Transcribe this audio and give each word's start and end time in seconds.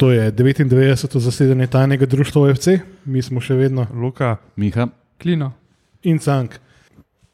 To 0.00 0.08
je 0.12 0.32
99. 0.32 1.18
zasedanje 1.18 1.66
tajnega 1.66 2.06
društva 2.06 2.42
OFC, 2.42 2.68
mi 3.04 3.20
smo 3.22 3.40
še 3.44 3.52
vedno 3.54 3.84
Luka, 3.92 4.38
Miha, 4.56 4.86
Klino. 5.20 5.52
in 6.02 6.18
Cank. 6.18 6.56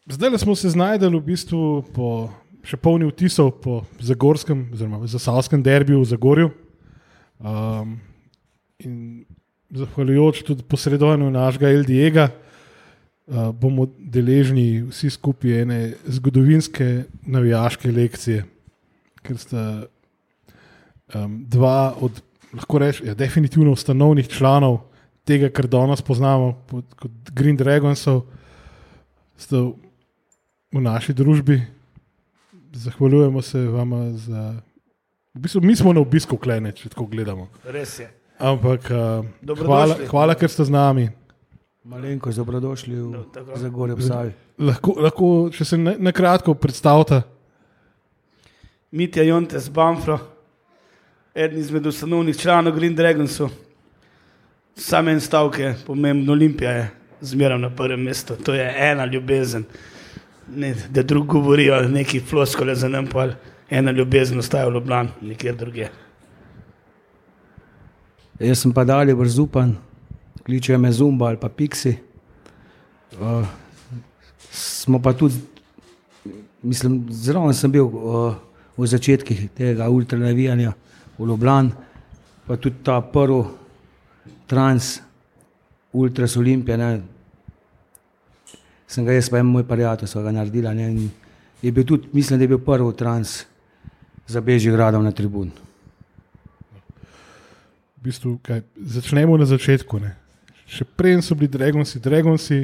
Zdaj 0.07 0.39
smo 0.39 0.57
se 0.59 0.71
znašli 0.75 1.07
v 1.15 1.21
bistvu 1.23 1.85
po 1.95 2.27
še 2.67 2.75
polni 2.77 3.07
vtisov 3.07 3.53
po 3.63 3.85
Zagorskem, 4.03 4.67
oziroma 4.75 5.07
Zasavskem 5.07 5.63
derbiju 5.63 6.03
v 6.03 6.11
Zagorju. 6.11 6.51
Um, 7.39 8.01
in 8.83 9.23
zahvaljujoč 9.71 10.43
tudi 10.43 10.67
posredovanju 10.67 11.31
našega 11.31 11.71
Eldiega, 11.71 12.29
uh, 12.33 13.55
bomo 13.55 13.87
deležni 13.95 14.83
vsi 14.91 15.15
skupaj 15.15 15.61
ene 15.63 15.81
zgodovinske 16.03 17.05
navijaške 17.31 17.95
lekcije, 17.95 18.43
ker 19.23 19.39
sta 19.39 19.87
um, 21.15 21.45
dva 21.47 21.95
od, 22.03 22.19
lahko 22.57 22.81
rečem, 22.81 23.07
ja, 23.11 23.15
definitivno 23.15 23.73
ustanovnih 23.77 24.29
članov 24.29 24.81
tega, 25.27 25.51
kar 25.51 25.67
danes 25.67 26.03
poznamo 26.03 26.53
pod, 26.71 26.87
kot 26.99 27.33
Green 27.35 27.57
Dragonsov, 27.57 28.23
sta 29.37 29.63
v 30.73 30.83
naši 30.83 31.15
družbi. 31.17 31.61
Zahvaljujemo 32.77 33.43
se 33.43 33.63
vam 33.73 33.93
za. 34.17 34.55
V 35.35 35.41
bistvu, 35.41 35.61
mi 35.65 35.77
smo 35.77 35.93
na 35.93 36.01
obisku 36.01 36.37
klene, 36.37 36.73
če 36.73 36.91
tako 36.93 37.07
gledamo. 37.13 37.49
Res 37.65 37.99
je. 38.01 38.09
Ampak 38.37 38.91
uh, 38.93 39.25
hvala, 39.65 39.97
hvala, 40.11 40.35
ker 40.37 40.51
ste 40.53 40.65
z 40.69 40.73
nami. 40.73 41.07
Malenko, 41.87 42.33
dobrodošli 42.35 42.97
v 42.99 43.11
No, 43.15 43.23
tako. 43.33 43.57
Zagorju 43.57 43.95
ob 43.95 44.03
Savi. 44.03 44.33
Lahko, 44.59 44.97
lahko 45.01 45.27
če 45.55 45.65
se 45.65 45.79
na, 45.79 45.95
na 45.99 46.13
kratko 46.13 46.57
predstavite. 46.59 47.23
Mitja 48.97 49.23
Jontes 49.23 49.69
Banfro, 49.73 50.19
eden 51.37 51.59
izmed 51.59 51.87
ustanovnih 51.87 52.37
članov 52.39 52.75
Green 52.75 52.95
Dragonsu. 52.95 53.49
Sam 54.77 55.09
en 55.09 55.21
stavek 55.21 55.59
je 55.59 55.77
pomemben, 55.87 56.31
Olimpija 56.31 56.71
je 56.71 56.91
zmeraj 57.21 57.59
na 57.59 57.71
prvem 57.71 58.01
mestu, 58.03 58.35
to 58.45 58.55
je 58.55 58.75
ena 58.79 59.05
ljubezen. 59.05 59.65
Ne, 60.55 60.75
da 60.91 61.03
drug 61.03 61.27
govorijo 61.27 61.83
neki 61.89 62.21
floskole 62.21 62.75
za 62.75 62.89
nam, 62.89 63.07
pa 63.07 63.29
ena 63.71 63.91
ljubezen 63.91 64.39
ostaja 64.39 64.69
v 64.69 64.73
Ljubljani, 64.73 65.09
nikjer 65.21 65.57
drugje. 65.57 65.91
Jaz 68.41 68.59
sem 68.59 68.73
pa 68.73 68.85
dalje 68.85 69.15
vrzupan, 69.15 69.77
kličejo 70.45 70.79
me 70.79 70.93
Zumba 70.93 71.27
ali 71.27 71.37
pa 71.41 71.49
Pixi. 71.49 71.97
Uh, 73.21 73.47
smo 74.51 75.03
pa 75.03 75.13
tudi, 75.13 75.35
mislim, 76.63 77.07
zelo 77.11 77.53
sem 77.53 77.73
bil 77.73 77.85
uh, 77.85 78.35
v 78.77 78.87
začetkih 78.87 79.49
tega 79.57 79.89
ultranavijanja 79.89 80.73
v 81.19 81.27
Ljubljani, 81.27 81.71
pa 82.47 82.57
tudi 82.57 82.83
ta 82.85 83.01
prvi 83.01 83.43
trans, 84.47 85.01
ultras 85.93 86.37
Olimpija. 86.37 86.77
Ne, 86.77 87.01
sem 88.87 89.05
ga 89.05 89.13
jaz, 89.17 89.31
pa 89.31 89.39
en 89.39 89.47
moj 89.47 89.65
prijatelj, 89.67 90.09
so 90.09 90.23
ga 90.23 90.33
naredila. 90.33 90.75
Ne, 90.75 90.91
in 90.93 91.11
je 91.63 91.73
bil 91.73 91.85
tudi, 91.85 92.09
mislim, 92.13 92.39
da 92.39 92.45
je 92.45 92.49
bil 92.49 92.59
prvi 92.63 92.93
trans 92.97 93.45
za 94.27 94.41
Bežigradom 94.41 95.05
na 95.05 95.13
tribuni. 95.13 95.51
V 97.97 98.07
bistvu, 98.07 98.39
kaj, 98.43 98.63
začnemo 98.77 99.37
na 99.37 99.47
začetku. 99.47 99.99
Ne. 100.03 100.15
Še 100.67 100.85
prej 100.85 101.21
so 101.23 101.35
bili 101.39 101.51
Dragonsi, 101.51 102.01
Dragonsi, 102.03 102.61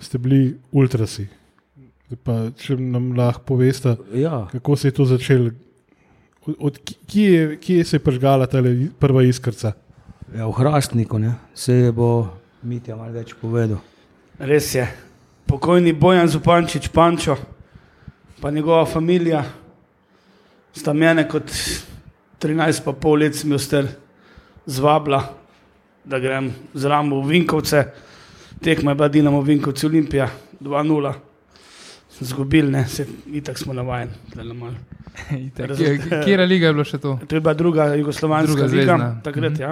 ste 0.00 0.18
bili 0.18 0.54
ultrasi. 0.72 1.26
Pa, 2.24 2.50
če 2.60 2.76
nam 2.76 3.12
lahko 3.16 3.42
poveste, 3.54 3.96
Ja. 4.12 4.46
kako 4.52 4.76
se 4.76 4.88
je 4.88 4.92
to 4.92 5.04
začelo, 5.04 5.50
od, 6.58 6.78
kje, 7.06 7.32
je, 7.32 7.56
kje 7.56 7.84
se 7.84 7.96
je 7.96 8.00
prižgala 8.00 8.46
ta 8.46 8.62
prva 8.98 9.22
iskrca. 9.22 9.72
Ja, 10.36 10.46
v 10.46 10.52
Hrastniku 10.52 11.18
ne, 11.18 11.34
se 11.54 11.72
je 11.72 11.92
bo 11.92 12.28
Mitja 12.62 12.96
malo 12.96 13.12
več 13.12 13.34
povedal. 13.36 13.78
Res 14.38 14.74
je. 14.74 14.86
Pokojni 15.46 15.92
Bojan 15.92 16.28
Zupančič, 16.28 16.88
Pančo, 16.88 17.36
pa 18.40 18.50
njegova 18.50 18.86
družina, 18.88 19.44
sta 20.72 20.92
mene 20.92 21.28
kot 21.28 21.52
13,5 22.40 23.18
let 23.20 23.36
star 23.60 23.86
zvabila, 24.66 25.20
da 26.04 26.18
grem 26.18 26.52
z 26.74 26.84
Rambo 26.84 27.20
v 27.20 27.28
Vinkovce. 27.28 27.84
Tekma 28.64 28.90
je 28.90 28.94
bila 28.94 29.08
Dinamo 29.08 29.40
Vinkovci 29.40 29.86
Olimpija 29.86 30.28
2-0. 30.60 31.12
Zgubili, 32.20 32.70
ne, 32.70 32.86
se 32.86 33.06
itak 33.28 33.58
smo 33.58 33.72
navajeni. 33.72 34.12
tule 34.32 34.54
malo. 34.54 34.74
Itak. 35.48 35.70
Kje- 35.70 36.46
liga 36.46 36.66
je 36.66 36.72
bilo 36.72 36.84
še 36.84 36.98
to? 36.98 37.18
To 37.28 37.34
je 37.34 37.40
bila 37.40 37.54
druga 37.54 37.84
jugoslovanska 37.94 38.46
Druga 38.46 38.62
druga 38.62 38.76
liga, 38.76 38.92
zvezna. 38.92 39.20
takrat, 39.22 39.52
Mhm. 39.52 39.60
ja. 39.62 39.70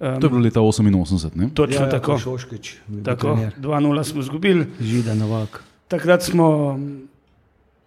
Um, 0.00 0.20
to 0.20 0.26
je 0.26 0.30
bilo 0.30 0.40
leta 0.40 0.60
88, 0.60 1.30
ne? 1.34 1.48
točno 1.54 1.84
ja, 1.84 1.90
tako. 1.90 2.18
Šoškič, 2.18 2.76
tako 3.04 3.38
2-0 3.58 4.04
smo 4.04 4.20
izgubili. 4.20 4.66
Žida 4.80 5.14
Novak. 5.14 5.62
Takrat 5.88 6.22
smo, 6.22 6.78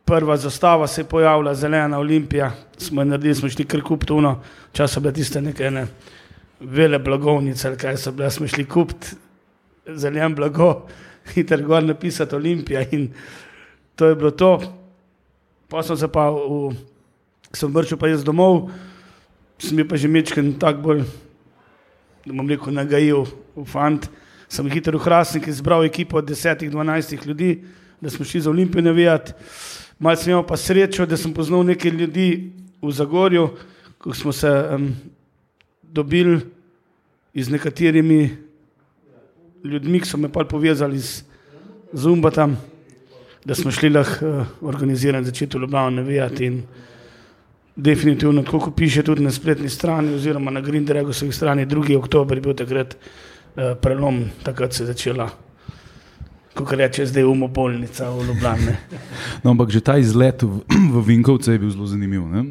prva 0.05 0.37
zastava 0.37 0.87
se 0.87 1.01
je 1.01 1.05
pojavila, 1.05 1.55
zelena 1.55 1.97
olimpija, 1.99 2.51
smo 2.77 3.03
naredili, 3.03 3.35
smo 3.35 3.49
šli 3.49 3.65
kar 3.65 3.81
kuptuno, 3.81 4.39
čas 4.71 4.91
so 4.91 4.99
bile 4.99 5.13
tiste 5.13 5.41
neke 5.41 5.71
ne, 5.71 5.87
vele 6.59 6.99
blagovnice, 6.99 7.75
kaj 7.77 7.97
so 7.97 8.11
bile, 8.11 8.31
smo 8.31 8.47
šli 8.47 8.65
kupiti 8.65 9.07
zelen 9.87 10.35
blago, 10.35 10.85
hiter 11.33 11.63
gor 11.63 11.83
napisati 11.83 12.35
olimpija 12.35 12.85
in 12.91 13.09
to 13.95 14.05
je 14.05 14.15
bilo 14.15 14.31
to. 14.31 14.61
Pa 15.69 15.83
sem 15.83 15.97
se 15.97 16.07
pa, 16.07 16.29
v, 16.29 16.73
sem 17.53 17.69
vrčil 17.73 17.97
pa 17.97 18.07
jaz 18.07 18.23
domov, 18.23 18.69
sem 19.57 19.77
bil 19.77 19.87
pa 19.87 19.97
že 19.97 20.11
mečken 20.11 20.53
tak 20.59 20.81
bolj, 20.81 21.05
da 22.25 22.31
bom 22.33 22.45
rekel, 22.49 22.73
nagajil 22.73 23.25
v 23.55 23.65
fant. 23.65 24.09
Sem 24.49 24.69
hitro 24.69 24.99
v 24.99 25.05
Hrastnik 25.05 25.49
izbral 25.49 25.81
ekipo 25.81 26.21
od 26.21 26.29
10-12 26.29 27.25
ljudi, 27.25 27.65
da 27.97 28.09
smo 28.09 28.25
šli 28.25 28.41
za 28.45 28.49
Olimpijo 28.49 28.85
navijati. 28.85 29.33
Malce 29.99 30.23
sem 30.27 30.33
imel 30.33 30.45
pa 30.45 30.57
srečo, 30.57 31.05
da 31.05 31.17
sem 31.17 31.33
poznal 31.33 31.63
nekaj 31.65 31.91
ljudi 31.91 32.51
v 32.81 32.91
Zagorju, 32.91 33.49
ko 33.97 34.13
smo 34.13 34.31
se 34.35 34.49
um, 34.51 34.91
dobili 35.81 36.41
z 37.33 37.49
nekaterimi 37.49 38.37
ljudmi, 39.63 40.01
ki 40.03 40.07
so 40.07 40.17
me 40.17 40.29
pa 40.29 40.43
povezali 40.43 40.99
z 40.99 41.23
Zumbatom, 41.93 42.57
da 43.45 43.55
smo 43.55 43.71
šli 43.71 43.89
lahko 43.89 44.27
uh, 44.27 44.45
organizirati 44.61 45.25
začetek 45.25 45.61
Ljubljana 45.61 45.89
navijati. 45.89 46.45
In 46.45 46.63
definitivno, 47.75 48.43
tako 48.43 48.59
kot 48.59 48.75
piše 48.75 49.03
tudi 49.03 49.23
na 49.23 49.31
spletni 49.31 49.69
strani, 49.69 50.13
oziroma 50.13 50.51
na 50.51 50.61
Green 50.61 50.85
Dragosovi 50.85 51.31
strani, 51.31 51.65
2. 51.65 51.97
oktober 51.97 52.37
je 52.37 52.41
bil 52.41 52.53
takrat 52.53 52.95
uh, 52.95 53.63
prelom, 53.81 54.23
takrat 54.43 54.73
se 54.73 54.83
je 54.83 54.87
začela. 54.87 55.29
Kot 56.53 56.71
reče 56.71 57.05
zdaj 57.05 57.23
umobolnica 57.23 58.09
v 58.09 58.25
Ljubljani. 58.27 58.75
No, 59.43 59.51
ampak 59.51 59.69
že 59.69 59.81
ta 59.81 59.97
izlet 59.97 60.43
v, 60.43 60.61
v 60.93 61.05
Vinkovce 61.05 61.51
je 61.51 61.59
bil 61.59 61.69
zelo 61.69 61.87
zanimiv. 61.87 62.27
Ne? 62.29 62.45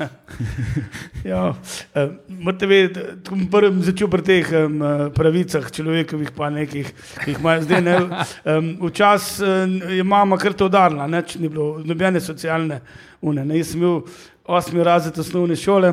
Ja, 1.24 1.54
eh, 1.94 2.08
morate 2.28 2.66
vedeti, 2.66 3.00
sem 3.28 3.44
prvi 3.50 3.82
začel 3.84 4.08
pri 4.08 4.24
teh 4.24 4.52
um, 4.56 4.78
pravicah 5.14 5.66
človekovih, 5.68 6.30
pa 6.36 6.48
nekih, 6.52 6.88
ki 7.24 7.34
jih 7.34 7.40
imajo 7.40 7.64
zdaj. 7.66 7.82
Ne, 7.84 7.96
um, 8.00 8.70
Včasih 8.88 9.44
um, 9.44 9.74
je 9.96 10.04
mama 10.06 10.38
kar 10.40 10.56
to 10.56 10.70
udarila, 10.70 11.08
neč 11.10 11.36
ni 11.40 11.50
bilo 11.52 11.82
nobene 11.84 12.20
socialne 12.20 12.80
une. 13.20 13.44
Ne. 13.44 13.58
Jaz 13.60 13.74
sem 13.74 13.84
bil 13.84 14.00
osmi 14.48 14.84
razred 14.86 15.18
osnovne 15.20 15.56
šole, 15.56 15.92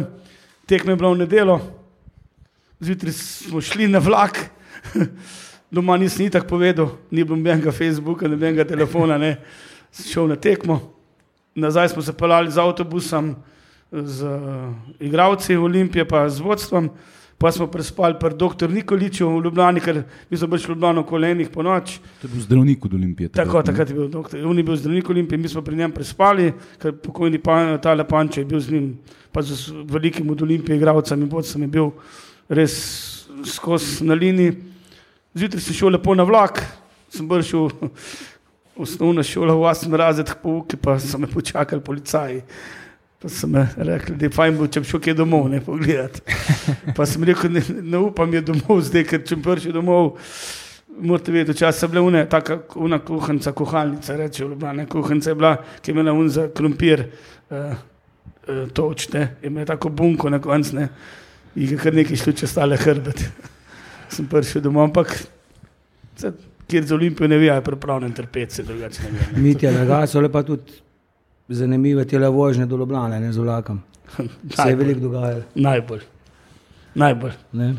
tekme 0.69 0.95
je 0.95 1.01
bilo 1.01 1.13
v 1.13 1.23
nedelo, 1.25 1.59
zjutraj 2.79 3.17
smo 3.17 3.61
šli 3.61 3.89
na 3.91 3.99
vlak. 4.03 4.39
Doma 5.71 5.97
nisem 5.99 6.23
ni 6.23 6.31
tako 6.31 6.55
povedal, 6.55 6.93
ni 7.11 7.25
bilo 7.27 7.35
nobenega 7.35 7.75
Facebooka, 7.75 8.29
nobenega 8.31 8.63
telefona, 8.63 9.17
ne. 9.19 9.35
šel 9.91 10.29
na 10.31 10.35
tekmo. 10.39 10.79
Nazaj 11.57 11.89
smo 11.89 12.01
se 12.01 12.13
pelali 12.13 12.51
z 12.51 12.61
avtobusom, 12.61 13.33
z 13.91 14.23
uh, 14.23 14.73
igravci 14.99 15.55
Olimpije, 15.55 16.05
pa 16.05 16.29
z 16.29 16.39
vodstvom, 16.39 16.89
pa 17.37 17.51
smo 17.51 17.67
prespali 17.67 18.15
pri 18.19 18.33
dr. 18.35 18.69
Nikoliču 18.69 19.29
v 19.29 19.43
Ljubljani, 19.45 19.79
ker 19.79 20.03
mi 20.29 20.37
smo 20.37 20.47
bili 20.47 20.63
v 20.63 20.69
Ljubljani 20.69 20.99
v 20.99 21.05
kolenih 21.05 21.49
po 21.49 21.63
noč. 21.63 21.99
To 22.21 22.27
je 22.27 22.31
bil 22.33 22.41
zdravnik 22.41 22.85
od 22.85 22.93
Olimpije. 22.93 23.29
Tako, 23.29 23.57
ne? 23.57 23.63
takrat 23.63 23.89
je 23.89 23.95
bil 23.95 24.09
doktor, 24.09 24.45
on 24.45 24.57
je 24.57 24.63
bil 24.63 24.75
zdravnik 24.75 25.09
Olimpije, 25.09 25.37
mi 25.37 25.47
smo 25.47 25.61
pri 25.61 25.75
njem 25.75 25.91
prespali, 25.91 26.53
ker 26.81 26.95
pokojni 26.97 27.39
pa, 27.39 27.77
tale 27.77 28.07
Pančo 28.07 28.41
je 28.41 28.45
bil 28.45 28.59
z 28.59 28.71
njim, 28.71 28.97
pa 29.31 29.41
z 29.41 29.71
velikim 29.85 30.29
od 30.29 30.41
Olimpije 30.41 30.77
igravcem 30.77 31.21
in 31.21 31.29
vodcem 31.29 31.61
je 31.61 31.67
bil 31.67 31.91
res 32.49 32.73
skozi 33.45 34.03
na 34.03 34.13
liniji. 34.13 34.57
Zjutraj 35.37 35.61
sem 35.61 35.77
šel 35.77 35.93
lepo 35.93 36.15
na 36.15 36.25
vlak, 36.25 36.63
sem 37.13 37.29
v 37.29 37.43
osnovno 38.77 39.23
šolo, 39.23 39.57
v 39.57 39.69
8 39.69 39.95
razred 39.95 40.31
pouki, 40.41 40.77
pa 40.77 40.99
so 40.99 41.17
me 41.17 41.27
počakali 41.27 41.81
policaji. 41.81 42.41
Pa 43.21 43.29
so 43.29 43.47
mi 43.47 43.59
rekli, 43.75 44.15
da 44.15 44.25
je 44.25 44.29
fajn, 44.29 44.57
bo, 44.59 44.67
če 44.69 44.83
bi 44.83 44.87
šel 44.91 45.01
kje 45.01 45.13
domov, 45.17 45.47
ne 45.49 45.57
pogledati. 45.65 46.21
Pa 46.97 47.05
sem 47.09 47.23
rekel, 47.25 47.49
ne, 47.49 47.63
ne 47.81 48.01
upam 48.05 48.33
je 48.33 48.43
domov 48.45 48.83
zdaj, 48.85 49.07
ker 49.09 49.23
če 49.25 49.39
bi 49.39 49.45
prišel 49.47 49.73
domov, 49.73 50.11
morate 51.01 51.33
vedeti, 51.33 51.55
včasih 51.57 51.81
so 51.81 51.89
bile 51.89 52.03
une, 52.05 52.21
taka 52.29 52.59
una 52.77 53.01
kuhanca, 53.01 53.55
kuhalnica, 53.57 54.19
reče 54.21 54.45
v 54.45 54.51
Ljubljani, 54.51 54.85
kuhanca 54.93 55.33
je 55.33 55.39
bila, 55.41 55.55
ki 55.81 55.91
je 55.91 55.97
imela 55.97 56.13
un 56.13 56.29
za 56.29 56.45
krompir, 56.53 57.07
uh, 57.49 57.57
uh, 57.65 58.63
točne, 58.77 59.25
je 59.41 59.49
imela 59.49 59.65
tako 59.73 59.89
bunko 59.89 60.29
na 60.29 60.37
koncu, 60.41 60.77
ne. 60.77 60.89
jih 61.57 61.73
je 61.73 61.81
kar 61.81 61.97
nekaj 61.97 62.21
šlo 62.21 62.37
čez 62.37 62.53
stale 62.53 62.77
hrbet. 62.77 63.25
Sem 64.13 64.29
prišel 64.29 64.61
domov, 64.69 64.91
ampak 64.91 65.15
kjer 66.69 66.85
za 66.85 66.93
Olimpijo 66.95 67.33
ne 67.33 67.41
ve, 67.41 67.49
je 67.49 67.61
pripravljen 67.65 68.13
trpeti, 68.13 68.61
se 68.61 68.63
drugače 68.63 69.09
ne 69.09 69.17
ve. 69.17 69.41
Mitja, 69.41 69.73
drugače 69.73 70.11
so 70.11 70.21
le 70.21 70.29
pa 70.29 70.45
tudi 70.45 70.85
zanimive 71.49 72.05
tele 72.05 72.29
vožnje 72.29 72.65
do 72.65 72.77
Ljubljana, 72.77 73.19
ne 73.19 73.33
z 73.33 73.37
vlakom. 73.37 73.81
Se 74.55 74.69
je 74.69 74.75
veliko 74.75 74.99
dogajalo. 75.01 75.43
Najbolj. 75.55 76.01
Najbolj. 76.95 77.31
ne. 77.53 77.75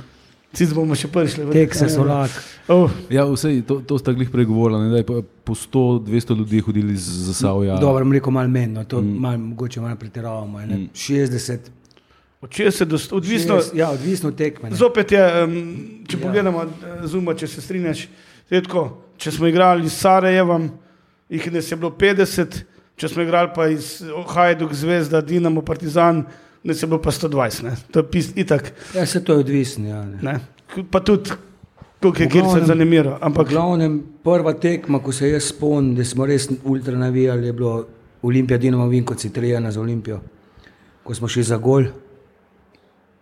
Cic 0.50 0.72
bomo 0.72 0.94
še 0.94 1.08
prišli. 1.08 1.44
Tek 1.52 1.74
se 1.74 1.88
so 1.88 2.02
vlak. 2.02 2.32
Oh, 2.68 2.88
Ja, 3.08 3.26
vse, 3.26 3.50
to, 3.62 3.80
to 3.80 3.98
sta 3.98 4.12
glih 4.12 4.30
pregovorila, 4.30 4.80
ne, 4.80 4.90
da 4.90 4.96
je 4.96 5.04
po- 5.04 5.20
po 5.44 5.52
100-200 5.54 6.08
ljudi 6.34 6.60
hodili 6.60 6.96
z 6.96 7.26
Zasavja. 7.26 7.76
Dobro, 7.76 8.06
rekel 8.06 8.32
malo 8.32 8.48
menj, 8.48 8.72
no, 8.72 8.84
to 8.84 9.00
Mm. 9.00 9.12
malo, 9.18 9.38
mogoče 9.40 9.80
malo 9.80 9.96
pretiravamo. 9.96 10.58
Ne. 10.60 10.76
Mm. 10.78 10.88
60, 10.90 11.68
od 12.40 12.50
60 12.50 12.84
do 12.86 12.98
100, 12.98 13.14
odvisno. 13.14 13.54
60, 13.56 13.76
ja, 13.76 13.90
odvisno 13.90 14.28
od 14.28 14.36
tekme. 14.36 14.70
ne. 14.70 14.76
Zopet 14.76 15.12
je, 15.12 15.44
um, 15.44 15.52
če 16.06 16.16
Ja. 16.16 16.18
ja. 16.18 16.26
pogledamo 16.26 16.62
eh, 16.62 16.68
Zuma, 17.04 17.34
če 17.34 17.46
se 17.46 17.60
strinjaš, 17.60 18.08
je 18.50 18.62
tako, 18.62 18.86
če 19.16 19.30
smo 19.30 19.46
igrali 19.46 19.84
s 19.84 19.98
Sarajevom, 19.98 20.70
jih 21.28 21.52
nas 21.52 21.70
je 21.70 21.76
bilo 21.76 21.90
50, 21.92 22.62
če 22.98 23.08
smo 23.08 23.22
igrali 23.22 23.50
pa 23.50 23.68
iz 23.68 24.02
Hajduk, 24.28 24.72
Zvezda, 24.72 25.20
Dinamo, 25.22 25.62
Partizan, 25.62 26.24
nas 26.62 26.82
je 26.82 26.86
bilo 26.86 26.98
pa 26.98 27.10
120. 27.10 27.62
Ne? 27.62 27.76
To 27.90 28.00
je 28.00 28.06
pis, 28.06 28.32
itak. 28.34 28.72
Ja, 28.92 29.06
se 29.06 29.20
to 29.20 29.32
je 29.32 29.38
odvisno. 29.38 29.86
Ja, 29.86 30.02
ne. 30.04 30.18
Ne? 30.20 30.34
Pa 30.84 31.00
tudi, 31.00 31.30
koliko 32.00 32.18
je 32.18 32.28
se 32.28 32.38
glavnem- 32.38 32.66
zanimiral. 32.66 33.14
V 33.14 33.18
Ampak 33.22 33.48
glavnem, 33.48 33.94
prva 34.20 34.52
tekma, 34.54 34.98
ko 34.98 35.12
se 35.12 35.28
jaz 35.28 35.44
spomnim, 35.46 35.94
da 35.94 36.04
smo 36.04 36.26
res 36.26 36.48
ultra 36.62 36.94
navijali, 36.94 37.46
je 37.46 37.52
bilo 37.54 37.86
Olimpija 38.22 38.58
Dinamo 38.58 38.88
Vinkovci 38.88 39.30
3-1 39.30 39.70
za 39.70 39.80
Olimpijo, 39.80 40.20
ko 41.02 41.14
smo 41.14 41.28
šli 41.28 41.42
za 41.44 41.56
gol. 41.58 41.84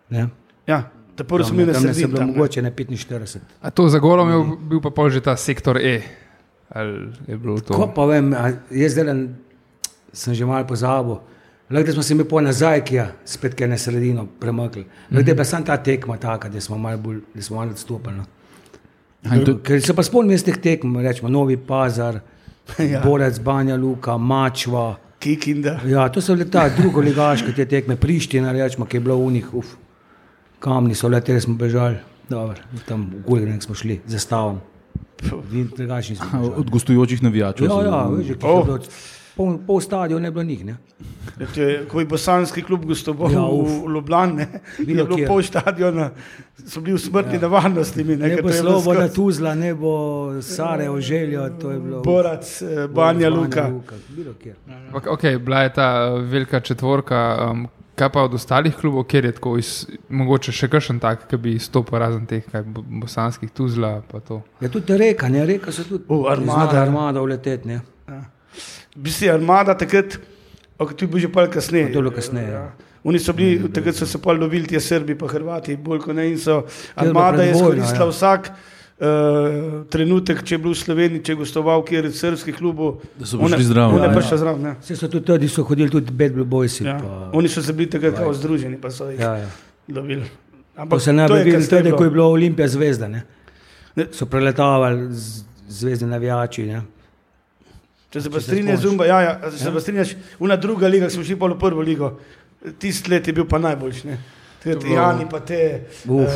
Ne? 0.09 0.29
ja, 0.67 0.83
ta 1.15 1.25
prvi 1.25 1.45
smo 1.45 1.49
Tam, 1.49 1.57
imeli 1.57 1.73
tam 1.73 1.83
nas 1.83 1.91
je 1.91 1.95
sredin. 1.95 2.09
bilo 2.09 2.19
Tam, 2.19 2.27
ne. 2.27 2.33
mogoče 2.35 2.63
na 2.63 2.71
45. 2.71 3.39
A 3.61 3.71
to 3.71 3.89
za 3.89 3.99
golom 3.99 4.29
je 4.31 4.39
bil 4.63 4.81
pa 4.81 4.91
pol 4.91 5.11
že 5.11 5.21
ta 5.21 5.37
sektor 5.37 5.77
E. 5.77 6.03
Ali 6.69 7.09
je 7.27 7.37
bilo 7.37 7.61
to? 7.61 7.73
Ko 7.73 7.87
pa 7.89 8.05
vem, 8.05 8.35
jaz 8.71 8.93
zdaj 8.93 9.15
sem 10.13 10.35
že 10.35 10.45
malo 10.45 10.67
pozabil. 10.67 11.17
Lahko 11.71 11.93
smo 11.93 12.03
se 12.03 12.15
mi 12.15 12.25
po 12.25 12.41
nazaj, 12.41 12.85
ki 12.85 12.95
je 12.95 13.07
spet 13.25 13.55
kaj 13.55 13.69
na 13.69 13.79
sredino 13.79 14.27
premaknili. 14.41 14.87
Lahko 15.11 15.23
da 15.25 15.31
je 15.31 15.35
bila 15.35 15.45
samo 15.45 15.67
ta 15.67 15.77
tekma 15.77 16.17
taka, 16.17 16.49
da 16.49 16.61
smo 16.61 16.79
malo, 16.79 16.99
bolj, 16.99 17.21
da 17.35 17.43
smo 17.43 17.57
malo 17.57 17.71
odstopili. 17.71 18.17
No. 18.17 18.25
To, 19.45 19.59
Ker 19.59 19.83
se 19.83 19.95
pa 19.95 20.03
spomnim 20.03 20.35
iz 20.35 20.45
teh 20.45 20.57
tekm, 20.63 20.97
rečemo 20.97 21.29
Novi 21.29 21.57
Pazar, 21.57 22.21
Ja. 22.93 23.01
Borec, 23.01 23.39
Banja 23.39 23.77
Luka, 23.77 24.17
Mačva. 24.19 24.97
Kikinda. 25.19 25.81
Ja, 25.87 26.09
to 26.09 26.21
so 26.21 26.35
bile 26.35 26.47
ta 26.51 26.69
drugo 26.69 27.01
ligaške 27.01 27.53
te 27.55 27.65
tekme, 27.67 27.97
Priština, 27.97 28.53
rečemo, 28.53 28.87
ki 28.87 28.97
je 28.97 29.01
bilo 29.01 29.17
v 29.17 29.33
njih, 29.33 29.55
uf, 29.55 29.75
kamni 30.61 30.95
so 30.95 31.09
leteli, 31.09 31.41
smo 31.41 31.55
bežali. 31.55 31.97
Dobro, 32.29 32.55
tam 32.89 33.07
v 33.11 33.23
Gulgren 33.27 33.61
smo 33.61 33.75
šli, 33.75 34.01
zastavom. 34.07 34.59
Od 36.57 36.71
gostujočih 36.71 37.23
navijačev. 37.23 37.67
Ja, 37.67 37.83
ja, 37.83 38.01
veš, 38.11 38.35
Oh. 38.43 38.79
Je 39.37 39.59
pol, 39.59 39.59
pol 39.59 39.81
stadiona 39.81 40.23
ne 40.23 40.31
bilo 40.31 40.43
njih. 40.45 40.65
Ne? 40.65 40.77
To 41.55 41.61
je, 41.61 41.85
ko 41.85 42.01
je 42.01 42.07
bosanski 42.07 42.63
klub 42.63 42.85
gostoval 42.85 43.31
Ja, 43.31 43.39
ja, 43.39 43.45
uf. 43.45 43.69
v 43.85 43.93
Ljubljani, 43.95 44.47
je 44.79 44.85
Bilo 44.87 45.19
pol 45.27 45.43
stadiona, 45.43 46.11
so 46.59 46.81
bili 46.81 46.97
v 46.97 47.01
smrtni 47.01 47.35
ja. 47.35 47.41
nevarnosti. 47.41 48.05
Mi, 48.05 48.17
Ne 48.17 48.31
ker 48.31 48.43
bo 48.43 48.49
je 48.49 48.55
Sloboda 48.55 49.01
skozi 49.03 49.15
Tuzla, 49.15 49.55
ne 49.55 49.75
bo 49.75 49.93
Sarajevo 50.41 51.01
željo, 51.01 51.51
to 51.61 51.71
je 51.71 51.79
bilo. 51.79 52.03
Borac, 52.03 52.63
eh, 52.63 52.89
Banja 52.89 53.29
Luka. 53.29 53.71
Ok, 54.95 55.07
okay, 55.07 55.39
bila 55.39 55.61
je 55.61 55.73
ta 55.73 56.15
uh, 56.15 56.23
velika 56.23 56.61
četvorka. 56.61 57.21
Um, 57.51 57.69
kaj 57.95 58.09
pa 58.09 58.23
od 58.23 58.35
ostalih 58.35 58.77
klubov, 58.77 59.05
kjer 59.05 59.25
je 59.25 59.33
tako, 59.33 59.59
iz, 59.59 59.87
mogoče 60.09 60.53
še 60.53 60.69
kakšen 60.69 60.99
tak, 61.01 61.29
ki 61.29 61.37
bi 61.37 61.53
izstopil 61.53 61.99
razen 61.99 62.27
teh, 62.27 62.45
kaj 62.45 62.63
bo- 62.63 62.85
bosanskih 63.01 63.51
tuzla. 63.51 64.03
pa 64.13 64.21
to? 64.21 64.43
Je 64.61 64.69
tudi 64.69 64.97
reka, 64.97 65.29
ne 65.29 65.47
reka 65.47 65.73
se 65.73 65.85
tudi. 65.85 66.05
O, 66.09 66.27
Armada. 66.29 66.83
Armada 66.83 67.23
uletet, 67.23 67.65
ne. 67.65 67.81
Bi 68.97 69.11
si 69.11 69.29
armada 69.29 69.75
takrat, 69.75 70.17
ok, 70.79 70.95
tu 70.95 71.05
je 71.05 71.09
bil 71.09 71.21
že 71.21 71.29
pol 71.29 71.47
kasneje. 71.49 71.93
To 71.93 71.99
je 71.99 72.03
bilo 72.03 72.11
kasneje, 72.11 72.51
ja. 72.51 72.65
Oni 73.05 73.19
so 73.19 73.33
bili, 73.33 73.69
takrat 73.71 73.95
so 73.95 74.07
se 74.07 74.19
pol 74.19 74.35
lovili, 74.35 74.67
ti 74.67 74.81
Srbi 74.81 75.15
pa 75.15 75.29
Hrvati, 75.29 75.77
bolj 75.77 76.01
kot 76.01 76.17
ne 76.17 76.25
in 76.27 76.39
so. 76.39 76.65
Armada 76.97 77.43
je 77.43 77.53
izkoristila 77.53 78.05
ja. 78.05 78.11
vsak 78.11 78.49
uh, 78.49 79.07
trenutek, 79.87 80.43
če 80.43 80.55
je 80.55 80.59
bil 80.59 80.73
v 80.73 80.79
Sloveniji, 80.79 81.23
če 81.23 81.33
je 81.33 81.37
gostoval 81.37 81.85
kjer 81.85 82.09
od 82.09 82.15
srpskih 82.15 82.57
klubov. 82.57 82.97
Da 83.15 83.27
so 83.27 83.39
prišli 83.39 83.65
zraven. 83.65 83.95
One 83.95 84.09
Ja, 84.09 84.11
pa 84.11 84.21
ja. 84.21 84.27
še 84.27 84.37
zraven. 84.37 84.65
Ja. 84.65 84.75
Vse 84.81 84.97
so 84.97 85.09
tudi, 85.09 85.25
tudi 85.25 85.49
so 85.49 85.63
hodili 85.63 85.87
tudi 85.89 86.11
Bad 86.13 86.33
Blue 86.33 86.45
Boysi. 86.47 86.83
Ja. 86.83 86.97
Pa, 86.99 87.31
Oni 87.33 87.49
so 87.49 87.63
se 87.63 87.73
bili 87.73 87.91
takrat 87.91 88.17
kao 88.17 88.33
združeni, 88.35 88.81
pa 88.81 88.91
so 88.91 89.07
jih 89.07 89.21
ja. 89.21 89.37
ja, 89.37 89.45
ja. 89.45 89.51
lovili. 89.91 90.27
To 90.27 90.83
Ampak 90.83 91.01
se 91.01 91.13
najbolj 91.13 91.43
vidi 91.43 91.57
kasneje 91.57 91.83
tudi, 91.83 91.95
ko 91.95 92.05
je 92.05 92.11
bilo 92.11 92.27
Olimpija 92.29 92.69
zvezda. 92.69 93.09
Ne? 93.09 93.23
Ne. 93.95 94.09
So 94.11 94.27
preletavali 94.27 95.07
z- 95.11 95.45
zvezde 95.71 96.07
navijači. 96.07 96.67
Ne? 96.67 96.83
Če 98.11 98.21
se 98.21 98.31
pa 98.31 98.37
Če 98.37 98.41
se 98.41 98.47
strinjaš. 98.47 98.81
Zumba, 98.81 99.05
ja, 99.05 99.21
ja, 99.21 99.41
če 99.43 99.59
se 99.59 99.65
Ja. 99.65 99.73
pa 99.73 99.81
strinjaš, 99.81 100.09
una 100.39 100.57
druga 100.57 100.87
liga, 100.87 101.11
smo 101.11 101.25
šli 101.25 101.37
pa 101.37 101.47
v 101.47 101.59
prvo 101.59 101.81
ligo. 101.81 102.19
Tisti 102.79 103.11
let 103.11 103.27
je 103.27 103.33
bil 103.33 103.45
pa 103.45 103.59
najboljši. 103.59 104.07
ne. 104.07 104.19
To 104.65 104.69
bilo- 104.71 104.95
Jani 104.95 105.27
pa 105.31 105.41
te, 105.41 105.61
Uf. 106.05 106.27
uh, 106.27 106.31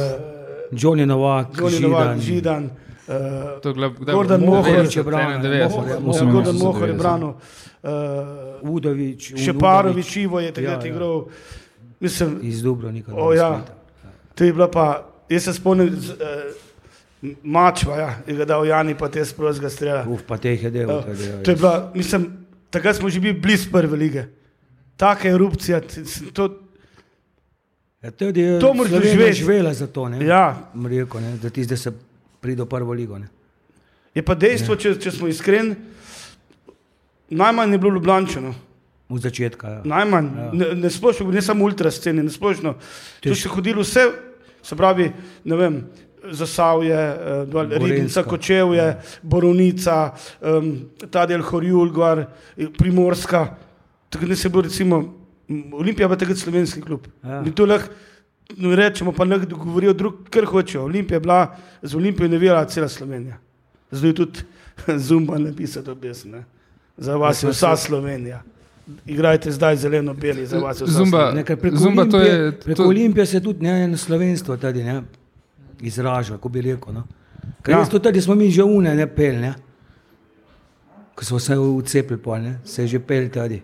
Johnny 0.72 1.06
Novak, 1.06 1.48
Johnny 1.52 1.80
Novak, 1.80 2.18
Židan. 2.18 2.20
Židan. 2.20 2.70
Uh, 3.08 3.60
To 3.60 3.68
je 3.68 3.74
Gordon 4.06 4.40
bilo? 4.40 4.52
Mohorič 4.52 4.94
90, 4.94 4.96
je 4.96 5.02
branil, 5.02 5.38
91, 5.38 5.68
Mohorič, 5.68 5.88
ja. 5.88 5.94
ja. 5.94 6.00
Mohor, 6.00 6.26
Gordon 6.26 6.54
98, 6.54 6.62
Mohor 6.62 6.82
je 6.82 6.88
90. 6.88 6.98
branil. 6.98 7.32
Uh, 8.62 8.70
Udovič, 8.70 9.32
Šeparovič 9.36 10.16
Ivo 10.16 10.40
je 10.40 10.52
takrat 10.52 10.78
Ja, 10.78 10.86
ja. 10.86 10.94
igral. 10.94 11.24
Mislim, 12.00 12.38
Iz 12.42 12.62
Dubrovnika. 12.62 13.12
O, 13.12 13.32
ja. 13.32 13.64
to 14.34 14.44
je 14.44 14.52
bila 14.52 14.68
pa, 14.68 14.86
jaz 15.28 15.42
se 15.44 15.54
spomnim, 15.54 15.88
uh, 15.88 15.96
Mačva, 17.42 17.96
ja, 17.96 18.10
je 18.24 18.34
ga 18.34 18.44
dal 18.46 18.64
Jani, 18.64 18.94
pa 18.94 19.08
te 19.08 19.20
sprozga 19.20 19.68
strela. 19.68 20.04
Uf, 20.04 20.22
pa 20.22 20.38
teh 20.38 20.56
je 20.58 20.70
del. 20.70 20.88
Ja, 20.88 21.04
ja, 21.06 21.42
To 21.42 21.50
je 21.50 21.56
bila, 21.56 21.92
mislim, 21.92 22.30
takrat 22.68 22.96
smo 22.96 23.08
že 23.08 23.20
bili 23.20 23.34
blizu 23.34 23.68
prve 23.70 23.96
lige. 23.98 24.24
Taka 24.96 25.28
erupcija, 25.28 25.80
to, 26.32 26.48
Ja, 28.00 28.08
tudi 28.10 28.40
je 28.40 28.56
To 28.58 28.72
moraš 28.72 28.92
doživeti. 28.92 29.32
živela 29.34 29.74
za 29.74 29.86
to, 29.86 30.08
ne? 30.08 30.24
ja, 30.24 30.56
Rekel, 30.74 31.20
ne? 31.20 31.36
da 31.36 31.50
ti 31.50 31.64
zdaj 31.64 31.76
se 31.78 31.90
pride 32.40 32.62
v 32.62 32.66
prvo 32.66 32.92
ligo. 32.92 33.18
Ne? 33.18 33.28
je 34.14 34.22
pa 34.22 34.34
dejstvo, 34.34 34.74
če, 34.74 34.94
če 34.96 35.10
smo 35.12 35.28
iskreni, 35.28 35.76
najmanj 37.30 37.72
je 37.72 37.78
bilo 37.78 37.92
Ljubljančano. 37.92 38.54
V 39.08 39.18
začetku. 39.18 39.66
Ja. 39.66 39.80
Najmanj, 39.84 40.26
Ja. 40.28 40.42
ja. 40.42 40.50
ne, 40.54 40.74
ne 40.76 40.90
splošno, 40.90 41.28
ne 41.28 41.42
samo 41.42 41.64
ultra 41.64 41.90
scene, 41.90 42.22
ne 42.22 42.30
splošno. 42.30 42.72
Tu 43.20 43.28
Težko. 43.28 43.36
se 43.36 43.48
hodilo 43.50 43.82
vse, 43.82 44.06
se 44.62 44.76
pravi, 44.76 45.10
ne 45.44 45.56
vem, 45.56 45.80
Zasavje, 46.30 47.16
Gorenjsko. 47.52 47.86
Ribnica, 47.86 48.22
Kočevje, 48.22 48.96
Borovnica, 49.22 50.12
um, 50.40 50.74
ta 51.10 51.26
del 51.26 51.42
Horjul, 51.42 51.90
gor, 51.90 52.24
eh, 52.56 52.66
Primorska. 52.78 53.46
Tako 54.08 54.26
da 54.26 54.36
se 54.36 54.48
bo 54.48 54.60
recimo, 54.62 54.98
m, 55.48 55.74
Olimpija 55.74 56.08
pa 56.08 56.16
takrat 56.16 56.38
slovenski 56.38 56.80
klub. 56.80 57.06
Ja. 57.24 57.42
Mi 57.42 57.52
to 57.54 57.66
lahko 57.66 57.92
no, 58.56 58.74
rečemo, 58.76 59.12
pa 59.12 59.24
lahko 59.24 59.56
govorijo 59.56 59.92
drug, 59.92 60.14
kar 60.30 60.44
hočejo. 60.44 60.84
Olimpija 60.84 61.16
je 61.16 61.20
bila, 61.20 61.56
z 61.82 61.94
Olimpijo 61.96 62.28
ne 62.28 62.38
vira 62.38 62.64
cela 62.64 62.88
Slovenija. 62.88 63.38
Zdaj 63.90 64.10
je 64.10 64.14
tudi 64.14 64.38
Zumba 65.08 65.38
napisal 65.38 65.82
to 65.82 65.94
pesem. 65.94 66.30
ne. 66.30 66.44
Za 66.96 67.16
vas 67.16 67.42
je 67.42 67.46
Ja, 67.46 67.50
vsa 67.50 67.76
Slovenija. 67.76 68.42
Igrajte 69.06 69.50
zdaj 69.50 69.76
zeleno-beli, 69.76 70.46
za 70.46 70.58
vas 70.58 70.80
je 70.80 70.84
vsa 70.86 70.92
Zumba, 70.92 71.10
Slovenija. 71.10 71.34
Ne, 71.34 71.44
ker 71.44 71.56
preko 71.56 71.76
Zumba 71.76 72.04
to 72.04 72.16
Olimpije, 72.16 72.34
je. 72.34 72.52
preko 72.60 72.82
To, 72.82 72.88
Olimpije 72.88 73.26
se 73.26 73.40
tudi 73.40 73.64
ne, 73.64 73.96
slovenstvo 73.96 74.56
tudi, 74.56 74.82
ne, 74.82 75.02
izraža, 75.82 76.38
ko 76.38 76.48
bi 76.48 76.60
rekel. 76.60 76.94
No. 76.94 77.04
Ker 77.62 77.72
Ja. 77.72 77.84
tudi 77.84 78.20
smo 78.20 78.34
mi 78.34 78.50
že 78.50 78.62
une 78.62 78.94
ne 78.94 79.06
pel, 79.06 79.40
ne. 79.40 79.54
ko 81.14 81.24
smo 81.24 81.38
se 81.38 81.58
ucepili, 81.58 82.18
pol, 82.18 82.38
ne, 82.38 82.58
se 82.64 82.82
je 82.82 82.88
že 82.88 82.98
pel 82.98 83.28
tudi. 83.28 83.62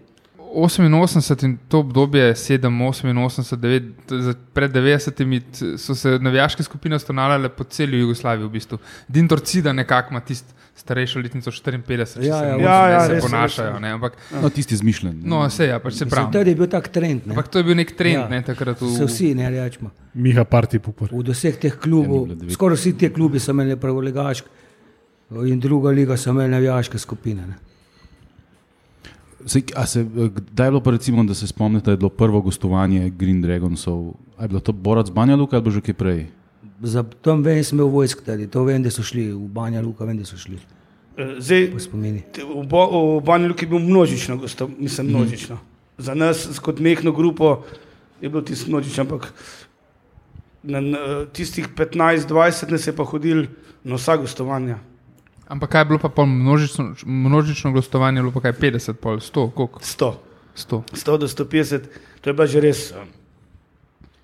88 0.56 1.16
in 1.42 1.58
to 1.68 1.78
obdobje 1.78 2.34
7, 2.34 2.58
88, 2.82 3.56
9, 3.56 3.82
za- 4.20 4.34
pred 4.52 4.72
90 4.72 5.10
t- 5.50 5.78
so 5.78 5.94
se 5.94 6.18
navijaške 6.18 6.62
skupine 6.62 6.96
ustanavljale 6.96 7.48
po 7.48 7.64
celi 7.66 7.98
Jugoslaviji. 7.98 8.46
V 8.46 8.50
bistvu. 8.50 8.78
Dintor 9.08 9.40
Cida 9.40 9.72
nekako 9.72 10.10
ima 10.10 10.20
tisto 10.20 10.48
starejšo 10.76 11.18
letnico 11.18 11.50
54, 11.50 11.86
če 12.14 12.26
Ja, 12.26 12.38
se, 12.38 12.46
ja, 12.46 12.56
ja, 12.58 12.88
ja, 12.88 13.00
se 13.00 13.12
res, 13.12 13.24
ponašajo. 13.24 13.72
res. 13.72 13.80
Ne, 13.80 13.90
ampak, 13.90 14.12
No, 14.32 14.50
tisti 14.50 14.74
izmišljen. 14.74 15.20
no, 15.24 15.46
vse 15.46 15.66
ja, 15.66 15.78
pač 15.78 15.94
se 15.94 16.06
pravi. 16.06 16.32
Tudi 16.32 16.50
je 16.50 16.56
bil 16.56 16.66
tak 16.68 16.88
trend. 16.88 17.26
Ne. 17.26 17.32
Ampak 17.32 17.48
to 17.48 17.58
je 17.58 17.64
bil 17.64 17.74
nek 17.74 17.92
trend 17.92 18.14
Ja. 18.14 18.20
ja. 18.20 18.28
ne, 18.28 18.42
takrat 18.42 18.80
v 18.80 18.90
Se 18.90 19.04
vsi 19.04 19.34
ne 19.34 19.50
rečemo. 19.50 19.90
Miha 20.14 20.44
Parti 20.46 20.78
Pupor. 20.78 21.08
Od 21.12 21.28
vseh 21.28 21.56
teh 21.56 21.72
Ja, 21.72 21.78
klubov, 21.78 22.24
bilo 22.24 22.34
devet. 22.36 22.52
skoraj 22.52 22.76
vsi 22.76 22.92
ti 22.94 23.08
klubi 23.10 23.38
so 23.38 23.50
imeli 23.50 23.76
prvolegaške 23.76 24.48
in 25.44 25.60
druga 25.60 25.90
liga 25.90 26.16
so 26.16 26.30
imeli 26.30 26.48
navijaške 26.50 26.98
skupine. 26.98 27.46
Ne. 27.46 27.54
Sej, 29.46 29.62
a 29.74 29.86
se, 29.86 30.02
kdaj 30.02 30.66
je 30.66 30.70
bilo, 30.70 30.80
pa 30.80 30.90
recimo, 30.90 31.24
da 31.24 31.34
se 31.34 31.46
spomnite, 31.46 31.84
da 31.84 31.90
je 31.90 31.96
bilo 31.96 32.10
prvo 32.10 32.40
gostovanje 32.40 33.10
Green 33.10 33.42
Dragonsov? 33.42 34.14
Je 34.40 34.48
bilo 34.48 34.60
to 34.60 34.72
Borac 34.72 35.10
Banja 35.10 35.36
Luka 35.36 35.56
ali 35.56 35.64
bo 35.64 35.70
že 35.70 35.80
kaj 35.80 35.94
prej? 35.94 36.26
Za 36.82 37.02
tam 37.22 37.42
vem, 37.42 37.62
sem 37.64 37.78
imel 37.78 37.88
vojsk 37.88 38.20
tudi, 38.20 38.46
to 38.46 38.64
vem, 38.64 38.82
da 38.82 38.90
so 38.90 39.02
šli, 39.02 39.30
v 39.30 39.48
Banja 39.48 39.80
Luka 39.80 40.04
vem, 40.04 40.18
da 40.18 40.24
so 40.24 40.36
šli, 40.36 40.58
Eh, 41.16 41.40
Zdaj, 41.40 41.72
v, 41.72 42.64
Bo- 42.68 43.16
v 43.16 43.24
Banju 43.24 43.48
Luki 43.48 43.64
je 43.64 43.68
bil 43.68 43.78
množično, 43.80 44.36
gosto, 44.36 44.68
mislim 44.68 45.06
množično. 45.06 45.56
Za 45.98 46.14
nas, 46.14 46.58
kot 46.60 46.76
mehko 46.76 47.12
grupo, 47.12 47.64
je 48.20 48.28
bilo 48.28 48.42
tisto 48.42 48.68
množično, 48.68 49.00
ampak 49.00 49.32
na, 50.62 50.80
na 50.80 51.24
tistih 51.32 51.68
15-20 51.68 52.70
nas 52.70 52.86
je 52.86 52.92
pa 52.92 53.04
hodil 53.04 53.46
na 53.80 53.96
vsa 53.96 54.16
gostovanja. 54.16 54.76
Ampak 55.46 55.70
kaj 55.70 55.80
je 55.80 55.84
bilo 55.84 55.98
pa 55.98 56.08
pol 56.08 56.26
množično, 56.26 56.94
množično 57.06 57.72
gostovanje, 57.72 58.20
bilo 58.20 58.32
pa 58.32 58.40
kaj 58.40 58.52
50, 58.52 58.92
pol 58.92 59.16
100, 59.16 59.50
koliko? 59.50 59.80
100, 59.80 60.12
100. 60.56 60.82
100 60.92 61.18
do 61.18 61.26
150, 61.28 61.80
to 62.20 62.30
je 62.30 62.36
pa 62.36 62.46
že 62.46 62.60
res. 62.60 62.90
eh, 62.90 63.06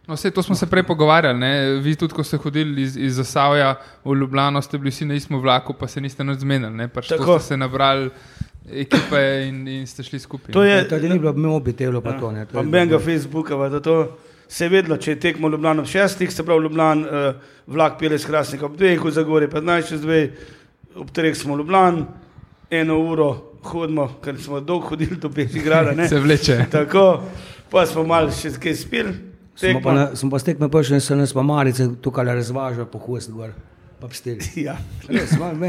No, 0.03 0.15
vse 0.15 0.31
to 0.31 0.43
smo 0.43 0.55
se 0.55 0.67
prej 0.67 0.83
pogovarjali. 0.83 1.39
Ne? 1.39 1.51
Vi 1.79 1.95
tudi, 1.97 2.11
ko 2.13 2.25
ste 2.25 2.37
hodili 2.37 2.83
iz, 2.83 2.97
iz 2.97 3.15
Zasavja 3.15 3.75
v 4.05 4.15
Ljubljano, 4.15 4.63
ste 4.63 4.79
bili 4.79 4.91
vsi 4.91 5.05
na 5.05 5.15
istem 5.15 5.39
vlaku, 5.39 5.73
pa 5.73 5.87
se 5.87 6.01
niste 6.01 6.25
nič 6.25 6.39
zmenili. 6.39 6.75
ne. 6.75 6.89
Pač 6.89 7.09
to 7.09 7.17
Tako. 7.17 7.39
ste 7.39 7.49
se 7.49 7.57
nabrali 7.57 8.11
ekipe 8.67 9.47
in, 9.47 9.69
in 9.69 9.87
ste 9.87 10.03
šli 10.03 10.19
skupaj. 10.19 10.53
To 10.53 10.65
je, 10.65 10.89
Tudi 10.89 11.09
ni 11.09 11.19
bilo 11.19 11.33
mobitelo, 11.33 12.01
pa 12.01 12.13
to 12.13 12.33
ne. 12.33 12.47
to 12.47 12.53
Pa 12.53 12.61
je 12.61 12.67
menga 12.67 12.99
Facebooka, 12.99 13.57
pa 13.57 13.69
da 13.69 13.81
to 13.81 14.19
se 14.49 14.65
je 14.65 14.69
vedlo, 14.69 14.97
če 14.97 15.11
je 15.11 15.21
tekmo 15.21 15.49
Ljubljano 15.49 15.83
ob 15.83 15.89
šestih, 15.89 16.33
se 16.33 16.43
pravi 16.43 16.63
Ljubljan, 16.63 17.01
uh, 17.01 17.35
vlak 17.67 17.99
pele 17.99 18.15
iz 18.15 18.27
Krasnika 18.27 18.67
ob 18.67 18.77
dveh, 18.77 18.99
v 18.99 19.11
Zagorje 19.11 19.49
15 19.49 19.89
čez 19.89 20.01
dve, 20.01 20.33
ob 20.97 21.11
treh 21.11 21.37
smo 21.37 21.55
v 21.55 21.59
Ljubljan, 21.59 22.07
eno 22.71 22.99
uro 22.99 23.29
hodimo, 23.63 24.09
ker 24.25 24.39
smo 24.41 24.61
dolgo 24.61 24.89
hodili 24.89 25.17
do 25.17 25.31
ne. 25.97 26.09
Se 26.09 26.21
vleče. 26.21 26.67
Tako, 26.71 27.23
pa 27.71 27.87
smo 27.87 28.05
malo 28.05 28.31
še 28.31 28.51
kaj 28.61 28.75
spili. 28.75 29.13
Smo 29.57 29.81
pa, 29.85 29.93
na, 29.93 30.17
smo 30.17 30.31
pa 30.31 30.39
stekme 30.39 30.69
prišli 30.69 30.95
in 30.97 31.01
so 31.01 31.15
nas 31.17 31.33
pa 31.33 31.43
malice 31.43 31.89
tukaj 32.01 32.25
razvažali 32.25 32.87
po 32.93 32.99
host 32.99 33.31
gor, 33.31 33.53
pa 34.01 34.09
pstili. 34.09 34.41
Ja. 34.67 34.77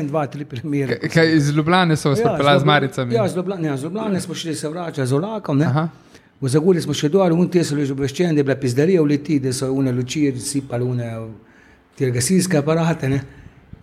Dva, 0.04 0.28
tri 0.28 0.46
primere. 0.46 1.00
Kaj- 1.02 1.10
Kaj 1.14 1.36
iz 1.36 1.50
Ljubljane 1.50 1.98
so 1.98 2.10
vas 2.10 2.20
ja, 2.20 2.30
pripeljali 2.30 2.60
z 2.60 2.66
maricami? 2.66 3.14
Ja, 3.14 3.28
z 3.28 3.36
Ljubljane, 3.36 3.68
ja, 3.68 3.78
z 3.78 3.84
Ljubljane 3.84 4.22
smo 4.22 4.36
šli 4.36 4.56
se 4.56 4.70
vračati 4.70 5.08
z 5.08 5.12
vlakom. 5.12 5.62
Aha. 5.62 5.90
V 6.42 6.48
Zagorju 6.50 6.82
smo 6.82 6.94
še 6.94 7.08
dol, 7.10 7.32
un 7.34 7.48
te 7.48 7.64
so 7.64 7.76
bili 7.76 7.88
že 7.88 7.94
obveščeni, 7.94 8.34
da 8.36 8.40
je 8.40 8.44
bila 8.44 8.56
pizdarija 8.60 9.02
v 9.02 9.08
leti, 9.08 9.40
da 9.40 9.54
so 9.54 9.70
une 9.72 9.92
luči 9.92 10.34
sipali 10.40 10.84
une 10.84 11.08
te 11.96 12.10
gasilske 12.12 12.58
aparate, 12.58 13.10
ne. 13.10 13.22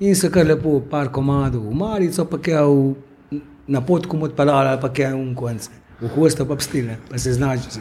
In 0.01 0.15
so 0.15 0.31
kar 0.31 0.47
lepo 0.47 0.81
par 0.81 1.09
komadov 1.09 1.61
v 1.63 1.75
marico, 1.77 2.25
pa 2.25 2.39
kaj 2.39 2.65
v, 2.65 3.41
na 3.69 3.81
potku 3.81 4.17
odpeljali, 4.19 4.69
ali 4.69 4.81
pa 4.81 4.89
kaj 4.89 5.13
v 5.13 5.19
un 5.19 5.35
konc. 5.35 5.69
V 6.01 6.09
hosta 6.15 6.47
pa 6.49 6.57
pstili, 6.57 6.95
pa 7.11 7.19
se 7.19 7.33
znači. 7.33 7.77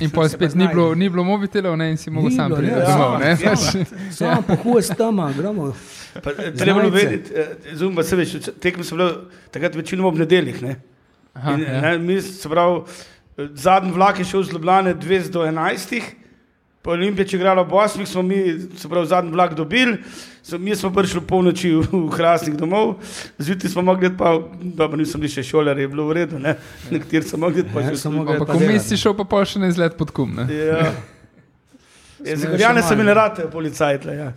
In 0.00 0.08
pa 0.10 0.24
spet 0.28 0.54
ni 0.54 0.64
bilo, 0.68 0.94
ni 0.94 1.08
bilo 1.08 1.24
mobitelov 1.24 1.76
ne, 1.76 1.90
in 1.90 1.96
si 1.96 2.08
mogel 2.10 2.30
sam 2.30 2.54
priti 2.56 2.72
ne, 2.72 2.80
domov. 2.80 3.20
Ja. 3.20 3.36
Pač- 3.36 3.84
Samo 4.10 4.42
po 4.42 4.56
host 4.56 4.94
tam, 4.96 5.20
gremo. 5.36 5.74
Pa, 6.24 6.30
eh, 6.32 6.54
Treba 6.56 6.80
Znajce. 6.80 6.96
vedeti, 6.96 7.34
eh, 7.34 7.46
zumba 7.74 8.02
se 8.02 8.16
veš, 8.16 8.32
tekme 8.56 8.84
so 8.84 8.96
bile 8.96 9.10
takrat 9.50 9.74
večinoma 9.74 10.08
ob 10.08 10.16
nedeljih, 10.16 10.62
ne. 10.62 10.78
Aha, 11.34 11.52
In, 11.52 11.60
ja. 11.60 11.80
ne, 11.82 11.98
mi, 11.98 12.16
se 12.22 12.48
pravi, 12.48 12.80
eh, 13.36 13.48
zadnji 13.54 13.92
vlak 13.92 14.18
je 14.18 14.24
šel 14.24 14.42
z 14.42 14.52
Ljubljana 14.52 14.94
2 14.96 15.28
do 15.28 15.44
11, 15.44 16.00
po 16.82 16.94
Olimpiji, 16.94 17.26
če 17.32 17.36
igralo 17.36 17.62
ob 17.62 17.72
8, 17.74 18.06
smo 18.06 18.22
mi, 18.22 18.38
se 18.78 18.88
pravi, 18.88 19.06
zadnji 19.10 19.32
vlak 19.34 19.54
dobili, 19.58 19.98
so, 20.42 20.58
mi 20.58 20.76
smo 20.76 20.92
prišli 20.94 21.20
polnoči 21.26 21.72
v, 21.74 21.82
v 21.90 22.10
Hrastnik 22.14 22.56
domov, 22.56 22.94
zjutraj 23.38 23.72
smo 23.72 23.82
mogli, 23.82 24.10
pa, 24.16 24.36
dobro, 24.62 24.96
nisem 24.96 25.20
bil 25.20 25.32
še 25.32 25.42
šolar, 25.44 25.78
je 25.78 25.88
bilo 25.90 26.06
v 26.08 26.16
redu, 26.20 26.38
ne, 26.38 26.54
nekateri 26.90 27.26
so 27.26 27.36
mogli, 27.36 27.66
pa 27.66 27.82
Ja, 27.82 27.90
še 27.92 28.02
so 28.04 28.12
mogli 28.14 28.36
Ampak 28.36 28.48
pa 28.48 28.54
v 28.54 28.62
delati. 28.62 28.78
mesti 28.78 28.96
šel 28.96 29.16
pa 29.18 29.26
pol 29.26 29.44
še 29.44 29.60
na 29.60 29.68
izlet 29.68 29.98
pod 29.98 30.14
kum. 30.14 30.36
Ne? 30.38 30.46
Ja. 30.48 30.92
Zagorjane 32.38 32.82
so 32.82 32.90
manj. 32.90 33.00
imeli 33.00 33.14
rate, 33.14 33.48
policajt. 33.52 34.06
Ja. 34.14 34.32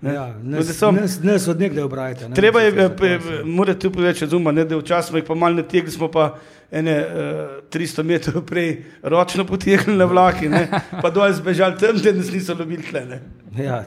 Ne. 0.00 0.14
Ja, 0.14 0.34
nas, 0.42 0.68
so- 0.68 0.90
nas, 0.92 1.22
nas 1.22 1.48
od 1.48 1.60
nekdaj 1.60 1.82
obrajate. 1.82 2.28
ne. 2.28 2.34
Treba 2.34 2.60
je, 2.60 2.72
Se 2.72 2.90
eh, 3.02 3.18
morate 3.44 3.78
tu 3.78 3.90
povedati, 3.90 4.26
zuma, 4.26 4.52
ne, 4.52 4.64
da 4.64 4.76
včasih 4.76 5.08
smo 5.08 5.18
jih 5.18 5.24
pa 5.24 5.34
malo 5.34 5.54
nategli, 5.54 5.90
smo 5.90 6.10
pa 6.10 6.38
ene 6.70 6.98
uh, 6.98 7.70
300 7.70 8.02
metrov 8.02 8.42
prej 8.42 8.70
ročno 9.02 9.44
potegnili 9.44 9.98
na 9.98 10.04
vlaki, 10.04 10.48
ne, 10.48 10.68
pa 11.02 11.10
dol 11.10 11.32
zbežali 11.32 11.78
tam, 11.78 11.96
da 11.96 12.12
nas 12.12 12.32
niso 12.32 12.54
lovili 12.54 12.82
tle. 12.82 13.04
Ne. 13.06 13.20
Ja, 13.56 13.84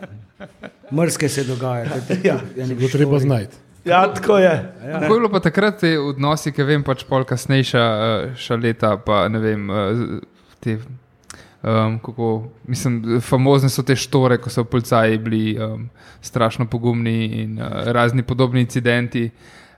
mrske 0.91 1.29
se 1.29 1.43
dogaja. 1.43 1.85
to 2.07 2.13
je 2.13 2.19
Ja. 2.23 2.39
eni 2.57 2.75
Bo 2.75 2.87
treba 2.87 3.19
znati. 3.19 3.55
Ja, 3.85 4.13
tako 4.13 4.37
je. 4.37 4.73
Ja. 4.83 4.93
Kako 4.93 5.03
je 5.05 5.19
bilo 5.19 5.29
pa 5.29 5.39
takrat 5.39 5.79
te 5.79 5.99
odnosi, 5.99 6.51
ki 6.51 6.63
vem, 6.63 6.83
pač 6.83 7.03
pol 7.03 7.23
kasnejša 7.23 7.79
eh, 7.79 8.35
še 8.35 8.55
leta, 8.55 8.97
pa 8.97 9.27
ne 9.27 9.39
vem, 9.39 9.69
eh, 9.69 10.19
te, 10.59 10.77
um, 11.63 11.99
kako, 11.99 12.47
mislim, 12.67 13.21
famozne 13.21 13.69
so 13.69 13.83
te 13.83 13.95
štore, 13.95 14.37
ko 14.37 14.49
so 14.49 14.63
policaji 14.63 15.17
bili 15.17 15.57
um, 15.59 15.89
strašno 16.21 16.65
pogumni 16.65 17.25
in 17.25 17.61
uh, 17.61 17.67
razni 17.85 18.23
podobni 18.23 18.61
incidenti. 18.61 19.29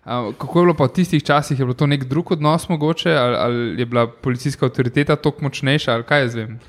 Um, 0.06 0.34
kako 0.34 0.60
je 0.60 0.66
bilo 0.66 0.74
pa 0.74 0.84
v 0.84 0.94
tistih 0.94 1.24
časih, 1.24 1.60
je 1.60 1.66
bilo 1.66 1.74
to 1.74 1.88
nek 1.88 2.04
drug 2.04 2.32
odnos 2.32 2.70
mogoče, 2.70 3.14
ali, 3.14 3.36
ali 3.36 3.82
je 3.82 3.86
bila 3.86 4.08
policijska 4.08 4.66
avtoriteta 4.66 5.16
toliko 5.16 5.44
močnejša, 5.44 5.94
ali 5.94 6.04
kaj 6.04 6.22
jaz 6.22 6.36
vem? 6.36 6.60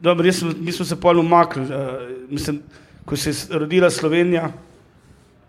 Dobro, 0.00 0.26
jaz 0.26 0.42
mi 0.58 0.72
smo 0.72 0.84
se 0.84 1.00
pol 1.00 1.20
umaknili. 1.20 1.68
Uh, 1.68 2.30
mislim, 2.30 2.62
ko 3.04 3.16
se 3.16 3.30
je 3.30 3.58
rodila 3.58 3.90
Slovenija, 3.90 4.52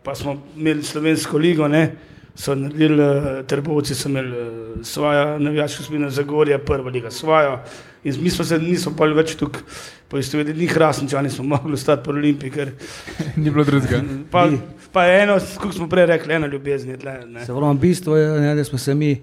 pa 0.04 0.16
smo 0.16 0.44
imeli 0.56 0.84
slovensko 0.84 1.38
ligo, 1.38 1.68
ne, 1.68 1.96
so 2.36 2.56
naredili 2.56 3.02
uh, 3.02 3.16
trbovci, 3.46 3.96
so 3.96 4.10
imeli 4.10 4.32
uh, 4.32 4.48
svojo 4.84 5.40
navijaško 5.40 5.84
skupino 5.84 6.10
Zagorja, 6.10 6.60
prva 6.60 6.90
liga 6.90 7.12
svojo. 7.12 7.60
In 8.04 8.16
mi 8.20 8.30
smo 8.30 8.46
se 8.46 8.60
nismo 8.60 8.94
pa 8.94 9.06
več 9.08 9.36
tukaj 9.36 9.62
poistovetili, 10.08 10.58
ni 10.58 10.68
hrastničani 10.68 11.30
smo 11.30 11.44
mogli 11.46 11.74
ostati 11.74 12.04
po 12.04 12.12
Olimpiji, 12.12 12.52
ker 12.52 12.72
Ni 13.36 13.50
bilo 13.50 13.64
drugega. 13.64 14.02
pa, 14.32 14.46
Ni. 14.46 14.58
pa 14.92 15.06
eno, 15.08 15.38
kot 15.56 15.74
smo 15.74 15.90
prej 15.90 16.06
rekli, 16.06 16.34
ena 16.34 16.48
ljubezen 16.48 16.90
je 16.90 16.98
tle. 16.98 17.16
Ne. 17.28 17.40
Se 17.42 17.54
pravi, 17.54 17.78
bistvo 17.80 18.18
je, 18.18 18.42
ne, 18.42 18.56
da 18.56 18.64
smo 18.64 18.78
se 18.78 18.94
mi 18.96 19.22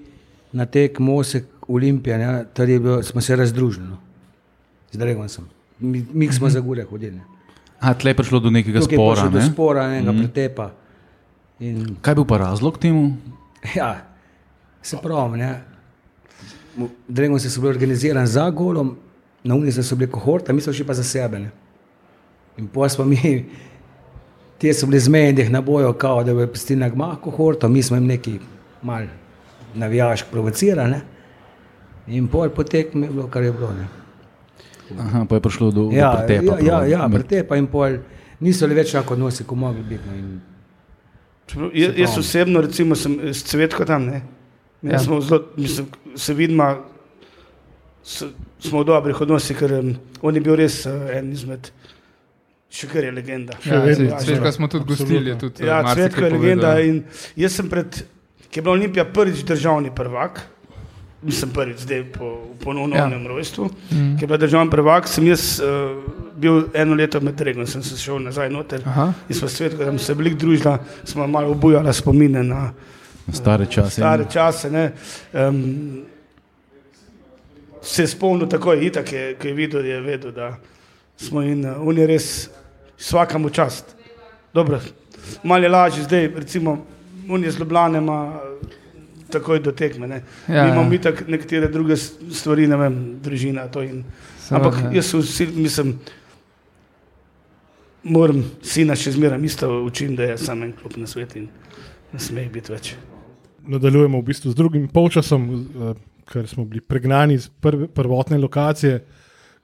na 0.52 0.66
tek 0.66 0.99
Mosek 0.99 1.45
Olimpija, 1.69 2.19
ne, 2.19 2.45
tad 2.47 2.69
je 2.69 2.81
bilo, 2.81 3.02
smo 3.02 3.21
se 3.21 3.37
razdružili. 3.37 3.87
No. 3.87 3.99
Z 4.90 4.99
Dragon 4.99 5.28
sem. 5.28 5.45
Mi, 5.81 6.04
mi 6.12 6.28
smo 6.28 6.50
za 6.50 6.61
gure 6.61 6.83
hodili. 6.85 7.12
ne. 7.12 7.23
A 7.81 7.95
tle 7.95 8.11
je 8.11 8.14
prišlo 8.14 8.40
do 8.40 8.50
nekega 8.50 8.81
Tukaj 8.81 8.97
spora. 8.97 9.28
do 9.28 9.38
Ne? 9.38 9.47
spora, 9.47 9.85
enega 9.87 10.12
Mhm. 10.12 10.19
mm. 10.19 10.23
pretepa. 10.25 10.71
In, 11.62 11.97
Kaj 12.02 12.12
je 12.12 12.19
bil 12.19 12.25
pa 12.26 12.38
razlog 12.42 12.78
temu? 12.78 13.12
ja, 13.78 13.92
se 14.83 14.97
pravi, 15.02 15.38
ne. 15.38 15.52
Dragon 17.09 17.40
se 17.40 17.50
so 17.50 17.61
bili 17.61 17.71
organizirani 17.71 18.26
za 18.26 18.49
golom, 18.50 18.97
na 19.45 19.54
unice 19.54 19.83
so 19.83 19.97
bili 19.97 20.11
kohorta, 20.11 20.52
mi 20.52 20.61
smo 20.61 20.73
šli 20.73 20.87
pa 20.87 20.95
za 20.95 21.04
sebe. 21.04 21.38
Ne. 21.38 21.50
In 22.59 22.66
pa 22.69 22.88
smo 22.88 23.04
mi, 23.04 23.45
ti 24.59 24.73
so 24.75 24.87
bili 24.87 25.00
zmedeni 25.00 25.50
na 25.50 25.61
bojo, 25.61 25.92
kao, 25.92 26.25
da 26.25 26.35
bi 26.35 26.47
pustili 26.47 26.81
na 26.81 26.88
gmah 26.88 27.19
kohorta, 27.21 27.69
mi 27.69 27.83
smo 27.83 27.97
jim 27.97 28.07
neki 28.07 28.38
mal 28.83 29.07
navijaško 29.75 30.28
provocirali. 30.33 30.90
Ne. 30.90 31.00
In 32.07 32.26
pol 32.28 32.50
potek 32.50 32.95
je 32.95 33.09
bilo, 33.09 33.28
kar 33.28 33.42
je 33.42 33.52
bilo. 33.52 33.71
Ne. 33.73 33.87
Aha, 34.99 35.25
pa 35.28 35.35
je 35.35 35.40
prišlo 35.40 35.71
do, 35.71 35.83
do 35.85 35.90
Ja, 35.97 36.25
pretepa. 36.26 36.59
ja, 36.61 36.85
ja, 36.85 36.87
ja 36.87 37.09
pretepa 37.09 37.57
in 37.57 37.66
pol 37.66 37.99
niso 38.40 38.66
le 38.66 38.75
več 38.75 38.92
tako 38.92 39.14
odnosi, 39.14 39.45
kot 39.45 39.59
mogli 39.59 39.83
biti. 39.83 40.09
No. 40.09 40.40
Čeprav 41.52 41.71
Jaz, 41.75 41.99
jaz 41.99 42.18
osebno, 42.18 42.61
recimo, 42.61 42.97
sem 42.97 43.18
s 43.28 43.44
Cvetko 43.44 43.85
tam, 43.85 44.06
ne. 44.06 44.23
Ja. 44.82 44.92
Ja. 44.92 44.99
Smo 44.99 45.21
zelo, 45.21 45.42
mislim, 45.56 45.87
se 46.16 46.35
vidimo, 46.35 46.71
s- 48.02 48.25
smo 48.61 48.80
v 48.80 48.87
dobrih 48.87 49.21
odnosih, 49.21 49.54
ker 49.54 49.73
um, 49.75 49.92
on 50.21 50.35
je 50.35 50.40
bil 50.40 50.56
res 50.56 50.80
uh, 50.82 50.92
en 51.12 51.30
izmed, 51.30 51.68
še 52.68 52.88
kar 52.88 53.04
je 53.04 53.12
legenda. 53.12 53.54
Ja, 53.62 53.82
se- 53.87 54.09
Svečka 54.25 54.52
smo 54.52 54.68
tudi 54.68 54.85
gostili. 54.87 55.37
Tudi, 55.37 55.62
Ja, 55.62 55.78
eh, 55.78 55.82
marsikaj 55.85 56.09
Cvetko 56.09 56.25
je 56.25 56.32
legenda 56.32 56.73
jaz 57.37 57.52
sem 57.52 57.68
pred, 57.68 58.02
ki 58.44 58.59
je 58.59 58.62
bila 58.62 58.75
Olimpija 58.75 59.04
prvič 59.06 59.44
državni 59.44 59.92
prvak, 59.92 60.42
nisem 61.23 61.50
prvič 61.50 61.78
zdaj 61.78 62.02
po 62.11 62.32
ponovnem 62.59 62.99
ja. 62.99 63.23
rojstvu, 63.25 63.71
Mm. 63.92 64.16
ki 64.16 64.25
je 64.25 64.26
bila 64.26 64.38
državni 64.38 64.71
prvak, 64.71 65.06
sem 65.06 65.26
jaz 65.26 65.61
uh, 65.61 66.00
bil 66.36 66.64
eno 66.74 66.94
leto 66.94 67.20
med 67.20 67.40
Regom, 67.40 67.66
sem 67.66 67.82
se 67.82 67.96
šel 67.96 68.22
nazaj 68.22 68.50
noter. 68.50 68.82
Aha. 68.86 69.12
In 69.28 69.36
smo 69.36 69.48
svet, 69.48 69.76
ko 69.76 69.84
smo 69.84 69.98
se 69.98 70.14
veliko 70.14 70.36
družili, 70.36 70.76
smo 71.04 71.26
malo 71.26 71.50
obujali 71.52 71.94
spomine 71.94 72.42
na 72.42 72.72
stare 73.32 73.66
čase. 73.66 73.90
stare 73.90 74.26
čase. 74.30 74.70
Ne. 74.70 74.92
Um, 75.32 76.02
se 77.82 78.06
spomnil 78.06 78.48
takoj, 78.48 78.86
itak 78.86 79.12
je, 79.12 79.34
ko 79.34 79.48
je 79.48 79.54
videl, 79.54 79.86
je 79.86 80.00
vedel, 80.00 80.32
da 80.32 80.54
smo 81.16 81.42
in 81.42 81.64
uh, 81.66 81.86
on 81.86 81.98
je 81.98 82.06
res 82.06 82.48
vsakemu 82.98 83.50
čast. 83.50 83.96
Dobro, 84.54 84.80
malo 85.42 85.62
je 85.62 85.68
lažje 85.68 86.04
zdaj, 86.04 86.30
recimo, 86.36 86.86
on 87.28 87.44
je 87.44 87.50
z 87.50 87.58
Ljubljane, 87.58 87.98
ima 87.98 88.40
takoj 89.32 89.60
do 89.60 89.72
tekme. 89.72 90.08
Ne. 90.08 90.22
Ja, 90.48 90.54
Ja, 90.54 90.64
Mi 90.64 90.70
imamo 90.70 90.92
ja. 90.92 90.94
itak 90.94 91.24
nekatere 91.28 91.68
druge 91.68 91.96
stvari, 91.96 92.66
ne 92.66 92.76
vem, 92.76 92.98
družina. 93.22 93.66
To 93.72 93.82
in, 93.82 94.04
Seveda, 94.42 94.56
ampak 94.68 94.80
ja. 94.84 94.90
jaz 95.00 95.14
vsi, 95.14 95.46
mislim, 95.56 95.98
moram 98.04 98.42
sina 98.62 98.97
še 98.99 99.14
zmeraj 99.16 99.42
isto 99.47 99.71
učim, 99.87 100.16
da 100.16 100.32
je 100.32 100.38
samo 100.38 100.64
en 100.64 100.73
klub 100.76 100.97
na 100.97 101.06
svetu 101.06 101.38
in 101.38 101.49
ne 102.12 102.21
sme 102.21 102.47
biti 102.52 102.73
več. 102.73 102.94
Nadaljujemo 103.62 104.21
v 104.21 104.26
bistvu 104.26 104.52
z 104.52 104.59
drugim 104.59 104.88
polčasom, 104.88 105.49
eh, 105.54 105.94
ker 106.28 106.47
smo 106.49 106.64
bili 106.64 106.80
pregnani 106.80 107.35
iz 107.38 107.49
prve, 107.49 107.88
prvotne 107.88 108.38
lokacije, 108.38 109.02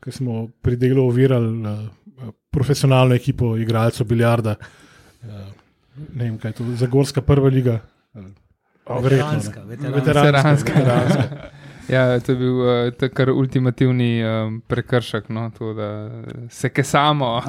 ker 0.00 0.12
smo 0.14 0.48
pri 0.62 0.76
delu 0.76 1.08
ovirali 1.08 1.54
eh, 1.66 2.34
profesionalno 2.50 3.14
ekipo 3.14 3.56
igralcev 3.56 4.06
biljarda. 4.06 4.56
Eh, 5.22 5.54
Ne 5.98 6.24
vem, 6.24 6.38
kaj 6.38 6.52
je 6.52 6.54
to, 6.54 6.64
Zagorska 6.78 7.22
prva 7.26 7.48
liga. 7.50 7.80
Verjetno. 8.14 9.02
Veteranska, 9.02 9.62
veteranska. 9.66 10.22
Veteranska, 10.22 10.72
Veteranska. 10.72 11.50
Ja, 11.88 12.20
to 12.20 12.32
je 12.32 12.38
bil 12.38 12.54
uh, 12.54 12.66
to 12.92 13.04
je 13.04 13.10
kar 13.10 13.30
ultimativni 13.30 14.20
um, 14.20 14.60
prekršek, 14.60 15.28
no, 15.28 15.50
to, 15.58 15.74
da 15.74 16.10
se 16.50 16.68
kesamo. 16.68 17.40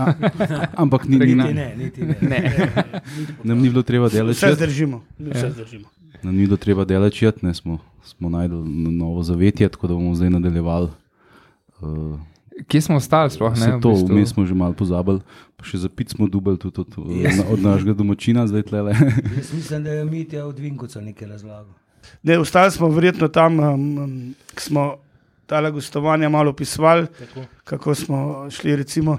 Ampak 0.75 1.07
ni, 1.07 1.17
ni, 1.17 1.35
Niti 1.35 1.53
ne, 1.53 1.75
niti 1.77 2.01
ne. 2.03 2.15
Ne. 2.21 2.41
nam 3.43 3.59
ni 3.59 3.69
bilo 3.69 3.83
treba 3.83 4.07
Vse 4.07 4.17
delati. 4.17 4.53
zdržimo, 4.55 5.03
mi 5.17 5.29
vse 5.31 5.51
zdržimo. 5.51 5.87
Nam 6.23 6.35
ni 6.35 6.45
bilo 6.45 6.57
treba 6.57 6.85
delati, 6.85 7.25
ne, 7.41 7.53
smo, 7.53 7.77
smo 8.03 8.29
najdel 8.29 8.57
no- 8.59 8.91
novo 8.91 9.23
zavetje, 9.23 9.69
tako 9.69 9.87
da 9.87 9.93
bomo 9.93 10.15
zdaj 10.15 10.29
nadaljevali. 10.29 10.89
Uh, 11.81 12.19
Kje 12.67 12.81
smo 12.81 12.95
ostali, 12.95 13.29
sploh 13.31 13.51
ne? 13.51 13.59
Vse 13.59 13.71
v 13.71 13.81
to, 13.81 13.89
bistvu? 13.89 14.15
vmes 14.15 14.29
smo 14.29 14.45
že 14.45 14.53
malo 14.53 14.73
pozabili, 14.73 15.21
pa 15.55 15.63
še 15.63 15.77
za 15.77 15.89
pic 15.89 16.11
smo 16.11 16.27
dubali 16.27 16.57
tudi 16.57 16.81
od, 16.81 16.91
yes. 17.07 17.39
od 17.47 17.59
našega 17.59 17.93
domačina, 17.93 18.47
zdaj 18.47 18.63
tlele. 18.63 18.91
Jaz 19.37 19.53
mislim, 19.53 19.83
da 19.83 19.91
je 19.91 20.05
Mitja 20.05 20.45
od 20.45 20.59
Vinkovca 20.59 21.01
nekaj 21.01 21.27
razlagal. 21.27 21.71
Ne, 22.23 22.37
ostali 22.37 22.71
smo 22.71 22.89
verjetno 22.89 23.27
tam, 23.27 23.59
um, 23.59 23.85
ko 24.49 24.61
smo 24.61 24.83
tale 25.45 25.71
gostovanja 25.71 26.29
malo 26.29 26.49
opisovali, 26.49 27.07
Tako. 27.09 27.45
kako 27.63 27.95
smo 27.95 28.17
šli. 28.49 28.75
Recimo, 28.75 29.17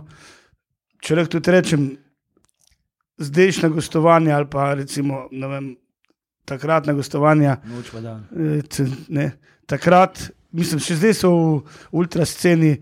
če 0.98 1.16
lahko 1.16 1.30
tudi 1.30 1.50
rečem, 1.50 1.88
zdajšnja 3.18 3.68
gostovanja 3.68 4.36
ali 4.36 4.46
pa 4.46 4.74
recimo, 4.74 5.28
vem, 5.30 5.76
takratna 6.44 6.92
gostovanja. 6.92 7.56
Noč 7.64 7.90
pa 7.90 8.00
dan. 8.00 8.24
eh, 8.32 8.62
Ne, 9.08 9.32
takrat, 9.66 10.18
mislim, 10.52 10.80
še 10.80 10.96
zdaj 10.96 11.14
so 11.14 11.30
v 11.30 11.62
ultrasceni, 11.92 12.76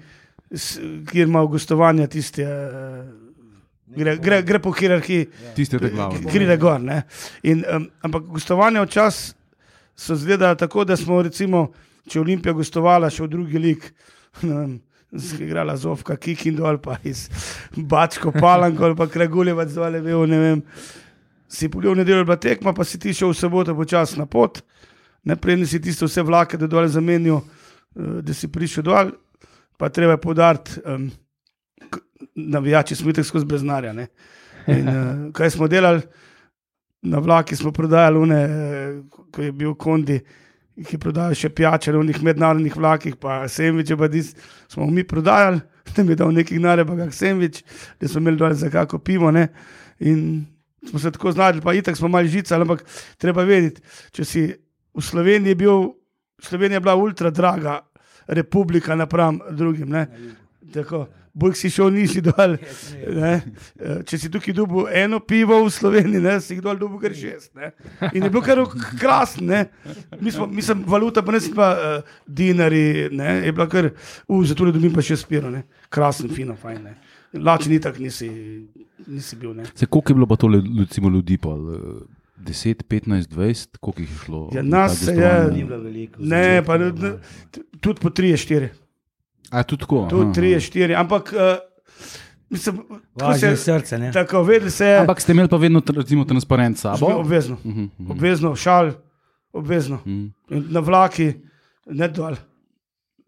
kjer 1.05 1.26
ima 1.26 1.45
gostovanja 1.47 2.07
tiste. 2.07 2.43
eh, 2.43 3.25
Gre, 3.88 4.19
gre, 4.19 4.43
gre 4.43 4.59
po 4.59 4.69
hierarhiji, 4.71 5.31
Tiste 5.57 5.78
te 5.78 5.88
glave. 5.88 6.19
gre 6.23 6.57
gor. 6.57 6.76
ne. 6.78 7.02
In, 7.43 7.64
um, 7.67 7.87
ampak 8.02 8.23
gostovanja 8.25 8.83
včasih 8.83 9.33
so 9.99 10.14
izgledala 10.14 10.55
tako, 10.55 10.85
da 10.85 10.97
smo, 10.97 11.23
recimo, 11.23 11.69
če 12.09 12.21
Olimpija 12.21 12.55
gostovala 12.55 13.11
še 13.11 13.25
v 13.25 13.31
drugi 13.33 13.59
lig, 13.59 13.83
igrala 15.40 15.76
Zovka, 15.76 16.17
Kikindo 16.17 16.67
ali 16.67 16.78
pa 16.83 16.97
iz 17.05 17.26
Bačko, 17.76 18.33
Palanko 18.33 18.85
ali 18.85 18.97
pa 18.97 19.09
Kraguljevac, 19.11 19.69
zvale 19.75 20.00
bil, 20.05 20.26
ne 20.31 20.38
vem. 20.38 20.62
Si 21.49 21.69
pogledal 21.69 21.97
nedeljo, 21.97 22.26
bila 22.28 22.37
tekma, 22.37 22.75
pa 22.76 22.85
si 22.85 23.00
ti 23.00 23.14
šel 23.17 23.33
v 23.33 23.38
soboto 23.38 23.75
počasi 23.75 24.19
na 24.21 24.26
pot, 24.28 24.61
ne 25.25 25.37
prejni 25.37 25.67
si 25.67 25.81
tiste 25.81 26.07
vse 26.07 26.23
vlake, 26.23 26.61
da 26.61 26.69
dol 26.69 26.87
zamenijo, 26.93 27.40
eh, 27.97 28.21
da 28.23 28.37
si 28.37 28.52
prišel 28.52 28.85
dol, 28.85 29.14
pa 29.81 29.88
treba 29.88 30.14
je 30.14 30.23
podariti. 30.23 30.83
Um, 30.85 31.11
navijači 32.35 32.95
smo 32.95 33.12
tako 33.12 33.25
skozi 33.25 33.47
breznarja. 33.47 33.93
ne. 33.93 34.09
In, 34.67 34.88
uh, 34.88 35.33
kaj 35.33 35.50
smo 35.50 35.69
delali? 35.69 36.02
Na 37.02 37.19
vlaki 37.19 37.57
smo 37.57 37.73
prodajali, 37.73 38.19
une, 38.19 38.38
eh, 38.45 39.02
ko 39.32 39.42
je 39.42 39.52
bil 39.52 39.75
Kondi, 39.78 40.18
ki 40.87 40.99
prodajajo 41.02 41.38
še 41.40 41.50
pijače 41.50 41.92
na 41.94 42.02
unih 42.02 42.20
mednarodnih 42.23 42.76
vlakih, 42.76 43.16
pa 43.18 43.40
sendviče, 43.50 43.97
pa 43.99 44.08
dis, 44.11 44.30
smo 44.70 44.87
mi 44.87 45.04
prodajali, 45.06 45.61
da 45.97 46.04
je 46.04 46.18
dal 46.18 46.32
neki 46.35 46.61
gnare, 46.61 46.87
pa 46.87 46.97
kak 47.00 47.14
sendvič, 47.14 47.62
da 48.00 48.08
smo 48.08 48.23
imeli 48.23 48.40
dol 48.40 48.54
za 48.54 48.70
kako 48.70 49.00
pivo. 49.02 49.32
Ne? 49.35 49.49
In 50.06 50.47
smo 50.87 51.02
se 51.02 51.11
tako 51.14 51.32
znašli, 51.35 51.64
pa 51.64 51.75
itak 51.75 51.99
smo 51.99 52.08
mali 52.08 52.30
žica, 52.30 52.61
ampak 52.61 52.85
treba 53.18 53.47
vedeti, 53.49 53.82
če 54.14 54.25
si 54.25 54.47
v 54.94 55.02
Sloveniji 55.02 55.58
bil, 55.58 55.92
Slovenija 56.42 56.78
je 56.78 56.85
bila 56.87 56.94
ultra 56.94 57.30
draga 57.35 57.80
republika 58.28 58.94
napram 58.94 59.40
drugim. 59.50 59.90
Ne? 59.90 60.06
Tako, 60.75 61.06
Bog 61.38 61.54
si 61.54 61.71
šel 61.71 61.92
nisi 61.95 62.21
dol. 62.21 62.57
Ne? 63.21 63.33
Eh, 63.78 64.00
Če 64.02 64.18
si 64.18 64.28
tukaj 64.28 64.54
dobil 64.54 64.88
eno 64.92 65.21
pivo 65.21 65.61
v 65.62 65.71
Sloveniji, 65.71 66.21
ne, 66.21 66.35
si 66.40 66.57
jih 66.57 66.62
dol 66.62 66.76
dobil 66.76 66.99
kar 66.99 67.14
šest. 67.14 67.52
Ne? 67.54 67.71
In 68.11 68.26
je 68.26 68.30
bil 68.30 68.42
kar 68.42 68.59
krasen. 68.99 69.47
ne. 69.47 69.61
Mi 70.21 70.30
smo, 70.30 70.47
mislim, 70.49 70.83
valuta 70.87 71.23
pa 71.23 71.33
ne 71.33 71.40
smo 71.40 71.54
pa 71.54 71.68
uh, 71.73 72.02
dinari, 72.26 72.83
ne, 73.12 73.38
je 73.47 73.52
bila 73.52 73.68
kar, 73.68 73.90
uh, 74.26 74.42
zato 74.45 74.66
ne 74.66 74.73
dobim 74.73 74.92
pa 74.92 75.02
še 75.02 75.16
spiro, 75.16 75.50
ne. 75.50 75.62
krasen, 75.88 76.28
fino, 76.28 76.57
fajn. 76.57 76.83
Ne. 76.83 76.97
Lačen 77.38 77.73
ni 77.73 77.78
tak, 77.78 77.99
nisi, 77.99 78.28
nisi 79.07 79.37
bil. 79.37 79.54
Ne. 79.54 79.66
Se, 79.75 79.87
koliko 79.87 80.11
je 80.11 80.14
bilo 80.14 80.26
pa 80.26 80.37
to 80.37 80.49
le- 80.49 80.62
recimo, 80.80 81.09
ljudi? 81.09 81.37
Pa, 81.38 81.54
eh, 81.54 82.02
10, 82.41 82.82
15, 82.84 83.28
20, 83.28 83.78
koliko 83.78 84.00
jih 84.00 84.10
je 84.10 84.19
šlo? 84.25 84.43
Ja, 84.54 84.62
na 84.62 84.78
nas 84.80 84.99
se 84.99 85.12
gostovanja? 85.12 85.50
Ni 85.50 85.65
bilo 85.65 85.78
veliko. 85.78 86.21
Ne, 86.21 86.62
pa 86.62 86.78
ne, 86.78 86.93
tudi 87.80 88.00
po 88.00 88.08
3-4. 88.10 88.69
A, 89.50 89.63
tudi 89.63 89.80
tako. 89.80 90.06
Tudi 90.11 90.23
aha. 90.23 90.32
3-4, 90.32 90.95
ampak 90.95 91.32
uh, 91.32 91.41
mislim, 92.50 92.80
je 93.17 93.56
se, 93.56 93.56
srce, 93.56 93.99
ne? 93.99 94.13
tako 94.13 94.45
se 94.71 94.97
Ampak 95.00 95.21
ste 95.21 95.32
imeli 95.32 95.49
pa 95.49 95.56
vedno 95.56 95.82
recimo, 95.87 96.25
transparent 96.25 96.78
s 96.78 96.80
sabo? 96.80 97.06
obvezno, 97.06 97.56
Mhm, 97.65 97.80
mhm, 97.99 98.11
obvezno, 98.11 98.56
šal, 98.56 98.93
obvezno. 99.52 99.97
mhm. 100.06 100.26
In 100.50 100.65
na 100.71 100.80
vlaki, 100.80 101.32
ne 101.87 102.08
dol. 102.08 102.37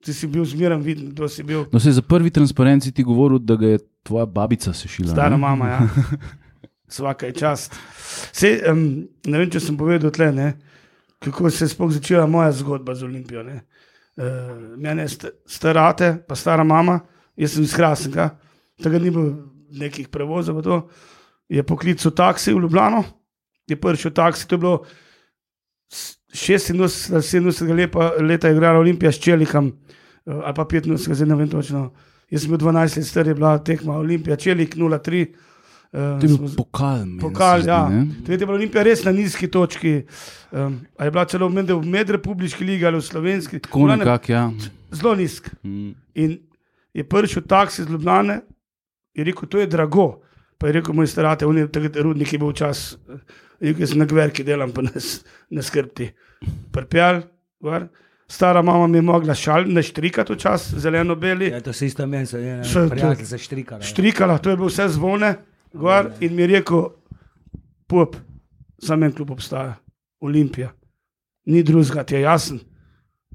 Ti 0.00 0.12
si 0.12 0.26
bil 0.26 0.44
zmeren, 0.44 0.80
viden, 0.80 1.10
kdo 1.10 1.28
si 1.28 1.42
bil. 1.42 1.64
No, 1.72 1.80
se 1.80 1.92
za 1.92 2.02
prvi 2.02 2.30
transparent 2.30 2.82
si 2.82 2.92
ti 2.92 3.04
govoril, 3.04 3.38
da 3.38 3.56
ga 3.56 3.66
je 3.66 3.78
tvoja 4.02 4.26
babica 4.26 4.72
sešila. 4.72 5.12
Stara 5.12 5.30
ne? 5.30 5.36
mama, 5.36 5.68
ja. 5.68 5.80
Svaka 6.88 7.26
je 7.26 7.32
čast. 7.32 7.76
Sej, 8.32 8.62
um, 8.72 9.04
ne 9.26 9.38
vem, 9.38 9.50
če 9.50 9.60
sem 9.60 9.76
povedal 9.76 10.10
tle, 10.10 10.32
ne, 10.32 10.54
kako 11.18 11.50
se 11.50 11.64
je 11.64 11.68
začela 11.90 12.26
moja 12.26 12.52
zgodba 12.52 12.94
z 12.94 13.04
Olimpijo. 13.04 13.42
Ne. 13.42 13.60
Uh, 14.20 14.76
mene 14.76 15.06
st 15.08 15.30
starate, 15.48 16.18
pa 16.28 16.36
stara 16.36 16.64
mama, 16.64 16.98
jaz 17.40 17.54
sem 17.54 17.64
iz 17.64 17.72
Krasenka, 17.72 18.26
tega 18.82 18.98
ni 19.00 19.08
bilo 19.08 19.30
nekih 19.72 20.10
prevozov, 20.12 20.58
to 20.60 20.82
je 21.48 21.62
poklical 21.64 22.12
taksi 22.12 22.52
v 22.52 22.60
Ljubljano, 22.66 23.00
je 23.70 23.78
prišel 23.80 24.12
taksi, 24.12 24.44
to 24.44 24.58
je 24.58 24.60
bilo 24.60 24.74
s- 25.88 26.18
86, 26.34 27.14
ali 27.14 27.22
70 27.22 27.72
leta, 27.72 28.10
leta 28.20 28.48
je 28.48 28.54
igrala 28.54 28.78
Olimpija 28.78 29.12
s 29.12 29.22
Čelikom, 29.24 29.72
uh, 30.26 30.42
ali 30.44 30.54
pa 30.54 30.64
85, 30.68 31.14
zdaj 31.14 31.28
ne 31.28 31.40
vem 31.40 31.48
točno. 31.48 31.86
Jaz 32.30 32.44
sem 32.44 32.52
bil 32.52 32.60
12 32.60 33.00
let 33.00 33.06
star, 33.06 33.26
je 33.26 33.34
bila 33.34 33.56
tekma 33.58 33.96
Olimpija, 33.98 34.36
Čelik 34.36 34.76
0-3. 34.76 35.24
Uh, 35.92 36.20
To 36.20 36.22
je 36.22 36.28
smo 36.28 36.38
bil 36.38 36.48
z- 36.48 36.56
pokal. 36.56 36.98
se 36.98 37.18
Pokal, 37.20 37.60
zdi, 37.60 37.68
ja. 37.68 37.88
ne? 37.88 38.06
Takrat 38.16 38.40
je 38.40 38.46
bila 38.46 38.54
Olimpija 38.54 38.82
res 38.82 39.04
na 39.04 39.12
nizki 39.12 39.48
točki. 39.48 40.04
Um, 40.52 40.86
a 40.96 41.04
je 41.04 41.10
bila 41.10 41.24
celo 41.24 41.48
v 41.48 41.52
med- 41.52 41.70
v 41.72 41.82
medrepubliški 41.84 42.64
ligi 42.64 42.86
ali 42.86 42.96
v 42.96 43.02
slovenski. 43.02 43.58
Tako 43.58 43.86
nekako, 43.88 44.28
ja. 44.28 44.50
Zelo 44.92 45.14
nizk. 45.14 45.50
Mhm. 45.64 45.90
In 46.16 46.38
je 46.94 47.02
prišel 47.04 47.42
taksi 47.44 47.82
iz 47.82 47.88
Ljubljane 47.88 48.40
in 49.14 49.24
rekel, 49.24 49.46
to 49.46 49.58
je 49.58 49.66
drago. 49.66 50.20
Pa 50.56 50.66
je 50.66 50.72
rekel, 50.72 50.92
moj 50.92 51.06
starate, 51.06 51.42
on 51.42 51.56
je 51.56 51.66
takrat 51.66 51.96
rudnik 51.98 52.28
je 52.28 52.38
bil 52.38 52.52
čas, 52.52 52.94
rekel, 53.58 53.80
jaz 53.80 53.94
na 53.94 54.04
gverki 54.04 54.44
delam, 54.44 54.70
pa 54.70 54.82
ne, 54.82 54.94
s- 54.94 55.20
ne 55.50 55.58
skrbti. 55.60 56.10
Prpjal, 56.68 57.22
gor. 57.60 57.88
Stara 58.28 58.62
mama 58.62 58.86
mi 58.86 58.98
je 58.98 59.02
mogla 59.02 59.34
šal, 59.34 59.64
ne 59.66 59.82
štrikati 59.82 60.32
včasih, 60.32 60.78
zeleno-beli. 60.78 61.48
Ja, 61.48 61.60
to 61.60 61.72
se 61.72 61.86
isto 61.86 62.06
meni, 62.06 62.26
so 62.26 62.38
je 62.38 62.62
Še 62.62 62.74
to- 62.76 62.88
prijatelj 62.88 63.24
za 63.24 63.38
štrika. 63.38 63.80
štrikala, 63.80 64.38
to 64.38 64.50
je 64.50 64.56
bil 64.56 64.66
vse 64.66 64.86
zvone, 64.88 65.34
gor, 65.72 66.12
in 66.20 66.34
mi 66.34 66.46
rekel, 66.46 66.88
pup, 67.86 68.16
samo 68.82 69.04
en 69.06 69.12
klub 69.12 69.30
obstaja, 69.30 69.76
Olimpija, 70.20 70.72
ni 71.46 71.62
drugega, 71.62 72.04
ti 72.04 72.14
je 72.14 72.20
jasen. 72.20 72.60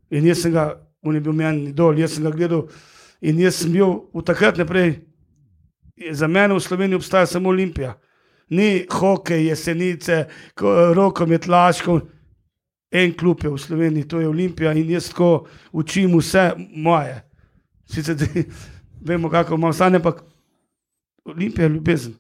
In 0.10 0.26
jaz 0.26 0.42
sem 0.44 0.54
ga, 0.54 0.70
on 1.04 1.16
je 1.16 1.22
bil 1.22 1.34
meni 1.34 1.74
dol, 1.74 1.98
jaz 2.00 2.16
sem 2.16 2.24
ga 2.24 2.32
gledal 2.34 2.68
in 3.22 3.40
jaz 3.42 3.62
sem 3.62 3.72
bil 3.74 4.06
v 4.14 4.24
takrat 4.26 4.58
naprej, 4.58 5.00
za 6.12 6.28
mene 6.28 6.54
v 6.54 6.60
Sloveniji 6.60 7.00
obstaja 7.00 7.26
samo 7.26 7.50
Olimpija. 7.50 7.96
Ni 8.50 8.86
hokej, 8.92 9.48
jesenice, 9.48 10.26
ko- 10.54 10.94
rokomet, 10.94 11.48
laško. 11.48 12.02
En 12.92 13.14
klub 13.18 13.42
je 13.44 13.50
v 13.50 13.58
Sloveniji, 13.58 14.08
to 14.08 14.20
je 14.20 14.28
Olimpija 14.28 14.74
in 14.74 14.90
jaz 14.92 15.10
tako 15.10 15.48
učim 15.72 16.14
vse 16.20 16.52
moje. 16.76 17.16
Sicer 17.90 18.16
vemo, 19.08 19.30
kako 19.30 19.56
imamo 19.56 19.74
stane, 19.74 19.98
ampak 19.98 20.22
Olimpija 21.26 21.66
je 21.66 21.70
ljubezen. 21.70 22.14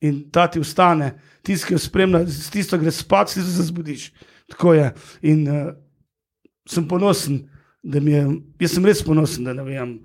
In 0.00 0.30
ta 0.32 0.46
ti 0.48 0.60
ustane, 0.60 1.12
tisti, 1.44 1.68
ki 1.68 1.74
jo 1.76 1.78
spremlja, 1.78 2.24
s 2.26 2.48
tisto 2.52 2.78
gre 2.80 2.92
spat, 2.94 3.34
tisto 3.34 3.50
se 3.50 3.66
zbudiš. 3.68 4.10
Tako 4.48 4.74
je. 4.74 4.86
In 5.28 5.42
uh, 5.48 5.72
sem 6.68 6.86
ponosen, 6.88 7.42
da 7.82 8.00
mi 8.00 8.14
je, 8.14 8.24
jaz 8.64 8.76
sem 8.76 8.88
res 8.88 9.04
ponosen, 9.04 9.44
da 9.44 9.54
navijam 9.56 9.98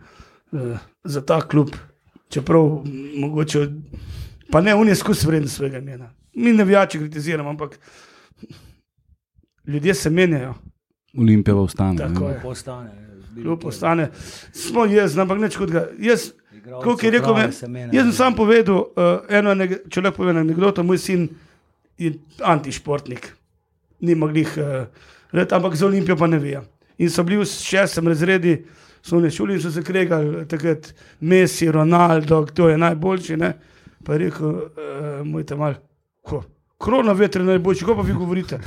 uh, 0.52 0.76
za 1.04 1.24
ta 1.24 1.40
klub. 1.48 1.72
Čeprav 2.30 2.84
mogoče, 3.22 3.68
pa 4.52 4.62
ne, 4.62 4.76
on 4.76 4.88
je 4.88 4.96
skozi 5.00 5.28
vreden 5.28 5.50
svojega 5.50 5.80
imena. 5.80 6.12
Mi 6.36 6.54
navijači 6.54 7.00
kritiziramo, 7.00 7.50
ampak 7.50 7.80
ljudje 9.68 9.94
se 9.94 10.10
menjajo. 10.10 10.54
Olimpija 11.18 11.56
ostane. 11.56 11.98
Tako 11.98 12.30
je. 12.30 12.42
Postane. 12.42 13.06
Kljub 13.36 13.66
ostane, 13.66 14.12
smo 14.52 14.86
jaz, 14.86 15.18
ampak 15.18 15.40
neč 15.40 15.58
kot 15.60 15.72
ga. 15.72 15.88
Jaz, 16.00 16.30
Kot 16.84 17.04
je 17.04 17.12
rekel, 17.12 17.36
me, 17.36 17.49
jaz 17.93 18.08
sem 18.08 18.13
sam 18.15 18.36
povedal, 18.38 18.88
uh, 18.97 19.25
eno, 19.30 19.54
če 19.91 20.01
lahko 20.01 20.23
povem 20.23 20.39
anegdoto, 20.41 20.84
moj 20.86 20.99
sin 21.01 21.28
je 22.01 22.15
antišportnik, 22.41 23.28
ni 24.06 24.15
moglih, 24.17 24.56
uh, 24.62 25.12
let, 25.36 25.54
ampak 25.54 25.78
za 25.78 25.86
Olimpijo 25.86 26.17
pa 26.17 26.30
ne 26.32 26.39
ve. 26.41 26.58
In 26.97 27.12
so 27.12 27.23
bili 27.28 27.41
v 27.43 27.47
šestem 27.49 28.10
razredu, 28.10 28.58
so 29.06 29.21
v 29.21 29.30
šoli 29.30 29.60
in 29.60 29.62
so 29.62 29.71
se 29.71 29.84
kregali, 29.86 30.45
takrat 30.49 30.93
Messi, 31.21 31.69
Ronaldo, 31.71 32.41
kdo 32.49 32.71
je 32.71 32.82
najboljši. 32.82 33.38
Ne? 33.38 33.54
Pa 34.06 34.15
je 34.15 34.25
rekel, 34.25 34.60
uh, 34.65 35.23
moj 35.28 35.45
tam 35.45 35.62
mal, 35.62 35.80
ko, 36.25 36.43
korona 36.82 37.13
veter 37.13 37.45
je 37.45 37.54
najboljši, 37.54 37.86
ko 37.86 37.97
pa 37.99 38.06
vi 38.06 38.17
govorite. 38.17 38.62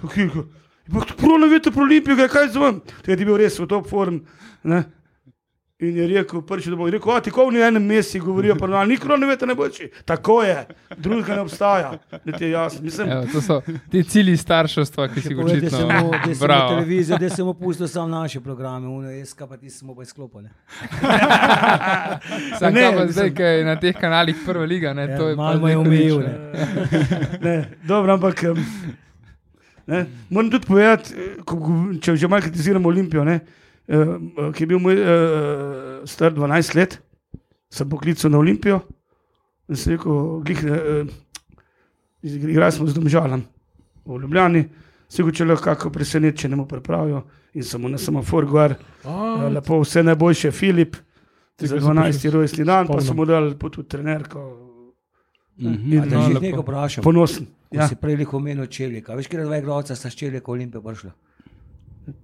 Pa 0.00 0.12
je 0.16 0.26
rekel, 0.26 0.46
Prav 0.92 1.38
ne 1.40 1.48
veste, 1.48 1.70
pro 1.70 1.82
Olimpijo, 1.82 2.16
gre, 2.16 2.28
kaj 2.28 2.48
z 2.52 2.60
vam. 2.60 2.80
Takrat 2.84 3.20
je 3.20 3.24
bil 3.24 3.38
res 3.40 3.56
v 3.58 3.66
top 3.68 3.86
form. 3.88 4.20
Ne? 4.68 4.82
In 5.78 5.96
je 5.96 6.06
rekel, 6.06 6.42
prvič, 6.42 6.66
da 6.70 6.76
bo 6.76 6.86
rekel, 6.90 7.10
a 7.10 7.20
ti 7.20 7.30
kovni 7.34 7.58
enem 7.58 7.82
mesecu 7.82 8.24
govorijo, 8.24 8.54
pa 8.54 8.66
no, 8.66 8.84
nikoli 8.84 9.16
ne 9.20 9.26
veste, 9.26 9.46
ne 9.46 9.54
boči. 9.54 9.88
Tako 10.04 10.42
je, 10.42 10.66
drugega 10.96 11.34
ne 11.34 11.40
obstaja. 11.40 11.98
Ne 12.24 12.32
ti 12.32 12.44
je 12.44 12.50
jasno. 12.50 12.82
Mislim, 12.82 13.10
Evo, 13.10 13.24
to 13.32 13.40
so 13.40 13.62
ti 13.90 14.04
cilji 14.04 14.36
starševstva, 14.36 15.08
ki 15.08 15.20
si 15.20 15.32
jih 15.32 15.40
Povej, 15.40 15.60
da 15.60 15.70
sem 15.70 15.88
Bravo. 16.40 16.68
televizijo, 16.68 17.18
da 17.18 17.30
sem 17.30 17.48
opustil 17.48 17.88
samo 17.88 18.06
naše 18.08 18.40
programe, 18.40 18.86
uno 18.86 19.26
SK 19.26 19.38
pa 19.48 19.56
ti 19.56 19.70
smo 19.70 19.94
pa 19.94 20.02
izklopili. 20.02 20.48
Sam 22.58 22.74
Ne, 22.74 22.92
pa 22.96 23.06
zdaj, 23.06 23.34
kaj 23.34 23.58
je 23.58 23.64
na 23.64 23.74
teh 23.80 23.98
kanalih 24.00 24.36
prva 24.46 24.64
liga, 24.64 24.94
ne, 24.94 25.08
to 25.16 25.26
je 25.28 25.30
Ja, 25.30 25.36
malo 25.36 25.68
je 25.68 25.76
ne, 27.40 27.70
dobro, 27.82 28.14
ampak 28.14 28.42
em, 28.42 28.64
ne, 29.86 30.06
moram 30.30 30.50
tudi 30.50 30.66
povedati, 30.66 31.14
eh, 31.18 31.36
ko, 31.44 31.58
če 32.00 32.16
že 32.16 32.28
malo 32.28 32.42
kritiziramo 32.42 32.88
Olimpijo, 32.88 33.24
ne, 33.24 33.40
eh, 33.88 33.96
eh, 33.96 34.52
ki 34.52 34.60
je 34.60 34.66
bil 34.66 34.78
moj 34.78 34.94
eh, 34.94 35.06
star 36.04 36.32
12 36.32 36.74
let, 36.74 36.98
sem 37.68 37.88
poklical 37.88 38.30
na 38.30 38.38
Olimpijo 38.38 38.80
in 39.66 39.76
sem 39.76 39.92
rekel, 39.92 40.12
glih, 40.40 40.60
eh, 40.60 41.04
igrali 42.24 42.72
smo 42.72 42.86
z 42.86 42.94
domžalom 42.94 43.44
v 44.04 44.18
Ljubljani. 44.18 44.64
Sigur, 45.06 45.32
če 45.32 45.44
lahko 45.44 45.64
kako 45.64 45.90
presenečenje 45.90 46.56
mu 46.56 46.66
pripravijo 46.66 47.22
in 47.52 47.62
samo 47.62 47.88
na 47.88 47.98
semafor 47.98 48.46
gor, 48.46 48.74
A, 49.04 49.14
lepo 49.48 49.78
vse 49.78 50.02
najboljše, 50.02 50.50
Filip, 50.50 50.96
Ti 51.56 51.66
za 51.66 51.76
ga 51.76 51.80
se 51.80 51.86
12. 51.86 52.30
rojstni 52.30 52.64
dan, 52.64 52.86
pa 52.86 52.92
spomnim. 52.94 53.06
so 53.06 53.14
mu 53.14 53.24
dali 53.24 53.54
po 53.54 53.68
tudi 53.68 53.88
trenerko, 53.88 54.60
Mhm. 55.56 55.92
A 55.94 56.06
da 56.06 56.16
No, 56.16 56.22
že 56.22 56.28
lepo. 56.30 56.40
nekaj 56.40 56.60
vprašam. 56.60 57.02
ponosen. 57.02 57.46
Ja. 57.70 57.80
Ja, 57.80 57.88
Si 57.88 57.94
prej 57.94 58.16
rekel 58.16 58.34
omenil 58.34 58.66
Čelika. 58.66 59.14
Veš, 59.14 59.28
kje 59.28 59.44
dva 59.44 59.56
igralca 59.56 59.94
sta 59.94 60.10
s 60.10 60.14
Čelika 60.14 60.44
v 60.44 60.52
Olimpijo 60.52 60.82
prišla? 60.82 61.10
to 61.10 62.10
pa 62.10 62.10
ne 62.10 62.10
vem. 62.10 62.14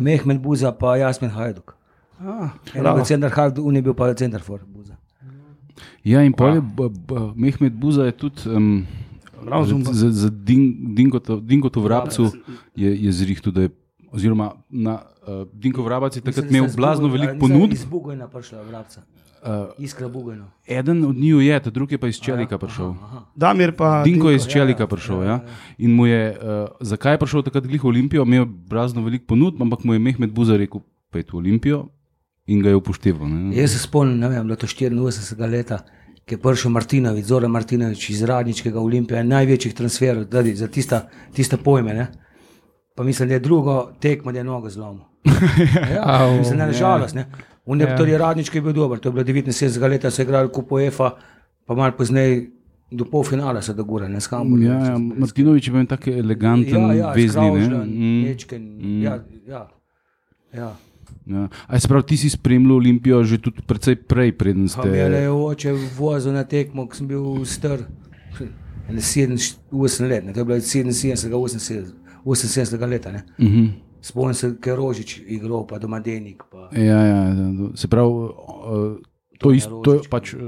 Mehmed 0.00 0.40
Buza 0.42 0.72
pa 0.72 0.96
Jasmin 0.96 1.30
Hajduk. 1.30 1.76
Ah, 2.20 2.24
En 2.24 2.50
je 2.74 2.80
bravo. 2.80 2.96
bil 2.96 3.04
center 3.04 3.30
Hajduk, 3.30 3.64
un 3.64 3.74
je 3.74 3.82
bil 3.82 3.94
pa 3.94 4.14
center 4.14 4.40
for 4.40 4.60
Buza. 4.66 4.96
Ja, 6.04 6.22
in 6.22 6.32
pol 6.32 6.54
je 6.54 6.62
Mehmed 7.34 7.72
Buza 7.72 8.04
je 8.04 8.12
tudi 8.12 8.48
um, 8.48 8.86
za, 9.92 10.10
za 10.10 10.30
din, 10.30 10.94
Dingoto, 10.94 11.40
Dingoto 11.40 11.80
vrabcu 11.80 12.30
je, 12.76 13.04
je 13.04 13.12
zrihtu, 13.12 13.50
da 13.50 13.60
je, 13.62 13.70
oziroma 14.12 14.52
na 14.68 14.94
uh, 14.94 15.48
Dinko 15.52 15.82
vrabac 15.82 16.16
je 16.16 16.22
takrat 16.22 16.50
imel 16.50 16.68
blazno 16.76 17.08
veliko 17.08 17.38
ponudb. 17.40 17.72
Iz 17.72 17.84
Bugojna 17.84 18.28
prišla 18.28 18.62
vrabca. 18.62 19.02
Uh, 19.42 19.48
Iskra 19.78 20.08
Bugojna. 20.08 20.44
eden 20.68 21.04
od 21.04 21.16
njiju 21.16 21.40
je, 21.40 21.62
ta 21.62 21.70
drugi 21.70 21.94
je 21.94 21.98
pa 21.98 22.08
iz 22.08 22.20
Čelika 22.20 22.58
prišel. 22.58 22.94
Damir 23.36 23.72
pa. 23.76 24.02
Dinko 24.04 24.30
je 24.30 24.36
iz 24.36 24.46
ja, 24.46 24.50
Čelika 24.50 24.82
ja, 24.82 24.86
prišel. 24.86 25.22
Ja? 25.22 25.40
In 25.78 25.94
mu 25.94 26.06
je, 26.06 26.30
uh, 26.30 26.68
zakaj 26.80 27.14
je 27.14 27.18
prišel 27.18 27.42
takrat 27.42 27.66
glih 27.66 27.84
v 27.84 27.88
Olimpijo, 27.88 28.22
imel 28.22 28.44
blazno 28.44 29.02
veliko 29.02 29.24
ponudb, 29.26 29.62
ampak 29.62 29.84
mu 29.84 29.92
je 29.92 29.98
Mehmed 29.98 30.30
Buza 30.30 30.56
rekel, 30.56 30.80
pojdi 31.10 31.32
v 31.32 31.36
Olimpijo 31.36 31.88
in 32.46 32.62
ga 32.62 32.68
je 32.68 32.76
upošteval. 32.76 33.28
ne. 33.28 33.56
Jaz 33.56 33.72
se 33.72 33.78
spomnim, 33.78 34.18
ne 34.18 34.28
vem, 34.28 34.46
bilo 34.46 34.56
to 34.56 34.66
84 34.66 35.50
leta, 35.50 35.78
ki 36.24 36.34
je 36.34 36.38
prišel 36.38 36.70
Martinovič, 36.70 37.24
Zoran 37.26 37.50
Martinovič 37.50 38.10
iz 38.10 38.22
Radničkega 38.22 38.80
Olimpija, 38.80 39.22
največjih 39.22 39.74
transferov 39.74 40.24
tudi 40.30 40.54
za 40.54 40.68
tista, 40.68 41.08
tiste 41.34 41.56
pojme. 41.56 41.94
Ne? 41.94 42.06
Pa 42.94 43.02
mislim, 43.02 43.28
da 43.28 43.34
je 43.34 43.40
drugo 43.40 43.92
tekmo, 44.00 44.32
da 44.32 44.38
je 44.38 44.44
nogo 44.44 44.70
zlomil. 44.70 45.04
Ja, 45.94 46.02
Au, 46.20 46.38
mislim, 46.38 46.58
da 46.58 46.64
je 46.64 46.72
žalost. 46.74 47.14
Ne? 47.14 47.26
Je 47.68 47.78
Ja. 47.80 47.96
tudi 47.96 48.18
radnički 48.18 48.60
bil 48.60 48.72
dober, 48.72 48.98
to 48.98 49.08
je 49.08 49.12
bilo 49.12 49.24
79 49.24 49.52
leta, 49.82 50.10
so 50.10 50.22
igrali 50.22 50.48
kupo 50.50 50.80
EFA, 50.80 51.10
pa 51.66 51.74
malo 51.74 51.92
pozneje 51.92 52.50
do 52.90 53.04
polfinala 53.04 53.62
so 53.62 53.72
dogurali, 53.72 54.12
ne 54.12 54.20
s 54.20 54.26
Hamburgom. 54.26 54.66
Ja, 54.66 54.84
ja, 54.84 54.98
Martinovič 54.98 55.66
je 55.66 55.72
bil 55.72 55.80
en 55.80 55.86
tak 55.86 56.06
eleganten 56.08 56.80
ja, 56.82 56.92
ja, 56.94 57.12
vezni. 57.12 57.26
Ne? 57.42 57.64
Skravžan, 57.64 57.88
Mm. 57.88 58.22
Mečken, 58.22 58.62
Mm. 58.78 59.02
ja, 59.02 59.14
ja, 59.46 59.68
ja. 60.52 60.72
Ja. 61.26 61.48
A 61.66 61.78
se 61.78 61.88
pravi, 61.88 62.02
ti 62.02 62.16
si 62.16 62.30
spremljal 62.30 62.76
Olimpijo 62.76 63.24
že 63.24 63.38
tudi 63.38 63.62
precej 63.62 63.96
prej, 63.96 64.32
preden 64.32 64.68
ste. 64.68 64.88
je 64.88 65.30
oče 65.30 65.72
vozil 65.96 66.32
na 66.32 66.44
tekmo, 66.44 66.86
ko 66.86 66.96
sem 66.96 67.06
bil 67.06 67.22
star, 67.44 67.78
78 68.90 69.56
let, 70.02 70.24
ne, 70.24 70.32
to 70.32 70.40
je 70.40 70.44
bilo 70.44 70.58
77, 70.58 72.01
78, 72.24 72.78
78 72.78 72.86
leta. 72.90 73.12
Ne. 73.12 73.22
Uh 73.38 73.44
-huh. 73.46 73.68
Spomnim 74.00 74.34
se, 74.34 74.54
ker 74.60 74.72
je 74.72 74.76
Rožič 74.76 75.20
igral, 75.26 75.66
pa 75.66 75.78
doma 75.78 76.00
Denik. 76.00 76.42
Pa. 76.50 76.68
ja, 76.72 77.00
ja, 77.02 77.34
se 77.74 77.88
pravi, 77.88 78.08
uh, 78.08 78.30
to, 79.38 79.52
isto, 79.52 79.82
je 79.86 79.96
Rožič. 79.96 80.08
pač 80.10 80.34
uh, 80.34 80.40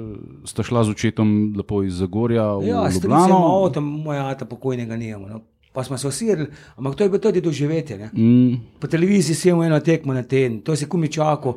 sta 0.44 0.62
šla 0.62 0.84
z 0.84 0.90
očetom 0.90 1.54
lepo 1.56 1.82
iz 1.82 1.94
Zagorja 1.94 2.42
Ja, 2.62 2.90
stric 2.90 3.04
ima 3.04 3.16
Ljubljano. 3.16 3.64
avto, 3.64 3.80
moja 3.80 4.26
ata 4.28 4.44
pokojnega 4.44 4.96
nijemo. 4.96 5.28
No. 5.28 5.40
Pa 5.72 5.84
smo 5.84 5.98
se 5.98 6.08
osirili, 6.08 6.46
ampak 6.76 6.94
to 6.94 7.02
je 7.04 7.08
bilo 7.08 7.18
tudi 7.18 7.40
doživetje. 7.40 7.98
Ne. 7.98 8.10
Mm, 8.14 8.56
Po 8.80 8.86
televiziji 8.86 9.34
sem 9.34 9.50
imel 9.50 9.66
eno 9.66 9.80
tekmo 9.80 10.14
na 10.14 10.22
teden, 10.22 10.60
to 10.60 10.76
se 10.76 10.88
kumi 10.88 11.08
čakal, 11.08 11.54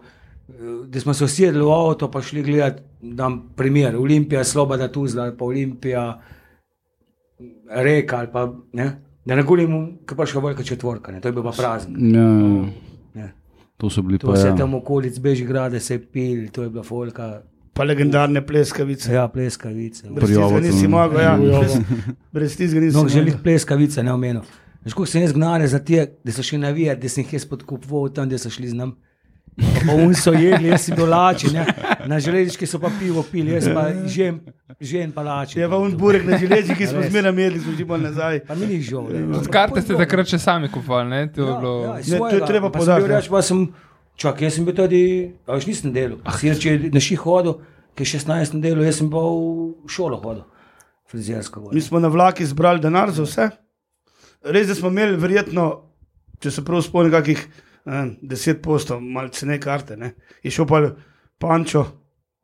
eh, 0.49 0.53
da 0.87 0.99
smo 0.99 1.13
se 1.13 1.23
osirili 1.23 1.65
v 1.65 1.71
avto, 1.71 2.11
pa 2.11 2.21
šli 2.21 2.43
gledati, 2.43 2.81
da 3.01 3.31
primer, 3.55 3.95
Olimpija, 3.95 4.43
Sloboda 4.43 4.87
Tuzla, 4.87 5.23
ali 5.23 5.37
pa 5.37 5.45
Olimpija, 5.45 6.21
Reka 7.69 8.17
ali 8.17 8.27
pa 8.33 8.53
ne. 8.73 9.06
Da 9.27 9.35
ne 9.35 9.43
govorim, 9.43 9.73
kaj 10.05 10.15
pa 10.15 10.25
še 10.25 10.39
velika 10.39 10.63
četvorka, 10.63 11.11
ne. 11.11 11.19
to 11.19 11.27
je 11.27 11.33
bil 11.33 11.43
pa 11.43 11.51
prazen. 11.51 11.97
ja, 12.09 12.21
ja, 12.21 12.65
Ne. 13.15 13.27
to 13.77 13.89
so 13.89 14.01
bili 14.01 14.17
To 14.17 14.27
pa. 14.27 14.33
vse 14.33 14.47
Ja. 14.47 14.55
tam 14.55 14.73
okolic 14.73 15.19
Bežigrada 15.19 15.79
se 15.81 15.93
je 15.93 15.99
pil, 16.01 16.47
to 16.49 16.63
je 16.63 16.69
bila 16.69 16.83
folka, 16.85 17.41
Pa 17.73 17.83
legendarne 17.83 18.41
pleskavice. 18.41 19.11
ja, 19.11 19.27
pleskavice. 19.27 20.07
Brez 20.09 20.25
Prjovac, 20.25 20.63
nisi 20.63 20.81
ne. 20.81 20.87
mogel, 20.89 21.19
ja. 21.19 21.37
Brez- 21.37 21.83
Brez 22.33 22.55
tistega 22.55 22.81
nisi 22.81 22.95
No, 22.95 23.03
mogel. 23.03 23.13
želim 23.13 23.33
pleskavice, 23.39 24.01
ne 24.01 24.13
omenil. 24.13 24.41
Veš, 24.83 24.93
koliko 24.93 25.05
sem 25.07 25.21
jaz 25.21 25.33
gnane 25.33 25.67
za 25.67 25.79
te, 25.79 26.07
da 26.23 26.31
so 26.31 26.41
šli 26.41 26.57
navijati, 26.59 27.01
da 27.01 27.09
sem 27.09 27.23
jih 27.23 27.33
jaz 27.33 27.45
podkupoval 27.45 28.09
tam, 28.09 28.29
da 28.29 28.37
so 28.37 28.49
šli 28.49 28.69
z 28.69 28.73
nam. 28.75 28.95
Pa, 29.57 29.79
pa 29.87 29.93
un 29.97 30.13
so 30.13 30.31
jedli, 30.33 30.69
jaz 30.69 30.83
sem 30.85 30.95
bil 30.95 31.07
lačen, 31.09 31.55
ne. 31.55 31.63
na 32.05 32.19
železniški 32.21 32.67
so 32.69 32.77
pa 32.79 32.91
pivo 32.99 33.23
pili, 33.25 33.55
jaz 33.55 33.65
pa 33.73 33.87
žen, 34.05 34.35
žen 34.79 35.09
pa 35.11 35.23
lačen. 35.25 35.61
Je 35.63 35.69
pa 35.69 35.79
un 35.81 35.95
burek 35.97 36.27
na 36.27 36.37
železi, 36.37 36.75
ki 36.77 36.87
smo 36.87 37.01
zmeraj 37.09 37.33
imeli, 37.33 37.59
smo 37.59 37.73
že 37.73 37.85
bolj 37.85 38.03
nazaj. 38.05 38.39
Pa 38.45 38.55
mi 38.55 38.67
ni 38.69 38.77
žal. 38.85 39.07
Od 39.39 39.49
karte 39.49 39.81
ste 39.81 39.97
takrat 39.97 40.29
še 40.29 40.37
sami 40.39 40.69
kupovali, 40.69 41.09
ne? 41.09 41.21
To 41.33 41.41
je 41.41 41.47
Ja, 41.47 41.57
bilo... 41.57 41.73
ja, 41.83 41.95
iz 41.99 42.11
Ne, 42.11 42.19
to 42.19 42.27
je 42.27 42.29
svojega. 42.29 42.45
treba 42.45 42.69
ja. 43.33 43.41
Sem, 43.41 43.65
čak, 44.15 44.41
jaz 44.41 44.53
sem 44.53 44.65
bil 44.65 44.77
tudi, 44.77 45.01
a 45.47 45.57
veš 45.57 45.65
nisem 45.65 45.93
delal. 45.93 46.19
Ah, 46.23 46.37
če 46.37 46.69
je 46.69 46.93
na 46.93 47.01
ših 47.01 47.25
hodil, 47.25 47.57
ki 47.97 48.05
je 48.05 48.13
16 48.13 48.61
delal, 48.61 48.85
jaz 48.85 49.01
sem 49.01 49.09
pa 49.09 49.17
v 49.19 49.89
šolo 49.89 50.21
hodil, 50.21 50.45
frizersko. 51.09 51.71
Mi 51.73 51.81
smo 51.81 51.97
na 51.99 52.07
vlaki 52.07 52.45
zbrali 52.45 52.77
denar 52.79 53.09
za 53.09 53.25
vse. 53.25 53.49
Res, 54.45 54.69
da 54.69 54.77
smo 54.77 54.93
imeli 54.93 55.17
verjetno, 55.17 55.71
če 56.39 56.51
se 56.51 56.61
prav 56.61 56.85
spomnim, 56.85 57.09
kakih 57.11 57.41
deset 58.21 58.61
postov, 58.61 59.01
malce 59.01 59.45
ne 59.45 59.59
karte. 59.59 59.97
Ne. 59.97 60.13
Je 60.43 60.51
šel 60.51 60.65
pa 60.65 60.81
pančo 61.39 61.85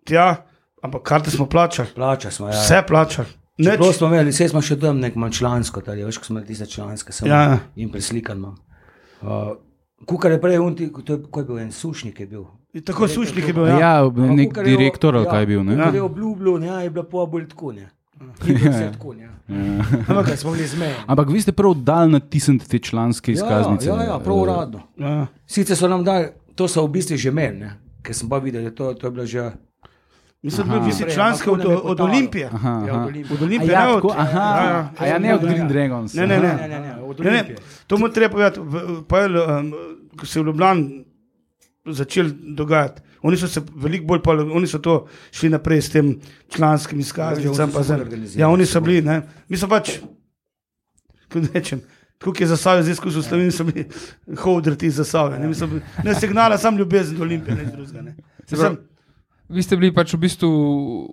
tja, 0.06 0.46
ampak 0.82 1.04
karte 1.04 1.32
smo 1.32 1.46
plačali. 1.46 1.90
Plača 1.96 2.32
smo, 2.32 2.48
ja. 2.48 2.54
Vse 2.56 2.84
plačali. 2.88 3.28
Nič. 3.58 3.68
Čeprav 3.70 3.92
smo 3.94 4.08
imeli, 4.08 4.32
vse 4.32 4.48
smo 4.50 4.62
še 4.62 4.80
tam 4.80 4.98
nek 5.00 5.16
malo 5.16 5.32
člansko, 5.32 5.82
tady, 5.82 6.04
veš, 6.04 6.18
ko 6.18 6.26
smo 6.26 6.34
imeli 6.36 6.48
tiste 6.48 6.66
članske, 6.66 7.14
sem 7.14 7.28
Ja, 7.28 7.42
ja. 7.44 7.60
in 7.76 7.92
preslikan 7.92 8.38
imam. 8.38 8.56
Uh, 9.22 9.54
Kukar 10.06 10.32
je 10.32 10.40
prej, 10.42 10.58
unti, 10.60 10.90
to 11.06 11.14
je, 11.14 11.20
ko 11.32 11.40
je 11.40 11.46
bil 11.46 11.60
en 11.60 11.72
sušnik, 11.72 12.20
je 12.20 12.28
bil. 12.28 12.46
In 12.74 12.82
Tako 12.84 13.08
sušnik 13.08 13.48
je 13.48 13.54
bil. 13.54 13.68
Ja, 13.68 13.78
Ja. 13.80 13.92
ja 14.02 14.34
nek 14.34 14.58
direktor 14.58 15.16
ali 15.16 15.26
kaj 15.26 15.42
je 15.42 15.48
bil. 15.48 15.64
Ne? 15.64 15.78
Ja, 15.78 15.92
je 15.94 16.02
obljubljal, 16.02 16.58
ne, 16.60 16.84
je 16.84 16.90
bilo 16.90 17.04
pa 17.06 17.26
bolj 17.26 17.48
tako, 17.48 17.72
ne. 17.72 17.90
Vse 18.42 18.90
tako, 18.94 19.14
ne. 19.14 19.30
Ampak 20.08 20.38
smo 20.38 20.52
bili 20.52 20.68
zmejeni. 20.68 21.04
Ampak 21.06 21.30
vi 21.30 21.42
ste 21.42 21.52
prav 21.52 21.74
dal 21.76 22.10
natisniti 22.10 22.66
te 22.66 22.80
članske 22.80 23.32
izkaznice. 23.32 23.88
Ja, 23.88 23.96
ja, 23.96 24.04
ja, 24.06 24.20
prav 24.20 24.38
uradno. 24.38 24.80
Ja. 24.98 25.28
Sicer 25.46 25.76
so 25.76 25.88
nam 25.88 26.04
dali, 26.04 26.28
to 26.56 26.68
so 26.68 26.82
v 26.82 26.90
bistvu 26.90 27.18
že 27.18 27.32
meni, 27.32 27.60
ne. 27.60 27.72
ker 28.02 28.14
sem 28.14 28.30
pa 28.30 28.38
videl, 28.38 28.64
da 28.64 28.72
to, 28.72 28.94
to 28.94 29.08
je 29.08 29.12
bilo 29.12 29.26
že. 29.26 29.52
Mislim, 30.42 30.68
da 30.68 30.92
si 30.92 31.04
članski 31.10 31.50
od, 31.50 31.60
je 31.62 31.78
od. 31.78 32.00
Olimpije. 32.00 32.50
Aha, 32.54 32.84
Ja, 32.88 32.94
aha. 32.94 33.02
od 33.02 33.08
Olimpije. 33.08 33.34
Od 33.34 33.42
A 33.42 33.46
Olimpije, 33.46 33.72
ja, 33.72 33.82
ne 33.82 33.88
od 33.88 33.96
tako, 33.96 34.14
aha, 34.18 34.40
Ja, 34.40 34.66
ja. 34.66 34.92
a 34.98 35.06
ja, 35.06 35.20
ne 35.20 35.36
od 35.36 35.44
Ja. 35.44 35.50
Green 35.50 35.68
Dragons. 35.68 36.14
Ne, 36.14 36.28
ne, 36.28 36.38
ne. 36.38 36.54
Ne, 36.54 36.68
ne, 36.70 36.80
ne, 36.80 36.96
od 36.98 37.20
Ne, 37.20 37.26
ne, 37.26 37.32
Olimpije. 37.32 37.58
to 37.88 37.98
mu 37.98 38.10
treba 38.10 38.30
povedati. 38.30 38.60
v- 38.60 39.04
Pa 39.08 39.20
je, 39.20 39.28
um, 39.28 39.74
ko 40.18 40.26
se 40.26 40.40
je 40.40 40.44
v 40.44 40.48
Ljubljani 40.48 41.06
začel 41.86 42.26
dogajati. 42.50 43.02
Oni 43.22 43.38
so 43.38 43.48
se 43.48 43.62
veliko 43.76 44.06
bolj, 44.06 44.22
pa, 44.22 44.32
oni 44.32 44.68
so 44.68 44.80
to 44.80 44.94
šli 45.32 45.50
naprej 45.50 45.82
s 45.82 45.90
tem 45.90 46.20
članskim 46.50 47.00
Ja, 47.00 47.02
izkaznicam. 47.02 47.72
Ja, 48.36 48.50
oni 48.50 48.66
so 48.66 48.82
bili, 48.82 49.02
ne. 49.02 49.18
Mi 49.50 49.58
smo 49.58 49.68
pač, 49.70 49.98
kako 51.24 51.46
rečem, 51.54 51.82
tako 52.18 52.34
je 52.40 52.48
za 52.48 52.58
sabo, 52.58 52.82
zdaj 52.82 52.96
skozi 52.96 53.22
Slovenijo 53.22 53.52
so 53.52 53.64
bili 53.64 53.88
hodrti 54.38 54.90
za 54.90 55.04
sabo. 55.04 55.30
Ne, 55.32 55.48
Mi 55.48 55.56
bili- 55.58 55.82
ne 56.04 56.16
signala, 56.16 56.58
sam 56.58 56.78
ljubezen 56.78 57.18
do 57.18 57.24
Olimpije, 57.24 57.56
ne 57.56 57.66
drugega. 57.66 58.02
Ne. 58.02 58.16
Mislim, 58.52 58.78
Vi 59.50 59.62
ste 59.62 59.76
bili 59.76 59.94
pač 59.94 60.14
v 60.14 60.18
bistvu 60.18 60.50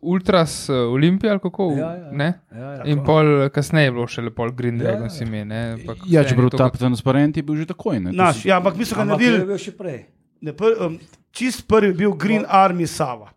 ultras 0.03 0.69
uh, 0.69 0.77
Olimpija 0.89 1.33
ali 1.33 1.41
kako? 1.41 1.75
Ja, 1.77 1.91
ja. 1.93 2.11
Ne? 2.13 2.29
Ja, 2.51 2.73
ja. 2.73 2.85
In 2.85 3.03
pol 3.05 3.27
kasneje 3.51 3.85
je 3.85 3.93
bilo 3.93 4.07
še 4.07 4.23
lepo 4.23 4.47
Green 4.51 4.77
Ja, 4.77 4.83
Dragons 4.85 5.21
ja. 5.21 5.27
ime. 5.27 5.45
ne, 5.45 5.73
ampak 5.73 5.97
Ja, 5.99 6.23
vseeno 6.23 6.29
čeprav 6.29 6.51
to 6.51 6.57
ta 6.57 6.65
kot- 6.67 6.79
transparent 6.79 7.37
je 7.37 7.43
bil 7.43 7.57
že 7.57 7.67
takoj. 7.67 8.01
Ne? 8.01 8.13
Naš, 8.13 8.37
si- 8.37 8.49
ja, 8.49 8.57
ampak 8.57 8.77
mi 8.77 8.85
smo 8.85 8.97
ga 8.97 9.03
Ampak 9.03 9.21
je 9.21 9.31
naredili. 9.31 10.07
Pr, 10.42 10.64
um, 10.81 10.98
čist 11.31 11.66
prvi 11.66 11.87
je 11.87 11.94
bil 11.94 12.12
Green 12.12 12.44
Army 12.44 12.87
Sava. 12.87 13.29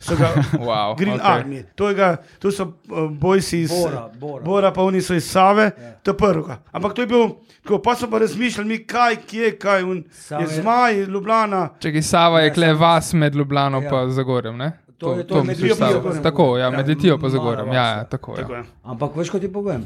So 0.00 0.14
ga 0.14 0.28
Wow, 0.60 0.96
Green 0.96 1.14
okay. 1.14 1.26
Army. 1.34 1.62
To, 1.74 1.88
je 1.88 1.94
ga, 1.94 2.08
to 2.38 2.50
so 2.50 2.64
uh, 2.64 3.10
bojci 3.12 3.60
iz 3.60 3.70
Bora, 3.72 4.08
Bora. 4.10 4.44
Bora, 4.44 4.70
pa 4.70 4.82
oni 4.82 5.00
so 5.00 5.14
iz 5.14 5.24
Save, 5.24 5.70
to 6.02 6.10
je 6.10 6.16
prvega. 6.16 6.58
Ampak 6.72 6.92
to 6.92 7.02
je 7.02 7.06
bil, 7.06 7.28
tako, 7.62 7.78
pa 7.78 7.94
smo 7.94 8.06
pa 8.08 8.18
razmišljali, 8.18 8.68
mi, 8.68 8.78
kaj, 8.80 9.16
kje, 9.18 9.58
kaj, 9.58 9.82
un, 9.84 10.04
je 10.32 10.46
Zmaj, 10.52 10.94
Ljubljana. 11.04 11.68
Čekaj, 11.78 12.02
Sava 12.04 12.40
je 12.40 12.46
Ja, 12.46 12.54
kle 12.54 12.74
vas 12.74 13.12
med 13.12 13.34
Ljubljano 13.34 13.80
Ja. 13.80 13.90
pa 13.90 14.08
Zagorjem, 14.08 14.56
ne? 14.56 14.72
To 14.98 15.12
je- 15.12 15.26
to 15.26 15.34
je 15.34 15.40
med 15.40 15.46
misliš 15.48 15.62
Litijo 15.64 15.76
pa 15.76 15.86
Sava. 15.86 15.92
Zagorjem. 15.94 16.22
Tako, 16.22 16.58
ja, 16.58 16.70
med 16.70 16.80
Ja, 16.80 16.86
Litijo 16.86 17.16
pa 17.16 17.20
mala 17.20 17.30
Zagorjem. 17.30 17.66
Ja, 17.68 17.74
ja. 17.74 17.88
ja, 17.88 18.04
tako, 18.06 18.34
Tako 18.34 18.52
ja. 18.52 18.58
je. 18.58 18.64
Ampak 18.84 19.16
veš, 19.16 19.30
kot 19.30 19.40
ti 19.40 19.50
povem. 19.50 19.84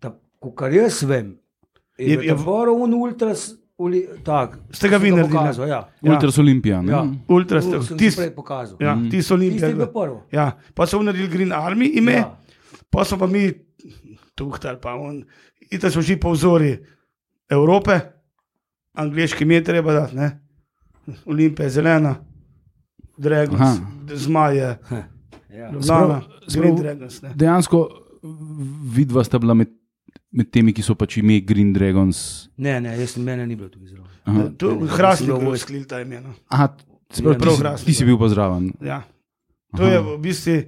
Ta, 0.00 0.10
ko 0.38 0.50
kar 0.52 0.72
jaz 0.72 1.02
vem, 1.02 1.38
je, 1.98 2.04
Je- 2.04 2.08
je, 2.08 2.12
je 2.12 2.18
v- 2.18 2.24
je 2.24 2.34
Boro 2.36 2.72
un 2.74 2.94
ultras, 2.94 3.50
uli, 3.78 4.06
tak, 4.24 4.58
Ste 4.70 4.88
ga 4.88 4.96
vi 4.96 5.10
naredili, 5.10 5.32
pokazal, 5.32 5.68
Ja. 5.68 5.88
Ja. 6.02 6.12
Ultras 6.12 6.38
Olimpija. 6.38 6.82
ne? 6.82 6.92
Ja. 6.92 7.02
Ultra, 7.28 7.60
Tu 7.60 7.82
sem 7.82 7.98
tis, 7.98 8.14
ti 8.14 8.20
prej 8.20 8.30
pokazal. 8.30 8.76
ja, 8.80 8.94
ti 9.10 9.22
so 9.22 9.36
Tisti 9.36 9.54
je 9.54 9.60
bil 9.62 9.64
olimpijci. 9.66 9.92
prvo. 9.94 10.22
Ja, 10.32 10.46
pa 10.74 10.86
so 10.86 10.98
naredili 10.98 11.28
Green 11.28 11.50
Army 11.50 11.90
ime, 11.92 12.12
ja. 12.14 12.38
Pa 12.90 13.04
so 13.04 13.16
pa 13.16 13.26
mi 13.26 13.52
tuhtali, 14.34 14.78
pa 14.78 14.94
on, 14.94 15.24
in 15.70 15.80
da 15.80 15.90
smo 15.90 16.02
šli 16.02 16.16
po 16.16 16.30
vzori 16.30 16.78
Evrope, 17.48 18.00
angliški 18.94 19.44
mi 19.44 19.54
je 19.54 19.64
treba 19.64 19.92
dati, 19.92 20.16
ne? 20.16 20.40
Olimpija 21.26 21.64
je 21.64 21.70
zelena, 21.72 22.14
Dragons, 23.18 23.60
Aha. 23.60 23.76
zmaje, 24.08 24.78
Ja. 25.50 25.70
Ljubljana, 25.70 25.80
Sprav- 25.80 26.20
Green 26.52 26.72
sprav- 26.72 26.78
Dragons. 26.78 27.22
Ne? 27.22 27.30
Dejansko 27.34 27.88
vidva 28.86 29.24
sta 29.24 29.38
bila 29.38 29.54
med, 29.54 29.68
med 30.32 30.50
temi, 30.50 30.72
ki 30.72 30.82
so 30.82 30.94
pač 30.94 31.16
ime 31.16 31.40
Green 31.40 31.72
Dragons. 31.72 32.48
Ne, 32.56 32.80
ne, 32.80 32.96
jaz 32.98 33.16
mene 33.16 33.46
ni 33.46 33.56
bilo 33.56 33.68
tu 33.68 33.78
izraven. 33.80 34.10
Aha. 34.24 34.48
Tu 34.50 34.70
Ne, 34.70 34.80
ne, 34.80 34.86
Hrastnik 34.88 35.18
sem 35.18 35.26
bil 35.28 35.38
je 35.38 35.46
vojsk. 35.46 35.64
sklil 35.64 35.84
ta 35.84 36.00
imena. 36.00 36.34
Aha, 36.48 36.68
se 37.10 37.22
pravi, 37.22 37.34
Ja, 37.34 37.38
ti, 37.38 37.44
prav 37.60 37.78
si- 37.78 37.84
ti 37.84 37.94
si 37.94 38.02
ja. 38.02 38.06
bil 38.06 38.18
pa 38.18 38.28
zraven. 38.28 38.72
Ja. 38.82 39.02
To 39.76 39.82
je 39.84 40.00
v 40.00 40.18
bistvu, 40.18 40.62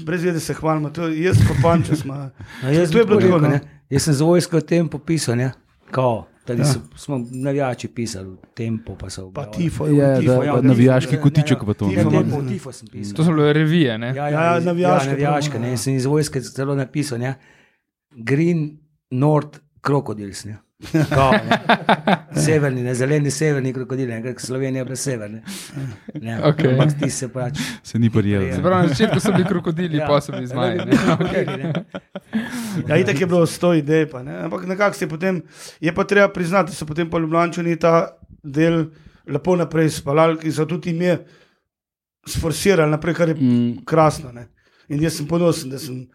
brez 0.00 0.22
vede 0.22 0.40
se 0.40 0.54
hvalimo, 0.54 0.90
to 0.90 1.02
je 1.04 1.22
jaz 1.22 1.38
pa 1.40 1.54
panča 1.62 1.96
smo. 1.96 2.14
No, 2.62 2.68
To 2.68 2.68
je 2.68 2.86
bi 2.86 3.04
bilo 3.06 3.20
tako 3.20 3.38
no. 3.38 3.48
ne. 3.48 3.60
Jaz 3.88 4.02
sem 4.02 4.14
za 4.14 4.24
vojsko 4.24 4.56
o 4.56 4.60
tem 4.62 4.88
popisal, 4.88 5.36
ne? 5.36 5.52
Kao, 5.90 6.26
Tadi 6.42 6.60
Ja. 6.60 6.66
ja. 6.66 6.74
smo 6.96 7.20
navijači 7.32 7.88
pisali, 7.88 8.36
tempo 8.54 8.94
pa 8.94 9.10
so. 9.10 9.30
Pa 9.30 9.44
tifo, 9.46 9.86
Ja, 9.86 10.16
tifo, 10.16 10.32
da- 10.32 10.44
ja, 10.44 10.52
tifo, 10.52 10.62
navijaški 10.64 11.14
ja. 11.14 11.20
kotiček 11.20 11.62
v 11.62 11.74
to. 11.74 11.84
Ja, 11.86 11.90
Tifo, 11.98 12.10
tempo, 12.10 12.36
ja. 12.36 12.48
tifo 12.48 12.72
sem 12.72 12.88
pisal. 12.88 13.14
To 13.14 13.24
so 13.24 13.32
bile 13.32 13.52
revije, 13.52 13.98
ne? 13.98 14.06
Ja, 14.08 14.14
Ja, 14.16 14.28
ja, 14.30 14.54
ja, 14.54 14.60
navijaške 14.62 15.06
ja, 15.06 15.12
navijaške, 15.12 15.58
ne. 15.58 15.70
ja. 15.70 15.76
Sem 15.76 15.94
iz 15.94 16.06
vojske 16.06 16.40
celo 16.40 16.74
napisal, 16.74 17.18
ne. 17.18 17.34
Green, 18.12 18.78
North, 19.10 19.58
Crocodiles, 19.80 20.44
ne. 20.44 20.58
Kao, 21.10 21.30
ne. 21.32 21.58
Severni, 22.44 22.82
ne, 22.82 22.94
zeleni 22.94 23.30
severni 23.30 23.72
krokodili, 23.72 24.12
ne, 24.12 24.22
ker 24.22 24.34
Slovenija 24.38 24.80
je 24.80 24.84
brez 24.84 25.00
severne. 25.00 25.42
Ne, 26.14 26.38
Okej. 26.42 26.70
ampak 26.72 26.94
ti 26.98 27.10
se 27.10 27.28
pač. 27.28 27.58
Se 27.82 27.98
ni 27.98 28.10
prijel. 28.10 28.46
Se 28.54 28.62
pravi, 28.62 28.82
na 28.82 28.88
začetku 28.88 29.20
so 29.20 29.32
bili 29.32 29.44
krokodili, 29.44 29.96
Ja. 29.96 30.06
pa 30.06 30.20
so 30.20 30.32
bili 30.32 30.46
zmaji. 30.46 30.78
ne? 30.78 30.96
Krokodili, 31.06 31.56
ne. 31.58 31.72
Ja, 32.88 32.96
itak 32.96 33.20
je 33.20 33.26
bilo 33.26 33.46
sto 33.46 33.74
idej, 33.74 34.06
pa, 34.06 34.22
ne. 34.22 34.38
ampak 34.38 34.66
nekako 34.66 34.96
se 34.96 35.04
je 35.04 35.08
potem, 35.08 35.42
je 35.80 35.94
pa 35.94 36.04
treba 36.04 36.28
priznati, 36.28 36.70
da 36.70 36.74
so 36.74 36.86
potem 36.86 37.10
pa 37.10 37.18
Ljubljančani 37.18 37.76
ta 37.76 38.16
del 38.42 38.84
lepo 39.26 39.56
naprej 39.56 39.90
spalali, 39.90 40.38
ki 40.38 40.52
so 40.52 40.64
tudi 40.64 40.90
ime 40.90 41.18
sforsirali 42.26 42.90
naprej, 42.90 43.14
kar 43.14 43.28
je 43.28 43.34
Mm, 43.34 43.84
krasno. 43.84 44.32
Ne. 44.32 44.48
In 44.88 45.02
jaz 45.02 45.12
sem 45.14 45.26
ponosen, 45.26 45.70
da 45.70 45.78
sem 45.78 46.06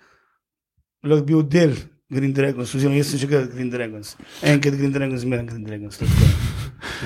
lahko 1.06 1.26
bil 1.26 1.44
del 1.44 1.76
Green 2.10 2.34
Dragons, 2.34 2.76
oziroma 2.76 3.00
jaz 3.00 3.12
sem 3.12 3.20
že 3.20 3.28
kar 3.30 3.48
Green 3.50 3.70
Dragons. 3.70 4.16
Enkrat 4.44 4.76
Green 4.78 4.94
Dragons, 4.94 5.22
zmeraj 5.22 5.48
Green 5.50 5.64
Dragons. 5.66 6.02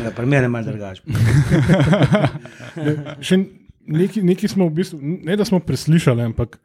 Ja, 0.03 0.11
pri 0.15 0.25
meni 0.25 0.43
je 0.43 0.49
malo 0.49 0.65
drugače. 0.65 1.01
Še 3.27 3.37
neki, 3.87 4.23
neki 4.27 4.49
smo 4.51 4.67
v 4.67 4.75
bistvu, 4.81 4.99
ne 5.01 5.37
da 5.39 5.47
smo 5.47 5.61
preslišali, 5.63 6.25
ampak 6.27 6.59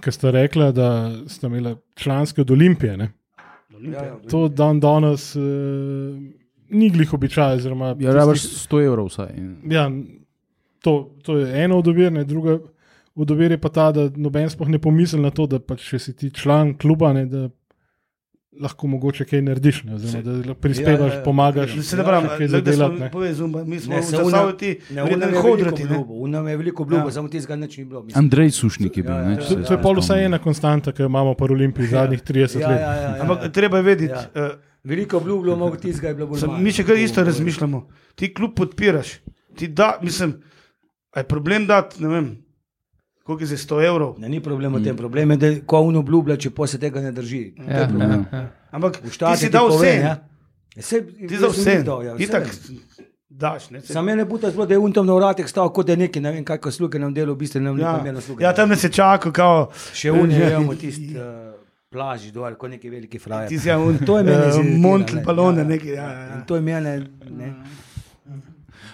ker 0.00 0.14
ste 0.14 0.32
rekli, 0.34 0.68
da 0.76 0.90
ste 1.28 1.48
imeli 1.48 1.74
članske 1.96 2.44
od 2.44 2.50
Olimpije. 2.50 2.96
Ne? 2.96 3.10
Ja, 3.80 4.04
ja, 4.04 4.16
To 4.30 4.48
dan 4.48 4.80
danes 4.80 5.32
uh, 5.36 5.42
ni 6.68 6.90
glih 6.90 7.14
običaj. 7.14 7.56
oziroma 7.62 7.94
Ja, 7.98 8.12
rabaš 8.14 8.44
100 8.68 8.84
evrov 8.84 9.08
vsaj. 9.08 9.32
Ja, 9.72 9.88
to, 10.84 11.16
to 11.24 11.38
je 11.40 11.64
eno 11.64 11.78
od 11.78 11.88
ovir, 11.88 12.12
ne, 12.12 12.24
druga 12.24 12.58
od 13.16 13.30
ovir 13.30 13.50
je 13.50 13.58
pa 13.58 13.68
ta, 13.70 13.92
da 13.92 14.10
noben 14.16 14.48
sploh 14.48 14.68
ne 14.68 14.78
pomisli 14.78 15.20
na 15.20 15.30
to, 15.30 15.46
da 15.46 15.58
pač, 15.58 15.82
če 15.84 15.98
si 15.98 16.12
ti 16.14 16.30
član 16.32 16.74
kluba, 16.74 17.12
ne, 17.12 17.26
da 17.26 17.48
lahko 18.52 18.86
mogoče 18.86 19.24
kaj 19.24 19.42
narediš, 19.42 19.84
ne, 19.84 19.94
oziroma, 19.94 20.22
da 20.42 20.54
prispevaš, 20.56 21.00
Ja, 21.02 21.06
ja, 21.08 21.14
ja. 21.14 21.24
pomagaš. 21.24 21.74
Ne, 21.76 21.82
Se 21.82 21.96
ne 21.96 22.04
pravim, 22.04 22.28
kaj 22.28 22.48
smo 22.48 22.88
ne. 22.90 23.10
povezani, 23.10 23.64
mi 23.64 23.78
smo 23.78 23.94
Ne, 23.94 24.02
se 24.02 24.16
Ne, 24.16 25.04
vreden 25.04 25.34
hodrati. 25.36 25.84
ne. 25.84 26.04
unam 26.10 26.48
je 26.48 26.56
veliko 26.56 26.82
obljubo, 26.82 27.04
Ja. 27.04 27.10
samo 27.12 27.28
tistega 27.28 27.56
nič 27.56 27.78
ni 27.78 27.84
bilo. 27.84 28.02
mislim. 28.02 28.18
Andrej 28.18 28.50
Sušnik 28.50 28.96
je 28.96 29.02
bil. 29.02 29.12
Ja, 29.12 29.22
ne, 29.22 29.30
ja, 29.30 29.36
če 29.36 29.42
ja, 29.44 29.48
se 29.48 29.62
To, 29.62 29.72
je 29.72 29.80
pol 29.80 29.94
vsaj 29.96 30.24
ena 30.24 30.38
konstanta, 30.40 30.92
ki 30.92 31.02
jo 31.02 31.06
imamo 31.06 31.34
po 31.34 31.44
Olimpiji 31.46 31.86
zadnjih 31.88 32.22
30 32.22 32.60
Ja, 32.60 32.68
let. 32.68 32.80
ja, 32.80 32.92
ja, 32.92 33.02
ja, 33.06 33.16
Ampak 33.20 33.42
ja. 33.42 33.48
treba 33.50 33.76
je 33.76 33.82
vedeti, 33.84 34.12
Ja. 34.12 34.26
eh, 34.36 34.50
Veliko 34.84 35.16
obljubo, 35.16 35.56
mogo 35.56 35.76
tistega 35.76 36.08
je 36.08 36.14
bilo 36.14 36.26
bolj. 36.26 36.38
Sem, 36.38 36.48
malo. 36.48 36.58
mi 36.58 36.72
še 36.72 36.84
kar 36.84 36.96
isto 36.96 37.22
razmišljamo. 37.22 37.86
Ti 38.14 38.34
kljub 38.34 38.54
podpiraš. 38.54 39.08
Ti 39.54 39.68
da, 39.68 39.98
mislim, 40.02 40.34
je 41.14 41.24
problem 41.24 41.66
dati, 41.66 42.02
ne 42.02 42.08
vem, 42.08 42.28
koliko 43.22 43.42
je 43.42 43.46
zdaj 43.46 43.58
100 43.58 43.86
evrov. 43.86 44.14
Ne, 44.18 44.28
ni 44.28 44.40
problem 44.40 44.74
v 44.74 44.84
tem, 44.84 44.96
problem 44.96 45.30
je, 45.30 45.36
da 45.36 45.50
ko 45.62 45.80
on 45.80 45.96
obljublja, 45.96 46.36
če 46.36 46.50
pa 46.50 46.66
se 46.66 46.78
tega 46.78 47.00
ne 47.00 47.12
drži. 47.12 47.42
Je 47.58 47.64
Ja, 47.70 47.86
problem. 47.86 48.26
ja, 48.26 48.38
ja. 48.38 48.46
Ampak 48.70 48.96
ti 48.98 49.10
si 49.36 49.48
dal 49.48 49.68
vse. 49.68 49.92
Ja, 49.96 50.16
se, 50.78 51.00
Ti 51.02 51.36
za 51.36 51.48
vse. 51.48 51.82
Ja, 51.82 52.14
Itak 52.18 52.46
daš. 53.30 53.70
Ne, 53.70 53.80
Sam 53.82 54.04
mene 54.04 54.28
puta 54.28 54.50
zelo, 54.50 54.66
da 54.66 54.74
je 54.74 54.78
un 54.78 54.92
tam 54.92 55.06
na 55.06 55.14
vratih 55.14 55.48
stal, 55.48 55.68
kot 55.68 55.86
da 55.86 55.92
je 55.92 55.96
neki, 55.98 56.20
ne 56.20 56.32
vem, 56.32 56.44
kaj 56.44 56.58
ko 56.58 56.70
sluge 56.70 56.98
nam 56.98 57.14
delo, 57.14 57.34
v 57.34 57.38
bistvu 57.38 57.60
ne 57.60 57.70
vem, 57.70 57.78
ja, 57.78 57.94
kaj 58.04 58.20
sluge. 58.20 58.44
ja, 58.44 58.52
tam 58.52 58.68
ne 58.68 58.76
se 58.76 58.88
čaka, 58.88 59.32
kao, 59.32 59.70
Še 59.94 60.10
un 60.12 60.30
je, 60.30 60.50
imamo 60.50 60.74
tisti 60.74 61.14
uh, 61.14 61.54
plaži 61.88 62.30
dol, 62.30 62.54
kot 62.54 62.70
neki 62.70 62.90
veliki 62.90 63.18
frajer. 63.18 63.48
ti 63.48 63.58
si 63.58 63.68
ja, 63.68 63.78
un, 63.78 63.98
To 63.98 64.18
je 64.18 64.24
meni 64.24 64.52
ziritiralo, 64.52 64.78
Montl, 64.78 65.16
ne. 65.16 65.22
palone, 65.24 65.56
Ja, 65.56 65.62
ja. 65.62 65.68
neki. 65.68 65.88
Ja, 65.88 66.04
ja, 66.04 66.26
In 66.26 66.38
ja. 66.38 66.44
to 66.44 66.56
je 66.56 66.62
mene, 66.62 66.96
ne. 67.30 67.54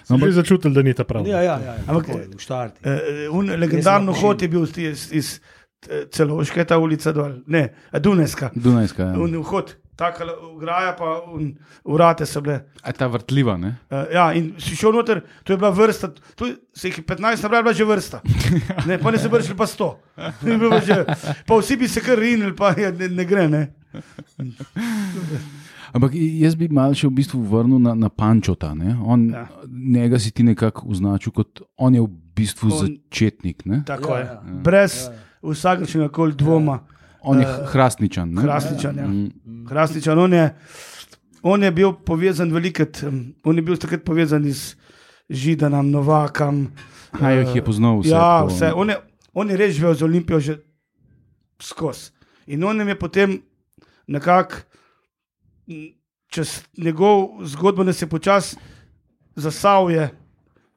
Sem 0.07 0.19
že 0.23 0.31
začutil, 0.31 0.71
da 0.71 0.81
ni 0.81 0.93
ta 0.95 1.03
prav. 1.03 1.27
Ja, 1.27 1.41
ja, 1.43 1.57
ja. 1.59 1.73
Ampak- 1.87 2.07
Ampak 2.09 2.35
v 2.37 2.39
štarti. 2.39 2.79
Eh, 2.83 3.27
un, 3.29 3.51
legendarno 3.59 4.13
hod 4.15 4.41
je 4.41 4.47
bil 4.47 4.63
iz, 4.63 4.77
iz, 4.79 5.01
iz 5.11 5.27
celoške, 6.11 6.63
ta 6.65 6.77
ulica 6.79 7.11
dol, 7.13 7.41
ne, 7.47 7.73
eh, 7.91 7.99
Dunajska. 7.99 8.51
Dunajska. 8.55 9.03
Ja. 9.13 9.19
Un 9.19 9.35
vhod, 9.43 9.75
taka 9.99 10.25
ograja, 10.55 10.95
pa 10.97 11.21
un, 11.27 11.51
urate 11.85 12.25
so 12.25 12.41
bile. 12.41 12.63
A 12.81 12.91
ta 12.93 13.07
vrtljiva, 13.07 13.57
ne? 13.57 13.75
Uh, 13.91 14.05
ja, 14.13 14.25
in 14.33 14.53
si 14.57 14.75
šel 14.75 14.95
noter, 14.95 15.21
to 15.43 15.53
je 15.53 15.57
bila 15.57 15.69
vrsta, 15.69 16.09
tu 16.35 16.49
se 16.73 16.87
jih 16.87 16.97
je 16.97 17.03
15 17.03 17.43
nabrali, 17.43 17.63
bila 17.63 17.73
že 17.73 17.85
vrsta. 17.85 18.21
Ne, 18.87 18.97
pa 18.97 19.11
ne 19.11 19.17
se 19.17 19.27
vršili 19.27 19.57
pa 19.57 19.67
100. 19.67 19.91
Ni 20.43 20.57
bilo 20.57 20.79
Že, 20.79 21.03
pa 21.45 21.57
vsi 21.57 21.75
bi 21.75 21.87
se 21.87 22.01
kar 22.01 22.17
rinili, 22.17 22.55
pa 22.55 22.71
je, 22.71 22.91
ne, 22.93 23.09
ne 23.09 23.25
gre. 23.25 23.49
Ne. 23.49 23.63
Ampak 25.89 26.11
jaz 26.13 26.55
bi 26.55 26.67
malo 26.67 26.93
še 26.93 27.07
v 27.07 27.13
bistvu 27.13 27.39
vrnil 27.41 27.79
na, 27.79 27.95
na 27.95 28.09
Pančota. 28.09 28.73
Ne? 28.73 28.95
On, 28.97 29.29
Ja. 29.29 29.39
ja. 29.39 29.47
Njega 29.69 30.19
si 30.19 30.31
ti 30.31 30.43
nekako 30.43 30.87
označil 30.87 31.31
kot 31.31 31.61
on 31.77 31.93
je 31.93 32.01
v 32.01 32.07
bistvu 32.33 32.67
On- 32.67 32.79
začetnik. 32.79 33.65
Ne? 33.65 33.83
Tako 33.83 34.11
Ja, 34.11 34.17
je. 34.17 34.25
ja. 34.25 34.41
Brez 34.61 35.09
vsakršnega 35.41 36.09
koli 36.09 36.33
dvoma. 36.33 36.79
On 37.21 37.35
je 37.35 37.45
hrastničan. 37.45 38.29
Ne? 38.29 38.41
Hrastničan, 38.41 38.95
ja. 38.95 39.07
Mm. 39.07 39.31
Hrastničan, 39.65 40.15
on 40.17 40.33
je, 40.33 40.45
on 41.43 41.59
je 41.59 41.71
bil 41.71 41.91
povezan 41.95 42.49
velikrat, 42.49 43.03
um, 43.03 43.33
on 43.43 43.55
je 43.55 43.61
bil 43.61 43.75
takrat 43.75 44.03
povezan 44.03 44.43
z 44.43 44.75
Židanom, 45.27 45.91
Novakam. 45.91 46.71
A 47.13 47.31
jih 47.31 47.55
je 47.55 47.61
poznal 47.61 47.99
vse. 47.99 48.09
ja, 48.09 48.19
tako, 48.39 48.47
vse. 48.47 48.71
On 48.73 48.89
je, 48.89 48.95
on 49.33 49.49
je 49.49 49.57
res 49.57 49.75
živel 49.75 49.93
z 49.93 50.03
Olimpijo 50.03 50.39
že 50.39 50.55
skozi. 51.57 52.11
In 52.47 52.63
on 52.63 52.79
je 52.79 52.95
potem 52.95 53.39
nekako 54.07 54.63
čez 56.27 56.47
njegov 56.77 57.15
zgodbo, 57.43 57.83
da 57.83 57.93
se 57.93 58.07
počasi 58.07 58.55
zasavje, 59.35 60.09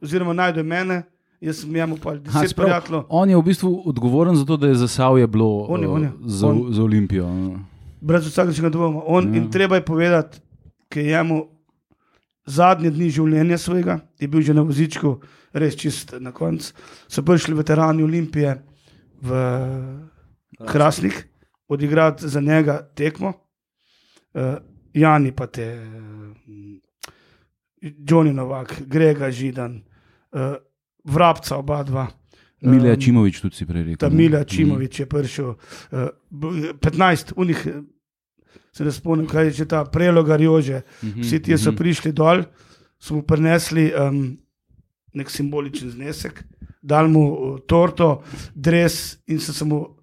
oziroma 0.01 0.33
najde 0.35 0.63
mene. 0.63 1.03
Jaz 1.41 1.57
sem 1.57 1.77
jemu 1.77 1.97
pa 1.97 2.15
deset 2.15 2.53
prijateljev, 2.57 3.03
on 3.09 3.31
je 3.31 3.37
v 3.37 3.43
bistvu 3.43 3.83
odgovoren 3.87 4.37
za 4.37 4.45
to, 4.45 4.57
da 4.57 4.69
je 4.69 4.75
zasavje 4.75 5.27
bilo 5.27 5.47
On 5.63 5.81
je, 5.81 5.89
on 5.89 6.03
je. 6.03 6.09
eh, 6.09 6.13
za, 6.23 6.47
On- 6.49 6.73
za 6.73 6.83
Olimpijo. 6.83 7.27
brez 8.01 8.27
vsakršnega 8.27 8.69
dvoma. 8.69 9.01
On, 9.07 9.25
Ja. 9.27 9.37
In 9.37 9.51
treba 9.51 9.77
je 9.77 9.85
povedati, 9.85 10.39
ker 10.89 11.05
je 11.05 11.11
jemu 11.11 11.47
zadnje 12.47 12.91
dni 12.91 13.11
življenja 13.11 13.59
svojega, 13.59 13.99
je 14.19 14.29
bil 14.29 14.41
že 14.41 14.55
na 14.55 14.63
vozičku, 14.63 15.21
res 15.53 15.77
čist 15.77 16.13
na 16.21 16.33
koncu. 16.33 16.73
So 17.09 17.23
prišli 17.23 17.55
veterani 17.55 18.03
Olimpije 18.03 18.63
v 19.23 19.31
Hrastnik, 20.61 21.29
odigrati 21.69 22.29
za 22.29 22.41
njega 22.41 22.91
tekmo. 22.95 23.33
Uh, 24.35 24.43
Jani 24.95 25.33
pa 25.33 25.47
te, 25.47 25.67
Johnny 27.81 28.33
Novak, 28.33 28.83
Grega 28.87 29.31
Židan, 29.31 29.83
uh, 30.33 30.57
Vrabca 31.05 31.57
oba 31.57 31.83
dva. 31.83 32.09
Milja 32.61 32.97
Čimovič 32.97 33.41
tudi 33.41 33.57
si 33.57 33.65
prej 33.65 33.85
rekel. 33.85 34.01
Ta 34.03 34.11
ne? 34.11 34.17
Mila 34.17 34.45
Čimovič 34.45 35.01
je 35.01 35.07
prišel, 35.09 35.55
uh, 35.57 36.11
15, 36.81 37.33
unih, 37.37 37.67
eh, 37.67 37.81
se 38.73 38.85
ne 38.85 38.93
spomnim, 38.93 39.27
kaj 39.27 39.45
je 39.45 39.51
že 39.51 39.69
ta 39.69 39.85
prelogar 39.85 40.41
Jože. 40.41 40.83
Mhm, 41.03 41.21
Vsi 41.23 41.43
ti 41.43 41.57
so 41.59 41.73
mhm. 41.73 41.79
prišli 41.79 42.13
dol, 42.13 42.45
smo 43.01 43.17
mu 43.17 43.23
prinesli 43.23 43.93
um, 43.97 44.37
nek 45.15 45.31
simboličen 45.31 45.91
znesek, 45.91 46.45
dal 46.83 47.09
mu 47.09 47.59
torto, 47.67 48.23
dres 48.55 49.19
in 49.27 49.41
so 49.41 49.53
se 49.53 49.65
mu 49.65 49.97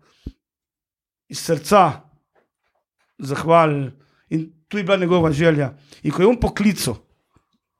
iz 1.30 1.40
srca 1.40 2.02
zahvalili. 3.20 3.92
In 4.30 4.57
tu 4.68 4.78
je 4.78 4.84
bila 4.84 4.98
njegova 4.98 5.32
želja. 5.32 5.74
In 6.04 6.12
ko 6.12 6.22
je 6.22 6.28
on 6.28 6.38
poklical, 6.38 6.96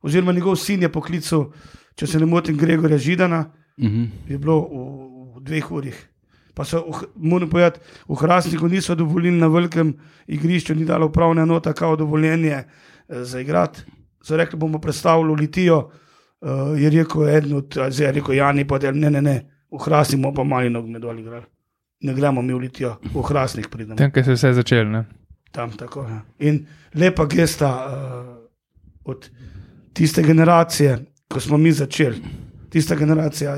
oziroma 0.00 0.32
njegov 0.32 0.56
sin 0.56 0.82
je 0.82 0.88
poklical, 0.88 1.50
če 1.94 2.06
se 2.06 2.18
ne 2.18 2.26
motim, 2.26 2.56
Gregorja 2.56 2.98
Židana, 2.98 3.44
Mhm. 3.78 4.04
je 4.28 4.38
bilo 4.38 4.60
v, 4.60 4.78
v 5.36 5.42
dveh 5.42 5.70
urah. 5.70 5.94
Pa 6.54 6.64
so, 6.64 6.80
v 6.80 6.92
H- 6.92 7.06
moram 7.16 7.48
povedati, 7.48 7.78
v 8.08 8.14
Hrastniku 8.14 8.66
niso 8.66 8.94
dovolili 8.94 9.30
na 9.32 9.46
velikem 9.46 9.94
igrišču, 10.26 10.74
ni 10.74 10.84
dalo 10.84 11.06
upravne 11.06 11.42
enote, 11.42 11.72
kao 11.72 11.96
dovoljenje 11.96 12.50
eh, 12.50 12.64
za 13.22 13.40
igrati. 13.40 13.80
So 14.20 14.36
rekli, 14.36 14.58
bomo 14.58 14.78
predstavili 14.78 15.36
litijo, 15.36 15.90
uh, 16.40 16.48
je 16.74 16.90
rekel 16.90 17.28
eden 17.28 17.52
od, 17.54 17.70
zdaj 17.86 18.06
je 18.06 18.12
rekel 18.12 18.34
Jani, 18.34 18.64
pa 18.64 18.78
da 18.78 18.90
ne, 18.90 19.10
ne, 19.10 19.22
ne, 19.22 19.36
v 19.70 19.78
Hrastniku 19.78 20.22
bomo 20.22 20.34
pa 20.34 20.44
mali 20.44 20.70
nogomet 20.70 21.02
dol 21.02 21.18
igrali. 21.18 21.46
Ne 22.00 22.14
gremo 22.14 22.42
mi 22.42 22.52
v 22.52 22.58
litijo, 22.58 22.96
v 23.04 23.22
Hrastnik 23.22 23.68
pridemo. 23.68 23.96
Tam, 23.96 24.10
kjer 24.10 24.24
se 24.24 24.30
je 24.30 24.34
vse 24.34 24.52
začelo. 24.54 24.90
ne. 24.90 25.04
Tam 25.50 25.70
tako. 25.72 26.02
Ja. 26.02 26.20
In 26.40 26.66
lepa 26.94 27.24
gesta 27.26 27.68
uh, 27.68 28.48
od 29.04 29.30
tiste 29.92 30.22
generacije, 30.22 30.98
ko 31.28 31.40
smo 31.40 31.56
mi 31.56 31.72
začeli. 31.72 32.22
Tista 32.70 32.94
generacija, 32.94 33.56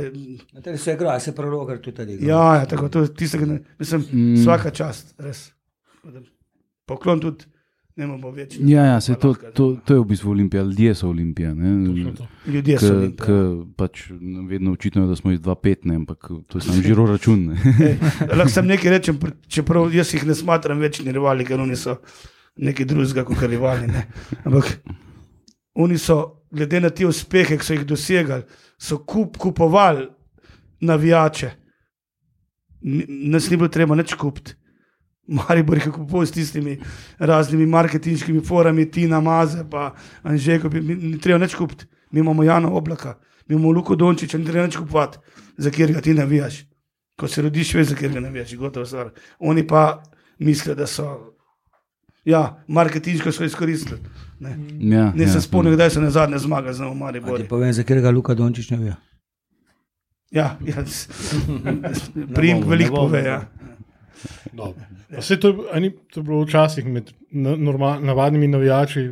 Na 0.52 0.60
tem 0.60 0.78
se 0.78 0.92
igra, 0.92 1.20
se 1.20 1.34
prorogar 1.34 1.78
tudi 1.78 2.02
igra. 2.04 2.28
ja, 2.28 2.54
ja 2.54 2.66
tako, 2.66 2.88
to 2.88 3.00
je 3.00 3.14
tista 3.14 3.38
generacija, 3.38 3.74
mislim, 3.78 4.00
Mm. 4.02 4.18
mm. 4.24 4.34
vsaka 4.36 4.70
čast, 4.70 5.14
res. 5.18 5.52
Poklon 6.86 7.20
tudi, 7.20 7.44
ne 7.96 8.06
bomo 8.06 8.30
več. 8.30 8.56
Ja, 8.60 8.84
ja 8.84 9.00
se 9.00 9.14
to, 9.14 9.34
to, 9.54 9.66
to 9.84 9.94
je 9.94 10.00
v 10.00 10.06
bistvu 10.12 10.30
Olimpija, 10.30 10.62
ljudje 10.62 10.94
so 10.94 11.08
Olimpija. 11.08 11.50
To. 12.16 12.26
Ljudje 12.46 12.78
so. 12.78 12.86
K, 12.86 12.96
Olimpija. 12.96 13.26
k, 13.26 13.76
pač 13.76 14.02
vedno 14.48 14.72
očitno 14.72 15.02
je, 15.02 15.08
da 15.08 15.16
smo 15.16 15.32
iz 15.32 15.40
2-5, 15.40 15.90
ne, 15.90 15.98
ampak 16.02 16.30
to 16.48 16.58
je 16.58 16.66
samo 16.66 16.82
žiro 16.82 17.06
račun. 17.06 17.46
Ne. 17.50 17.58
Ej, 17.88 17.96
Lahko 18.30 18.52
sem 18.54 18.70
nekaj 18.70 18.94
rečem, 18.96 19.18
pr- 19.20 19.34
čeprav 19.48 19.94
jaz 19.94 20.14
jih 20.14 20.26
ne 20.28 20.36
smatram 20.38 20.80
več 20.80 21.02
ni 21.04 21.12
rivali, 21.12 21.46
ker 21.48 21.60
oni 21.60 21.76
so 21.76 21.98
nekaj 22.60 22.88
drugega 22.88 23.24
kot 23.28 23.42
rivali. 23.48 23.90
Ne. 23.90 24.06
Ampak 24.44 24.78
oni 25.74 25.98
so, 25.98 26.20
glede 26.50 26.80
na 26.80 26.90
te 26.94 27.06
uspehe, 27.06 27.58
ki 27.58 27.66
so 27.66 27.76
jih 27.76 27.84
dosegali, 27.88 28.46
so 28.80 29.00
kup, 29.04 29.36
kupovali 29.40 30.08
navijače. 30.80 31.50
Nas 33.30 33.50
ni 33.50 33.58
bilo 33.60 33.68
treba 33.68 33.94
nič 33.98 34.14
kupiti. 34.16 34.56
Maribor 35.30 35.78
je 35.78 35.90
kupoval 35.90 36.26
s 36.26 36.32
tistimi 36.32 36.78
raznimi 37.18 37.66
marketinškimi 37.66 38.40
forami, 38.42 38.84
Tina 38.86 39.20
Maze, 39.20 39.62
pa 39.64 39.92
Anžeko, 40.22 40.68
ni, 40.70 40.80
ni 40.96 41.18
treba 41.18 41.38
nič 41.38 41.54
kupiti. 41.54 41.86
Mi 42.10 42.20
imamo 42.20 42.42
Jana 42.42 42.68
Oblaka, 42.68 43.14
mi 43.46 43.54
imamo 43.54 43.70
Luko 43.70 43.94
Dončiča, 43.96 44.38
ni 44.38 44.44
treba 44.44 44.66
nič 44.66 44.76
kupovati, 44.76 45.18
za 45.56 45.70
kjer 45.70 45.92
ga 45.92 46.00
ti 46.00 46.14
navijaš. 46.14 46.64
Ko 47.16 47.28
se 47.28 47.42
rodiš, 47.42 47.74
veš, 47.74 47.86
za 47.86 47.94
kjer 47.94 48.12
ga 48.12 48.20
navijaš, 48.20 48.56
gotovo 48.56 48.86
stvar. 48.86 49.10
Oni 49.40 49.66
pa 49.66 50.02
mislijo, 50.38 50.74
da 50.74 50.86
so. 50.86 51.36
Ja, 52.24 52.64
marketinško 52.68 53.32
so 53.32 53.44
izkoristili. 53.44 54.00
Ne, 54.40 54.50
Ja, 54.90 55.12
ne 55.12 55.22
ja, 55.22 55.28
se 55.28 55.40
spomnim, 55.40 55.74
kdaj 55.74 55.90
so 55.90 56.00
na 56.00 56.10
zadnje 56.10 56.38
zmage 56.38 56.72
z 56.72 56.80
A 56.80 56.94
Mariborjem. 56.94 57.42
Ti 57.42 57.48
povem, 57.48 57.72
za 57.72 57.82
katerega 57.82 58.10
Luka 58.10 58.34
Dončić 58.34 58.70
ne 58.70 58.76
ve. 58.78 58.94
Ja, 60.30 60.58
ja, 60.62 60.86
s- 60.86 61.08
prim 62.34 62.60
veliko 62.60 62.74
ne 62.86 62.90
bomo. 62.90 63.02
pove. 63.02 63.24
Ja. 63.24 63.40
Dobro. 64.52 64.82
Pa 65.10 65.22
saj 65.22 65.36
to, 65.36 65.48
je- 65.48 65.56
a 65.72 65.80
ni, 65.80 65.90
to 66.06 66.20
je 66.20 66.24
bilo 66.24 66.42
včasih 66.42 66.86
med 66.86 67.10
na- 67.30 67.56
normal, 67.58 68.00
navadnimi 68.02 68.48
navijači. 68.48 69.10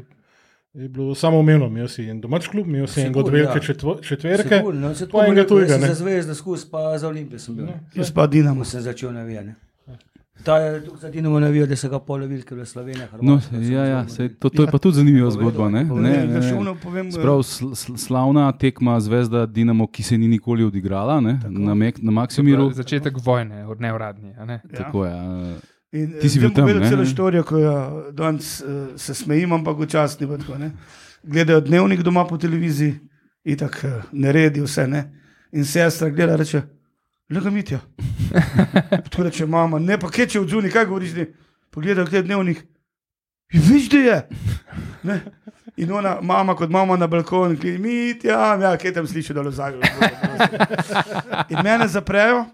Je 0.75 0.89
bilo 0.89 1.15
samo 1.15 1.39
umevno, 1.39 1.67
imel 1.67 1.89
si 1.89 2.05
en 2.05 2.21
domač 2.21 2.47
klub, 2.49 2.67
imel 2.67 2.87
si 2.87 3.01
enega 3.01 3.21
od 3.21 3.29
velike 3.29 3.59
ja. 3.59 3.75
četverke. 4.03 4.57
Sigurno, 4.57 4.81
no, 4.81 4.95
se 4.95 5.05
enega 5.05 5.21
rekel, 5.23 5.39
jaz 5.39 5.49
tujega, 5.49 5.77
ne. 5.79 5.87
Za 5.87 5.95
zvezdo 5.95 6.35
skus, 6.35 6.71
pa 6.71 6.99
za 6.99 7.09
Olimpijo 7.09 7.39
sem 7.39 7.57
bil. 7.57 7.67
ne. 7.67 7.81
Jaz 7.95 8.11
pa 8.11 8.27
Dinamo. 8.27 8.65
Sem 8.65 8.81
začel 8.81 9.13
navijati. 9.13 9.49
Ta 10.45 10.57
je 10.57 10.85
tudi 10.85 11.01
za 11.01 11.11
Dinamo 11.11 11.41
navijal, 11.41 11.67
da 11.67 11.77
so 11.77 11.89
ga 11.89 11.99
polovili, 11.99 12.43
ker 12.43 12.59
je 12.59 12.67
Slovenija. 12.67 13.09
No, 13.23 13.41
ja, 13.53 13.85
ja, 13.85 14.09
sej, 14.09 14.29
to, 14.39 14.49
to 14.49 14.63
je 14.63 14.71
pa 14.71 14.79
tudi 14.79 14.97
zanimiva 14.97 15.31
zgodba. 15.31 15.69
Ne? 15.69 15.85
Ne, 15.85 16.01
Ne, 16.01 16.27
ne, 16.27 16.41
ne. 17.05 17.13
Sprav, 17.13 17.43
sl, 17.43 17.73
sl, 17.75 17.97
slavna 17.97 18.53
tekma 18.53 19.01
Zvezda 19.01 19.47
Dinamo, 19.47 19.87
ki 19.87 20.03
se 20.03 20.19
ni 20.19 20.29
nikoli 20.29 20.65
odigrala 20.65 21.21
ne? 21.21 21.41
na, 21.49 21.75
Mek, 21.75 21.99
na 22.03 22.11
Maksimiru. 22.11 22.71
Začetek 22.73 23.15
vojne, 23.25 23.67
od 23.67 23.81
neuradni. 23.81 24.35
a 24.39 24.45
ne? 24.45 24.61
ja. 24.73 24.85
Tako 24.85 25.05
je. 25.05 25.13
a, 25.13 25.57
In, 25.93 26.19
Ti 26.21 26.29
si 26.29 26.37
zdaj 26.37 26.49
bil 26.49 26.55
tam, 26.57 26.65
povedal 26.67 26.83
ne? 26.83 26.89
celo 26.89 27.05
štorijo, 27.05 27.43
ko 27.49 27.59
jo 27.59 27.75
danes 28.13 28.61
uh, 28.61 28.89
se 28.97 29.15
smejim, 29.15 29.53
ampak 29.53 29.79
včasih 29.81 30.21
ni 30.21 30.27
bilo 30.27 30.39
tako. 30.39 30.59
Ne? 30.59 30.71
Gledajo 31.23 31.61
dnevnik 31.61 32.03
doma 32.05 32.27
po 32.29 32.37
televiziji, 32.37 32.99
in 33.45 33.57
tako 33.57 33.87
uh, 33.89 34.03
neredi 34.13 34.61
vse. 34.61 34.85
Ne? 34.89 35.01
In 35.53 35.65
sestra 35.65 36.11
gleda, 36.11 36.37
reče, 36.37 36.61
le 37.31 37.41
ga 37.41 37.51
mitja. 37.51 37.79
Tako 39.05 39.23
reče 39.23 39.47
mama, 39.47 39.79
ne 39.79 39.99
pa 39.99 40.11
keče 40.11 40.41
od 40.41 40.49
zunaj, 40.49 40.71
kaj 40.71 40.87
govoriš, 40.87 41.13
ne? 41.13 41.27
Pogleda, 41.71 42.05
kde 42.05 42.17
je 42.17 42.23
dnevnik. 42.23 42.65
"Ja, 43.53 43.61
Viš, 43.63 43.89
da 43.89 43.99
je. 43.99 44.29
Ne? 45.03 45.21
In 45.77 45.93
ona, 45.93 46.19
mama 46.21 46.55
kot 46.55 46.71
mama 46.71 46.97
na 46.97 47.07
balkonu, 47.07 47.57
ki 47.57 47.79
mitja, 47.79 48.57
ja, 48.57 48.77
kaj 48.77 48.93
tam 48.93 49.07
sliši 49.07 49.33
v 49.33 49.51
Zagrebu. 49.51 49.87
In 51.49 51.59
mene 51.65 51.89
zaprejo. 51.89 52.45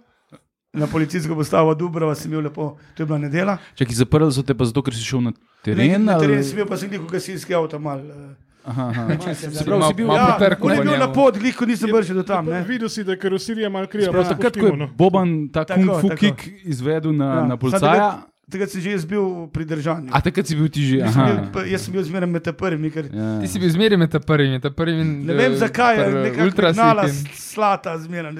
Na 0.72 0.87
policijsko 0.87 1.34
postavo 1.34 1.74
Dubrava 1.74 2.14
sem 2.14 2.30
bil 2.30 2.40
lepo, 2.40 2.64
to 2.94 3.02
je 3.02 3.06
bila 3.06 3.18
nedela. 3.18 3.58
Čakaj, 3.74 3.94
zaprli 3.94 4.32
so 4.32 4.42
te 4.42 4.54
pa 4.54 4.64
zato, 4.64 4.82
ker 4.82 4.94
si 4.94 5.00
šel 5.00 5.20
na 5.20 5.32
teren? 5.62 6.04
Na 6.04 6.16
ali- 6.16 6.26
terenu 6.26 6.42
sem 6.42 6.56
bil, 6.56 6.66
pa 6.66 6.76
sem 6.76 6.90
bil 6.90 7.04
gasilski 7.06 7.54
avto 7.54 7.78
mal. 7.78 7.98
eh. 8.00 8.34
Aha, 8.64 8.85
aha. 8.88 9.35
Se 9.35 9.50
Si 9.50 9.64
pravi, 9.64 9.83
si 9.85 9.94
bil, 9.94 10.07
Ja, 10.09 10.38
bil 10.81 10.98
na 10.98 11.09
pot, 11.09 11.37
gliko 11.37 11.66
nisem 11.66 11.90
bršil 11.92 12.16
do 12.16 12.22
tam. 12.22 12.46
Ne? 12.46 12.62
Videl 12.62 12.88
si, 12.88 13.05
da 13.05 13.12
je 13.12 13.18
karoserija 13.18 13.68
malo 13.68 13.87
kriva. 13.87 14.12
prav, 14.12 14.29
takrat, 14.29 14.57
ko 14.57 14.66
je 14.66 14.77
no. 14.77 14.88
Boban 14.88 15.48
ta 15.48 15.64
Tako, 15.64 15.81
kung 15.81 16.00
fu 16.00 16.09
tako. 16.09 16.20
kick 16.20 16.64
izvedel 16.64 17.12
na, 17.12 17.24
Ja. 17.27 17.44
na 17.46 17.57
policaja. 17.57 18.24
Takrat, 18.44 18.70
sem 18.70 18.81
že 18.81 18.90
jaz 18.90 19.05
bil 19.05 19.20
v 19.20 19.48
pridržanju. 19.48 20.09
A 20.12 20.20
takrat 20.20 20.46
si 20.46 20.53
bil 20.55 20.68
ti 20.68 20.81
že? 20.83 20.96
Jaz 20.98 21.12
sem 21.12 21.24
bil, 21.24 21.64
jaz 21.66 21.81
sem 21.81 21.92
bil 21.92 22.03
zmeraj 22.03 22.29
med 22.29 22.44
prvimi. 22.55 22.88
Ker, 22.90 23.05
Ja. 23.07 23.40
Ti 23.40 23.48
si 23.48 23.59
bil 23.59 23.70
zmeraj 23.70 23.96
med 23.96 24.12
prvimi, 24.20 24.61
ta 24.61 24.70
prvimi. 24.70 25.05
ne 25.24 25.33
vem 25.35 25.57
zakaj, 25.57 25.96
ultra 26.40 26.72
nekako 26.72 27.09
svitin. 27.09 27.33
slata 27.35 27.98
zmeraj. 27.98 28.33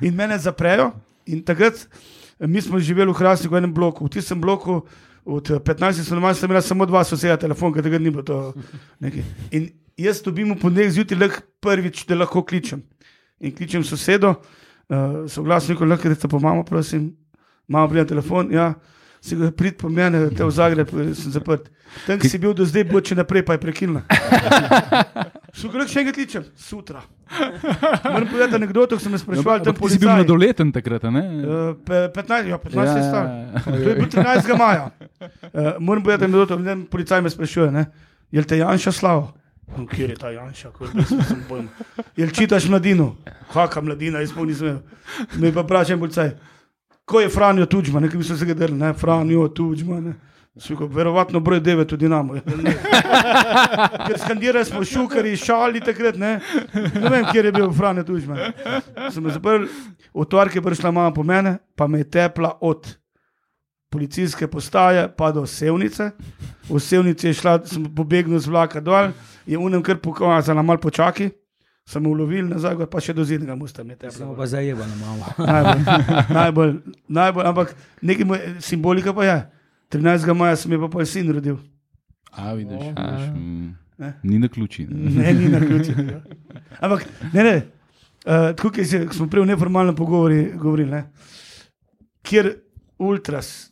In 0.00 0.14
mene 0.14 0.34
zaprejo. 0.36 0.92
In 1.26 1.42
takrat 1.42 1.74
eh, 2.40 2.46
mi 2.46 2.60
smo 2.60 2.78
živeli 2.78 3.06
v 3.06 3.14
Hrastniku 3.14 3.54
v 3.54 3.58
enem 3.58 3.74
bloku. 3.74 4.06
V 4.06 4.10
tistem 4.10 4.40
bloku 4.40 4.82
od 5.24 5.50
eh, 5.50 5.60
15 5.60 6.04
stanovanj 6.04 6.34
sem 6.34 6.50
imel 6.50 6.62
samo 6.62 6.86
dva 6.86 7.04
soseda 7.04 7.36
telefon, 7.36 7.72
ker 7.72 7.84
takrat 7.84 8.02
ni 8.02 8.10
bilo 8.10 8.22
to 8.26 8.52
nekaj. 9.00 9.24
In 9.56 9.68
jaz 10.00 10.22
dobim 10.22 10.54
v 10.54 10.60
ponedeljek 10.60 10.92
zjutraj 10.96 11.40
prvič, 11.60 12.04
da 12.08 12.20
lahko 12.20 12.44
kličem. 12.44 12.82
In 13.40 13.54
kličem 13.56 13.84
sosedo, 13.84 14.34
uh, 14.88 15.26
soglasniku, 15.28 15.84
lahko 15.84 16.08
da 16.08 16.14
te 16.14 16.28
po 16.28 16.40
mamo, 16.40 16.64
prosim, 16.64 17.10
mama 17.68 17.88
prija 17.88 18.04
telefon, 18.04 18.52
ja, 18.52 18.74
si 19.20 19.36
ga 19.36 19.50
prid 19.52 19.76
po 19.80 19.88
mene, 19.88 20.28
te 20.36 20.44
v 20.44 20.50
Zagreb, 20.50 20.88
eh, 20.88 21.12
sem 21.14 21.32
zaprt. 21.32 21.68
Tam, 22.06 22.18
ki 22.18 22.28
si 22.28 22.38
bil 22.38 22.54
do 22.56 22.64
zdaj, 22.64 22.86
bo 22.88 23.00
če 23.00 23.18
naprej, 23.18 23.44
pa 23.44 23.56
je 23.56 23.64
prekinila. 23.64 24.04
Šukaj, 25.52 25.88
še 25.88 26.00
enkrat 26.00 26.14
kličem, 26.14 26.44
sutra. 26.56 27.00
Moram 28.04 28.26
povedati 28.26 28.54
anekdoto, 28.54 28.94
ko 28.94 29.02
sem 29.02 29.12
me 29.12 29.18
spraševal, 29.18 29.60
tam 29.60 29.72
Ampak 29.72 29.82
ti 29.84 29.88
si 29.88 29.98
bil 29.98 30.10
mladoleten 30.10 30.72
takrat, 30.72 31.02
ne? 31.04 31.22
Uh, 31.38 31.74
pe- 31.76 32.08
15, 32.08 32.46
ja, 32.46 32.58
15 32.58 32.74
je 32.88 33.02
Ja, 33.02 33.04
star. 33.04 33.26
ja, 33.26 33.62
To 33.64 33.88
je 33.88 33.94
bil 33.94 34.08
13. 34.08 34.56
maja. 34.56 34.90
Uh, 35.20 35.78
moram 35.78 36.02
povedati, 36.02 36.20
da 36.22 36.70
je 36.70 36.86
policaj 36.86 37.20
me 37.20 37.30
sprašuje, 37.30 37.70
ne? 37.70 37.84
je 38.30 38.42
te 38.44 38.58
Janša 38.58 38.92
slav? 38.92 39.26
No, 39.70 39.86
kjer 39.86 40.10
je 40.10 40.16
ta 40.16 40.30
Janša, 40.30 40.70
je 40.84 41.04
sem 41.24 41.42
pojem. 41.48 41.68
Je 42.16 42.30
čitaš 42.30 42.68
mladino? 42.68 43.16
Haka 43.48 43.80
mladina, 43.80 44.18
jaz 44.18 44.32
pa 44.32 44.42
nisem. 44.42 44.82
Me 45.34 45.52
pa 45.52 45.60
vprašam 45.60 45.98
policaj, 45.98 46.30
ko 47.04 47.20
je 47.20 47.28
Franjo 47.28 47.66
Tuđman, 47.66 48.02
nekaj 48.02 48.18
mi 48.18 48.24
so 48.24 48.36
se 48.36 48.46
ga 48.46 48.54
delali, 48.54 48.78
ne, 48.78 48.92
Franjo 48.94 49.48
Tuđman. 49.48 50.04
Ne. 50.04 50.14
Sviko, 50.56 50.86
verovatno 50.86 51.40
broj 51.40 51.60
9 51.60 51.86
tudi 51.86 52.08
namo. 52.08 52.34
Ker 54.06 54.18
skandirali 54.18 54.64
smo 54.64 54.84
šukari, 54.84 55.36
šali 55.36 55.80
takrat, 55.80 56.16
ne. 56.16 56.40
Ne 56.74 57.10
vem, 57.10 57.24
kje 57.32 57.44
je 57.44 57.52
bil 57.52 57.72
Franjo 57.72 58.02
Tuđman. 58.04 58.38
Sem 59.12 59.22
me 59.22 59.30
zaprl, 59.30 59.68
v 60.14 60.24
torek 60.26 60.54
je 60.54 60.62
prišla 60.62 60.90
mama 60.90 61.12
po 61.14 61.22
mene, 61.22 61.58
pa 61.76 61.86
me 61.86 62.02
je 62.02 62.10
tepla 62.10 62.58
od 62.60 62.96
policijske 63.90 64.48
postaje 64.48 65.08
pa 65.16 65.30
do 65.32 65.46
Sevnice. 65.46 66.10
V 66.68 66.80
Sevnici 66.80 67.30
je 67.30 67.34
šla, 67.34 67.60
sem 67.66 67.86
pobegnil 67.94 68.38
z 68.38 68.50
vlaka 68.50 68.80
dol, 68.80 69.14
je 69.46 69.58
unem 69.58 69.82
kar 69.82 70.02
pokazala, 70.02 70.62
malo 70.62 70.82
počaki. 70.82 71.30
Sem 71.86 72.06
ulovil 72.06 72.46
nazaj, 72.50 72.86
pa 72.90 73.00
še 73.02 73.14
do 73.14 73.24
zidnega 73.24 73.54
mosta 73.58 73.82
je 73.82 74.10
Samo 74.10 74.34
pa 74.34 74.46
zajebano 74.46 74.94
malo. 74.98 75.26
Najbolj, 75.38 75.80
najbolj, 76.34 76.74
najbolj, 77.08 77.46
ampak 77.46 77.74
nekaj 78.02 78.60
simbolika 78.60 79.14
pa 79.14 79.24
je. 79.24 79.38
13. 79.90 80.34
maja 80.34 80.56
sem 80.56 80.72
je 80.72 80.78
pa 80.78 80.88
pol 80.88 81.04
sin 81.04 81.30
rodil. 81.30 81.56
A, 82.30 82.52
vidiš, 82.52 82.74
O. 82.76 82.88
vidiš 82.88 83.28
mm, 83.30 83.74
Ne. 83.98 84.12
ni 84.22 84.38
na 84.38 84.48
ključi. 84.48 84.86
Ne? 84.86 85.10
Ne, 85.12 85.32
ni 85.34 85.48
na 85.48 85.58
ključi. 85.60 85.92
Ampak, 86.80 87.02
ne, 87.32 87.42
ne. 87.42 87.56
Uh, 88.20 88.32
tako 88.50 88.70
kot 88.70 88.86
se- 88.86 89.06
smo 89.12 89.26
prej 89.26 89.42
v 89.42 89.46
neformalnem 89.46 89.94
pogovoru 89.94 90.34
govorili, 90.56 90.90
ne? 90.90 91.02
kjer 92.22 92.54
ultras 92.98 93.70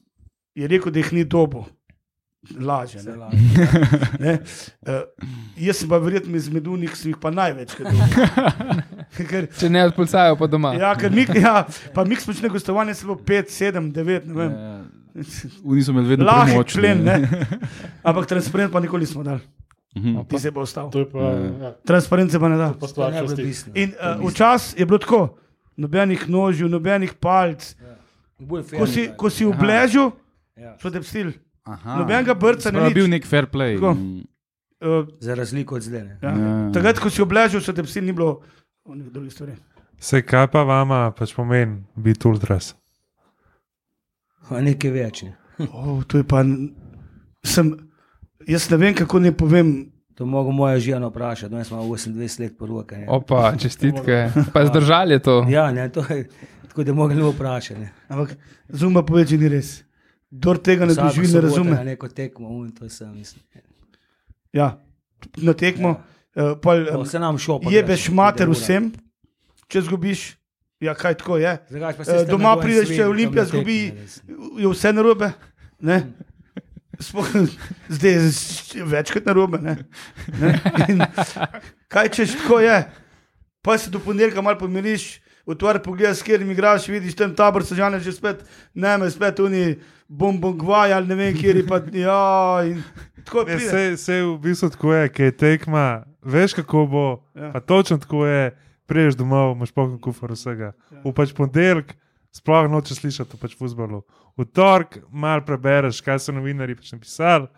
je 0.54 0.66
rekel, 0.66 0.92
da 0.92 0.98
jih 0.98 1.12
ni 1.12 1.24
dobo. 1.24 1.64
laže. 2.56 2.98
Ne? 2.98 3.12
Ne? 4.20 4.38
Uh, 4.82 5.02
jaz 5.58 5.76
sem 5.76 5.88
pa 5.88 5.98
verjetno 5.98 6.36
izmed 6.36 6.66
unih, 6.66 6.90
ki 6.90 6.96
sem 6.96 7.10
jih 7.10 7.18
pa 7.20 7.30
največ. 7.30 7.74
ker, 9.28 9.48
Če 9.50 9.68
ne 9.68 9.82
od 9.84 9.94
policajev, 9.94 10.36
pa 10.38 10.46
doma. 10.46 10.72
ja, 10.74 10.94
ker 10.94 11.10
mi, 11.10 11.26
ja, 11.34 11.62
pa 11.94 12.04
mi 12.04 12.16
smo 12.16 12.32
šli 12.32 12.42
na 12.42 12.52
gostovanje, 12.52 12.94
se 12.94 13.06
bo 13.06 13.14
5, 13.16 13.52
7, 13.52 13.92
9, 13.92 14.26
ne 14.26 14.34
vem. 14.34 14.52
Ja, 14.52 14.77
Oni 15.68 15.82
so 15.82 15.92
imeli 15.92 16.08
vedno 16.08 16.26
plen, 16.74 17.04
ne. 17.04 17.28
Ampak 18.08 18.26
transparent 18.26 18.72
pa 18.72 18.80
nikoli 18.80 19.00
nismo 19.00 19.22
dali. 19.22 19.40
Mhm. 19.96 20.24
Ti 20.28 20.38
se 20.38 20.50
bo 20.50 20.60
ostal. 20.60 20.90
To 20.90 20.98
je 20.98 21.10
pa, 21.10 21.18
ja, 21.20 21.72
Transparent 21.84 22.30
se 22.30 22.40
pa 22.40 22.48
ne 22.48 22.56
da. 22.56 22.72
pa 22.80 22.86
stvar 22.86 23.12
ne 23.12 23.22
bi. 23.22 23.54
In 23.74 23.92
uh, 23.94 24.30
včasih 24.30 24.78
je 24.78 24.86
bilo 24.86 24.98
tako, 24.98 25.38
nobenih 25.76 26.28
nožjev, 26.28 26.68
nobenih 26.68 27.14
palc. 27.14 27.74
Fair 28.38 28.78
Ko 28.78 28.86
si, 28.86 29.00
je, 29.00 29.12
ko 29.16 29.30
si 29.30 29.44
v 29.44 29.52
bležu, 29.58 30.12
ja. 30.56 30.76
so 30.78 30.90
te. 30.90 31.02
Aha. 31.64 31.98
Nobenega 31.98 32.34
brca 32.34 32.70
ne 32.70 32.78
Prav, 32.78 32.94
bil 32.94 33.04
nič. 33.04 33.10
nek 33.10 33.26
fair 33.26 33.46
play. 33.50 33.74
Tako. 33.76 33.96
Uh, 34.78 35.08
Za 35.20 35.34
razliko 35.34 35.74
od 35.74 35.82
zdaj. 35.82 36.06
ja. 36.22 36.30
Ja. 36.30 36.70
Takrat, 36.72 36.98
ko 37.02 37.10
si 37.10 37.22
obležal, 37.22 37.60
so 37.60 37.72
te 37.74 37.82
pstili, 37.82 38.06
ni 38.06 38.12
bilo 38.12 38.40
drugih 39.10 39.32
stvari. 39.32 39.52
Se 39.98 40.22
kaj 40.22 40.46
pa 40.46 40.62
vama 40.62 41.10
pač 41.10 41.34
pomeni 41.34 41.82
biti 41.96 42.28
ultras? 42.28 42.76
A 44.50 44.60
Nekaj 44.64 44.90
več. 44.90 45.22
Ne. 45.22 45.36
Oh, 45.72 46.02
to 46.06 46.18
je 46.18 46.24
pa. 46.24 46.44
Sem, 47.44 47.72
jaz 48.46 48.70
ne 48.70 48.76
vem, 48.76 48.94
kako 48.94 49.18
ne 49.18 49.32
povem. 49.32 49.92
To 50.18 50.26
mogo 50.26 50.50
moja 50.50 50.78
žena 50.82 51.06
vprašati, 51.06 51.52
danes 51.52 51.68
smo 51.70 51.78
28 51.82 52.40
let 52.40 52.56
poroke. 52.58 52.96
ne. 52.96 53.06
Opa, 53.08 53.52
čestitke. 53.58 54.30
Pa 54.52 54.66
zdržali 54.66 55.14
je 55.14 55.18
to. 55.22 55.46
Ja, 55.46 55.70
ne, 55.72 55.88
to 55.94 56.02
je 56.10 56.28
tako, 56.68 56.84
da 56.84 56.92
mogli 56.92 57.14
ne 57.14 57.22
vprašati. 57.22 57.80
ne. 57.80 57.92
Ampak 58.08 58.34
zuma 58.68 59.04
pove, 59.06 59.22
če 59.26 59.38
ni 59.38 59.48
res. 59.48 59.84
Kdor 60.30 60.58
tega 60.58 60.86
ne 60.86 60.94
doživi, 60.94 61.30
ne 61.32 61.40
razume. 61.40 61.70
Na 61.70 61.84
neko 61.86 62.08
tekmo, 62.08 62.48
un, 62.50 62.72
to 62.74 62.88
sem 62.88 63.14
mislim. 63.14 63.44
Ja, 64.52 64.80
na 65.36 65.54
tekmo. 65.54 65.88
Ja. 65.88 66.52
Uh, 66.52 66.58
pol, 66.62 66.84
um, 66.98 67.06
se 67.06 67.18
nam 67.18 67.38
šopa. 67.38 67.70
jebeš 67.70 68.10
mater 68.10 68.50
vsem, 68.50 68.92
če 69.70 69.82
zgubiš. 69.86 70.37
Ja, 70.80 70.94
kaj 70.94 71.14
tako 71.14 71.36
je. 71.36 71.58
Eh, 71.70 72.24
Doma 72.30 72.54
prideš, 72.60 72.88
če 72.94 73.06
Olimpija 73.06 73.44
zgubi, 73.44 73.78
je 74.58 74.68
vse 74.70 74.92
narobe. 74.92 75.32
Ne? 75.80 76.02
Sploh 77.00 77.26
zdaj 77.94 78.12
je 78.12 78.84
večkrat 78.86 79.26
narobe. 79.26 79.58
Ne? 79.62 79.76
Ne? 80.40 80.54
In 80.88 81.02
Kaj 81.88 82.08
češ, 82.14 82.36
tako 82.42 82.60
je. 82.60 82.82
Pa 83.62 83.78
se 83.78 83.90
do 83.90 83.98
ponedeljka 83.98 84.42
malo 84.42 84.58
pomiriš, 84.58 85.18
v 85.46 85.56
tvoje 85.58 85.82
pogledaš, 85.82 86.20
s 86.20 86.22
katerim 86.22 86.50
igraš, 86.50 86.88
vidiš 86.88 87.16
tam 87.16 87.34
tabor, 87.34 87.64
se 87.64 87.74
žene 87.74 88.00
že 88.00 88.12
spet, 88.12 88.44
ne 88.74 88.98
me 88.98 89.10
spet 89.10 89.40
oni 89.40 89.78
bombongvaj 90.08 90.92
ali 90.92 91.06
ne 91.06 91.14
vem, 91.14 91.34
kjer 91.36 91.56
je 91.56 91.66
pa. 91.66 91.80
Ja, 91.92 92.62
in 92.64 92.82
tako 93.24 93.44
Ne, 93.48 93.58
se, 93.58 93.96
se 93.96 94.22
v 94.22 94.38
bistvu 94.38 94.70
tako 94.70 94.94
je, 94.94 95.08
ki 95.08 95.22
je 95.22 95.36
tekma, 95.36 96.04
veš 96.22 96.54
kako 96.54 96.86
bo, 96.86 97.06
ja. 97.34 97.50
pa 97.52 97.60
točno 97.60 97.98
tako 97.98 98.26
je, 98.26 98.52
priješ 98.88 99.18
domov, 99.20 99.54
imaš 99.56 99.72
poln 99.76 99.98
kufr 100.02 100.32
vsega. 100.32 100.72
V 101.04 101.12
pač 101.14 101.34
ponedeljek 101.36 101.94
sploh 102.34 102.68
noče 102.70 102.96
slišati 102.96 103.36
o 103.36 103.40
pač 103.40 103.56
futbalu. 103.58 104.02
V 104.38 104.46
torek 104.48 105.00
mal 105.10 105.44
prebereš, 105.44 106.00
kaj 106.04 106.22
so 106.24 106.34
novinari 106.34 106.76
pač 106.78 106.92
napisali, 106.94 107.48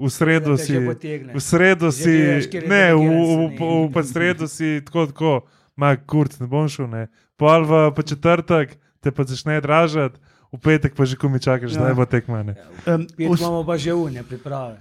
v 0.00 0.10
sredo 0.12 0.56
si. 0.56 0.78
V 0.78 1.40
sredo 1.42 1.90
si, 1.92 2.16
ne, 2.64 2.84
v, 2.96 3.00
v, 3.00 3.48
v, 3.58 3.72
v 3.86 3.88
pa 3.92 4.04
sredo 4.06 4.48
si 4.48 4.80
tako, 4.86 5.06
tako, 5.12 5.34
ma 5.76 5.92
kurc, 5.96 6.38
ne 6.40 6.48
bom 6.48 6.68
šel, 6.70 6.88
ne. 6.88 7.08
Pol 7.40 7.66
v 7.68 7.88
pa 7.96 8.02
četrtek 8.04 8.78
te 9.00 9.12
pa 9.12 9.24
začne 9.24 9.60
dražati, 9.64 10.20
v 10.52 10.58
petek 10.58 10.94
pa 10.98 11.04
že 11.06 11.16
ko 11.16 11.28
mi 11.28 11.38
čakaš, 11.40 11.72
Ja. 11.72 11.84
da 11.88 11.94
bo 11.94 12.04
tekmane. 12.06 12.54
Um, 12.86 13.06
Pet 13.06 13.38
imamo 13.38 13.62
pa 13.66 13.76
že 13.78 13.94
unje, 13.94 14.22
priprave. 14.22 14.80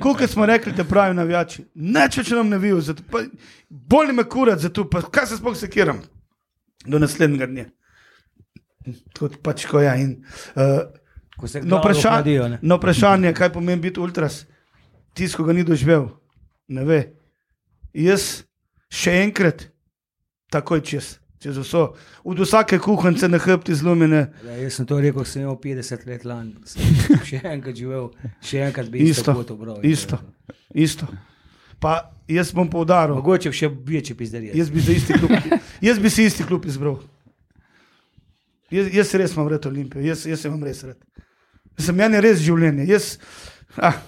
Kot 0.00 0.20
smo 0.30 0.46
rekli, 0.46 0.72
da 0.72 0.84
pravi 0.84 1.14
navijači, 1.16 1.64
neče, 1.74 2.24
če 2.24 2.34
nam 2.34 2.48
ne 2.52 2.58
vijo, 2.58 2.80
zato 2.80 3.02
pa 3.10 3.22
bolj 3.70 4.12
me 4.12 4.24
kurat, 4.24 4.58
zato 4.60 4.84
pa 4.90 5.00
kaj 5.02 5.26
se 5.26 5.36
sploh 5.40 5.56
sekiram 5.56 6.02
do 6.86 6.98
naslednjega 6.98 7.46
dne. 7.46 7.64
Tako 9.12 9.30
pač 9.42 9.64
ko 9.66 9.80
je. 9.80 9.94
In, 10.02 10.12
uh, 10.54 10.84
Ko 11.36 11.48
se 11.48 11.60
na, 11.60 11.66
glavo 11.68 11.82
vprašanje, 11.84 12.14
hladijo, 12.16 12.58
na 12.62 12.74
vprašanje, 12.78 13.32
kaj 13.36 13.50
pomeni 13.52 13.82
biti 13.82 14.00
ultras, 14.00 14.46
tisto, 15.12 15.36
ko 15.36 15.44
ga 15.44 15.52
ni 15.52 15.64
doživel, 15.64 16.06
ne 16.68 16.84
ve. 16.84 17.00
Jaz 17.92 18.44
še 18.88 19.18
enkrat, 19.24 19.66
takoj 20.52 20.80
čez, 20.80 21.16
čez 21.42 21.58
vso, 21.60 21.82
od 22.24 22.38
vsake 22.40 22.78
kuhance 22.82 23.28
na 23.28 23.38
hrbti 23.38 23.74
zlomljene, 23.74 24.22
Ja, 24.46 24.56
jaz 24.62 24.78
sem 24.78 24.86
to 24.86 25.00
rekel, 25.00 25.24
sem 25.24 25.42
imel 25.42 25.56
50 25.62 26.06
let 26.08 26.24
lani. 26.24 26.54
Še 27.28 27.40
enkrat 27.44 27.76
živel, 27.76 28.10
še 28.40 28.62
enkrat 28.68 28.88
bi 28.90 29.04
Isto, 29.10 29.34
pot 29.34 29.50
obral. 29.50 29.80
isto, 29.84 30.18
isto. 30.74 31.06
Pa 31.80 31.98
jaz 32.28 32.54
bom 32.56 32.70
poudaril. 32.72 33.18
Mogoče 33.18 33.52
še 33.52 33.68
večji 33.68 34.16
pizderije. 34.16 34.54
Jaz 34.56 34.70
bi, 34.72 34.80
za 34.80 34.92
isti 34.96 35.12
klub, 35.20 35.34
jaz 35.84 35.98
bi 36.00 36.10
si 36.10 36.24
isti 36.24 36.46
klub 36.48 36.64
izbral. 36.64 36.96
Jaz, 38.72 38.88
jaz 38.94 39.12
res 39.14 39.34
imam 39.36 39.48
rad 39.52 39.66
Olimpijo, 39.68 40.02
jaz, 40.02 40.24
jaz 40.26 40.40
se 40.40 40.48
imam 40.48 40.64
res 40.64 40.80
rad. 40.88 40.96
Sem 41.78 41.94
meni 41.94 42.18
res 42.24 42.40
življenje. 42.40 42.86
Jaz, 42.88 43.18
ah, 43.76 43.98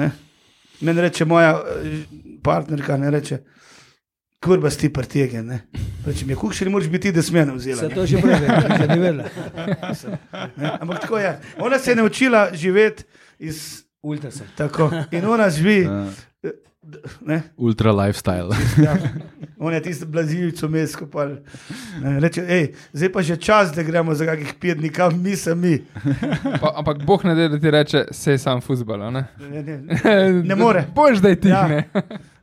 ne. 0.00 0.08
Meni 0.80 1.04
reče 1.04 1.24
moja 1.28 1.52
eh, 1.60 2.00
partnerka, 2.42 2.96
ne 2.98 3.12
reče, 3.14 3.38
kurba 4.44 4.70
sti 4.70 4.92
partije. 4.92 5.44
Reče 6.06 6.26
mi, 6.26 6.34
kuk 6.34 6.52
še 6.54 6.64
ne 6.64 6.70
moreš 6.70 6.88
biti, 6.88 7.08
ti, 7.08 7.16
da 7.16 7.22
smene 7.22 7.52
Se 7.52 7.56
vzela. 7.56 7.94
to 7.94 8.06
že 8.06 8.20
prej 8.20 8.36
že 8.78 8.88
ni 8.88 8.98
vedela. 9.00 9.24
Ne? 10.56 10.70
Ampak 10.80 11.00
tako 11.00 11.18
je. 11.18 11.38
Ona 11.58 11.78
se 11.78 11.90
je 11.90 11.96
naučila 11.96 12.48
živeti 12.52 13.04
iz 13.38 13.84
Ultra 14.02 14.30
sem. 14.30 14.46
tako. 14.56 14.90
In 15.10 15.24
ona 15.26 15.50
živi. 15.50 15.80
Ja. 15.82 16.06
Ne? 17.20 17.42
Ultra 17.56 17.92
lifestyle. 17.92 18.52
Ja. 18.84 18.96
On 19.58 19.72
je 19.74 19.82
tisti 19.82 20.06
ko 20.98 21.06
pa 21.06 21.24
ne, 22.02 22.20
reče, 22.20 22.44
ej, 22.48 22.74
zdaj 22.92 23.12
pa 23.12 23.22
že 23.22 23.36
čas, 23.36 23.72
da 23.72 23.82
gremo 23.82 24.14
za 24.14 24.26
kakih 24.26 24.52
pet 24.60 24.78
dni, 24.78 24.90
kam 24.90 25.22
mi 25.22 25.36
sami. 25.36 25.84
Pa, 26.60 26.74
ampak 26.76 27.04
Bog 27.04 27.24
ne 27.24 27.48
da, 27.48 27.58
ti 27.58 27.70
reče, 27.70 28.04
sej 28.10 28.38
sam 28.38 28.60
futbol. 28.60 29.00
Ne? 29.12 29.24
Ne, 29.40 29.62
ne, 29.62 30.42
Ne 30.44 30.54
more. 30.54 30.84
Bož 30.94 31.18
da 31.24 31.28
je 31.28 31.40
ti. 31.40 31.48
Ja. 31.48 31.68
Ja. 31.68 31.82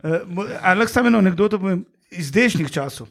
Uh, 0.04 0.50
Ampak 0.62 0.90
samo 0.90 1.08
eno 1.08 1.18
anekdoto 1.18 1.60
povem 1.60 1.86
iz 2.12 2.32
dnešnih 2.32 2.72
časov. 2.72 3.08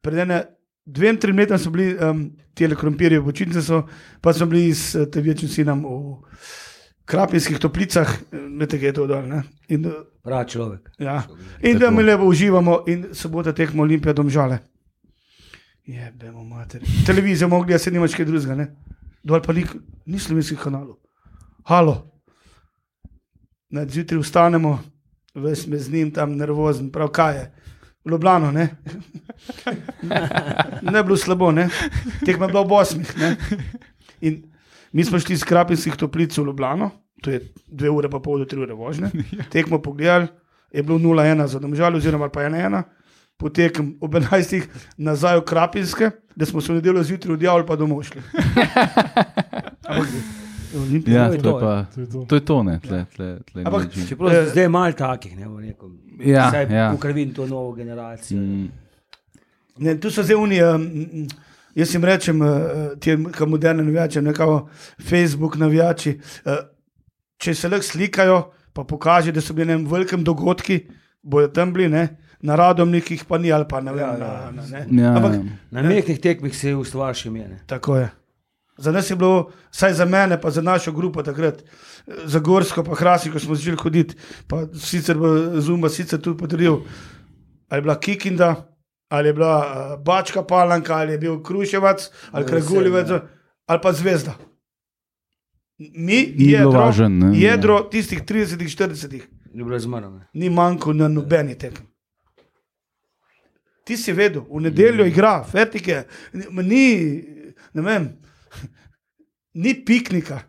Pred 0.00 0.18
ene 0.18 0.42
dvem, 0.84 1.16
trim 1.16 1.38
letom 1.38 1.58
so 1.58 1.70
bili 1.70 1.96
um, 1.96 2.28
ti 2.54 2.68
krompirji 2.68 3.18
v 3.18 3.24
počitnici, 3.24 3.62
so, 3.62 3.82
pa 4.20 4.32
so 4.32 4.46
bili 4.46 4.74
s 4.74 4.94
uh, 4.94 5.06
tem 5.08 5.24
večjim 5.24 5.48
sinom 5.48 5.84
v 5.84 6.20
krapinskih 7.06 7.58
toplicah, 7.58 8.10
veste, 8.32 8.78
kaj 8.78 8.88
je 8.88 8.92
to 8.92 9.06
dol. 9.06 9.32
In, 9.68 9.86
Prav 10.26 10.44
človek. 10.50 10.90
Ja. 10.98 11.22
In 11.62 11.78
da 11.78 11.90
mi 11.90 12.02
lepo 12.02 12.26
uživamo, 12.26 12.82
in 12.86 13.14
sobota 13.14 13.54
tekmo 13.54 13.82
Olimpija 13.82 14.12
domžale. 14.12 14.58
Jebemo 15.86 16.44
mater. 16.44 16.82
Televizijo 17.06 17.48
mogli, 17.48 17.74
a 17.74 17.78
se 17.78 17.90
nimaš 17.90 18.14
kaj 18.14 18.26
drugega, 18.26 18.56
ne? 18.58 18.66
Dol 19.22 19.40
pa 19.42 19.54
ni, 19.54 19.62
ni 20.06 20.18
slovenskih 20.18 20.58
kanalov. 20.58 20.98
Halo. 21.64 21.94
Zjutraj 23.70 24.20
vstanemo, 24.20 24.78
ves 25.36 25.66
me 25.66 25.78
z 25.78 25.92
njim 25.92 26.10
tam 26.10 26.36
nervozen, 26.36 26.90
prav 26.92 27.08
kaj 27.08 27.36
je. 27.36 27.52
V 28.04 28.10
Ljubljano, 28.10 28.52
ne? 28.52 28.68
ne 30.92 31.02
bilo 31.02 31.16
slabo, 31.16 31.50
ne? 31.52 31.68
Tekma 32.24 32.46
je 32.46 32.48
bila 32.48 32.60
ob 32.60 32.72
osmih, 32.72 33.16
ne? 33.18 33.36
In 34.20 34.42
mi 34.92 35.04
smo 35.04 35.18
šli 35.18 35.34
iz 35.34 35.44
Krapinskih 35.44 35.96
toplic 35.96 36.38
v 36.38 36.44
Ljubljano, 36.46 36.90
to 37.22 37.30
je 37.30 37.40
dve 37.66 37.90
ure 37.90 38.10
pa 38.10 38.20
pol 38.20 38.38
do 38.38 38.44
tri 38.44 38.60
ure 38.60 38.74
vožnje. 38.74 39.10
Tekmo 39.52 39.82
pogledali, 39.82 40.28
je 40.72 40.82
bilo 40.82 40.98
0-1 40.98 41.46
za 41.46 41.58
domžal, 41.58 41.96
oziroma 41.96 42.28
pa 42.28 42.40
1-1. 42.40 42.82
Potekem 43.36 43.98
ob 44.00 44.14
11. 44.14 44.64
nazaj 44.96 45.36
v 45.40 45.44
Krapinske, 45.44 46.10
da 46.36 46.46
smo 46.46 46.60
se 46.60 46.72
v 46.72 46.76
nedeljo 46.76 47.02
zjutraj 47.02 47.34
odjavili, 47.34 47.66
pa 47.66 47.76
domov 47.76 48.02
šli. 48.02 48.22
Ampak, 49.88 50.08
Olimpija, 50.74 51.22
Ja, 51.22 51.28
To 51.28 51.34
je 51.34 51.42
to 51.42 51.58
pa. 51.60 51.84
To 51.94 52.00
je 52.00 52.06
to. 52.08 52.24
To 52.24 52.34
je 52.34 52.44
to, 52.44 52.62
ne, 52.62 52.80
tle, 52.80 53.04
tle, 53.16 53.38
tle 53.52 53.62
Ampak. 53.64 53.82
Čeprav 54.08 54.32
Eh, 54.32 54.46
zdaj 54.46 54.64
je 54.64 54.68
malo 54.68 54.92
takih, 54.92 55.38
ne 55.38 55.48
bo 55.48 55.60
rekel. 55.60 55.88
Ja, 56.20 56.50
Saj 56.50 56.74
ja. 56.74 56.92
Ukrivim 56.94 57.34
to 57.34 57.46
novo 57.46 57.72
generacijo. 57.72 58.40
Mm, 58.40 58.68
Ne, 59.78 60.00
tu 60.00 60.10
so 60.10 60.22
zdaj 60.22 60.36
unije. 60.36 60.74
Um, 60.74 61.28
jaz 61.74 61.94
jim 61.94 62.04
rečem, 62.04 62.40
uh, 62.40 62.48
ti 63.00 63.16
moderni 63.46 63.82
navijači, 63.82 64.22
nekako 64.22 64.68
Facebook 65.10 65.56
navijači. 65.56 66.18
Uh, 66.44 66.52
če 67.36 67.54
se 67.54 67.68
lahko 67.68 67.84
slikajo, 67.84 68.38
pa 68.72 68.84
pokaže, 68.84 69.32
da 69.32 69.40
so 69.40 69.52
bili 69.52 69.66
na 69.66 69.72
enem 69.74 69.86
velikem 69.86 70.24
dogodku, 70.24 70.72
bojo 71.22 71.48
tam 71.48 71.72
bili, 71.72 71.88
ne? 71.88 72.16
na 72.40 72.56
radomnikih 72.56 73.24
pa 73.24 73.38
ni 73.38 73.52
ali 73.52 73.64
pa 73.68 73.80
ne 73.80 73.92
vem. 73.92 74.00
Ja, 74.00 74.12
ja. 74.12 74.18
Na, 74.18 74.50
na, 74.50 74.84
ne. 74.86 75.02
ja, 75.02 75.16
Ampak 75.16 75.32
Na 75.70 75.82
mehkih 75.82 76.20
tekmih 76.20 76.56
se 76.56 76.74
ustvariš 76.74 77.26
ime. 77.26 77.58
tako 77.66 77.96
je. 77.96 78.08
Za 78.78 78.92
nas 78.92 79.10
je 79.10 79.16
bilo, 79.16 79.38
vsaj 79.70 79.92
za 79.94 80.04
mene, 80.04 80.40
pa 80.40 80.50
za 80.50 80.62
našo 80.62 80.92
grupo 80.92 81.22
takrat, 81.22 81.62
eh, 81.62 81.64
za 82.24 82.38
Gorsko, 82.38 82.84
pa 82.84 82.94
Hrasi, 82.94 83.30
ko 83.30 83.38
smo 83.38 83.54
začeli 83.54 83.76
hoditi, 83.76 84.14
pa 84.46 84.66
sicer 84.74 85.16
bo 85.16 85.30
Zumba 85.60 85.88
sicer 85.88 86.20
tudi 86.20 86.38
potrdil, 86.38 86.76
ali 87.68 87.78
je 87.78 87.82
bila 87.82 87.96
Kikinda, 87.96 88.50
ali 89.08 89.28
je 89.28 89.32
bila 89.32 89.54
uh, 89.58 90.02
Bačka 90.02 90.42
Palanka, 90.42 90.94
ali 90.94 91.12
je 91.12 91.18
bil 91.18 91.42
Kruševac, 91.42 92.04
ali 92.30 92.44
Ja, 92.44 92.48
Kraguljevec, 92.48 93.08
ali 93.66 93.80
pa 93.82 93.92
Zvezda. 93.92 94.34
Mi, 95.78 95.88
Ni 95.96 96.26
bilo 96.28 96.50
jedro, 96.50 96.70
važen, 96.72 97.18
ne. 97.18 97.38
jedro 97.38 97.80
tistih 97.82 98.22
30-40, 98.22 99.20
Ni 99.54 99.64
bilo 99.64 99.78
zmrno. 99.78 100.10
ne. 100.10 100.26
ni 100.34 100.50
manjko 100.50 100.92
na 100.92 101.08
nobeni 101.08 101.54
tekem. 101.54 101.86
Ti 103.84 103.96
si 103.96 104.12
vedel, 104.12 104.42
v 104.42 104.60
nedeljo 104.60 105.04
igra, 105.06 105.44
fetike, 105.44 106.02
ni, 106.52 107.22
ne 107.72 107.82
vem, 107.82 108.08
ni 109.54 109.74
piknika. 109.76 110.40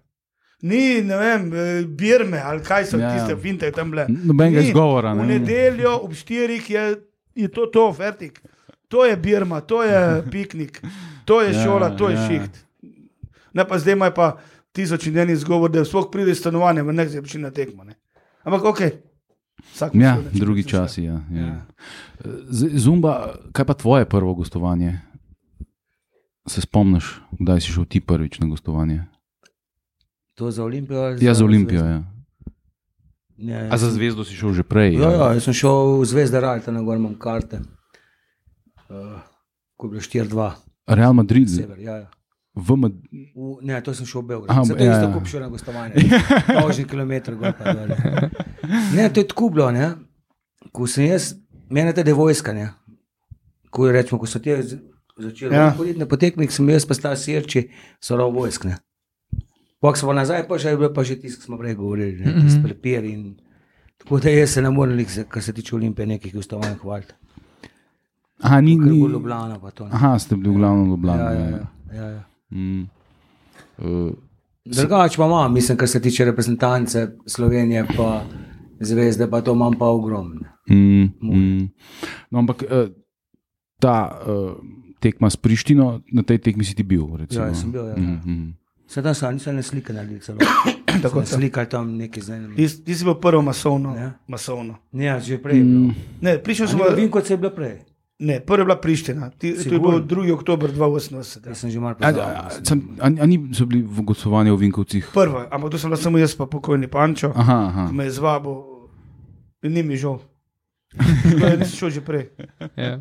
Ni, 0.60 1.02
ne 1.02 1.18
vem, 1.18 1.54
eh, 1.54 1.86
birme 1.88 2.40
ali 2.40 2.62
kaj 2.62 2.86
so 2.86 2.98
Ja, 2.98 3.04
ja, 3.04 3.08
ja. 3.08 3.18
tiste 3.18 3.38
finte 3.38 3.72
tam 3.72 3.92
bile. 3.92 4.06
Nobenega 4.10 4.60
izgovora, 4.62 5.14
V 5.14 5.18
ne. 5.18 5.28
nedeljo 5.30 5.96
ob 5.98 6.14
štirih 6.14 6.70
je, 6.70 6.86
je 7.36 7.48
to, 7.48 7.66
to, 7.68 7.94
fertik. 7.94 8.42
To 8.88 9.06
je 9.06 9.18
birma, 9.18 9.62
to 9.62 9.84
je 9.84 10.00
piknik, 10.32 10.82
to 11.26 11.42
je 11.42 11.52
Ja, 11.52 11.64
šola, 11.64 11.90
to 11.92 12.10
je 12.10 12.16
ja. 12.16 12.28
šiht. 12.28 12.66
Ne 13.54 13.64
pa 13.64 13.78
zdaj 13.78 13.94
imajo 13.94 14.14
pa 14.14 14.38
tisoč 14.72 15.08
in 15.08 15.18
en 15.18 15.30
izgovor, 15.30 15.70
da 15.70 15.82
sploh 15.82 16.10
pride 16.12 16.32
iz 16.32 16.40
stanovanja, 16.40 16.84
v 16.84 16.94
nekaj 16.94 17.14
začne 17.16 17.42
na 17.42 17.52
tekmo. 17.52 17.84
Ne. 17.84 17.94
Ampak 18.44 18.64
ok. 18.66 18.82
Vsak 19.68 19.96
Ja, 19.96 20.18
drugi 20.32 20.64
časi. 20.64 21.04
Ja, 21.04 21.22
ja. 21.32 21.66
Z- 22.48 22.78
Zumba, 22.78 23.14
kaj 23.52 23.66
pa 23.66 23.74
tvoje 23.74 24.06
prvo 24.06 24.34
gostovanje? 24.34 25.02
Se 26.48 26.62
spomniš, 26.62 27.22
kdaj 27.40 27.62
si 27.62 27.72
šel 27.76 27.86
ti 27.86 28.00
prvič 28.00 28.40
na 28.40 28.48
gostovanje? 28.48 29.04
To 30.36 30.52
za 30.52 30.64
Olimpijo? 30.64 31.02
ali 31.02 31.26
Ja, 31.26 31.34
za 31.34 31.46
Olimpijo. 31.46 31.80
Zvezdo? 31.80 31.94
Ja. 31.94 32.04
Ne, 33.38 33.70
A 33.72 33.78
za 33.78 33.92
zvezdo 33.92 34.24
si 34.26 34.34
šel 34.34 34.54
že 34.54 34.64
prej? 34.64 34.98
Ja, 34.98 35.12
ja, 35.12 35.28
jaz 35.38 35.46
sem 35.46 35.54
šel 35.54 36.02
v 36.02 36.06
Zvezda 36.10 36.40
Rajta, 36.42 36.72
na 36.72 36.82
gor 36.82 36.98
imam 36.98 37.14
karte. 37.20 37.60
Uh, 38.90 39.22
ko 39.78 39.88
je 39.88 39.92
bilo 39.92 40.02
4-2, 40.02 40.52
Real 40.88 41.14
Madrid, 41.14 41.50
sever. 41.50 41.80
Ja, 41.80 41.96
ja. 41.96 42.08
v 42.56 42.76
Mad... 42.76 42.94
V, 43.36 43.60
ne, 43.62 43.82
to 43.84 43.94
sem 43.94 44.08
šel 44.08 44.24
v 44.24 44.28
Beograd. 44.32 44.50
Aha, 44.56 44.64
Zato 44.64 44.80
ja, 44.80 44.90
ja, 44.90 44.94
isto 44.96 45.10
ja. 45.10 45.14
kup 45.14 45.28
šel 45.28 45.42
na 45.44 45.50
gostovanje. 45.52 45.94
Dolžni 46.62 46.86
kilometr 46.88 47.36
gor 47.36 47.54
pa 47.54 47.76
dol. 47.76 47.92
Ne, 48.96 49.10
to 49.12 49.20
je 49.20 49.28
tako 49.28 49.52
bilo, 49.52 49.68
ne. 49.76 49.92
Ko 50.72 50.88
sem 50.88 51.12
jaz, 51.12 51.36
mene 51.70 51.94
te 51.94 52.08
vojska, 52.08 52.56
ne. 52.56 52.72
Ko 53.70 53.92
rečemo, 53.92 54.18
ko 54.18 54.26
so 54.26 54.40
te 54.40 54.56
z- 55.18 55.24
začeli 55.24 55.56
Ja. 55.56 55.70
hoditi 55.72 56.00
na 56.00 56.06
poteknik, 56.06 56.52
sem 56.52 56.70
jaz 56.70 56.86
pa 56.86 56.94
stal 56.94 57.16
sirči, 57.16 57.70
so 58.00 58.16
rov 58.16 58.34
vojsk, 58.34 58.66
ne. 58.66 58.78
Pok 59.80 59.94
smo 59.94 60.14
nazaj, 60.14 60.48
pa 60.48 60.58
že 60.58 60.70
je 60.70 60.78
bilo 60.78 60.90
pa 60.90 61.04
že 61.04 61.16
tisto, 61.16 61.38
ki 61.38 61.46
smo 61.46 61.58
prej 61.58 61.76
govorili, 61.76 62.16
ne, 62.18 62.34
tisti 62.40 62.62
prepir 62.62 63.04
in 63.06 63.36
tako 63.98 64.20
da 64.20 64.30
jaz 64.32 64.50
se 64.50 64.62
ne 64.62 64.70
morem, 64.70 64.98
kar 65.28 65.44
se 65.44 65.54
tiče 65.54 65.76
Olimpije, 65.76 66.06
nekih 66.08 66.34
gostovanj 66.34 66.76
hvaliti. 66.76 67.14
Aha, 68.40 68.62
ni, 68.62 68.78
bo 68.78 69.08
Ljubljana 69.08 69.60
pa 69.60 69.72
to. 69.72 69.86
ne. 69.86 69.92
Aha, 69.94 70.20
ste 70.20 70.36
bili 70.36 70.50
v 70.50 70.54
glavnem 70.56 70.84
v 70.84 70.90
Ljubljani. 70.90 71.20
Ja, 71.20 71.32
ja, 71.32 71.40
ja. 71.42 71.50
ja, 71.50 71.68
ja, 71.96 72.08
ja. 72.10 72.24
Mm. 72.52 72.90
Uh, 73.78 74.12
Drugače 74.66 75.18
pa 75.18 75.26
imam, 75.26 75.54
mislim, 75.54 75.78
kar 75.78 75.88
se 75.88 76.02
tiče 76.02 76.26
reprezentance 76.26 77.08
Slovenije, 77.26 77.86
pa 77.88 78.24
zvezde, 78.80 79.28
pa 79.28 79.42
to 79.42 79.54
imam 79.54 79.74
pa 79.74 79.86
ogromno. 79.88 80.42
mm, 80.70 81.04
mm. 81.24 81.70
No, 82.32 82.40
ampak 82.40 82.64
uh, 82.64 82.90
ta 83.80 83.96
uh, 84.22 84.54
tekma 85.00 85.28
s 85.28 85.36
Prištino, 85.36 86.02
na 86.08 86.22
tej 86.22 86.38
tekmi 86.40 86.62
si 86.62 86.74
ti 86.74 86.84
bil. 86.84 87.06
Recimo. 87.16 87.44
Ja, 87.44 87.54
sem 87.54 87.70
bil, 87.70 87.86
ja. 87.86 87.96
Mm, 87.96 88.22
mm. 88.22 88.48
Sedaj 88.88 89.14
sem 89.14 89.36
nisem 89.36 89.52
ne 89.52 89.62
slike 89.62 89.92
naredil, 89.92 90.20
celo. 90.20 90.40
Tako, 90.88 91.20
Tako 91.20 91.26
slikali 91.28 91.68
tam 91.68 91.94
nekaj 91.94 92.22
z 92.22 92.30
enim. 92.32 92.56
Ti, 92.56 92.66
si 92.88 93.04
bil 93.04 93.16
prvo 93.16 93.42
masovno. 93.42 93.92
Ja. 93.94 94.16
masovno. 94.26 94.80
Ne, 94.90 95.20
že 95.20 95.38
prej. 95.38 95.60
bilo. 95.60 95.92
Ne, 96.22 96.40
prišel 96.40 96.66
sem. 96.68 96.80
Ni- 96.80 96.96
Vem, 96.96 97.10
kot 97.10 97.28
se 97.28 97.34
je 97.34 97.38
bilo 97.38 97.52
prej. 97.52 97.84
Ne, 98.18 98.40
prva 98.40 98.58
je 98.58 98.66
bila 98.66 98.78
Priština. 98.78 99.30
Ti, 99.30 99.54
to 99.60 99.70
je 99.70 99.78
bil 99.78 100.02
2. 100.02 100.34
oktober 100.34 100.72
2080. 100.72 101.46
Jaz 101.46 101.58
sem 101.60 101.70
že 101.70 101.78
malo 101.78 101.94
A, 101.94 102.02
a, 102.02 102.10
pozabil. 102.10 102.24
a, 102.24 102.50
sem, 102.64 102.78
a, 102.98 103.08
a 103.14 103.26
ni 103.28 103.38
so 103.52 103.68
bili 103.68 103.84
v 103.84 104.00
gostovanju 104.02 104.56
v 104.56 104.62
Vinkovcih? 104.64 105.06
Prva, 105.14 105.46
ampak 105.48 105.70
to 105.70 105.78
sem 105.78 105.86
bila 105.86 106.00
samo 106.00 106.18
jaz, 106.18 106.34
pa 106.34 106.46
pokojni 106.46 106.88
Pančo, 106.88 107.30
Aha, 107.30 107.60
aha. 107.68 107.84
ki 107.86 107.94
me 107.94 108.10
je 108.10 108.16
zvabil 108.16 108.58
in 109.62 109.72
ni 109.72 109.84
mi 109.84 109.94
žal. 109.94 110.18
Nisem 111.28 111.70
šel 111.70 111.90
že 111.92 112.02
prej. 112.02 112.34
Ja. 112.74 112.98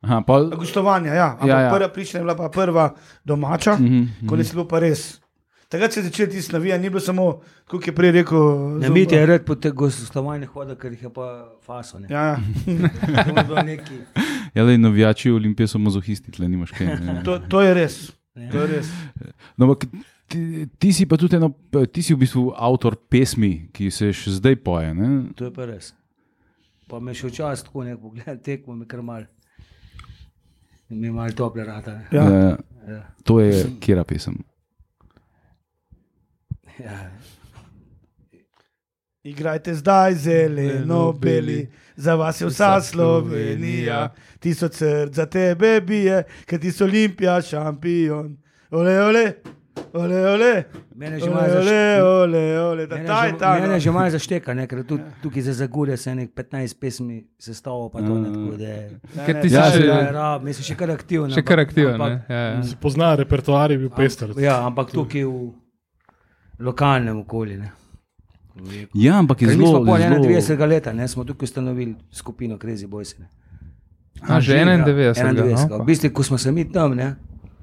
Aha 0.00 0.20
pol, 0.26 0.50
Gostovanja, 0.56 1.14
ja. 1.14 1.30
Ampak 1.32 1.48
Ja, 1.48 1.54
ja, 1.54 1.60
ja. 1.60 1.66
ja. 1.68 1.72
prva 1.74 1.88
Priština 1.88 2.20
je 2.20 2.24
bila 2.24 2.36
pa 2.36 2.48
prva 2.48 2.94
domača, 3.24 3.76
mm 3.76 3.88
-hmm. 3.88 4.28
ko 4.28 4.36
nisi 4.36 4.54
bil 4.56 4.64
pa 4.64 4.78
res. 4.78 5.20
Takrat 5.68 5.92
se 5.92 6.00
je 6.00 6.04
začel 6.04 6.26
tisti 6.26 6.52
navijanje, 6.52 6.82
ni 6.82 6.90
bilo 6.90 7.00
samo, 7.00 7.40
kot 7.68 7.86
je 7.86 7.92
prej 7.94 8.12
rekel. 8.12 8.78
Ne, 8.80 8.90
mi 8.90 9.00
je 9.10 9.26
red 9.26 9.44
po 9.44 9.54
teh 9.54 9.72
gostovanjih 9.72 10.48
hodil, 10.48 10.76
ker 10.76 10.92
jih 10.92 11.02
je 11.02 11.10
pa 11.12 11.26
faso. 11.66 11.98
Ne. 11.98 12.06
Ja, 12.10 12.22
ja. 12.24 12.38
Je 13.36 13.44
bilo 13.44 13.56
ja, 14.54 14.64
le 14.64 14.78
navijači 14.78 15.30
Olimpije 15.30 15.66
so 15.66 15.78
mazohisti, 15.78 16.32
tle 16.32 16.48
nimaš 16.48 16.70
kaj. 16.70 16.86
ne. 16.86 17.22
To, 17.24 17.38
to 17.38 17.60
je 17.60 17.74
res. 17.74 18.12
To 18.52 18.60
je 18.60 18.66
res. 18.66 18.88
No, 19.56 19.66
ampak 19.66 19.84
ti, 20.28 20.66
ti 20.78 20.92
si 20.92 21.06
pa 21.06 21.16
tudi 21.16 21.36
eno, 21.36 21.52
ti 21.92 22.02
si 22.02 22.14
v 22.14 22.22
bistvu 22.24 22.52
avtor 22.56 22.96
pesmi, 23.10 23.68
ki 23.72 23.90
se 23.90 24.12
še 24.12 24.38
zdaj 24.38 24.56
poje. 24.64 24.94
Ne? 24.94 25.08
To 25.36 25.48
je 25.48 25.52
pa 25.52 25.68
res. 25.68 25.92
Pa 26.88 27.00
me 27.00 27.12
še 27.12 27.28
včasih 27.28 27.68
tako 27.68 27.84
ne 27.84 27.96
pogleda, 27.96 28.38
tekmo 28.40 28.76
mi 28.76 28.88
kar 28.88 29.04
mal. 29.04 29.28
Mi 30.88 31.06
je 31.06 31.12
malo 31.12 31.32
tople 31.32 31.64
rata. 31.64 31.92
Ne. 31.92 32.06
Ja. 32.12 32.28
Ja. 32.30 32.56
Ja. 32.88 33.02
To 33.24 33.40
je 33.40 33.66
kera 33.80 34.04
pesem. 34.04 34.44
Ja. 36.78 37.10
Igrajte 39.22 39.74
zdaj 39.74 40.14
zeleno, 40.14 41.12
beli, 41.12 41.68
za 41.96 42.14
vas 42.14 42.40
je 42.40 42.46
vsa 42.46 42.80
Slovenija, 42.80 44.14
tisoč 44.38 44.74
src 44.74 45.14
za 45.14 45.26
tebe 45.26 45.80
bije, 45.80 46.22
ker 46.46 46.60
ti 46.60 46.72
so 46.72 46.84
Olimpija 46.84 47.42
šampion. 47.42 48.36
Ole, 48.70 48.94
ole, 49.02 49.32
ole, 49.94 50.28
ole. 50.28 50.64
Mene 50.92 51.18
že 51.18 51.26
malo 51.26 51.40
ole, 51.40 51.52
zašte- 51.52 52.02
ole, 52.02 52.42
ole, 52.60 52.86
da 52.86 52.94
mene 52.94 53.06
ta 53.06 53.16
že- 53.16 53.26
je 53.26 53.32
ta. 53.34 53.54
Mene 53.54 53.68
no. 53.68 53.78
že 53.78 53.90
malo 53.90 54.10
zašteka, 54.10 54.54
ne, 54.54 54.66
ker 54.66 54.82
tudi 54.82 55.02
tukaj 55.22 55.42
za 55.42 55.52
Zagorje 55.54 55.96
se 55.96 56.14
nek 56.14 56.30
15 56.32 56.74
pesmi 56.74 57.16
sestavil, 57.36 57.88
pa 57.88 57.98
to 57.98 58.14
ne 58.14 58.28
tako 58.28 58.56
da 58.56 58.64
je. 58.66 58.82
Ker 59.22 59.34
ti 59.36 59.48
Ja, 59.48 59.64
še, 59.66 59.82
Ja, 59.82 60.10
rab, 60.10 60.42
mislim, 60.42 60.64
še 60.64 60.74
kar 60.74 60.90
aktiven. 60.90 61.30
še 61.30 61.42
kar 61.42 61.58
aktiven. 61.58 61.94
ampak- 61.94 62.10
ne, 62.20 62.24
Ja, 62.28 62.40
ja. 62.50 62.62
Se 62.62 62.76
pozna, 62.76 63.14
repertoar 63.14 63.70
je 63.70 63.78
bil 63.78 63.90
pester. 63.90 64.28
Ja, 64.36 64.62
ampak 64.62 64.90
tukaj 64.90 65.24
v 65.24 65.52
lokalnem 66.60 67.18
okolju. 67.18 67.58
Ne. 67.58 67.72
Ja, 68.92 69.14
ampak 69.16 69.38
je 69.38 69.46
Ker 69.46 69.56
mi 69.56 69.64
zelo. 69.64 69.84
smo 69.84 69.96
zelo 69.96 70.18
91. 70.18 70.66
leta, 70.66 70.92
ne, 70.92 71.06
smo 71.06 71.24
tukaj 71.24 71.44
ustanovili 71.44 71.94
skupino 72.10 72.56
Crazy 72.56 72.86
Boys. 72.86 73.14
Ne. 73.14 73.28
A, 74.20 74.40
že 74.40 74.52
91. 74.54 75.14
91. 75.14 75.68
no, 75.68 75.78
V 75.78 75.86
bistvu, 75.86 76.10
ko 76.10 76.22
smo 76.24 76.38
se 76.38 76.50
mi 76.50 76.64
tam, 76.64 76.94
ne, 76.94 77.14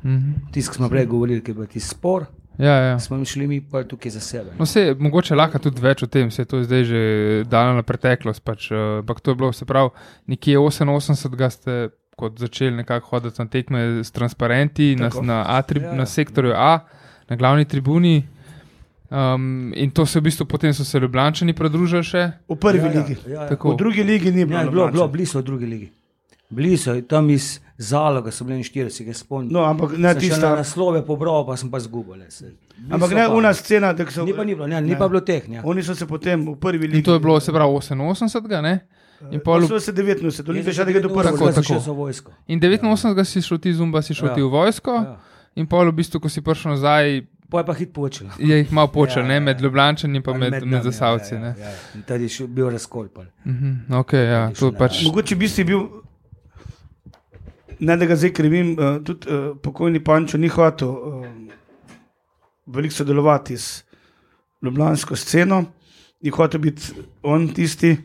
Mhm. 0.06 0.32
tisti, 0.52 0.70
ki 0.70 0.76
smo 0.76 0.90
prej 0.90 1.06
govorili, 1.08 1.42
ki 1.42 1.50
je 1.50 1.56
bil 1.56 1.66
ti 1.68 1.80
spor, 1.82 2.26
Ja, 2.58 2.72
ja. 2.72 3.00
smo 3.00 3.18
šli 3.20 3.48
mi 3.48 3.62
pa 3.62 3.84
tukaj 3.84 4.12
za 4.12 4.20
sebe. 4.22 4.46
ne. 4.46 4.56
No, 4.58 4.66
se, 4.66 4.96
mogoče 4.98 5.36
lahko 5.36 5.60
tudi 5.60 5.82
več 5.82 6.04
o 6.04 6.08
tem, 6.08 6.32
se 6.32 6.42
je 6.42 6.46
to 6.46 6.64
zdaj 6.64 6.84
že 6.86 7.02
dano 7.46 7.74
na 7.74 7.84
preteklost. 7.84 8.40
Pač, 8.42 8.70
eh, 8.70 8.76
ampak 9.00 9.20
to 9.20 9.32
je 9.32 9.36
bilo, 9.36 9.52
se 9.52 9.66
pravi, 9.66 9.90
nekje 10.28 10.58
88. 10.58 11.18
ste 11.50 11.90
kot 12.16 12.40
začeli 12.40 12.72
nekako 12.74 13.08
hoditi 13.10 13.36
na 13.38 13.48
tekme 13.48 13.80
s 14.00 14.12
transparenti 14.12 14.96
na, 14.96 15.10
Tako. 15.10 15.22
na, 15.22 15.44
A 15.46 15.62
tri, 15.64 15.82
Ja. 15.82 15.92
na 15.94 16.06
sektorju 16.06 16.54
A, 16.54 16.80
na 17.28 17.36
glavni 17.36 17.66
tribuni. 17.66 18.24
Um, 19.08 19.74
in 19.76 19.92
to 19.92 20.06
se 20.06 20.20
v 20.20 20.24
bistvu 20.24 20.46
potem 20.46 20.74
so 20.74 20.84
se 20.84 20.98
Ljubljančani 20.98 21.54
pridružili 21.54 22.04
še. 22.04 22.32
V 22.48 22.56
prvi 22.56 22.80
Ja, 22.80 22.86
ja, 22.86 22.92
ligi. 22.96 23.16
ja, 23.26 23.34
ja. 23.34 23.48
Tako. 23.48 23.72
V 23.72 23.78
drugi 23.78 24.04
ligi 24.04 24.32
ni 24.32 24.46
bilo. 24.46 24.56
Ja, 24.56 24.64
bilo, 24.64 24.72
bilo 24.72 24.82
Ljubljančanov. 24.86 25.12
blizu 25.12 25.40
v 25.40 25.44
drugi 25.44 25.66
ligi. 25.66 25.92
Blizu, 26.50 27.02
tam 27.02 27.30
iz 27.30 27.60
Zaloga 27.78 28.32
so 28.32 28.46
bili 28.46 28.64
40, 28.64 29.08
jaz 29.08 29.18
spomnim. 29.18 29.52
No, 29.54 29.64
ampak 29.64 29.98
ne 29.98 30.16
tista. 30.16 30.56
naslove 30.56 31.06
pobral, 31.06 31.46
pa 31.46 31.58
sem 31.58 31.72
pa 31.72 31.80
zgubil. 31.80 32.22
Ampak 32.90 33.12
ne 33.12 33.28
una 33.28 33.54
scena, 33.54 33.94
da 33.94 34.06
so. 34.12 34.24
Ni 34.26 34.34
pa, 34.34 34.44
ni 34.44 34.56
bilo, 34.56 34.68
ne, 34.68 34.82
ni 34.82 34.96
pa 34.96 35.08
bilo 35.08 35.20
teh. 35.22 35.48
Ne. 35.48 35.62
Oni 35.64 35.84
so 35.84 35.96
se 35.96 36.06
potem 36.06 36.46
v 36.46 36.56
prvi 36.56 36.88
ligi. 36.88 36.98
In 36.98 37.04
to 37.04 37.14
je 37.14 37.20
bilo, 37.20 37.40
se 37.40 37.52
pravi, 37.52 37.72
88. 37.72 38.62
Ne? 38.62 38.80
In, 39.32 39.40
pol, 39.40 39.62
So 39.62 39.80
se 39.80 39.92
89, 39.92 40.50
Olimpija 40.50 40.74
še 40.74 40.74
Jaz 40.74 40.76
sem 40.76 40.88
nekaj 40.88 41.02
do 41.02 41.08
vedno 41.08 41.22
prvega. 41.22 41.38
Tako, 41.54 41.80
tako. 42.12 42.32
in 42.48 42.60
89. 42.60 43.26
si 43.26 43.42
šel 43.42 43.58
ti 43.58 43.74
zumba, 43.74 44.02
si 44.02 44.14
šel 44.14 44.28
Ja. 44.28 44.34
ti 44.36 44.42
v 44.42 44.50
vojsko. 44.50 44.92
Ja. 44.94 45.18
In 45.56 45.68
pol, 45.68 45.88
v 45.88 45.96
bistvu, 45.96 46.20
ko 46.20 46.30
si 46.30 46.42
prišel 46.42 46.72
nazaj, 46.72 47.24
Pa 47.50 47.60
je 47.60 47.66
pa 47.66 47.74
hit 47.74 47.94
počel. 47.94 48.28
je 48.40 48.58
jih 48.58 48.72
malo 48.72 48.88
počel, 48.88 49.22
Ja, 49.22 49.28
ne, 49.28 49.34
ja, 49.34 49.40
med 49.40 49.60
ja. 49.60 49.64
Ljubljančani 49.64 50.18
in 50.18 50.24
pa 50.24 50.34
med, 50.34 50.52
med, 50.52 50.64
nami, 50.64 50.84
zasavci. 50.84 51.36
Ja, 51.36 51.40
ne. 51.40 51.56
ja, 51.60 51.66
ja. 51.66 51.76
In 51.96 52.02
Tady 52.02 52.24
je 52.24 52.30
šel- 52.30 52.48
bil 52.48 52.70
razkol. 52.70 53.08
pol. 53.08 53.26
Mhm, 53.46 53.94
okay, 53.94 54.24
ja, 54.26 54.52
pač, 54.72 55.04
Mogoče 55.04 55.36
bi 55.36 55.48
si 55.48 55.64
bil, 55.64 55.80
ne 57.80 57.98
da 57.98 58.06
ga 58.06 58.16
zdaj 58.16 58.34
krivim, 58.34 58.76
uh, 58.80 59.04
tudi 59.04 59.28
uh, 59.30 59.58
pokojni 59.58 60.04
Pančo 60.04 60.38
ni 60.38 60.48
hotel 60.48 60.90
uh, 60.90 61.26
veliko 62.66 62.94
sodelovati 62.96 63.58
s 63.58 63.84
ljubljansko 64.64 65.16
sceno, 65.16 65.64
ni 66.22 66.30
hotel 66.30 66.60
biti 66.62 66.82
on 67.24 67.48
tisti 67.54 67.98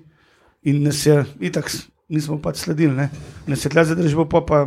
in 0.63 0.83
nas 0.83 1.07
je, 1.07 1.25
itak, 1.41 1.71
s- 1.71 1.87
nismo 2.09 2.39
pač 2.43 2.57
sledili, 2.57 2.93
ne. 2.95 3.11
nas 3.47 3.65
je 3.65 3.71
tle 3.71 3.85
zadržal, 3.85 4.27
pa, 4.29 4.41
pa 4.41 4.67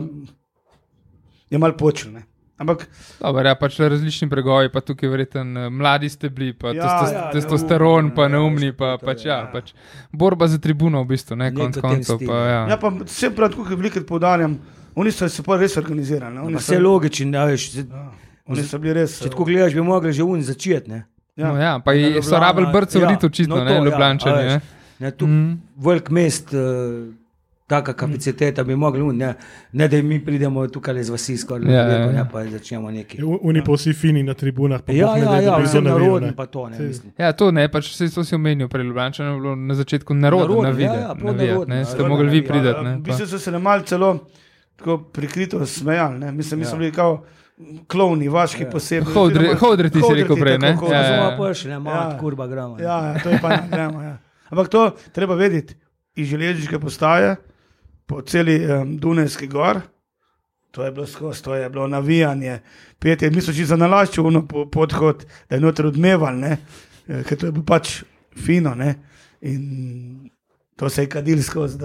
je 1.50 1.58
mal 1.58 1.76
počel. 1.78 2.12
Ne. 2.12 2.24
Ampak 2.58 2.86
Dobar, 3.20 3.46
ja, 3.46 3.56
pač 3.58 3.80
različni 3.82 4.28
bregovi, 4.30 4.70
pa 4.72 4.82
tukaj 4.82 5.10
verjeten 5.10 5.52
mladi 5.74 6.10
ste 6.10 6.30
bili, 6.30 6.54
pa 6.54 6.72
Ja, 6.72 6.86
testo, 6.86 7.16
ja, 7.16 7.24
testosteron, 7.34 8.06
neumni, 8.06 8.16
pa 8.16 8.24
ja, 8.24 8.30
neumni, 8.30 8.70
pa, 8.72 8.94
kako 8.94 9.00
to 9.00 9.06
pač, 9.06 9.26
je, 9.26 9.30
ja, 9.30 9.38
ja. 9.38 9.50
pač 9.52 9.74
borba 10.12 10.48
za 10.48 10.58
tribuno 10.62 11.02
v 11.04 11.10
bistvu, 11.12 11.36
ne, 11.36 11.50
konc 11.54 11.78
koncev. 11.82 12.22
Pa, 12.26 12.38
ja. 12.38 12.50
ja. 12.50 12.62
ja, 12.74 12.78
pa 12.78 12.94
vse 13.02 13.32
prav, 13.36 13.58
kot 13.58 13.74
veliko 13.74 14.02
poudarjam, 14.08 14.56
oni 14.96 15.12
so 15.12 15.30
se 15.30 15.44
pa 15.44 15.58
res 15.58 15.78
organizirali. 15.78 16.36
ne, 16.36 16.42
Oni 16.42 16.54
Pa 16.54 16.60
so, 16.60 16.72
Vse 16.72 16.80
logično, 16.80 17.32
da 17.32 17.46
veš. 17.46 17.72
se- 17.72 17.86
Oni 18.46 18.64
so 18.64 18.78
bili 18.78 18.94
res. 18.94 19.20
Če 19.20 19.30
tako 19.30 19.46
gledaš, 19.46 19.74
bi 19.74 19.82
mogli 19.82 20.14
že 20.14 20.24
uni 20.24 20.44
začeti. 20.44 20.90
Ne? 20.90 21.06
Ja. 21.36 21.48
No, 21.48 21.58
ja, 21.58 21.80
pa 21.80 21.92
Na 21.92 21.98
je- 21.98 22.24
so 22.24 22.38
rabili 22.38 22.68
brce 22.74 23.00
ja, 23.00 23.18
očitno, 23.24 23.56
no 23.56 23.64
ne, 23.64 23.70
to, 23.70 23.76
ja, 23.76 23.84
Ljubljančani. 23.84 24.40
a 24.40 24.46
ne. 24.46 24.62
Ne, 25.00 25.12
tu 25.12 25.28
mm. 25.28 25.62
velik 25.78 26.10
mest, 26.10 26.54
uh, 26.54 26.60
taka 27.68 27.94
kapaciteta 27.94 28.64
bi 28.64 28.76
mogli, 28.76 29.02
uni, 29.02 29.18
ne, 29.18 29.34
ne 29.72 29.88
da 29.88 30.02
mi 30.02 30.20
pridemo 30.20 30.68
tukaj 30.68 31.00
iz 31.00 31.10
vasi, 31.10 31.38
skoraj 31.38 31.66
Ja, 31.66 31.72
ja, 31.74 31.88
ja, 31.88 31.94
ja, 31.94 32.06
ja. 32.06 32.12
ja. 32.12 32.26
pa 32.26 32.46
začnemo 32.46 32.92
nekaj. 32.92 33.20
Oni 33.42 33.64
pa 33.64 33.72
vsi 33.72 33.94
fini 33.94 34.24
na 34.24 34.34
tribunah. 34.34 34.82
pa 34.82 34.92
Ja, 34.92 35.16
ne 35.16 35.22
ja, 35.22 35.42
ja, 35.42 35.58
vse 35.58 35.82
narodno 35.82 36.20
ne. 36.20 36.36
pa 36.36 36.46
to 36.46 36.70
ne 36.70 36.80
mislim. 36.80 37.14
Ja, 37.18 37.32
to 37.32 37.52
ne, 37.52 37.68
pač 37.68 37.90
se 37.90 38.10
to 38.10 38.24
si 38.24 38.36
omenil 38.36 38.68
prej 38.68 38.84
Ljubljančane, 38.84 39.30
je 39.30 39.40
bilo 39.40 39.56
na 39.56 39.74
začetku 39.74 40.14
narodno, 40.14 40.46
Narodno, 40.46 40.64
navide, 40.64 40.84
ja, 40.86 41.16
ja, 41.46 41.66
ne, 41.68 41.86
ste 41.86 42.04
mogli 42.04 42.30
vi. 42.30 42.48
Ja, 42.48 42.82
ne, 42.84 42.96
V 42.96 43.02
bistvu 43.02 43.28
so 43.28 43.40
se 43.40 43.52
nam 43.52 43.62
malo 43.62 43.82
celo 43.82 44.20
tako 44.76 44.98
prikrito 44.98 45.66
smejali. 45.66 46.20
Ne? 46.20 46.32
Mislim, 46.32 46.60
mi 46.60 46.66
smo 46.66 46.76
Ja. 46.76 46.80
bili 46.80 46.92
kao 46.92 47.26
klovni, 47.88 48.30
vaški 48.30 48.64
Ja. 48.64 48.70
posebej. 48.70 49.14
Hodri- 49.14 49.56
hodri 49.56 49.90
ti 49.90 50.02
si 50.02 50.14
rekel 50.14 50.36
prej, 50.36 50.54
tako, 50.54 50.66
ne? 50.66 50.76
hodri. 50.76 50.96
Ja, 50.96 51.02
ja. 51.02 51.16
Zelo 51.30 51.46
prši, 51.46 51.68
ne, 51.68 51.80
malo 51.80 52.12
Ja. 52.12 52.18
kurba 52.18 52.48
ne. 52.48 52.84
Ja, 52.84 53.06
ja, 53.06 53.20
to 53.24 53.30
je 53.30 53.40
pa 53.42 53.50
ne 53.50 53.68
gremo. 53.72 54.02
Ja. 54.02 54.18
Ampak 54.50 54.68
to 54.68 54.92
treba 55.12 55.36
vedeti. 55.36 55.76
Iz 56.16 56.28
železniške 56.28 56.80
postaje 56.80 57.36
po 58.06 58.22
celi 58.22 58.72
um, 58.72 58.98
Dunajski 58.98 59.48
gor, 59.48 59.80
to 60.72 60.84
je 60.84 60.92
bilo 60.92 61.06
skozi, 61.08 61.44
to 61.44 61.56
je 61.56 61.70
bilo 61.70 61.88
navijanje, 61.88 62.60
petje. 63.00 63.30
Mi 63.32 63.42
smo 63.42 63.54
šli 63.54 63.66
za 63.66 63.76
nalaščuno 63.76 64.48
po, 64.48 64.66
podhod, 64.66 65.26
da 65.50 65.56
je 65.56 65.62
noter 65.62 65.86
odmeval, 65.86 66.36
ne? 66.38 66.58
Eh, 67.08 67.24
ker 67.24 67.38
to 67.38 67.46
je 67.46 67.52
bilo 67.52 67.66
pač 67.66 68.04
fino. 68.36 68.76
Ne? 68.76 68.96
In 69.42 70.30
to 70.76 70.90
se 70.90 71.02
je 71.02 71.10
kadil 71.10 71.38
skozi. 71.40 71.78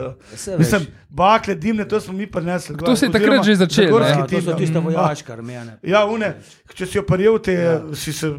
Mislim, 0.59 0.86
bakle, 1.11 1.55
dimne, 1.57 1.84
to 1.84 2.01
smo 2.01 2.12
mi 2.12 2.26
prinesli. 2.26 2.76
To 2.76 2.97
se 2.97 3.07
je 3.07 3.12
takrat 3.12 3.45
že 3.45 3.55
začelo, 3.57 3.99
ne? 3.99 4.09
Ja, 4.09 4.26
to 4.26 4.41
so 4.41 4.51
ja. 4.51 4.57
tiste 4.57 4.78
vojaške 4.80 5.32
armene. 5.32 5.78
Ja, 5.82 6.07
une, 6.07 6.34
če 6.70 6.86
si 6.86 6.99
jo 6.99 7.03
prijel, 7.05 7.39
te 7.39 7.53
ja. 7.55 7.74
si 7.95 8.12
se 8.12 8.32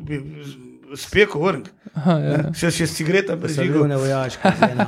spekel 0.96 1.42
vrn. 1.42 1.64
Aha, 1.94 2.14
ja. 2.20 2.38
Še 2.52 2.72
še 2.72 2.86
s 2.86 2.96
cigareta 2.96 3.34
So 3.34 3.42
prižigal. 3.42 3.84
bile 3.84 3.98
vojaške 3.98 4.42
armene. 4.52 4.86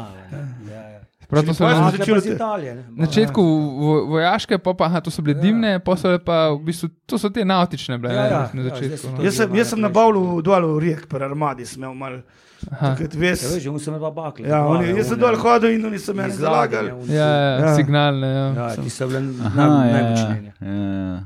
Ja, 0.65 0.81
ja. 0.87 0.99
Prav 1.29 1.45
to 1.45 1.53
so 1.53 1.63
pa 1.63 1.91
začeli 1.91 2.17
iz 2.17 2.25
Italije. 2.27 2.75
ne. 2.75 2.83
na 2.91 3.05
začetku 3.05 3.41
vo- 3.77 4.05
vojaške, 4.09 4.57
pa, 4.57 4.73
pa 4.73 4.85
aha, 4.85 4.99
to 4.99 5.11
so 5.11 5.21
bile 5.21 5.37
Ja. 5.37 5.41
dimne, 5.41 5.71
bile 5.79 6.19
pa 6.19 6.49
v 6.49 6.59
bistvu, 6.61 6.89
to 7.05 7.17
so 7.17 7.29
te 7.29 7.45
nautične 7.45 7.97
bile 7.97 8.11
Ja, 8.11 8.21
ne, 8.21 8.29
ja, 8.29 8.41
na 8.51 8.61
ja, 8.61 8.69
začetku. 8.69 9.07
no. 9.07 9.17
to- 9.17 9.23
Jaz 9.23 9.35
sem, 9.35 9.55
jaz 9.55 9.67
sem 9.69 9.79
nabavil 9.79 10.17
dol 10.41 10.67
v 10.67 10.79
Rijek, 10.81 11.05
pri 11.07 11.23
armadi, 11.23 11.65
sem 11.65 11.79
imel 11.79 11.93
malo. 11.95 12.21
Takrat 12.69 13.13
Ves, 13.13 13.43
Ja, 13.43 13.49
veš, 13.49 13.67
on 13.67 13.79
sem 13.79 13.93
imel 13.93 14.11
bakle. 14.11 14.47
ja, 14.47 14.65
oni, 14.65 14.91
jaz 14.93 15.07
sem 15.07 15.19
dol 15.19 15.35
hodil 15.35 15.69
in 15.71 15.85
oni 15.85 15.99
so 15.99 16.13
me 16.13 16.29
zalagali. 16.29 16.91
Ja, 17.07 17.25
ja, 17.25 17.59
Ja. 17.59 17.75
signalne. 17.75 18.27
Ja. 18.27 18.45
Ja, 18.53 18.75
ti 18.75 18.89
so 18.89 19.07
bile 19.07 19.19
ja, 19.19 19.49
najmočnejše. 19.55 20.51
ja, 20.61 20.71
ja. 20.71 21.19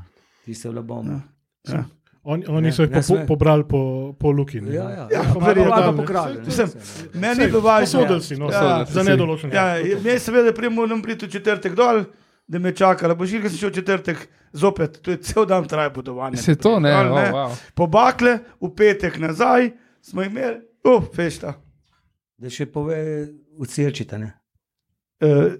Ti 0.44 0.54
so 0.54 0.70
bile 0.70 0.82
bombe. 0.82 1.20
Ja. 1.68 1.84
On, 2.24 2.42
oni 2.48 2.62
Ne, 2.62 2.72
so 2.72 2.82
jih 2.82 2.90
ne 2.90 3.00
po, 3.00 3.14
po, 3.14 3.26
pobrali 3.28 3.64
po, 3.64 3.80
po 4.18 4.30
luki. 4.30 4.60
ne. 4.60 4.74
Ja, 4.74 4.82
ja, 4.82 4.88
Ja, 4.88 5.06
ja, 5.12 5.22
pa 5.24 5.40
pa 5.40 5.54
pa 5.54 6.26
ne. 6.26 6.40
Mislim, 6.40 6.68
ne. 7.14 7.20
Meni 7.20 7.42
je 7.42 7.48
bilo 7.48 7.60
važno. 7.60 8.00
posodili 8.00 8.22
si, 8.22 8.36
no, 8.36 8.48
Ja, 8.48 8.84
za 8.84 9.02
nedoločen 9.02 9.52
Ja, 9.52 9.76
čas. 9.76 10.02
me 10.02 10.18
seveda 10.18 10.52
prej 10.52 10.70
moram 10.70 11.02
priti 11.02 11.26
v 11.26 11.30
četrtek 11.30 11.74
dol, 11.74 12.02
da 12.48 12.58
me 12.58 12.72
čakala. 12.72 13.14
Božilka 13.14 13.48
sem 13.48 13.58
šel 13.58 13.70
v 13.70 13.74
četrtek 13.74 14.18
zopet, 14.52 14.98
to 15.02 15.10
je 15.10 15.16
cel 15.18 15.46
dan 15.46 15.64
traje 15.64 15.92
potovanje. 15.92 16.36
Se 16.36 16.54
to 16.56 16.80
ne, 16.80 16.90
Dol, 16.90 17.12
oh, 17.12 17.30
wow. 17.30 17.50
Po 17.74 17.86
bakle, 17.86 18.38
v 18.60 18.70
petek 18.70 19.18
nazaj 19.18 19.70
smo 20.02 20.22
imeli, 20.22 20.56
uh, 20.86 21.04
fešta. 21.14 21.54
Da 22.38 22.50
še 22.52 22.66
pove 22.66 22.96
ne. 24.18 24.32
Uh, 25.20 25.54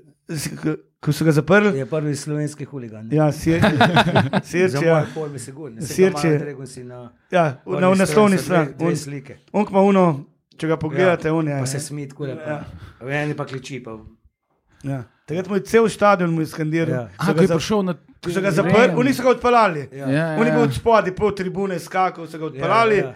ko 1.01 1.13
so 1.13 1.25
ga 1.25 1.33
zaprli, 1.33 1.79
Je 1.79 1.87
prvi 1.87 2.17
slovenski 2.17 2.65
huligan. 2.65 3.07
ne. 3.07 3.17
ja, 3.17 3.33
Sirče, 3.33 3.71
Sirče, 4.51 4.87
ja, 4.87 5.07
pojme 5.15 5.39
sigurno. 5.39 5.83
Sirče. 5.83 6.57
si 6.67 6.85
na 6.85 7.13
ja, 7.31 7.63
na 7.67 7.95
naslovni 7.95 8.39
strani. 8.39 8.75
On, 8.81 8.97
slike. 8.97 9.37
on 9.53 9.67
ima 9.71 9.81
uno, 9.81 10.25
če 10.57 10.67
ga 10.67 10.77
pogledate, 10.77 11.31
on 11.31 11.49
je. 11.49 11.59
Pa 11.61 11.67
se 11.67 11.81
smit, 11.81 12.13
kule 12.13 12.37
pa. 12.37 12.65
V 13.01 13.13
eni 13.13 13.37
pa 13.37 13.47
kliči 13.47 13.83
pa. 13.85 13.99
Ja. 14.83 15.05
Takrat 15.27 15.49
mu 15.49 15.57
je 15.57 15.65
cel 15.65 15.89
stadion 15.89 16.35
mu 16.35 16.45
skandiral. 16.47 16.95
Ja. 16.95 17.09
A, 17.19 17.35
ko 17.35 17.43
je 17.43 17.49
prišel 17.49 17.83
na 17.83 17.95
Ko 18.25 18.33
so 18.33 18.41
ga 18.41 18.51
zaprli, 18.51 18.91
oni 18.97 19.13
so 19.15 19.23
ga 19.23 19.31
odpeljali. 19.31 19.89
Ja. 19.93 20.09
Ja, 20.11 20.27
On 20.41 20.47
je 20.47 20.53
bil 20.53 20.61
ja. 20.61 20.67
od 20.67 20.75
spodaj, 20.75 21.15
pol 21.15 21.35
tribune 21.35 21.79
skakal, 21.79 22.27
so 22.27 22.39
ga 22.39 22.47
odpeljali, 22.47 22.97
Ja, 22.97 23.05
ja. 23.05 23.15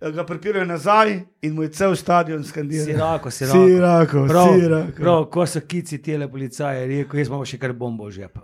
Ga 0.00 0.24
pripirajo 0.24 0.64
nazaj 0.64 1.20
in 1.42 1.54
mu 1.54 1.62
je 1.62 1.68
cel 1.68 1.96
stadion 1.96 2.44
skandiral. 2.44 2.86
Sirako, 2.86 3.30
sirako. 3.30 3.66
Sirako, 3.66 4.26
Prav, 4.28 4.48
sirako. 4.54 4.92
prav, 5.02 5.24
ko 5.24 5.46
so 5.46 5.60
kici 5.60 5.98
tele 6.02 6.28
policaje, 6.30 6.86
rekel, 6.86 7.18
jaz 7.18 7.28
imam 7.28 7.44
še 7.44 7.58
kar 7.58 7.72
bombo 7.72 8.06
v 8.06 8.10
žepu. 8.10 8.40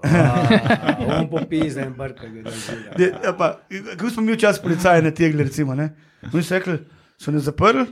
On 1.18 1.28
popizne 1.30 1.86
in 1.86 1.94
brka. 1.94 2.26
ga, 2.26 2.42
da 2.42 2.50
je 2.50 2.78
De, 2.96 3.10
ja, 3.24 3.32
pa, 3.32 3.52
Kako 3.96 4.10
smo 4.10 4.22
mi 4.22 4.34
včasih 4.34 4.62
policaje 4.62 5.02
na 5.02 5.10
tegli, 5.10 5.44
recimo, 5.44 5.74
ne? 5.74 5.92
Oni 6.32 6.42
so 6.42 6.54
rekli, 6.58 6.78
so 7.18 7.30
nas 7.30 7.46
zaprli, 7.46 7.86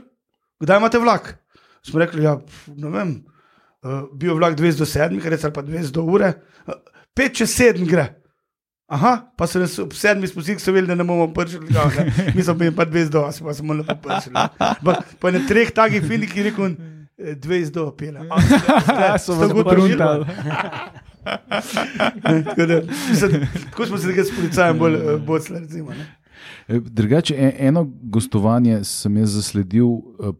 kdaj 0.59 0.77
imate 0.77 0.99
vlak? 0.99 1.37
Smo 1.83 1.99
rekli, 1.99 2.23
ja, 2.23 2.35
ne 2.75 2.89
vem, 2.89 3.13
uh, 3.83 4.03
bil 4.13 4.35
vlak 4.35 4.57
200 4.59 4.77
do 4.77 4.85
7, 4.85 5.21
ker 5.23 5.31
je 5.31 5.51
pa 5.53 5.63
200 5.63 5.91
do 5.91 6.03
ure, 6.03 6.33
uh, 6.67 6.75
5 7.15 7.39
čez 7.39 7.55
7 7.59 7.87
gre. 7.87 8.09
Aha, 8.93 9.11
pa 9.33 9.47
so 9.47 9.57
nas 9.57 9.73
ob 9.79 9.93
sedmi 9.93 10.27
spustili, 10.27 10.59
so 10.59 10.69
vedeli, 10.69 10.87
da 10.87 10.95
ne 10.95 11.03
bomo 11.03 11.27
prišli. 11.29 11.71
Ja, 11.71 11.85
ne. 11.89 12.03
Mi 12.31 12.43
smo 12.43 12.53
bili 12.53 12.71
pa 12.71 12.85
200 12.85 13.09
do, 13.09 13.23
a 13.23 13.31
smo 13.31 13.47
pa 13.47 13.53
samo 13.53 13.73
lepo 13.73 13.95
prišli. 13.97 14.33
ne. 14.33 14.47
Pa, 14.57 14.91
pa 15.19 15.31
na 15.31 15.39
treh 15.43 15.71
takih 15.71 16.03
filmih 16.03 16.29
je 16.29 16.43
rekel, 16.43 16.65
on, 16.65 16.75
eh, 17.17 17.33
200 17.35 17.71
do, 17.71 17.87
pele. 17.91 18.21
A, 18.21 18.37
ste- 18.37 18.59
ste 19.17 19.31
vas. 19.31 19.51
Ne, 22.23 22.43
tako 22.43 22.65
da, 22.65 22.77
mislim, 23.09 23.31
Tako 23.65 23.85
smo 23.85 23.97
se 23.97 24.07
takrat 24.07 24.27
s 24.27 24.35
policajem 24.35 24.79
bolj 24.79 24.95
uh, 24.95 25.21
bocli, 25.21 25.59
recimo. 25.59 25.89
Ne? 25.89 26.05
E, 26.67 26.79
Drugače, 26.81 27.35
e- 27.35 27.55
eno 27.59 27.83
gostovanje 28.03 28.83
sem 28.83 29.17
jaz 29.17 29.29
zasledil 29.31 29.87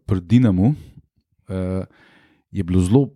pri 0.06 0.20
Dinamu. 0.22 0.74
Je 2.50 2.62
bilo 2.62 2.80
zelo 2.80 3.08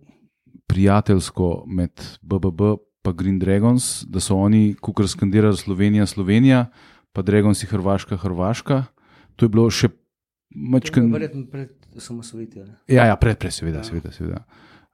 prijateljsko 0.67 1.63
med 1.67 1.91
BBB 2.21 2.61
in 3.01 3.13
Green 3.13 3.39
Dragons, 3.39 4.03
da 4.05 4.19
so 4.19 4.35
oni 4.35 4.75
kukar 4.75 5.07
skandirali 5.07 5.57
Slovenija, 5.57 6.05
Slovenija, 6.05 6.65
pa 7.13 7.21
Dragons 7.21 7.63
in 7.63 7.69
Hrvaška, 7.69 8.17
Hrvaška. 8.17 8.83
To 9.35 9.45
je 9.45 9.49
bilo 9.49 9.69
še 9.69 9.89
mačken. 10.51 11.11
Verjetno 11.11 11.45
pred 11.47 11.69
osamosvojitvijo. 11.95 12.65
Ja, 12.87 13.05
ja, 13.05 13.15
pred, 13.15 13.37
pred, 13.37 13.53
seveda. 13.53 13.83
seveda, 13.83 14.11
seveda. 14.11 14.43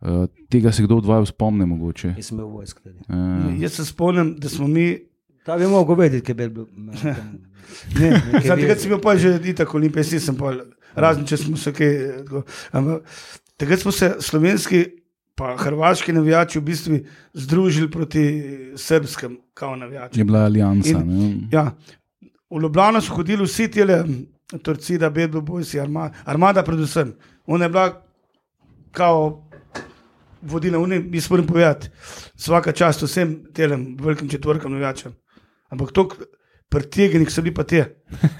Uh, 0.01 0.27
tega 0.49 0.71
se 0.71 0.83
kdo 0.83 0.97
od 0.97 1.05
vaju 1.05 1.25
spomne, 1.25 1.65
mogoče. 1.65 2.13
Jaz 2.17 2.25
sem 2.25 2.37
imel 2.37 2.47
vojsko. 2.49 2.81
tudi. 2.83 2.99
Uh, 3.09 3.61
Jaz 3.61 3.73
se 3.73 3.85
spomnim, 3.85 4.35
da 4.37 4.49
smo 4.49 4.67
mi. 4.67 4.99
Ta 5.45 5.57
bi 5.57 5.67
mogel 5.67 5.95
vedeti, 5.95 6.25
kaj 6.25 6.35
bi 6.35 6.49
bil. 6.49 6.65
Ne, 7.95 8.09
Nekaj 8.11 8.41
Zdaj, 8.41 8.55
bi- 8.55 8.61
takrat 8.61 8.79
si 8.79 8.89
bil 8.89 8.99
pa 9.01 9.15
že 9.17 9.39
olimpijski, 9.73 10.15
nisem 10.15 10.35
pa 10.37 10.51
razen 10.95 11.25
če 11.25 11.37
smo 11.37 11.57
se 11.57 11.73
kaj. 11.73 11.87
eh, 11.87 12.17
tako, 12.19 12.43
ampak 12.71 13.01
Takrat 13.57 13.79
smo 13.79 13.91
se 13.91 14.15
slovenski, 14.19 14.85
pa 15.35 15.55
hrvaški 15.59 16.13
navijači 16.13 16.59
v 16.59 16.63
bistvu 16.63 16.99
združili 17.33 17.91
proti 17.91 18.23
srpskem, 18.75 19.37
kao 19.53 19.75
navijačem. 19.75 20.19
je 20.19 20.25
bila 20.25 20.39
aliansa. 20.39 20.89
In- 20.89 21.07
ne. 21.07 21.47
Ja. 21.51 21.71
V 22.49 22.61
Ljubljano 22.61 23.01
so 23.01 23.13
hodili 23.15 23.43
vsi 23.43 23.67
ti 23.71 23.83
le, 23.83 24.03
Torcida, 24.63 25.09
Bedbo, 25.09 25.41
Bojsi, 25.41 25.79
armada, 25.79 26.13
armada 26.25 26.63
predvsem. 26.63 27.13
Ona 27.45 27.65
je 27.65 27.69
bila 27.69 28.01
kao 28.91 29.49
vodila, 30.41 30.79
oni, 30.79 31.09
jaz 31.13 31.29
moram 31.29 31.47
povedati, 31.47 31.89
vsaka 32.35 32.71
čast 32.71 33.01
vsem 33.01 33.43
tem 33.53 33.97
velikim 33.99 34.29
četvrkam 34.29 34.71
navijačem. 34.71 35.11
Ampak 35.69 35.91
to 35.91 36.09
pretegenih 36.69 37.31
so 37.31 37.41
bili 37.41 37.53
pa 37.53 37.63
te. 37.63 37.85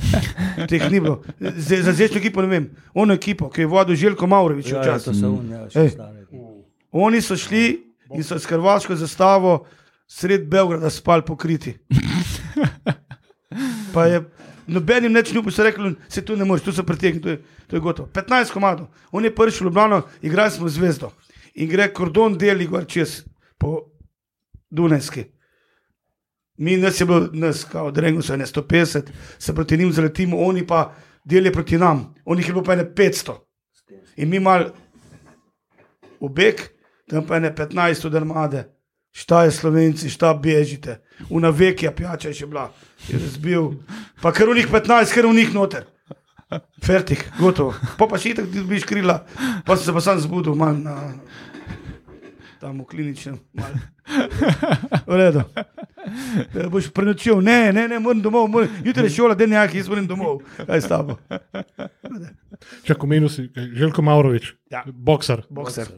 Teh 0.70 0.92
ni 0.92 1.00
bilo. 1.00 1.22
Zdaj, 1.40 1.82
za 1.82 1.94
zdajšnjo 1.94 2.18
ekipo 2.18 2.42
ne 2.42 2.48
vem. 2.48 2.70
Ono 2.94 3.14
ekipo, 3.14 3.50
ki 3.50 3.62
je 3.62 3.68
vodil 3.68 3.96
Željko 3.96 4.28
Maurovič 4.28 4.72
Ja, 4.72 4.86
ja, 4.86 5.00
to 5.00 5.14
so 5.14 5.34
oni, 5.34 5.52
ja, 5.52 5.70
še 5.70 5.80
Ej. 5.80 5.90
stare. 5.90 6.26
Oni 6.98 7.22
so 7.22 7.36
šli 7.36 7.94
in 8.16 8.24
so 8.24 8.40
s 8.40 8.48
hrvaško 8.48 8.96
zastavo 8.96 9.66
sred 10.08 10.48
Beograda 10.48 10.90
spali 10.90 11.26
pokriti. 11.26 11.78
Pa 13.94 14.06
je 14.06 14.22
nobenim 14.68 15.12
neč 15.12 15.34
ni 15.34 15.40
upal, 15.40 15.54
rekel, 15.66 15.92
se 16.10 16.24
tu 16.26 16.36
ne 16.36 16.46
moreš, 16.46 16.64
tu 16.64 16.74
so 16.74 16.84
pretegni, 16.84 17.22
to 17.22 17.30
je, 17.30 17.42
to 17.68 17.76
je 17.76 17.80
gotovo. 17.80 18.10
15 18.14 18.54
komadov, 18.54 18.88
on 19.12 19.26
je 19.26 19.36
prišel 19.36 19.66
v 19.66 19.70
Ljubljano, 19.70 20.02
igrali 20.22 20.52
smo 20.52 20.70
zvezdo 20.70 21.12
in 21.56 21.70
gre 21.70 21.88
kordon 21.94 22.38
deli 22.38 22.68
gor 22.68 22.86
čez 22.88 23.24
po 23.58 23.92
Dunajski. 24.70 25.24
Mi 26.58 26.78
nas 26.78 27.02
je 27.02 27.06
bilo, 27.06 27.28
nas, 27.34 27.64
kao, 27.64 27.92
da 27.92 28.02
rečemo, 28.02 28.22
so 28.22 28.38
ne 28.38 28.46
150, 28.46 29.12
se 29.40 29.56
proti 29.56 29.78
njim 29.78 29.92
zaletimo, 29.92 30.38
oni 30.38 30.68
pa 30.68 30.94
delijo 31.24 31.54
proti 31.54 31.78
nam, 31.78 32.14
oni 32.26 32.42
jih 32.42 32.48
je 32.48 32.54
bilo 32.54 32.64
pa 32.64 32.76
ne 32.76 32.86
500. 32.86 33.36
In 34.16 34.30
mi 34.30 34.40
mal 34.40 34.70
v 36.22 36.30
beg, 36.30 36.75
tam 37.10 37.26
pa 37.26 37.40
ne 37.40 37.52
15 37.56 38.08
od 38.08 38.16
armade, 38.16 38.64
šta 39.12 39.44
je 39.44 39.52
slovenci, 39.52 40.10
šta 40.10 40.34
bežite, 40.34 41.00
una 41.30 41.50
vekja 41.50 41.92
pijača 41.92 42.28
je 42.30 42.34
še 42.34 42.48
bila, 42.48 42.70
je 43.08 43.20
razbil, 43.20 43.72
pa 44.22 44.32
kar 44.32 44.50
v 44.50 44.56
njih 44.56 44.68
15, 44.68 45.14
kar 45.14 45.26
v 45.26 45.34
njih 45.34 45.54
noter. 45.54 45.86
Fertik, 46.84 47.26
gotovo. 47.40 47.74
Pa 47.98 48.06
pa 48.08 48.18
še 48.18 48.30
itak 48.30 48.46
ti 48.48 48.62
dobiš 48.62 48.84
krila, 48.86 49.24
pa 49.66 49.76
sem 49.76 49.86
se 49.86 49.94
pa 49.94 50.02
sam 50.02 50.20
zbudil, 50.20 50.54
manj 50.56 50.84
na. 50.84 50.94
tam 52.62 52.80
v 52.80 52.86
kliničnem. 52.86 53.40
V 55.08 55.12
redu. 55.12 55.42
E, 56.54 56.68
Boš 56.70 56.92
prenočil, 56.94 57.42
ne, 57.42 57.74
ne, 57.74 57.88
ne, 57.88 57.98
moram 58.00 58.22
domov, 58.22 58.46
moram, 58.48 58.70
jutri 58.86 59.10
je 59.10 59.16
šola, 59.18 59.34
den 59.36 59.52
jak, 59.52 59.74
jaz 59.74 59.90
moram 59.90 60.06
domov. 60.08 60.44
Kaj 60.60 60.82
s 60.82 60.88
tabo? 60.88 61.18
Če 62.86 62.94
komenil 62.94 63.30
si, 63.30 63.50
Željko 63.54 64.02
Maurovič, 64.06 64.54
Ja. 64.72 64.84
bokser. 64.86 65.44
Bokser. 65.50 65.90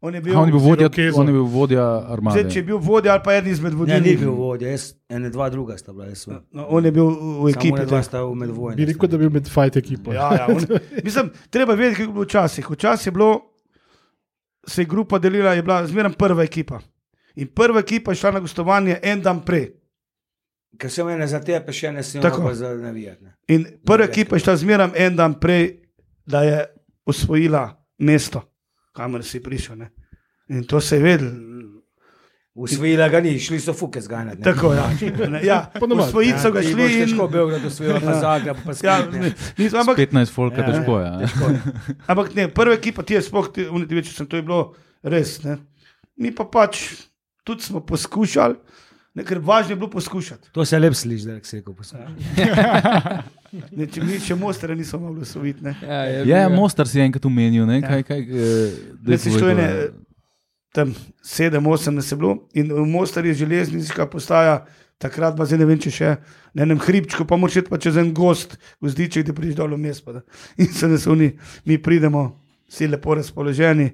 On 0.00 0.14
je 0.14 0.20
bil, 0.20 0.30
On 0.32 0.46
je 0.46 0.52
bil 0.52 0.60
vodja, 0.60 0.88
on 1.12 1.26
je 1.26 1.32
bil 1.32 1.42
vodja 1.44 1.84
armade. 2.06 2.38
zdaj, 2.38 2.52
če 2.52 2.58
je 2.58 2.64
bil 2.64 2.78
vodja 2.78 3.12
ali 3.12 3.22
pa 3.24 3.34
eden 3.34 3.50
izmed 3.50 3.72
Ne, 3.72 3.78
vodilnih. 3.78 4.04
ni 4.04 4.16
bil 4.16 4.30
vodja, 4.32 4.68
jaz, 4.68 4.84
ene 5.08 5.26
dva 5.28 5.48
druga 5.50 5.74
sta 5.74 5.92
bila, 5.92 6.06
jaz 6.06 6.18
sem. 6.20 6.36
No, 6.52 6.66
on 6.68 6.84
je 6.84 6.92
bil 6.92 7.04
v 7.04 7.14
Samo 7.14 7.48
ekipi. 7.50 7.82
dva 7.84 8.02
sta 8.02 8.22
v 8.22 8.34
medvojni. 8.36 8.76
Bi 8.76 8.84
rekel, 8.84 9.08
da 9.08 9.16
bi 9.16 9.24
bil 9.24 9.32
med 9.32 9.48
fight 9.48 9.76
ekipo. 9.76 10.12
Ja, 10.12 10.28
ja, 10.34 10.46
on, 10.48 10.62
mislim, 11.04 11.30
treba 11.50 11.74
vedeti, 11.74 11.94
kako 11.96 12.04
je 12.04 12.12
bilo 12.12 12.24
včasih. 12.24 12.70
Včasih 12.70 13.06
je 13.06 13.12
bilo, 13.12 13.30
se 14.64 14.82
je 14.82 14.86
grupa 14.86 15.18
delila, 15.18 15.52
je 15.52 15.62
bila 15.62 15.80
zmeraj 15.84 16.12
prva 16.14 16.42
ekipa. 16.44 16.78
In 17.34 17.46
prva 17.48 17.80
ekipa 17.80 18.12
je 18.12 18.16
šla 18.16 18.30
na 18.30 18.40
gostovanje 18.40 19.00
en 19.02 19.20
dan 19.20 19.40
prej. 19.40 19.72
Ker 20.78 20.90
sem 20.90 21.08
ene 21.08 21.26
za 21.26 21.40
tepe, 21.40 21.72
še 21.72 21.88
ene 21.88 22.02
sem 22.02 22.22
Tako. 22.22 22.42
pa 22.42 22.54
za 22.54 22.70
navijati. 22.72 23.24
ne. 23.24 23.34
In 23.48 23.66
prva 23.82 24.04
ekipa 24.04 24.36
je 24.36 24.40
šla 24.40 24.56
zmeraj 24.56 24.94
en 24.96 25.16
dan 25.16 25.34
prej, 25.34 25.80
da 26.24 26.42
je 26.42 26.58
osvojila 27.04 27.66
mesto, 27.98 28.42
kamor 28.98 29.22
si 29.22 29.38
prišel. 29.38 29.78
Ne? 29.78 29.90
In 30.50 30.64
to 30.64 30.80
se 30.80 30.96
je 30.96 31.02
vedel. 31.02 31.30
Usvojila 32.54 33.06
ga 33.08 33.20
ni, 33.20 33.38
šli 33.38 33.60
so 33.60 33.70
fuke 33.72 34.00
zganjati. 34.00 34.38
ne. 34.38 34.44
Tako, 34.44 34.72
ja, 34.74 34.90
ne, 35.30 35.40
ja, 35.44 35.70
doma. 35.80 36.02
osvojiti 36.02 36.40
so 36.42 36.50
ga 36.50 36.60
Ti 36.60 36.66
šli. 36.66 36.86
In, 36.92 37.04
Težko 37.04 37.28
bil, 37.28 37.52
da 37.52 37.66
osvojila 37.66 38.00
pa 38.00 38.10
Ja. 38.10 38.20
Zagreb, 38.20 38.56
pa 38.64 38.72
ja, 38.82 38.96
ne, 39.06 39.18
ne. 39.20 39.30
nisem, 39.58 39.78
ampak, 39.78 39.98
15 39.98 40.32
folka, 40.32 40.56
Ja. 40.56 40.72
težko 40.72 40.98
je. 40.98 41.06
a? 41.06 41.18
ampak 42.08 42.34
ne, 42.34 42.48
prva 42.50 42.74
ekipa, 42.74 43.02
ti 43.02 43.14
je 43.14 43.22
sploh, 43.22 43.52
ti, 43.54 43.62
več, 43.90 44.10
sem, 44.10 44.26
to 44.26 44.36
je 44.36 44.42
bilo 44.42 44.74
res. 45.04 45.36
Ne? 45.44 45.58
Mi 46.16 46.34
pa 46.34 46.44
pač 46.44 46.82
tudi 47.46 47.62
smo 47.62 47.78
poskušali, 47.80 48.58
ne, 49.18 49.24
ker 49.24 49.40
važno 49.40 49.72
je 49.72 49.76
bilo 49.76 49.90
poskušati. 49.90 50.52
To 50.52 50.64
se 50.64 50.78
lep 50.78 50.94
sliši, 50.94 51.26
da 51.26 51.34
rekel. 51.34 51.74
poslušaj. 51.74 52.06
Ne, 53.72 53.86
če 53.86 54.02
mi 54.02 54.18
še 54.20 54.34
mostre 54.34 54.74
nismo 54.76 54.98
mogli 55.00 55.22
osvojiti. 55.22 55.64
ne. 55.64 55.72
Ja, 55.82 55.98
je 56.02 56.16
Ja, 56.20 56.38
ja, 56.38 56.48
bil- 56.48 56.56
Mostar 56.56 56.84
si 56.84 57.00
enkrat 57.00 57.24
omenil, 57.24 57.64
ne? 57.64 57.78
Kaj, 57.80 58.02
kaj, 58.04 58.20
eh, 58.20 58.74
daj 59.00 59.08
Ne, 59.08 59.18
si 59.18 59.32
šlo 59.32 59.48
ene, 59.48 59.62
ja. 59.64 59.86
tam 60.70 60.92
sedem, 61.24 61.64
osem 61.66 61.96
nas 61.96 62.10
je 62.12 62.16
bilo 62.16 62.34
in 62.52 62.68
v 62.68 62.84
Mostar 62.86 63.24
je 63.24 63.32
železniška 63.34 64.04
postaja, 64.06 64.66
takrat 64.98 65.32
pa 65.32 65.46
zdaj 65.46 65.58
ne 65.58 65.64
vem, 65.64 65.78
če 65.78 65.90
še 65.90 66.10
na 66.52 66.62
enem 66.62 66.76
hribčku, 66.78 67.24
pa 67.24 67.36
moče 67.36 67.64
pa 67.64 67.78
čez 67.78 67.96
en 67.96 68.12
gost, 68.12 68.58
gozdiček, 68.78 69.24
da 69.24 69.32
prideš 69.32 69.56
dol 69.56 69.72
v 69.72 69.80
mest. 69.80 70.04
pa 70.04 70.12
da. 70.12 70.20
In 70.60 70.68
se 70.68 70.84
nas 70.86 71.06
oni, 71.06 71.32
mi 71.64 71.78
pridemo, 71.78 72.26
vsi 72.68 72.84
lepo 72.86 73.16
razpoloženi, 73.16 73.88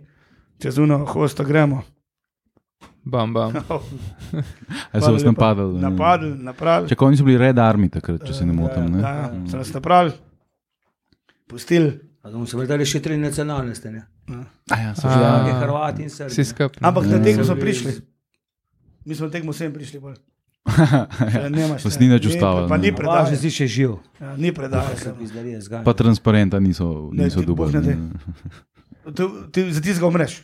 čez 0.59 0.79
uno 0.79 0.99
hosto 1.07 1.45
gremo. 1.45 1.85
Bam, 3.05 3.33
bam. 3.33 3.53
A 3.55 3.61
so 4.95 5.01
Hvala 5.01 5.13
vas 5.13 5.25
napadali? 5.25 5.79
Napadli, 5.79 6.31
napravili. 6.41 6.89
Čakaj, 6.89 7.07
oni 7.07 7.17
so 7.17 7.25
bili 7.25 7.39
Red 7.39 7.57
Army 7.57 7.91
takrat, 7.91 8.25
če 8.25 8.33
se 8.33 8.47
ne 8.47 8.53
motim. 8.53 8.87
Ne? 8.89 9.01
Ja, 9.01 9.11
ja, 9.11 9.29
so 9.47 9.57
nas 9.57 9.73
napravili, 9.73 10.13
pustili. 11.47 11.93
A 12.19 12.27
da 12.27 12.33
bomo 12.33 12.47
se 12.47 12.57
vrtali 12.57 12.85
še 12.85 13.01
tri 13.01 13.17
nacionalnosti. 13.19 13.91
ne. 13.91 14.07
A 14.71 14.77
ja, 14.79 14.95
so 14.95 15.05
že. 15.05 15.21
Hrvati 15.55 16.03
in 16.03 16.11
Srbi. 16.11 16.33
Ampak 16.81 17.05
na 17.05 17.11
Ja. 17.13 17.23
tekmo 17.23 17.45
smo 17.45 17.47
So 17.47 17.55
bili- 17.55 17.61
prišli. 17.63 17.93
Mi 19.05 19.15
smo 19.15 19.27
na 19.27 19.33
tekmo 19.33 19.53
sem 19.53 19.73
prišli. 19.73 20.01
bolj. 20.01 20.17
Ja. 21.29 21.49
Nemaš, 21.51 21.85
ni 22.01 22.09
Ni- 22.09 22.17
ustavilo, 22.27 22.65
Pa 22.67 22.77
ni 22.79 22.89
predal. 22.91 23.29
si 23.29 23.51
še 23.51 23.67
živ. 23.67 24.01
Ja, 24.17 24.33
ni 24.35 24.49
predal. 24.49 24.81
Se 24.97 25.13
pizdarije 25.13 25.61
zganja. 25.61 25.85
Pa 25.85 25.93
transparenta 25.93 26.57
niso, 26.57 27.11
niso 27.13 27.43
dubali. 27.43 27.73
za 29.69 29.81
tistega 29.83 30.07
umreš. 30.07 30.41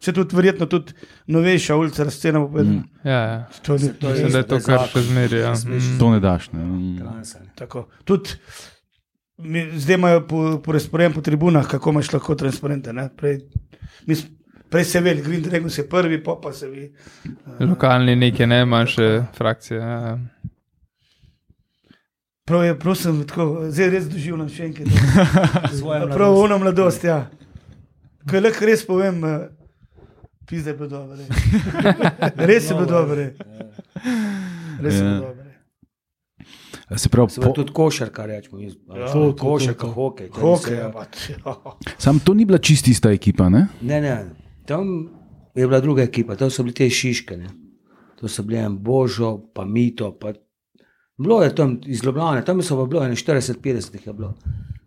Se 0.00 0.12
tudi 0.12 0.36
verjetno 0.36 0.66
tudi 0.66 0.92
novejša 1.26 1.76
ulica 1.76 2.04
razcena 2.04 2.38
bo 2.38 2.48
povedala. 2.48 2.74
Mm. 2.74 2.84
Ja, 3.04 3.18
ja. 3.20 3.48
To 3.62 3.74
ni, 3.74 3.88
To 3.90 4.08
je 4.08 4.12
Mislim, 4.14 4.32
da 4.32 4.38
je 4.38 4.46
to 4.46 4.58
kar 4.60 4.86
še 4.86 5.02
zmeraj. 5.02 5.40
Ja. 5.40 5.52
Ne. 5.64 5.76
Mm. 5.76 5.98
To 5.98 6.10
ne 6.10 6.20
daš. 6.20 6.52
Ne. 6.52 6.60
Mm. 6.60 6.94
Ne. 6.94 7.82
Tudi 8.04 8.30
mi, 9.38 9.70
zdaj 9.74 9.94
imajo 9.94 10.20
po, 10.22 10.38
po 10.58 10.72
razporejen 10.72 11.12
po 11.12 11.20
tribunah, 11.20 11.66
kako 11.66 11.90
imaš 11.90 12.12
lahko 12.12 12.34
transparente. 12.36 12.92
ne. 12.92 13.08
Prej, 13.10 13.40
mi 14.06 14.14
s- 14.14 14.26
prej 14.70 14.84
se 14.84 15.00
veli, 15.00 15.22
Green 15.22 15.42
Dragon 15.42 15.70
je 15.72 15.88
prvi, 15.88 16.22
pa 16.22 16.36
pa 16.36 16.52
se 16.52 16.68
vi. 16.68 16.92
Lokalni 17.60 18.16
neke 18.16 18.46
ne, 18.46 18.64
manjše 18.64 19.24
frakcije. 19.34 19.80
Ja. 19.80 20.18
Prav 22.44 22.64
je, 22.64 22.78
prosim, 22.78 23.26
tako, 23.26 23.66
zdaj 23.68 23.90
res 23.90 24.04
doživljam 24.04 24.48
še 24.48 24.64
enkrat. 24.64 24.88
Prav 26.14 26.36
ono 26.36 26.58
mladost, 26.58 27.04
ja. 27.04 27.26
Ko 28.24 28.36
je 28.36 28.40
lahko 28.40 28.64
res 28.64 28.86
povem, 28.86 29.24
eh, 29.24 29.48
pizde 30.48 30.70
je 30.70 30.76
bilo 30.76 30.88
dobro. 30.88 31.16
Res 32.48 32.70
je 32.70 32.74
bilo 32.74 32.86
dobro. 32.86 33.16
Res 34.80 34.94
je 34.94 35.00
bilo 35.00 35.14
Ja. 35.14 35.20
dobro. 35.20 35.44
Se 36.90 37.08
pravi, 37.08 37.30
Se 37.30 37.40
pravi, 37.40 37.50
po, 37.50 37.54
tudi 37.54 37.72
košarka, 37.72 38.26
rečemo. 38.26 38.60
Ja, 38.60 38.70
to, 39.06 39.32
to, 39.32 39.36
Košarka, 39.36 39.80
to. 39.80 39.92
hokej. 39.92 40.28
to 40.28 40.40
Hokej, 40.40 40.76
se- 40.76 40.90
pač. 40.92 41.30
sam 41.98 42.18
to 42.18 42.34
ni 42.34 42.44
bila 42.44 42.58
čisti 42.58 42.90
ista 42.90 43.10
ekipa. 43.10 43.48
Ne? 43.48 43.66
Ne, 43.80 44.00
ne, 44.00 44.24
tam 44.64 45.08
je 45.54 45.66
bila 45.66 45.80
druga 45.80 46.02
ekipa, 46.02 46.36
tam 46.36 46.50
so 46.50 46.62
bili 46.62 46.74
te 46.74 46.88
šiške. 46.88 47.36
Ne. 47.36 47.48
To 48.16 48.28
so 48.28 48.42
bili 48.42 48.58
en 48.58 48.78
Božo, 48.78 49.38
pa 49.52 49.64
Mito. 49.64 50.12
Pa... 50.12 50.32
Bilo 51.18 51.42
je 51.42 51.54
tam 51.54 51.80
iz 51.84 52.04
Ljubljana, 52.04 52.40
tam 52.42 52.62
so 52.62 52.76
pa 52.76 52.86
bilo 52.86 53.02
40-50 53.02 53.60
jih 53.94 54.06
je 54.06 54.12
bilo. 54.14 54.34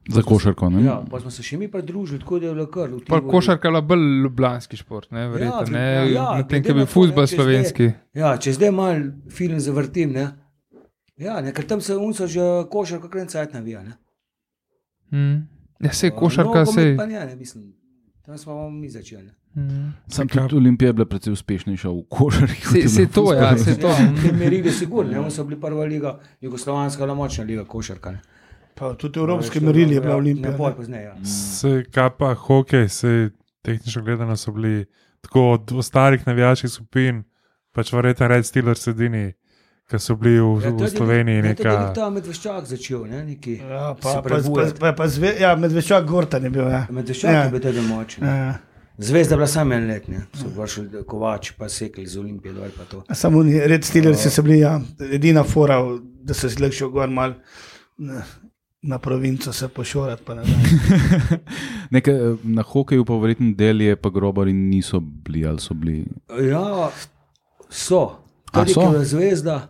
Za 0.08 0.22
košarko. 0.24 0.70
Ne? 0.70 0.84
Ja, 0.84 1.04
pa 1.12 1.20
smo 1.20 1.30
se 1.30 1.44
še 1.44 1.58
mi 1.58 1.68
pridružili, 1.68 2.20
tako 2.20 2.40
da 2.40 2.48
je 2.48 2.54
bilo 2.54 2.66
kar. 2.68 2.90
Tivoliju. 2.90 3.30
košarka 3.30 3.68
je 3.68 3.72
bila 3.72 3.82
bolj 3.82 4.22
ljubljanski 4.24 4.78
šport, 4.78 5.12
ne, 5.12 5.28
verjetno. 5.28 5.56
Ja, 5.58 5.66
Ne, 5.70 5.80
ja, 5.80 6.04
ja, 6.06 6.36
Medtem, 6.38 6.48
glede 6.50 6.64
ko 6.64 6.68
je 6.68 6.74
na 6.74 6.74
bil 6.76 6.86
to, 6.86 6.92
futbol 6.92 7.22
ne, 7.22 7.28
zdaj- 7.28 7.36
slovenski. 7.36 7.92
Ja, 8.14 8.38
če 8.38 8.54
zdaj 8.54 8.72
mal 8.72 8.96
film 9.30 9.60
zavrtim, 9.60 10.12
ne. 10.12 10.28
Ja, 11.18 11.42
ne, 11.42 11.54
ker 11.54 11.66
tam 11.66 11.82
se 11.82 11.96
unso 11.96 12.28
že 12.28 12.42
košarka 12.68 13.10
navija. 13.54 13.84
Ne. 13.84 13.94
Mm. 15.12 15.48
Ja, 15.80 15.92
sej 15.92 16.12
košarka, 16.12 16.50
Nogomet 16.60 16.74
sej. 16.74 16.98
Pa 16.98 17.06
ne, 17.06 17.26
ne, 17.26 17.36
mislim. 17.36 17.74
Tam 18.26 18.38
smo 18.38 18.70
mi 18.70 18.90
začeli. 18.90 19.24
ne. 19.24 19.34
Mm. 19.56 19.94
Sam 20.08 20.28
tudi 20.28 20.56
Olimpija 20.56 20.88
je 20.88 20.94
bila 20.94 21.06
precej 21.06 21.34
uspešnejša 21.34 21.90
v 21.90 22.04
košarki. 22.10 22.62
kot 22.62 22.72
Sej, 22.72 22.82
je 22.82 22.90
sej 22.90 23.06
bila 23.06 23.12
v 23.12 23.14
to, 23.14 23.34
ja, 23.34 23.52
fuzbalu. 23.52 23.64
sej 23.66 23.76
to. 23.76 23.88
Ja, 23.90 24.14
te 24.24 24.32
merili 24.34 24.72
sigurno, 24.72 25.12
ne, 25.12 25.20
oni 25.20 25.32
so 25.32 25.44
bili 25.44 25.62
prva 25.62 25.86
liga, 25.86 26.20
jugoslovanska, 26.42 27.04
ali 27.04 27.16
močna 27.16 27.44
liga 27.44 27.66
košarka. 27.66 28.12
Ne. 28.12 28.22
Pa 28.82 28.94
tudi 28.98 29.20
evropske 29.20 29.60
merili 29.62 29.96
je 29.96 30.02
bila 30.02 30.16
Olimpija. 30.16 30.52
Ne, 30.52 30.58
ne. 30.58 30.76
pozneje. 30.76 31.04
Ja. 31.04 31.26
Se, 31.26 31.84
kaj 31.94 32.10
pa 32.18 32.34
hokej, 32.34 32.88
se 32.90 33.30
tehnično 33.62 34.02
gledano 34.04 34.38
so 34.38 34.52
bili 34.52 34.86
tako 35.22 35.52
od 35.52 35.72
ostalih 35.72 36.28
navijačkih 36.28 36.70
skupin, 36.70 37.24
pač 37.72 37.94
verjetno 37.94 38.28
Red 38.28 38.46
Steelers 38.46 38.88
edini, 38.88 39.28
ki 39.86 40.00
so 40.00 40.16
bili 40.16 40.40
v, 40.40 40.64
Ja, 40.66 40.72
v 40.72 40.90
Sloveniji 40.90 41.38
ja, 41.38 41.42
tudi 41.56 41.70
je 41.70 41.76
neka. 41.76 41.94
ta 41.94 42.10
medveščak 42.10 42.66
začel, 42.66 43.06
ne, 43.06 43.22
neki. 43.26 43.60
Ja, 43.60 43.94
pa, 44.02 44.22
pa, 44.24 44.42
pa, 44.42 44.66
pa, 44.80 44.92
pa 44.98 45.08
zve, 45.08 45.36
ja, 45.40 45.54
medveščak 45.56 46.06
Gortan 46.10 46.44
je 46.44 46.50
bil. 46.50 46.66
Ja. 46.66 46.86
Medveščak 46.90 47.32
Ja. 47.32 47.44
je 47.44 47.52
bil 47.52 47.62
tudi 47.62 47.82
močen. 47.88 48.26
Ja. 48.26 48.58
Zvezda 48.98 49.34
je 49.34 49.38
bila 49.38 49.48
samo 49.48 49.74
en 49.74 49.88
let, 49.88 50.08
ne. 50.08 50.26
so 50.34 50.50
vršili 50.58 51.04
kovač, 51.08 51.52
pa 51.58 51.70
sekli 51.70 52.06
z. 52.08 52.22
A 53.08 53.16
Samo 53.16 53.44
red 53.44 53.84
stilerci 53.84 54.30
so 54.30 54.42
bili 54.42 54.60
ja, 54.60 54.82
edina 55.12 55.44
fora, 55.44 55.80
da 56.24 56.34
se 56.34 56.50
zlekšil 56.50 56.90
gor 56.90 57.10
mal 57.10 57.34
na, 57.98 58.22
na 58.82 58.98
provinco 58.98 59.54
se 59.54 59.68
pošorati. 59.68 60.24
Pa 60.24 60.36
ne. 60.36 60.44
Nekaj, 61.92 62.14
eh, 62.16 62.36
na 62.44 62.62
hokeju 62.64 63.06
pa 63.06 63.14
verjetno 63.14 63.54
delje, 63.54 63.96
pa 63.96 64.10
grobari 64.10 64.54
niso 64.54 65.00
bili 65.00 65.46
ali 65.46 65.60
so 65.60 65.74
bili. 65.74 66.06
Ja, 66.42 66.90
so. 67.70 68.18
A, 68.52 68.60
Tudi, 68.60 68.74
so? 68.74 68.82
ko 68.82 68.96
je 68.96 69.06
zvezda, 69.06 69.68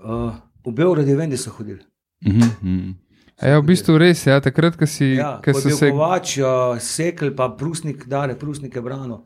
uh, 0.00 0.32
v 0.64 0.72
Beogradu 0.72 1.16
vem, 1.16 1.30
da 1.30 1.36
so 1.36 1.50
hodili. 1.50 1.80
Mhm, 2.26 2.38
mhm. 2.62 2.92
A 3.36 3.48
Ja, 3.48 3.58
v 3.58 3.64
bistvu 3.64 3.98
res 3.98 4.26
je. 4.26 4.30
Ja, 4.30 4.40
takrat, 4.40 4.76
ko 4.76 4.86
si, 4.86 5.04
Ja, 5.18 5.40
ko 5.44 5.52
so 5.52 5.68
je 5.68 5.74
se. 5.74 5.90
kovač, 5.90 6.38
uh, 6.38 6.46
sekl, 6.78 7.30
pa 7.30 7.48
prusnik, 7.50 8.06
dare 8.06 8.36
prusnike 8.36 8.80
brano. 8.80 9.24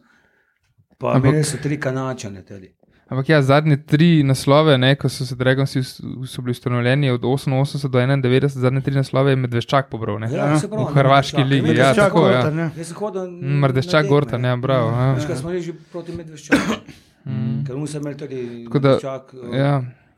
Pa 0.98 1.12
Ampak- 1.14 1.28
imeli 1.28 1.44
so 1.44 1.58
tri 1.58 1.76
kanačane 1.76 2.42
tudi. 2.42 2.72
Ampak 3.08 3.24
ja, 3.26 3.40
zadnje 3.40 3.76
tri 3.78 4.22
naslove, 4.22 4.74
ne, 4.76 4.94
ko 4.94 5.08
so 5.08 5.24
se 5.24 5.34
Dragonsi 5.34 5.80
so 5.82 6.02
bili 6.38 6.50
ustanovljeni 6.50 7.10
od 7.10 7.22
88 7.22 7.56
do 7.86 7.98
91, 7.98 8.48
zadnje 8.48 8.80
tri 8.82 8.94
naslove 8.94 9.32
je 9.32 9.36
Medveščak 9.38 9.88
pobral. 9.88 10.18
Ne? 10.18 10.28
Ja, 10.28 10.58
pravi, 10.60 10.84
v 10.84 10.92
Hrvaški 10.92 11.36
Medveščak. 11.38 11.66
ligi. 11.66 11.78
Ja, 11.78 11.94
tako, 11.96 12.26
ja. 12.26 12.42
Gortan, 12.42 12.58
ja. 12.58 12.84
Sem 12.84 12.96
hodil 12.96 13.22
Mm, 13.22 13.40
na 13.50 13.60
Medveščak 13.62 14.02
tekme. 14.02 14.08
Gortan, 14.10 14.44
ja, 14.44 14.56
bravo, 14.58 14.90
ja. 14.92 15.12
Veš, 15.14 15.24
kaj 15.24 15.36
smo 15.36 15.48
bili 15.48 15.62
že 15.62 15.72
proti 15.88 16.12
Medveščaku. 16.12 16.76
Mm. 17.24 17.64
Ker 17.64 17.74
oni 17.74 17.86
so 17.86 17.98
imeli 17.98 18.16
tudi 18.16 18.42
Tako 18.64 18.78
da- 18.78 18.88
Medveščak. 18.90 19.34
uh, 19.34 19.56
Ja. 19.56 19.72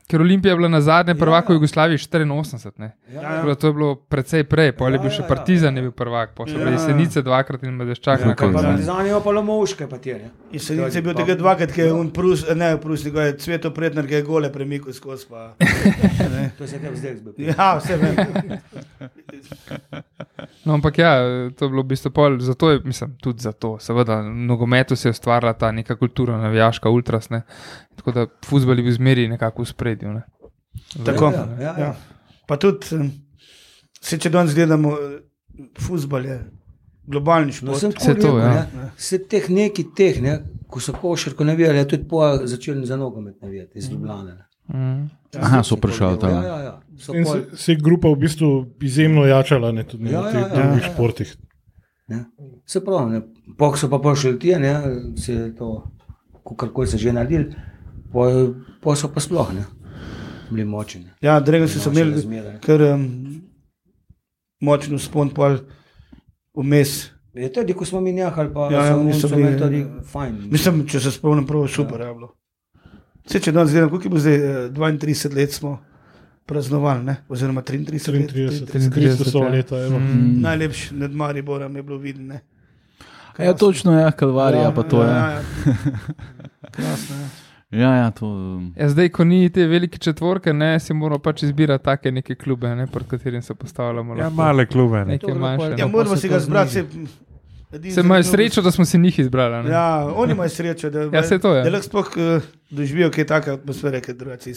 Ker 0.07 0.21
Olimpija 0.21 0.51
je 0.51 0.55
bila 0.57 0.67
na 0.67 0.81
zadnje 0.81 1.13
Ja, 1.13 1.19
prvak 1.19 1.49
v 1.49 1.51
ja. 1.51 1.55
Jugoslaviji 1.55 1.97
84. 1.97 2.71
Ne? 2.77 2.91
Ja, 3.13 3.21
Ja, 3.21 3.33
ja. 3.35 3.41
Bilo, 3.41 3.55
to 3.55 3.67
je 3.67 3.73
bilo 3.73 3.95
precej 3.95 4.43
prej, 4.43 4.71
pol 4.71 4.87
je 4.89 4.95
Ja, 4.95 5.01
bil 5.01 5.11
ja, 5.11 5.15
še 5.15 5.21
ja. 5.23 5.27
Partizan, 5.27 5.77
je 5.77 5.81
bil 5.81 5.91
prvak, 5.91 6.33
pa 6.35 6.45
so 6.45 6.57
bili 6.57 6.71
Ja. 6.71 6.79
Senice 6.79 7.21
dvakrat 7.21 7.63
in 7.63 7.77
Medveščak 7.79 8.19
Ja, 8.19 8.27
na 8.27 8.35
kaj 8.35 8.47
pa 8.47 8.53
koncu. 8.53 8.67
Partizan 8.67 9.05
je 9.05 9.21
pa 9.23 9.31
Lomovške 9.31 9.87
pa 9.87 9.97
tje, 9.97 10.13
ne. 10.13 10.31
In 10.51 10.59
se 10.59 10.75
je 10.75 11.01
bil 11.01 11.13
tega 11.13 11.35
dvakrat, 11.35 11.71
ki 11.71 11.81
je 11.81 11.93
on 11.93 12.11
prus, 12.11 12.43
ne 12.55 12.77
prusnik, 12.77 13.13
je 13.15 13.37
cveto 13.37 13.71
prednar, 13.71 14.07
ki 14.07 14.19
je 14.19 14.21
gole 14.27 14.51
premikal 14.51 14.93
skozi. 14.93 15.27
Pa, 15.29 15.53
ne. 15.59 16.51
To 16.57 16.67
se 16.67 16.75
je 16.75 16.81
tebi 16.81 16.97
zdaj 16.97 17.15
zbil. 17.15 17.33
ja, 17.47 17.77
vse 17.79 17.97
vem. 17.97 18.15
No, 20.65 20.73
ampak 20.77 20.97
ja, 20.97 21.11
to 21.57 21.65
je 21.65 21.69
bilo 21.69 21.81
v 21.81 21.89
bistvu 21.89 22.11
pol, 22.13 22.37
zato 22.39 22.69
je, 22.69 22.79
mislim, 22.85 23.15
tudi 23.17 23.41
zato, 23.41 23.77
seveda, 23.81 24.19
v 24.21 24.45
nogometu 24.45 24.95
se 24.95 25.07
je 25.09 25.15
ustvarila 25.15 25.53
ta 25.53 25.71
neka 25.71 25.95
kultura, 25.97 26.37
navijaška, 26.37 26.89
ultras, 26.89 27.29
ne. 27.33 27.41
Tako 27.97 28.11
da 28.11 28.25
futbol 28.45 28.77
je 28.77 28.83
bil 28.85 28.93
zmeri 28.93 29.27
nekako 29.27 29.63
v 29.63 29.71
spredju, 29.93 30.13
ne. 30.13 30.23
Tako. 31.05 31.25
Ja, 31.25 31.47
ja, 31.57 31.63
ja. 31.63 31.75
Ja. 31.79 31.95
Pa 32.47 32.57
tudi, 32.57 32.85
se 34.01 34.17
če 34.17 34.29
danes 34.29 34.55
gledamo, 34.55 34.95
futbol 35.79 36.25
je 36.25 36.37
globalni 37.03 37.47
No, 37.47 37.53
šport. 37.53 37.79
sem 37.79 37.91
Vse 37.91 38.13
tako 38.13 38.21
to, 38.21 38.27
rekel, 38.29 38.39
ja. 38.39 38.67
ne. 38.75 38.91
Vse 38.97 39.19
teh 39.25 39.49
neki 39.49 39.85
teh, 39.91 40.21
ne, 40.21 40.37
ko 40.67 40.79
so 40.79 40.93
košarko 40.93 41.43
navijali, 41.43 41.77
je 41.77 41.87
tudi 41.87 42.07
po 42.07 42.21
začeli 42.37 42.85
za 42.85 42.97
nogomet 42.97 43.41
navijati 43.41 43.77
iz 43.77 43.89
Ljubljana. 43.89 44.23
ne. 44.31 44.45
Mm. 44.69 45.09
Aha, 45.35 45.63
so 45.63 45.75
prišli 45.75 46.05
Ja, 46.05 46.15
tam. 46.17 46.31
ja, 46.43 46.57
ja. 46.59 46.81
So 46.97 47.13
In 47.13 47.23
pol, 47.23 47.33
se, 47.33 47.57
se 47.57 47.71
je 47.71 47.77
grupa 47.77 48.07
v 48.07 48.15
bistvu 48.17 48.49
izjemno 48.81 49.25
jačala 49.25 49.71
ne, 49.71 49.83
tudi 49.83 50.05
Ja, 50.05 50.21
na 50.21 50.27
ja, 50.27 50.31
teh 50.31 50.41
ja, 50.41 50.47
drugih 50.49 50.81
ja, 50.81 50.87
ja. 50.87 50.93
športih. 50.93 51.35
ne. 52.07 52.25
Se 52.65 52.79
pravi, 52.79 53.11
ne. 53.11 53.21
Pok 53.57 53.77
so 53.77 53.89
pa 53.89 53.99
prišli 53.99 54.39
ti, 54.39 54.55
ne, 54.55 54.73
se 55.17 55.33
je 55.33 55.55
to, 55.55 55.91
kako 56.57 56.85
se 56.85 56.97
že 56.97 57.13
naredili, 57.13 57.51
po, 58.11 58.27
po 58.81 58.95
so 58.95 59.07
pa 59.07 59.19
sploh 59.19 59.53
ne, 59.53 59.65
bili 60.51 60.65
močni. 60.65 61.05
Ja, 61.21 61.39
so 61.67 61.89
Močne 61.89 62.01
imeli 62.01 62.15
razmere. 62.15 62.59
kar 62.65 62.81
um, 62.81 63.41
močen 64.61 64.99
spon, 64.99 65.29
pol 65.29 65.57
vmes. 66.53 67.11
Je 67.33 67.47
tudi, 67.53 67.73
ko 67.73 67.85
smo 67.85 68.01
mi 68.01 68.11
nehali, 68.11 68.53
pa 68.53 68.67
Ja, 68.71 68.85
ja, 68.85 69.13
so 69.13 69.27
bili- 69.27 69.41
imeli 69.41 69.59
tudi 69.59 69.85
fajn. 70.11 70.35
Mislim, 70.51 70.87
če 70.87 70.99
se 70.99 71.11
spomnim, 71.11 71.47
prav 71.47 71.67
super 71.67 72.01
je 72.01 72.13
bilo. 72.13 72.33
Vse, 73.25 73.39
če 73.39 73.51
danes 73.51 73.71
gledam, 73.71 73.89
koliko 73.89 74.05
je 74.05 74.09
bilo 74.09 74.19
zdaj, 74.19 74.35
eh, 74.35 74.69
32 74.69 75.35
let 75.35 75.51
smo 75.53 75.79
praznovali, 76.45 77.03
ne? 77.03 77.15
oziroma 77.29 77.61
33 77.61 78.11
let. 78.11 78.31
33, 78.33 78.65
33, 78.65 79.17
300 79.17 79.43
ja. 79.43 79.49
leta. 79.49 79.85
evo. 79.85 79.99
Mm. 79.99 80.41
Najlepši 80.41 80.95
nad 80.95 81.11
Mariborom 81.11 81.75
je 81.75 81.83
bilo 81.83 81.97
vidno. 81.97 82.33
ne. 82.33 82.41
Ja, 83.39 83.53
točno 83.53 83.99
je, 83.99 84.11
kalvarija 84.11 84.71
pa 84.71 84.83
to 84.83 85.03
ja, 85.03 85.07
je. 85.07 85.15
Ja, 85.15 85.31
ja. 85.31 85.41
Krasno 86.71 87.15
je. 87.15 87.29
Ja, 87.71 87.95
ja, 87.95 88.11
to. 88.11 88.27
Ja, 88.75 88.89
zdaj, 88.89 89.09
ko 89.09 89.23
ni 89.23 89.49
te 89.49 89.63
velike 89.65 89.97
četvorke, 89.97 90.51
ne, 90.53 90.79
si 90.79 90.93
moramo 90.93 91.19
pač 91.19 91.43
izbirati 91.43 91.83
take 91.83 92.11
neke 92.11 92.35
klube, 92.35 92.67
ne, 92.75 92.87
pred 92.87 93.07
katerim 93.07 93.41
se 93.41 93.55
postavljamo. 93.55 94.15
Ja, 94.15 94.23
lahko. 94.23 94.35
male 94.35 94.65
klube. 94.65 95.05
Ne. 95.05 95.17
Dobro, 95.17 95.35
manjše. 95.37 95.69
Ja, 95.71 95.77
pa 95.79 95.87
moramo 95.87 96.15
se 96.15 96.21
si 96.21 96.29
ga 96.29 96.39
zbrati. 96.39 96.69
zniža. 96.71 97.07
Se, 97.73 97.91
Se 97.91 98.01
imajo 98.01 98.23
srečo, 98.23 98.61
da 98.61 98.71
smo 98.71 98.85
si 98.85 98.97
njih 98.97 99.19
izbrali. 99.19 99.63
ne. 99.63 99.71
Ja, 99.71 99.85
oni 100.15 100.31
imajo 100.31 100.49
srečo, 100.49 100.89
da, 100.89 101.01
Ja, 101.09 101.23
saj 101.23 101.39
to 101.39 101.55
je. 101.55 101.63
da 101.63 101.69
lahko 101.69 101.85
sploh 101.85 102.09
uh, 102.17 102.43
doživijo 102.69 103.11
kaj 103.11 103.25
takega 103.25 103.53
atmosfere, 103.53 104.01
kot 104.01 104.15
drugače. 104.15 104.51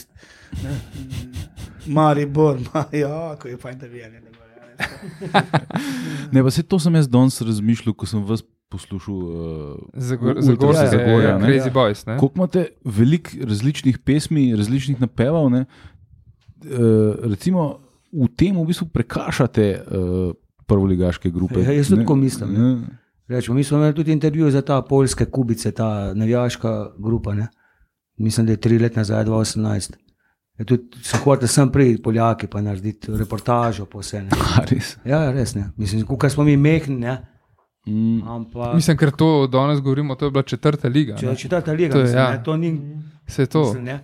Maribor, 1.86 2.58
ma, 2.64 2.84
ja, 2.92 3.36
ko 3.36 3.48
je 3.48 3.56
fajn, 3.56 3.78
da 3.78 3.86
vijem. 3.86 4.12
Ne, 6.32 6.42
pa 6.42 6.50
se 6.50 6.62
to 6.62 6.78
sem 6.78 6.94
jaz 6.94 7.06
danes 7.08 7.40
razmišljal, 7.40 7.94
ko 7.94 8.06
sem 8.06 8.24
vas 8.24 8.42
poslušal. 8.74 9.14
Uh, 9.14 9.78
Zagorja, 9.94 10.42
ja, 11.22 11.38
ne. 11.38 11.48
Crazy 11.48 11.72
Boys. 11.72 12.04
ne. 12.06 12.18
Koliko 12.18 12.42
imate 12.42 12.66
veliko 12.84 13.30
različnih 13.46 13.98
pesmi, 14.02 14.50
različnih 14.56 15.00
napevov, 15.00 15.50
ne? 15.54 15.64
Uh, 16.64 17.14
recimo 17.30 17.84
v 18.14 18.28
tem 18.36 18.56
v 18.56 18.66
bistvu 18.68 18.88
prekašate 18.94 19.66
uh, 19.78 20.34
prvoligaške 20.66 21.30
grupe. 21.30 21.62
Ja, 21.62 21.74
jaz 21.74 21.90
tudi 21.90 22.04
tako 22.04 22.16
mislim, 22.16 22.54
ne. 22.54 22.60
Ne? 22.60 23.00
Rečemo, 23.28 23.56
mi 23.56 23.64
smo 23.64 23.78
imeli 23.78 23.94
tudi 23.94 24.12
intervju 24.12 24.50
za 24.50 24.62
ta 24.62 24.82
polske 24.82 25.24
kubice, 25.24 25.72
ta 25.72 26.14
navijaška 26.14 26.92
grupa. 26.98 27.34
Ne? 27.34 27.48
Mislim, 28.16 28.46
da 28.46 28.52
je 28.52 28.60
tri 28.60 28.78
leta 28.78 29.00
nazaj, 29.00 29.24
2018. 29.24 29.96
Je 30.58 30.64
tudi 30.64 31.02
so 31.02 31.18
hoteli 31.24 31.48
sem 31.48 31.70
priti, 31.72 32.02
Poljaki, 32.02 32.46
pa 32.46 32.60
narediti 32.62 33.12
reportažo 33.16 33.86
po 33.90 33.98
vse. 33.98 34.22
Ne? 34.22 34.30
A, 34.58 34.64
res. 34.70 34.96
Ja, 35.04 35.32
res 35.32 35.54
ne. 35.54 35.70
Mislim, 35.76 36.06
kar 36.20 36.30
smo 36.30 36.44
mi 36.44 36.56
mehni, 36.56 36.96
ne. 37.00 37.16
Mm. 37.86 38.28
Ampak, 38.28 38.74
Mislim, 38.74 38.96
ker 38.96 39.10
to 39.10 39.46
danes 39.46 39.80
govorimo, 39.80 40.14
to 40.14 40.24
je 40.24 40.30
bila 40.30 40.42
četrta 40.42 40.88
liga. 40.88 41.16
če 41.16 41.26
ne. 41.26 41.32
je 41.32 41.36
četrta 41.36 41.72
liga, 41.72 41.92
To 41.92 41.98
je, 41.98 42.04
mislim, 42.04 42.22
ja. 42.22 42.30
ne, 42.30 42.42
to 42.44 42.56
ni. 42.56 42.80
Vse 43.26 43.46
to. 43.46 43.64
Mislim, 43.64 43.84
ne. 43.84 44.00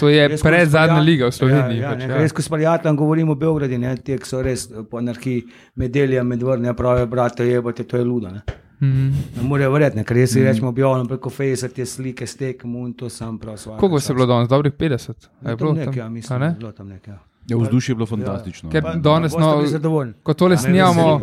To 0.00 0.08
je 0.08 0.28
ko 0.28 0.42
pred 0.42 0.68
zadnja 0.68 0.98
liga 0.98 1.26
v 1.26 1.32
Sloveniji. 1.32 1.78
Ja, 1.78 1.82
ja, 1.82 1.90
pač, 1.90 1.98
ne, 1.98 2.04
ja. 2.04 2.16
ja. 2.16 2.22
Jaz, 2.22 2.32
ko 2.32 2.42
s 2.42 2.48
Paljatom 2.48 2.96
govorim 2.96 3.28
o 3.30 3.34
Beogradu, 3.34 3.78
ne, 3.78 3.96
te, 3.96 4.18
so 4.26 4.42
res 4.42 4.66
po 4.90 4.98
anarhiji, 4.98 5.44
medelja, 5.78 6.24
medvrne, 6.26 6.74
pravijo, 6.74 7.06
brate, 7.06 7.46
jebote, 7.46 7.84
to 7.84 7.96
je 7.96 8.04
ludo. 8.04 8.30
Ne. 8.30 8.42
Mhm. 8.80 9.06
Ne 9.36 9.42
morejo 9.42 9.70
verjeti, 9.72 9.96
ne, 9.96 10.04
ker 10.04 10.16
jaz 10.16 10.34
si 10.34 10.42
rečemo, 10.44 10.68
objavljam 10.68 11.06
preko 11.08 11.30
Facebooka 11.30 11.74
te 11.74 11.86
slike, 11.86 12.26
stekem 12.26 12.74
in 12.76 12.92
to 12.92 13.08
sam 13.08 13.38
prav. 13.38 13.56
Koliko 13.78 13.94
vas 13.94 14.08
je 14.08 14.14
bilo 14.14 14.26
danes? 14.26 14.48
Dobrih 14.48 14.72
50. 14.72 15.28
A 15.44 15.50
je 15.50 15.56
bilo 15.56 15.70
Tam 15.70 15.78
nekaj, 15.78 15.98
ja, 15.98 16.08
mislim, 16.08 16.40
ne? 16.40 16.46
da 16.46 16.52
je 16.52 16.58
bilo 16.58 16.72
tam 16.72 16.88
nekaj. 16.88 17.14
Ja. 17.14 17.18
Ja, 17.46 17.56
vzdušje 17.56 17.92
je 17.92 17.96
bilo 17.96 18.06
fantastično. 18.06 18.70
Ker 18.70 18.84
ne. 18.84 18.94
danes, 18.96 19.32
Boste 19.32 19.78
no, 19.78 19.88
bili 19.88 20.12
ko 20.22 20.34
tole 20.34 20.52
Ja, 20.52 20.58
snijamo, 20.58 21.20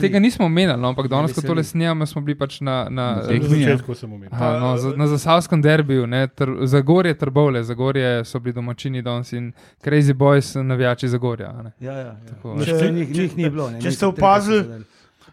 tega 0.00 0.18
nismo 0.18 0.46
omenjali, 0.46 0.80
no, 0.82 0.88
ampak 0.88 1.08
danes, 1.08 1.32
ko 1.32 1.40
tole 1.42 1.64
snijamo, 1.64 2.06
smo 2.06 2.20
bili 2.20 2.34
pač 2.34 2.60
na, 2.60 2.88
na, 2.90 3.04
Na 3.16 3.32
ja. 3.32 3.42
začetku. 3.42 3.94
Aha, 4.30 4.58
no, 4.58 4.76
za- 4.76 4.96
na 4.96 5.06
zasavskem 5.06 5.62
derbiju, 5.62 6.06
ne, 6.06 6.26
tr, 6.28 6.50
Zagorje, 6.64 7.14
Trbovle, 7.14 7.62
Zagorje 7.62 8.24
so 8.24 8.40
bili 8.40 8.52
domačini 8.52 9.02
danes 9.02 9.32
in 9.32 9.52
Crazy 9.80 10.14
Boys, 10.14 10.54
navijači 10.56 11.08
Zagorja. 11.08 11.50
a 11.50 11.62
ne. 11.62 11.72
Ja, 11.80 11.92
ja, 11.92 11.98
ja. 12.00 12.16
Tako. 12.28 12.58
Če, 12.60 12.78
Če- 12.78 12.92
njih, 12.92 13.10
njih 13.10 13.36
ni 13.36 13.50
bilo. 13.50 13.70
Ne, 13.70 13.80
če 13.80 13.90
ste 13.90 14.06
opazili-. 14.06 14.82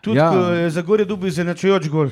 Tudi 0.01 0.17
Ja. 0.17 0.33
ja. 0.33 0.53
je 0.53 0.69
za 0.69 0.81
gore 0.81 1.05
dobil 1.05 1.27
izenačujoč 1.27 1.89
gol. 1.89 2.09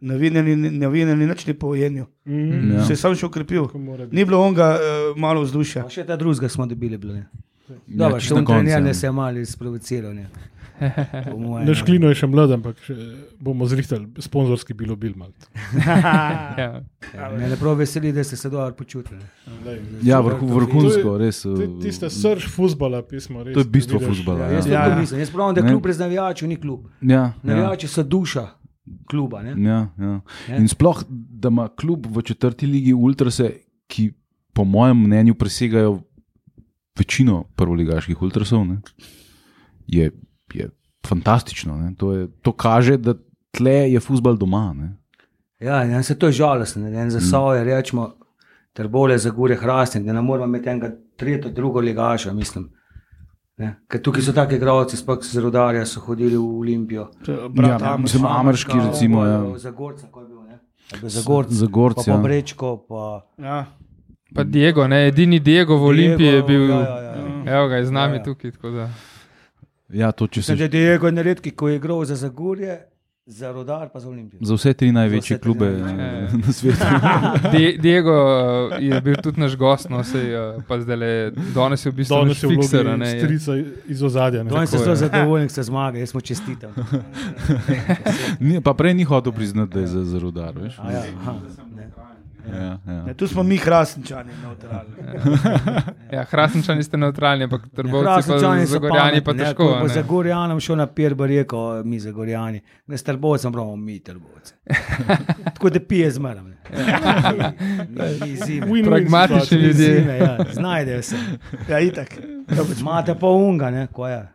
Novinarji 0.00 0.56
novinarji 0.56 1.26
nič 1.26 1.46
ni 1.46 1.54
pojenju. 1.54 2.06
Mm, 2.24 2.72
Ja. 2.72 2.84
Se 2.84 2.92
je 2.92 2.96
sam 2.96 3.14
še 3.14 3.26
ukrepil. 3.26 3.68
ko. 3.68 3.78
Ni 4.12 4.24
bilo 4.24 4.38
onga 4.40 4.74
uh, 4.74 5.16
malo 5.16 5.40
vzdušja. 5.42 5.82
Pa 5.82 5.88
še 5.90 6.04
ta 6.04 6.16
drugega 6.16 6.48
smo 6.48 6.66
dobili. 6.66 6.98
Bilo, 6.98 7.14
ne. 7.14 7.18
Ja, 7.20 7.26
Dobro, 7.86 8.20
še 8.20 8.34
na 8.34 8.40
koncu, 8.40 8.52
trener 8.60 8.70
ja. 8.70 8.80
ne 8.80 8.94
se 8.94 9.06
je 9.06 9.12
malo. 9.12 9.38
Po 11.24 11.38
mojem, 11.38 11.66
Naš 11.66 11.82
klino 11.82 12.08
je 12.08 12.16
še 12.16 12.26
mlad, 12.26 12.50
ampak 12.50 12.80
še 12.82 12.94
bomo 13.38 13.62
zrihtali 13.64 14.08
sponzorski 14.18 14.74
bilo 14.74 14.96
bil 14.96 15.12
mal. 15.14 15.30
Ja. 16.56 16.82
ja. 17.14 17.28
Me 17.30 17.46
ne 17.46 17.56
prav 17.56 17.76
veseli, 17.76 18.10
da 18.10 18.24
ste 18.24 18.36
se 18.36 18.50
dobro 18.50 18.74
počutili. 18.74 19.20
ne. 19.64 19.76
Ja, 20.02 20.18
vrhu, 20.20 20.46
vrhunsko, 20.48 21.12
je- 21.12 21.18
res. 21.20 21.44
Je 21.44 21.68
Tista 21.80 22.10
srč 22.10 22.48
futbola, 22.48 23.02
pismo. 23.02 23.42
Res, 23.42 23.54
To 23.54 23.60
je 23.60 23.68
bistvo 23.68 23.98
vidiš. 23.98 24.08
fuzbala. 24.10 24.40
Ja, 24.40 24.46
Ja, 24.46 24.52
jaz 24.52 24.66
Ja, 24.66 24.72
ja, 24.74 24.88
ja. 24.88 24.98
mislim. 24.98 25.20
Jaz 25.20 25.30
pravim, 25.30 25.54
da 25.54 25.62
Ne. 25.62 25.68
kljub 25.68 25.82
brez 25.82 25.98
navijačev 25.98 26.48
ni 26.48 26.56
klub. 26.56 26.88
ja, 27.00 27.14
ja. 27.14 27.32
Navijači 27.44 27.88
so 27.88 28.02
duša 28.04 28.48
kluba. 29.06 29.42
Ne? 29.42 29.54
Ja, 29.60 29.78
ja. 29.96 30.20
In 30.50 30.68
sploh, 30.68 31.04
da 31.08 31.48
ima 31.48 31.68
klub 31.70 32.06
v 32.06 32.22
četrti 32.22 32.66
ligi 32.66 32.92
ultrase, 32.92 33.52
ki 33.86 34.10
po 34.52 34.64
mojem 34.64 34.96
mnenju 34.98 35.34
presegajo 35.34 36.00
večino 36.98 37.44
prvoligaških 37.56 38.22
ultrasov, 38.22 38.64
ne, 38.66 38.80
je, 39.86 40.10
je 40.54 40.68
fantastično. 41.06 41.76
Ne. 41.76 41.94
To, 41.98 42.12
je, 42.12 42.28
to 42.42 42.52
kaže, 42.52 42.96
da 42.96 43.14
tle 43.50 43.90
je 43.92 44.00
futbal 44.00 44.36
doma. 44.36 44.72
Ne. 44.72 44.96
Ja, 45.60 45.82
ja, 45.82 46.02
se 46.02 46.18
to 46.18 46.26
je 46.26 46.32
žalostno. 46.32 46.82
ne. 46.82 47.02
En 47.02 47.10
za 47.10 47.20
soje 47.20 47.64
rečemo, 47.64 48.14
ter 48.72 48.88
bolje 48.88 49.18
za 49.18 49.30
gore 49.30 49.56
hrastnik, 49.56 50.04
da 50.04 50.12
ne 50.12 50.22
moramo 50.22 50.46
imeti 50.46 50.68
enega 50.68 50.96
tretjo, 51.16 51.50
drugo 51.50 51.80
ligaša, 51.80 52.32
mislim. 52.32 52.70
Ne? 53.56 53.76
Ker 53.88 54.02
tukaj 54.02 54.22
so 54.22 54.32
taki 54.32 54.56
igralci, 54.56 54.96
sploh 54.96 55.22
z 55.22 55.38
rodarja 55.38 55.84
so 55.86 56.00
hodili 56.00 56.36
v 56.36 56.42
Olimpijo. 56.58 57.10
Brat, 57.50 57.80
Ja, 57.80 57.90
ja, 57.90 57.96
mislim, 57.96 58.24
Amerški, 58.26 58.78
recimo, 58.86 59.24
ja. 59.24 59.58
Za 59.58 59.70
Gorca, 59.70 60.06
ko 60.10 60.20
je 60.20 60.28
bil, 60.28 60.42
ne? 60.42 60.58
Je 60.92 61.00
bil 61.00 61.08
Za 61.08 61.22
Gorca, 61.26 61.54
Za 61.54 61.66
Gorca, 61.66 62.02
pa, 62.02 62.12
pa 62.12 62.16
ja. 62.16 62.22
Brečko, 62.22 62.76
pa 62.88 63.26
ja. 63.38 63.66
Pa 64.34 64.44
Diego, 64.44 64.86
ne, 64.86 65.08
edini 65.08 65.40
Diego 65.40 65.76
v 65.76 65.82
Olimpiji 65.84 66.26
je 66.28 66.42
bil. 66.42 66.68
Ja, 66.68 66.80
ja, 66.80 67.00
ja. 67.00 67.14
Evo 67.50 67.68
ga, 67.68 67.76
je 67.76 67.86
z 67.86 67.90
nami 67.92 68.12
Ja, 68.12 68.18
ja. 68.18 68.24
tukaj. 68.24 68.50
tako 68.50 68.70
da. 68.70 68.88
Ja, 69.90 70.12
to, 70.12 70.26
če 70.26 70.42
se 70.42 70.52
Mislim, 70.52 70.58
da 70.58 70.64
je 70.66 70.68
Diego 70.80 71.10
neredki, 71.12 71.50
ko 71.52 71.68
je 71.68 71.76
igral 71.76 72.04
za 72.04 72.16
Zagorje, 72.16 72.78
za 73.26 73.52
Rodar, 73.52 73.88
pa 73.88 74.00
za 74.00 74.08
Olimpijo. 74.08 74.40
za 74.42 74.54
vse 74.54 74.72
tri 74.74 74.92
največje 74.92 75.20
vse 75.26 75.34
tri 75.34 75.42
klube 75.42 75.66
največje. 75.66 76.28
eh, 76.34 76.46
na 76.46 76.52
svetu. 76.52 76.84
Die- 77.52 77.78
Diego 77.78 78.12
eh, 78.72 78.82
je 78.82 79.00
bil 79.00 79.14
tudi 79.16 79.40
naš 79.40 79.56
gost, 79.56 79.88
no, 79.88 80.02
sej, 80.04 80.26
eh, 80.28 80.58
pa 80.68 80.80
zdaj 80.80 80.96
le, 80.96 81.12
danes 81.54 81.80
je 81.80 81.90
v 81.90 81.94
bistvu 81.94 82.14
Danes 82.16 82.28
naš 82.28 82.42
je 82.42 82.48
v 82.48 82.52
fikser. 82.52 82.80
a 82.80 82.82
vlogi 82.84 82.98
ne, 82.98 83.08
je- 83.08 83.20
strica 83.20 83.52
iz 83.86 84.02
ozadja. 84.02 84.42
ne. 84.42 84.50
Danes 84.50 84.70
se 84.70 84.76
Tako 84.76 84.84
zelo 84.84 84.92
je. 84.92 84.96
zadovoljni, 84.98 85.46
da 85.46 85.50
ste 85.50 85.62
zmagali, 85.62 86.00
jaz 86.00 86.10
smo 86.10 86.20
čestitam. 86.22 86.70
Pa 88.64 88.74
prej 88.74 88.94
ni 88.94 89.04
hotel 89.04 89.32
priznati, 89.32 89.72
da 89.72 89.80
je 89.80 89.86
za, 89.88 90.04
za 90.04 90.18
rodar. 90.18 90.52
Veš? 90.54 90.78
A 90.78 90.90
Ja, 90.90 91.02
aha, 91.14 91.32
ne. 91.34 91.63
Ja, 92.52 92.78
ja. 92.86 93.02
Ne, 93.06 93.14
tu 93.14 93.28
smo 93.28 93.42
mi 93.42 93.56
hrastničani, 93.56 94.32
neutralni. 94.42 94.92
Ja, 96.12 96.24
Hrastničani 96.24 96.82
ste 96.82 96.96
neutralni, 96.96 97.44
ampak 97.44 97.68
Trbovci 97.76 98.04
Hrastničani 98.04 98.60
pa 98.60 98.66
so 98.66 98.72
Zagorjani 98.72 99.24
pa 99.24 99.32
ne, 99.32 99.44
težko. 99.44 99.64
Bo 99.64 99.86
ne. 99.86 99.94
za 99.94 100.02
Gorjanom 100.02 100.60
šel 100.60 100.76
na 100.76 100.86
pier, 100.86 101.14
bo 101.14 101.26
rekel, 101.26 101.84
mi 101.84 102.00
za 102.00 102.10
Gorjani. 102.10 102.60
Ne, 102.86 102.98
s 102.98 103.02
Trbovcem 103.02 103.52
pravimo, 103.52 103.76
mi 103.76 103.98
Trbovci. 104.00 104.54
Tako 105.54 105.70
da 105.70 105.80
pije 105.80 106.10
zmeram. 106.10 106.48
ne. 106.48 106.56
Win-win 108.60 108.84
Pragmatični 108.86 109.58
ljudje. 109.58 109.72
zime, 109.72 110.18
ja, 110.18 110.38
Znajdejo 110.52 111.02
se. 111.02 111.16
Ja, 111.68 111.80
itak. 111.80 112.08
Imate 112.80 113.14
pa 113.20 113.26
unga, 113.26 113.70
ne, 113.70 113.86
ko 113.86 114.08
je. 114.08 114.28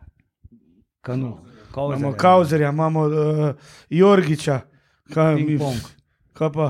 Kanu. 1.00 1.38
Imamo 1.76 2.12
Kauzerja, 2.12 2.68
imamo 2.68 3.00
uh, 3.00 3.14
Jorgiča, 3.90 4.60
kaj 5.14 5.34
mi? 5.34 5.58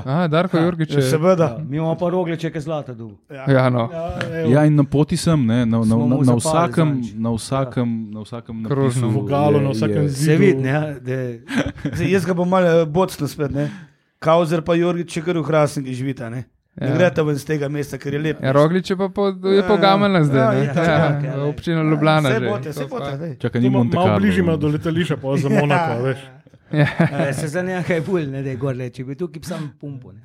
A, 0.05 0.27
Darko 0.27 0.57
Jurgič 0.57 0.91
Ja, 0.91 0.97
je. 0.97 1.01
seveda. 1.03 1.43
Ja, 1.49 1.63
mi 1.63 1.77
imamo 1.77 1.95
pa 1.95 2.09
rogliče, 2.09 2.49
ki 2.49 2.59
zlata 2.59 2.93
dol. 2.93 3.11
Ja, 3.47 3.69
no. 3.69 3.89
Ja, 3.89 4.39
Ja, 4.49 4.65
in 4.65 4.75
na 4.75 4.83
poti 4.85 5.17
sem, 5.17 5.39
ne, 5.41 5.65
na, 5.65 5.77
na, 5.77 5.83
Smo 5.85 5.97
na, 5.99 6.15
mu 6.15 6.23
na, 6.23 6.35
vsakem, 6.35 6.89
na 7.15 7.29
vsakem, 7.31 7.89
na 8.11 8.21
vsakem 8.21 8.63
Krožnem 8.63 9.03
napisu 9.03 9.09
vogalu, 9.11 9.57
je- 9.57 9.63
na 9.63 9.69
vsakem 9.71 10.07
zidu. 10.09 10.25
Se 10.25 10.35
vidi, 10.37 10.61
ne, 10.63 10.95
da 10.99 11.11
je 11.13 11.41
Zdaj, 11.93 12.11
jaz 12.11 12.25
ga 12.25 12.33
bom 12.33 12.49
malo 12.49 12.85
bocno 12.87 13.27
spet, 13.27 13.51
ne. 13.51 13.69
Kauzer 14.19 14.61
pa 14.61 14.73
Jurgič, 14.73 15.09
če 15.09 15.21
kar 15.21 15.35
v 15.35 15.43
Hrastniku 15.43 15.89
živita, 15.91 16.29
ne. 16.29 16.43
Ne 16.73 16.87
Ja. 16.87 16.95
greste 16.95 17.21
ven 17.21 17.35
z 17.35 17.45
tega 17.45 17.67
mesta, 17.67 17.97
ker 17.97 18.13
je 18.13 18.19
lep. 18.21 18.37
Ja, 18.39 18.51
Roglič 18.51 18.87
je 18.87 18.95
pa 18.95 19.09
po, 19.09 19.27
je 19.27 19.57
Ja, 19.57 19.63
po 19.63 19.75
Gamelna 19.75 20.23
zdaj. 20.23 20.39
ja, 20.39 20.51
ne? 20.51 20.57
ja, 20.57 20.63
Ja, 20.63 20.73
čakaj, 20.75 21.29
ja, 21.29 21.43
Občina 21.43 21.83
Ljubljana. 21.83 22.29
Bote, 22.41 22.69
vse 22.69 22.79
To 22.79 22.87
pa- 22.87 22.95
bote. 22.97 23.17
daj. 23.17 23.35
Čakaj, 23.37 23.61
ni 23.61 23.69
Monte 23.69 23.95
Malo 23.95 24.07
Carlo. 24.07 24.19
bližje 24.19 24.39
ima 24.39 24.55
do 24.55 24.67
letališča, 24.69 25.17
pa 25.17 25.35
za 25.35 25.49
Monako, 25.51 26.01
veš. 26.05 26.17
Eh, 26.71 27.33
Se 27.33 27.47
za 27.47 27.61
nekaj 27.61 28.01
bolj, 28.01 28.25
ne 28.27 28.43
da 28.43 28.49
je 28.49 28.55
gor 28.55 28.75
leči, 28.75 29.03
bi 29.03 29.15
tukaj 29.15 29.43
sam 29.43 29.71
pumpo. 29.79 30.11
ne. 30.11 30.21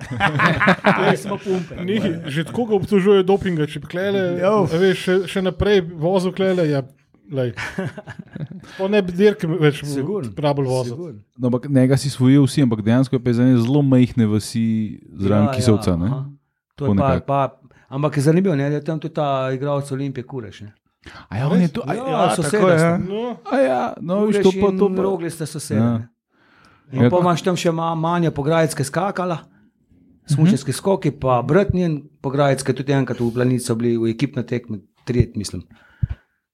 Ja, 0.83 1.17
smo 1.17 1.37
pumpe. 1.37 1.75
Ni, 1.83 2.01
že 2.25 2.43
tako 2.43 2.65
ga 2.65 2.75
obtožujejo 2.75 3.23
dopinga, 3.23 3.67
če 3.67 3.79
bi 3.79 3.87
klele, 3.87 4.21
veš, 4.71 4.97
še, 4.99 5.15
še 5.27 5.41
naprej 5.41 5.81
vozil 5.81 6.31
klele, 6.31 6.69
ja, 6.69 6.83
ne 8.87 9.01
bi 9.01 9.11
dirk 9.11 9.43
več 9.59 9.81
Sigurno, 9.83 10.31
prabil 10.31 10.63
vozil. 10.65 10.95
Sigurno. 10.95 11.19
No, 11.37 11.47
ampak 11.47 11.67
njega 11.69 11.97
si 11.97 12.09
svojil 12.09 12.45
vsi, 12.47 12.63
ampak 12.63 12.81
dejansko 12.81 13.15
je 13.15 13.23
pa 13.23 13.29
iz 13.29 13.39
ene 13.39 13.57
zelo 13.57 13.81
majhne 13.81 14.25
vasi 14.25 14.65
zraven 15.11 15.49
ja, 15.49 15.53
Kisovca. 15.53 15.91
Ja. 15.91 16.25
To 16.75 16.85
je 16.85 16.95
pa, 16.95 17.19
pa, 17.19 17.39
ampak 17.89 18.17
je 18.17 18.21
zanimivo, 18.21 18.55
ne, 18.55 18.69
da 18.69 18.75
je 18.75 18.83
tam 18.83 18.99
tudi 18.99 19.13
ta 19.13 19.49
igralec 19.51 19.91
Olimpije 19.91 20.23
Kureš. 20.23 20.61
Ne. 20.61 20.71
A 21.29 21.37
ja, 21.37 21.47
on 21.49 21.61
je 21.61 21.67
to. 21.67 21.81
A, 21.87 21.93
Ja, 21.93 22.07
Ja, 22.07 22.35
soseda 22.35 22.57
tako 22.57 22.69
je. 22.69 22.79
sta. 22.79 22.87
ja. 22.87 22.97
No, 22.97 23.37
a 23.45 23.55
ja, 23.57 23.93
no, 24.01 24.25
viš, 24.25 24.43
to 24.43 24.51
pa 24.61 24.71
to. 24.71 24.95
Pa, 24.95 25.01
Rogli 25.01 25.29
sta 25.29 25.45
soseda. 25.45 25.81
Ja. 25.81 26.07
In 26.89 27.01
Ja. 27.01 27.09
pa 27.09 27.19
imaš 27.19 27.41
tam 27.41 27.55
še 27.55 27.71
ma- 27.71 27.95
Manja 27.95 28.31
Pograjecke 28.31 28.83
skakala, 28.83 29.37
smučarske 30.25 30.71
skoki, 30.71 31.11
pa 31.13 31.41
Bratnjen 31.41 32.01
Pograjecke, 32.21 32.73
tudi 32.73 32.91
enkrat 32.93 33.19
v 33.19 33.29
Planici 33.29 33.59
so 33.61 33.75
bili 33.75 33.97
v 33.97 34.09
ekipni 34.09 34.43
tekmi, 34.43 34.77
trijet, 35.03 35.35
mislim. 35.35 35.63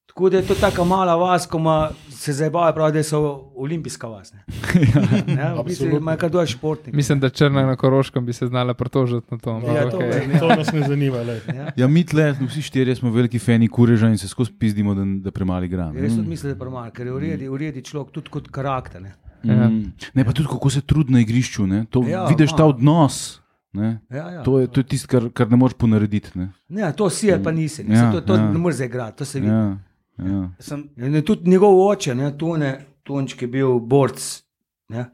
Tako 0.07 0.29
da 0.29 0.37
je 0.37 0.43
to 0.43 0.55
tako 0.55 0.85
mala 0.85 1.15
vas, 1.15 1.47
ko 1.47 1.57
ma 1.57 1.75
se 2.11 2.33
zabavajo, 2.33 2.73
pravi, 2.73 2.91
da 2.93 3.03
so 3.03 3.19
olimpijska 3.55 4.07
vas. 4.07 4.29
Ne, 4.31 4.41
ne 5.35 5.47
v 5.51 5.63
bistvu 5.63 5.85
Absolutno. 5.85 5.97
ima 5.97 6.15
kar 6.15 6.29
dojen 6.29 6.47
športnik. 6.47 6.93
Mislim, 6.93 7.19
da 7.19 7.29
Črna 7.31 7.63
na 7.63 7.75
Koroškem 7.75 8.21
bi 8.23 8.31
se 8.31 8.45
znala 8.47 8.73
pritožiti 8.73 9.25
na 9.27 9.37
to. 9.39 9.51
ampak 9.51 9.69
Ja, 9.71 9.89
to 9.89 9.97
vem, 9.99 10.37
to 10.39 10.47
nas 10.49 10.69
ne 10.71 10.81
zanima. 10.83 11.17
lej. 11.19 11.41
ja, 11.75 11.87
mi 11.87 12.03
tle, 12.03 12.35
vsi 12.39 12.61
štirje 12.63 12.95
smo 12.95 13.09
veliki 13.11 13.39
fani 13.39 13.67
kureža 13.67 14.07
in 14.07 14.17
se 14.17 14.27
skozi 14.27 14.51
pizdimo, 14.53 14.93
da, 14.93 15.01
da 15.19 15.31
premali 15.31 15.65
igra. 15.65 15.91
ne. 15.91 15.97
Jaz 15.99 16.13
tudi 16.15 16.29
mislim, 16.29 16.49
da 16.49 16.55
je 16.55 16.59
premalo, 16.59 16.91
ker 16.91 17.07
je 17.07 17.13
uredi, 17.13 17.47
uredi 17.49 17.81
človek 17.83 18.11
tudi 18.11 18.29
kot 18.29 18.47
karakter. 18.49 19.01
Ne. 19.01 19.15
Ja. 19.43 19.69
Mm. 19.69 19.93
Ne, 20.13 20.25
pa 20.25 20.31
tudi 20.31 20.47
kako 20.49 20.69
se 20.69 20.81
trudi 20.81 21.13
na 21.13 21.19
igrišču. 21.19 21.67
Ne? 21.67 21.85
To, 21.89 22.03
Ja, 22.03 22.09
ja, 22.09 22.25
vidiš 22.25 22.49
ima. 22.49 22.57
ta 22.57 22.65
odnos. 22.65 23.41
Ne? 23.73 23.99
Ja, 24.09 24.29
ja. 24.29 24.43
To 24.43 24.59
je, 24.59 24.67
to 24.67 24.79
je 24.79 24.83
tisto, 24.83 25.07
kar, 25.07 25.29
kar 25.33 25.49
ne 25.51 25.57
moreš 25.57 25.77
ponarediti. 25.77 26.29
Ne? 26.35 26.51
Ne, 26.69 26.93
to 26.93 27.09
si 27.09 27.31
ali 27.33 27.43
pa 27.43 27.51
nisi, 27.51 27.83
ne. 27.83 27.95
Ja, 27.95 28.03
ja, 28.03 28.11
to, 28.11 28.21
to 28.21 28.35
ja. 28.35 28.41
ja. 28.41 28.51
ne 28.51 28.57
moreš 28.57 28.77
zaigrati, 28.77 29.17
to 29.17 29.25
se 29.25 29.39
vidi. 29.39 29.51
Ja, 29.51 29.77
ja. 30.17 30.49
Sem, 30.59 30.89
In 30.97 31.15
je 31.15 31.25
tudi 31.25 31.49
njegov 31.49 31.79
oče, 31.87 32.15
ne, 32.15 32.29
Tone, 32.37 32.85
Tonček 33.03 33.41
je 33.41 33.47
bil 33.47 33.79
borc. 33.79 34.43
Ne. 34.89 35.07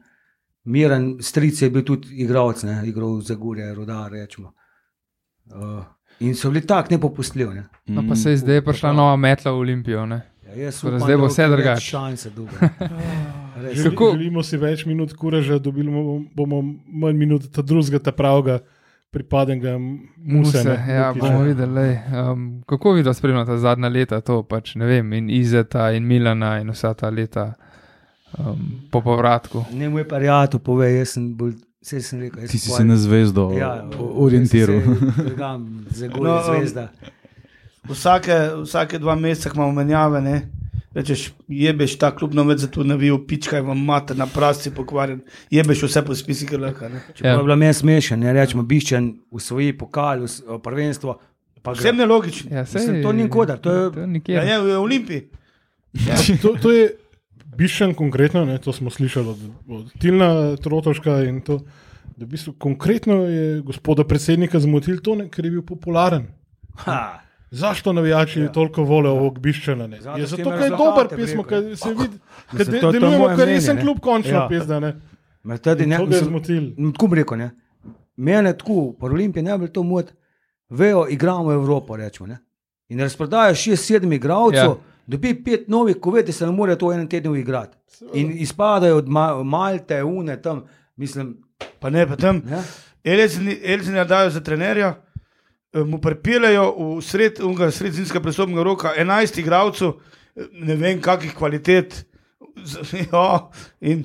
Miren 0.64 1.16
stric 1.24 1.62
je 1.62 1.70
bil 1.70 1.84
tudi 1.84 2.08
igralec, 2.20 2.62
ne, 2.62 2.82
igral 2.84 3.20
za 3.20 3.34
Gure, 3.34 3.74
rodar. 3.74 4.12
Rečemo. 4.12 4.52
Uh, 5.50 5.82
in 6.20 6.34
so 6.36 6.50
bili 6.50 6.66
tako 6.66 6.94
nepopustljivi. 6.94 7.54
Ne. 7.54 7.64
No, 7.86 8.04
pa 8.08 8.14
se 8.14 8.30
je 8.30 8.36
zdaj 8.36 8.60
prišla 8.64 8.92
nova 8.92 9.16
metla 9.16 9.52
v 9.52 9.64
Olimpijo. 9.64 10.06
Ne? 10.06 10.20
Ja, 10.56 10.70
Torej, 10.70 10.96
upam, 10.96 11.00
zdaj 11.00 11.16
bo 11.16 11.26
vse 11.26 11.48
drugače. 11.48 11.86
Šanse. 11.86 12.30
Res. 13.60 13.78
Kako- 13.80 14.12
želimo 14.12 14.42
si 14.42 14.56
več 14.56 14.84
minut 14.84 15.12
kureža, 15.12 15.58
dobili 15.58 15.90
bomo, 15.90 16.14
bomo 16.34 16.62
manj 16.86 17.16
minut 17.16 17.50
ta 17.50 17.62
drugega, 17.62 17.98
ta 18.00 18.12
pravega, 18.12 18.58
pripadnega 19.10 19.78
Muse, 19.78 19.98
muse. 20.58 20.64
ne, 20.64 20.84
ja, 20.88 21.08
Lukića. 21.08 21.26
bomo 21.26 21.42
videli. 21.42 21.72
lej. 21.72 21.96
Um, 22.22 22.62
kako 22.66 22.92
vi 22.92 23.04
to 23.04 23.14
spremljate 23.14 23.56
zadnja 23.58 23.88
leta, 23.88 24.20
to 24.20 24.42
pač 24.42 24.74
ne 24.74 24.86
vem, 24.86 25.12
in 25.12 25.30
Izeta, 25.30 25.90
in 25.90 26.04
Milana, 26.04 26.60
in 26.60 26.70
vsa 26.70 26.94
ta 26.94 27.10
leta 27.10 27.52
um, 28.38 28.56
po 28.90 29.00
povratku. 29.00 29.64
Ne 29.72 29.88
moj 29.88 30.04
prijatelj 30.04 30.60
pove, 30.60 30.92
jaz 30.92 31.08
sem 31.08 31.34
bolj, 31.34 31.52
vse 31.82 32.00
sem 32.02 32.20
rekel. 32.20 32.42
Ti 32.44 32.58
si 32.58 32.70
se 32.70 32.84
na 32.84 32.96
zvezdo 32.96 33.50
ja, 33.52 33.72
orientiral. 33.98 34.80
Za 35.90 36.06
No, 36.06 36.12
gore 36.12 36.30
um, 36.30 36.42
zvezda. 36.50 36.88
vsake, 37.84 38.32
vsake 38.62 38.98
dva 38.98 39.14
meseca 39.16 39.50
imamo 39.54 39.72
menjave. 39.72 40.20
Ne? 40.22 40.42
Rečeš, 40.90 41.20
jebeš 41.46 41.94
ta 41.96 42.10
klub, 42.10 42.34
no 42.34 42.42
več 42.44 42.58
za 42.58 42.68
to 42.68 42.82
navijo, 42.82 43.20
pičkaj 43.22 43.60
vam 43.62 43.78
mate 43.80 44.14
na 44.14 44.26
prasti 44.26 44.70
pokvarjen, 44.70 45.20
jebeš 45.48 45.84
vse 45.84 46.02
po 46.02 46.14
spisi, 46.14 46.46
ki 46.46 46.56
lahko. 46.56 46.88
ne. 46.88 47.02
Je 47.16 47.36
bilo 47.36 47.56
meni 47.56 47.74
smešno, 47.74 48.16
ne 48.18 48.32
rečemo, 48.32 48.62
biščen 48.64 49.06
v 49.30 49.40
svoji 49.40 49.72
pokal, 49.72 50.24
v 50.24 50.58
prvenstvo. 50.58 51.14
Vsem 51.62 51.96
ne 51.96 52.06
logično. 52.06 52.50
Ja, 52.50 52.64
sej, 52.64 52.80
Mislim, 52.80 53.02
to 53.02 53.12
ni 53.12 53.22
nikdar, 53.22 53.58
to 53.58 53.70
je- 53.72 53.90
to 53.92 54.00
Ja, 54.00 54.06
nikjer. 54.08 54.44
je 54.44 54.58
v 54.60 54.78
Olimpiji. 54.78 55.22
To, 56.42 56.56
to 56.56 56.70
je 56.70 56.90
Bišen 57.56 57.94
konkretno, 57.94 58.44
ne, 58.44 58.58
to 58.58 58.72
smo 58.72 58.90
slišali 58.90 59.28
od, 59.28 59.38
od 59.68 59.92
Tilna 59.94 60.56
Trotoška 60.56 61.22
in 61.22 61.40
to. 61.40 61.60
Da 62.16 62.24
v 62.24 62.28
bistvu 62.28 62.52
konkretno 62.54 63.14
je 63.24 63.60
gospoda 63.60 64.04
predsednika 64.04 64.58
zmotil 64.58 64.98
to, 64.98 65.14
ne, 65.14 65.28
ker 65.28 65.44
je 65.44 65.50
bil 65.50 65.62
popularen. 65.62 66.26
Ha. 66.78 67.20
Zašto 67.50 67.92
navijači 67.92 68.40
ja. 68.40 68.52
toliko 68.52 68.82
volijo 68.82 69.12
ovog 69.12 69.38
Biščana? 69.38 69.86
ne? 69.86 70.00
Zato, 70.00 70.18
Je 70.18 70.26
zato, 70.26 70.50
ker 70.50 70.62
je 70.62 70.70
dober 70.70 71.08
pismo, 71.16 71.42
ker 71.42 71.76
se 71.76 71.88
vidi, 71.90 72.18
Mislim, 72.52 72.80
de, 72.82 72.92
delujemo 72.92 73.24
mnenje, 73.26 73.44
resen 73.44 73.76
ne. 73.76 73.82
klub, 73.82 74.00
končno 74.00 74.48
Ja. 74.50 74.80
Ne? 74.80 74.94
Me 75.42 75.58
tudi 75.58 75.86
ne, 75.86 75.98
mislim, 75.98 76.24
zmotil. 76.24 76.70
Tako 76.92 77.06
bi 77.06 77.16
rekel, 77.16 77.38
ne. 77.38 77.50
Mene 78.16 78.52
tako, 78.52 78.92
po 78.92 79.06
Olimpiji 79.06 79.42
ne 79.42 79.58
bi 79.58 79.68
to 79.68 79.82
mod, 79.82 80.12
vejo, 80.68 81.06
igramo 81.08 81.52
Evropo, 81.52 81.96
rečemo. 81.96 82.26
Ne. 82.26 82.38
In 82.88 83.00
razprodajo 83.00 83.54
šest, 83.54 83.84
sedem 83.84 84.12
igralcev, 84.12 84.56
Ja. 84.56 84.64
ja. 84.64 84.76
dobi 85.06 85.44
pet 85.44 85.68
novih, 85.68 85.96
ko 85.96 86.10
veste, 86.10 86.32
se 86.32 86.46
ne 86.46 86.52
more 86.52 86.76
to 86.76 86.88
v 86.88 86.92
enem 86.92 87.08
tednu 87.08 87.34
igrati. 87.34 87.76
In 88.14 88.32
izpadajo 88.32 88.96
od 88.96 89.08
Ma 89.08 89.42
Malte, 89.44 90.02
Une, 90.02 90.42
tam, 90.42 90.62
mislim, 90.96 91.36
Pa 91.80 91.90
ne, 91.90 92.06
pa 92.06 92.16
tam. 92.16 92.42
ne. 92.46 92.62
Elzinja 93.64 94.04
dajo 94.04 94.30
za 94.30 94.40
trenerja, 94.40 94.94
mu 95.74 95.98
pripeljejo 95.98 96.64
v 96.72 97.02
sred, 97.02 97.40
unga, 97.40 97.70
sred 97.70 97.92
zimskega 97.92 98.20
presobnega 98.20 98.62
roka 98.62 98.92
11 98.94 99.38
igralcev, 99.38 99.92
eh, 100.36 100.42
ne 100.54 100.76
vem 100.76 101.00
kakih 101.00 101.34
kvalitet. 101.34 102.04
Z- 102.58 102.82
Ja, 103.06 103.48
in 103.80 104.04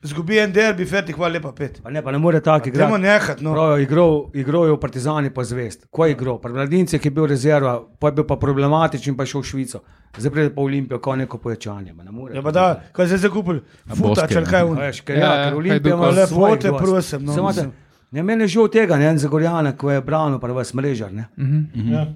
zgubi 0.00 0.38
en 0.38 0.52
derbi, 0.52 0.84
ferti, 0.84 1.12
hvala 1.12 1.32
lepa, 1.32 1.50
pet. 1.52 1.80
Pa 1.82 1.90
ne, 1.90 2.00
pa 2.00 2.12
ne 2.12 2.18
more 2.18 2.40
tako 2.40 2.70
Gremo 2.70 2.96
igrati. 2.96 3.02
nehat, 3.02 3.40
no. 3.40 3.52
Prav, 3.52 3.80
igral, 3.80 4.12
igral 4.32 4.64
je 4.64 4.72
v 4.72 4.78
Partizani, 4.78 5.30
pa 5.30 5.42
zvest. 5.42 5.86
Ko 5.90 6.06
je 6.06 6.12
igral? 6.12 6.38
Pri 6.38 6.52
mladincih 6.52 7.00
je 7.00 7.10
bil 7.10 7.26
rezerva, 7.26 7.72
pa 7.98 8.08
je 8.08 8.12
bil 8.12 8.24
pa 8.24 8.36
problematičen, 8.36 9.16
pa 9.16 9.22
je 9.22 9.26
šel 9.26 9.40
v 9.40 9.46
Švico. 9.46 9.80
Zdaj 10.16 10.30
pride 10.30 10.50
pa 10.50 10.60
v 10.60 10.64
Olimpijo, 10.64 10.98
kot 10.98 11.18
neko 11.18 11.38
povečanje. 11.38 11.92
ma 11.92 12.04
ne 12.04 12.10
more. 12.12 12.32
Ja, 12.32 12.42
pa 12.42 12.50
da, 12.52 12.64
kaj 12.92 13.06
zdaj 13.08 13.18
zakupili? 13.20 13.60
Futa, 13.88 14.00
Boske, 14.00 14.28
če 14.28 14.40
ne. 14.40 14.46
kaj 14.46 14.60
A 14.60 14.64
un. 14.64 14.76
Veš, 14.78 15.00
ker, 15.02 15.14
Ja, 15.14 15.20
ja, 15.20 15.34
ja, 15.34 15.44
ker 15.44 15.56
Olimpija 15.56 15.92
ima 15.92 16.04
Hajdukov. 16.04 16.26
svoje 16.28 16.52
Lepote, 16.54 16.72
prosim, 16.78 17.20
no, 17.22 17.34
Samo, 17.34 17.48
mislim. 17.48 17.72
Ne, 18.12 18.22
meni 18.22 18.42
je 18.42 18.48
žal 18.48 18.68
tega, 18.68 18.96
ne, 18.96 19.04
en 19.06 19.18
Zagorjana, 19.18 19.72
ko 19.72 19.90
je 19.90 20.00
branil 20.00 20.38
pa 20.38 20.46
vas 20.48 20.72
mrežar. 20.72 21.12
Ne. 21.12 21.28
Mhm. 21.36 21.88
Ja. 21.88 22.06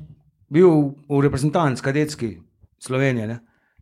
Bil 0.48 0.68
v 1.08 1.20
reprezentant, 1.20 1.78
kadetski 1.78 2.38
Slovenije. 2.78 3.26
Ne. 3.26 3.38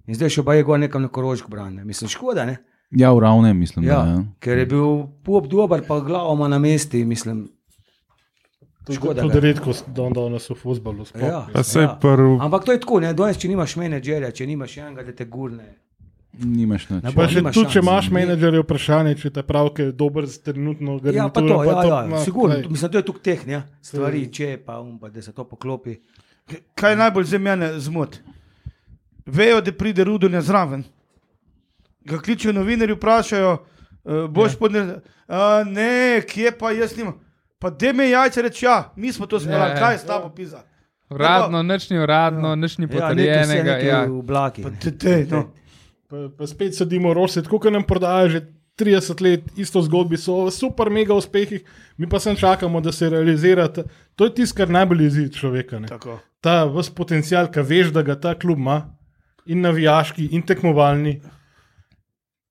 In 0.07 0.15
zdaj 0.15 0.29
še 0.31 0.43
pa 0.43 0.55
je 0.55 0.63
gor 0.63 0.79
nekam 0.79 1.03
na 1.03 1.09
korožk 1.09 1.49
branil. 1.49 1.85
Mislim, 1.85 2.09
škoda, 2.09 2.45
ne. 2.45 2.59
Ja, 2.91 3.13
v 3.13 3.21
ravnem, 3.21 3.55
mislim. 3.57 3.85
Ja, 3.85 3.97
Da, 3.97 4.11
ja. 4.11 4.19
ker 4.39 4.59
je 4.59 4.67
bil 4.67 4.87
pop 5.23 5.47
dober, 5.47 5.83
pa 5.83 6.01
glavo 6.01 6.35
ima 6.35 6.49
na 6.49 6.59
mesti, 6.59 7.05
mislim. 7.05 7.49
Škoda. 8.89 9.23
Tudi 9.23 9.35
ga. 9.35 9.41
redkost, 9.41 9.85
da 9.89 10.03
on 10.03 10.13
danes 10.13 10.51
v 10.51 10.55
fusbalu. 10.55 11.05
sploh. 11.05 11.23
Ja. 11.23 11.47
Pa 11.53 11.63
sej 11.63 11.83
Ja. 11.83 11.95
prv. 11.95 12.41
Ampak 12.41 12.65
to 12.65 12.73
je 12.73 12.81
tako, 12.81 13.01
ne, 13.01 13.13
danes, 13.13 13.37
če 13.37 13.49
nimaš 13.49 13.77
menedžerja, 13.77 14.31
če 14.33 14.47
nimaš 14.47 14.77
enega, 14.79 15.03
da 15.03 15.13
te 15.13 15.25
gurne. 15.27 15.77
Nimaš 16.33 16.89
nič. 16.89 17.03
Ne 17.03 17.13
Pa 17.13 17.27
še 17.27 17.43
tudi, 17.43 17.71
če 17.73 17.81
imaš 17.81 18.09
menedžerje, 18.09 18.63
vprašanje, 18.63 19.15
če 19.19 19.31
te 19.31 19.43
prav, 19.43 19.73
ker 19.75 19.91
je 19.91 19.93
dober 19.93 20.27
z 20.27 20.39
trenutno 20.41 20.95
Ja, 20.95 21.27
pa 21.29 21.41
garnituro. 21.41 21.57
to, 21.57 21.65
ja, 21.65 21.83
ja, 21.83 22.07
ma, 22.07 22.21
sigurno, 22.21 22.55
glej. 22.55 22.71
mislim, 22.71 22.91
to 22.91 22.99
je 22.99 23.05
tukaj 23.05 23.23
teh, 23.23 23.47
ne, 23.47 23.59
stvari, 23.83 24.23
če 24.29 24.59
pa 24.65 24.79
um, 24.79 24.95
pa 24.99 25.09
da 25.09 25.23
se 25.23 25.33
to 25.33 25.45
poklopi. 25.45 25.97
Kaj 26.75 26.97
najbolj 26.97 27.25
za 27.25 27.39
mene 27.39 27.73
zmot? 27.79 28.21
Vejo, 29.27 29.61
da 29.61 29.73
pride 29.73 30.05
Rudonja 30.05 30.41
zraven. 30.41 30.85
Ga 32.05 32.19
kličijo 32.19 32.53
novinarji, 32.53 32.95
vprašajo, 32.95 33.53
uh, 33.53 34.25
boš 34.31 34.53
ja. 34.53 34.59
podnel. 34.59 34.87
Uh, 35.29 35.37
ne, 35.67 35.91
kje 36.23 36.53
pa 36.53 36.71
jaz 36.71 36.97
nimam. 36.97 37.19
Pa 37.59 37.71
da 37.71 37.93
me 37.93 38.09
jajce 38.09 38.43
reče, 38.43 38.67
ja, 38.67 38.93
mi 38.97 39.13
smo 39.13 39.27
to 39.27 39.41
speljali, 39.41 39.61
Ja, 39.61 39.69
ja, 39.69 39.75
ja. 39.75 39.79
kaj 39.79 39.95
je 39.95 39.99
s 39.99 40.05
tabo 40.05 40.31
pisa. 40.31 40.63
Uradno, 41.11 41.63
nič 41.63 41.91
ni 41.91 41.99
uradno, 41.99 42.55
nič 42.55 42.79
ni 42.79 42.87
Ja, 42.87 42.89
nekaj 42.89 43.09
potrjenega. 43.09 43.63
nekaj 43.65 43.89
Ja, 43.89 44.05
v 44.07 44.19
oblaki. 44.19 44.63
Pa 44.63 44.71
te, 44.73 44.91
te, 44.93 45.27
no. 45.27 45.51
Pa, 46.11 46.29
pa 46.29 46.47
spet 46.47 46.75
sedimo 46.75 47.15
rosi, 47.15 47.41
tako 47.41 47.59
kot 47.59 47.73
nam 47.73 47.85
prodaja 47.85 48.29
že 48.29 48.41
30 48.77 49.21
let, 49.21 49.43
isto 49.57 49.79
zgodbi 49.79 50.17
so 50.17 50.41
v 50.41 50.51
super, 50.51 50.89
mega 50.89 51.15
uspehih, 51.15 51.63
mi 51.97 52.07
pa 52.07 52.19
sem 52.19 52.35
čakamo, 52.35 52.81
da 52.81 52.91
se 52.91 53.09
realizira. 53.09 53.69
ta- 53.69 53.85
To 54.17 54.25
je 54.25 54.35
tisto, 54.35 54.57
kar 54.57 54.69
najbolj 54.69 55.03
jezi 55.03 55.29
človeka. 55.31 55.79
Ne. 55.79 55.89
Tako. 55.89 56.19
Ta 56.41 56.65
vas 56.65 56.91
potencial, 56.91 57.47
ki 57.47 57.61
veš, 57.63 57.91
da 57.91 58.03
ga 58.03 58.15
ta 58.17 58.35
klub 58.35 58.59
ima, 58.59 58.91
in 59.47 59.61
navijaški, 59.61 60.27
in 60.27 60.43
tekmovalni. 60.43 61.21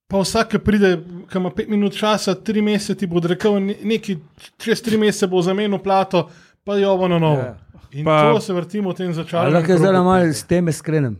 pa 0.08 0.18
vsak, 0.18 0.50
ki 0.50 0.60
pride, 0.60 0.90
ki 1.30 1.38
ima 1.38 1.50
pet 1.52 1.68
minut 1.68 1.94
časa, 1.94 2.34
tri 2.36 2.62
mesece 2.62 2.96
ti 2.96 3.06
bo 3.06 3.20
rekel, 3.20 3.60
ne- 3.60 3.76
neki 3.84 4.18
čez 4.58 4.82
tri 4.82 4.98
mesece 4.98 5.28
bo 5.28 5.38
zamenil 5.40 5.78
plato, 5.80 6.30
pa 6.64 6.76
jo 6.76 6.98
bo 6.98 7.08
na 7.08 7.20
novo. 7.20 7.38
Ja. 7.40 7.58
In 7.92 8.06
Pa- 8.06 8.34
to 8.34 8.40
se 8.40 8.54
vrtimo 8.54 8.90
v 8.90 8.96
tem 8.96 9.06
Ali 9.08 9.16
začarju. 9.16 9.54
lahko 9.54 9.78
zdaj 9.78 9.94
malo 9.94 10.26
s 10.26 10.44
teme 10.44 10.72
skrenem. 10.72 11.18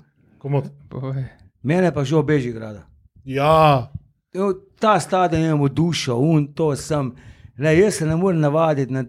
Povej. 0.90 1.26
Mene 1.64 1.92
pa 1.92 2.04
že 2.04 2.16
obeži 2.16 2.52
grada. 2.52 2.86
Ja, 3.26 3.92
Ta 4.80 5.00
stadion 5.00 5.42
je 5.42 5.56
mu 5.56 5.68
dušo, 5.70 6.16
un 6.16 6.48
to 6.48 6.76
sem. 6.76 7.12
Le, 7.58 7.80
jaz 7.80 7.94
se 7.94 8.06
ne 8.06 8.16
morem 8.16 8.40
navaditi 8.40 8.94
na, 8.94 9.04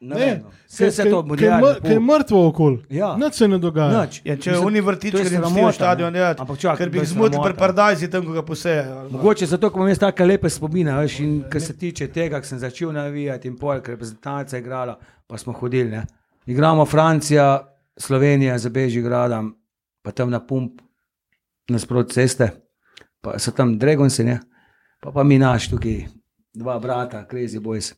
na 0.00 0.16
ne. 0.16 0.42
Vse 0.66 0.90
se 0.90 1.04
to 1.04 1.10
Kaj 1.10 1.18
je 1.18 1.22
moderno. 1.22 1.66
mr- 1.66 1.82
kaj 1.82 1.92
je 1.92 2.00
mrtvo 2.00 2.48
okolje. 2.48 2.78
Ja. 2.90 3.16
Nič 3.16 3.34
se 3.34 3.48
ne 3.48 3.58
dogaja. 3.58 4.06
Ja, 4.24 4.36
če 4.36 4.50
Mislim, 4.50 4.66
oni 4.66 4.72
to 4.72 4.76
je 4.76 4.82
vrtički 4.82 5.18
ne 5.18 5.24
sramota, 5.24 5.50
smejo 5.50 5.66
ne. 5.66 5.72
stadion 5.72 6.12
delati, 6.12 6.40
Ampak 6.40 6.58
čakaj, 6.58 6.76
ker 6.76 6.90
bi 6.90 6.98
to 6.98 7.02
jih 7.02 7.08
zmotili 7.08 7.42
pri 7.44 7.54
paradajzi, 7.54 8.10
tam 8.10 8.26
ko 8.26 8.32
ga 8.32 8.42
posejejo. 8.42 9.08
Mogoče 9.10 9.46
zato, 9.46 9.70
ker 9.70 9.76
imam 9.76 9.88
jaz 9.88 9.98
tako 9.98 10.24
lepe 10.24 10.50
spomine, 10.50 10.94
veš, 10.94 11.18
in 11.20 11.44
kar 11.50 11.60
se 11.60 11.76
tiče 11.76 12.08
tega, 12.08 12.40
ko 12.40 12.46
sem 12.46 12.58
začel 12.58 12.92
navijati 12.92 13.48
in 13.48 13.56
pol, 13.56 13.80
ker 13.80 13.90
reprezentanca 13.90 14.56
je 14.56 14.62
igrala, 14.62 14.96
pa 15.26 15.38
smo 15.38 15.52
hodili. 15.52 15.90
Ne. 15.90 16.06
Igramo 16.46 16.86
Francija, 16.86 17.60
Slovenija 17.96 18.58
za 18.58 18.70
Bežigradom, 18.70 19.52
pa 20.02 20.10
tam 20.10 20.30
na 20.30 20.40
pump, 20.40 20.80
nasprot 21.70 22.12
ceste, 22.12 22.50
pa 23.20 23.38
so 23.38 23.52
tam 23.52 23.78
Dragonsi, 23.78 24.24
ne. 24.24 24.38
pa 25.02 25.12
pa 25.12 25.24
mi 25.24 25.38
naš 25.38 25.70
tukaj, 25.70 26.04
dva 26.54 26.78
brata, 26.78 27.24
Crazy 27.30 27.60
Boys, 27.60 27.94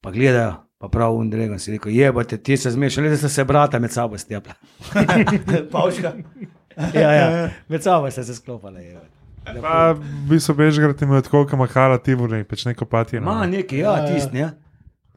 pa 0.00 0.10
gledajo. 0.10 0.62
Pa 0.78 0.90
prav, 0.92 1.14
un 1.16 1.30
Dragon 1.32 1.56
si 1.58 1.72
rekel, 1.72 1.88
jebate, 1.96 2.36
ti 2.36 2.56
se 2.56 2.68
zmešali, 2.70 3.08
da 3.08 3.16
ste 3.16 3.28
se 3.32 3.44
brata 3.48 3.78
med 3.80 3.90
sabo 3.92 4.18
stepla. 4.18 4.52
Pavška. 5.72 6.12
ja, 7.00 7.12
ja, 7.12 7.50
med 7.68 7.82
sabo 7.82 8.10
ste 8.10 8.24
se 8.24 8.34
sklopali. 8.34 8.84
jebote. 8.84 9.08
Pa 9.62 9.94
bi 10.28 10.36
so 10.40 10.54
Bežgrad 10.54 11.02
imel 11.02 11.22
tako, 11.22 11.46
kot 11.46 11.58
Mahala 11.58 11.96
Tivoli, 11.98 12.44
pač 12.44 12.66
neko 12.68 12.84
patijo. 12.84 13.22
Ma 13.24 13.46
neki, 13.46 13.78
ja, 13.78 13.94
tisti, 14.06 14.36
ne. 14.36 14.50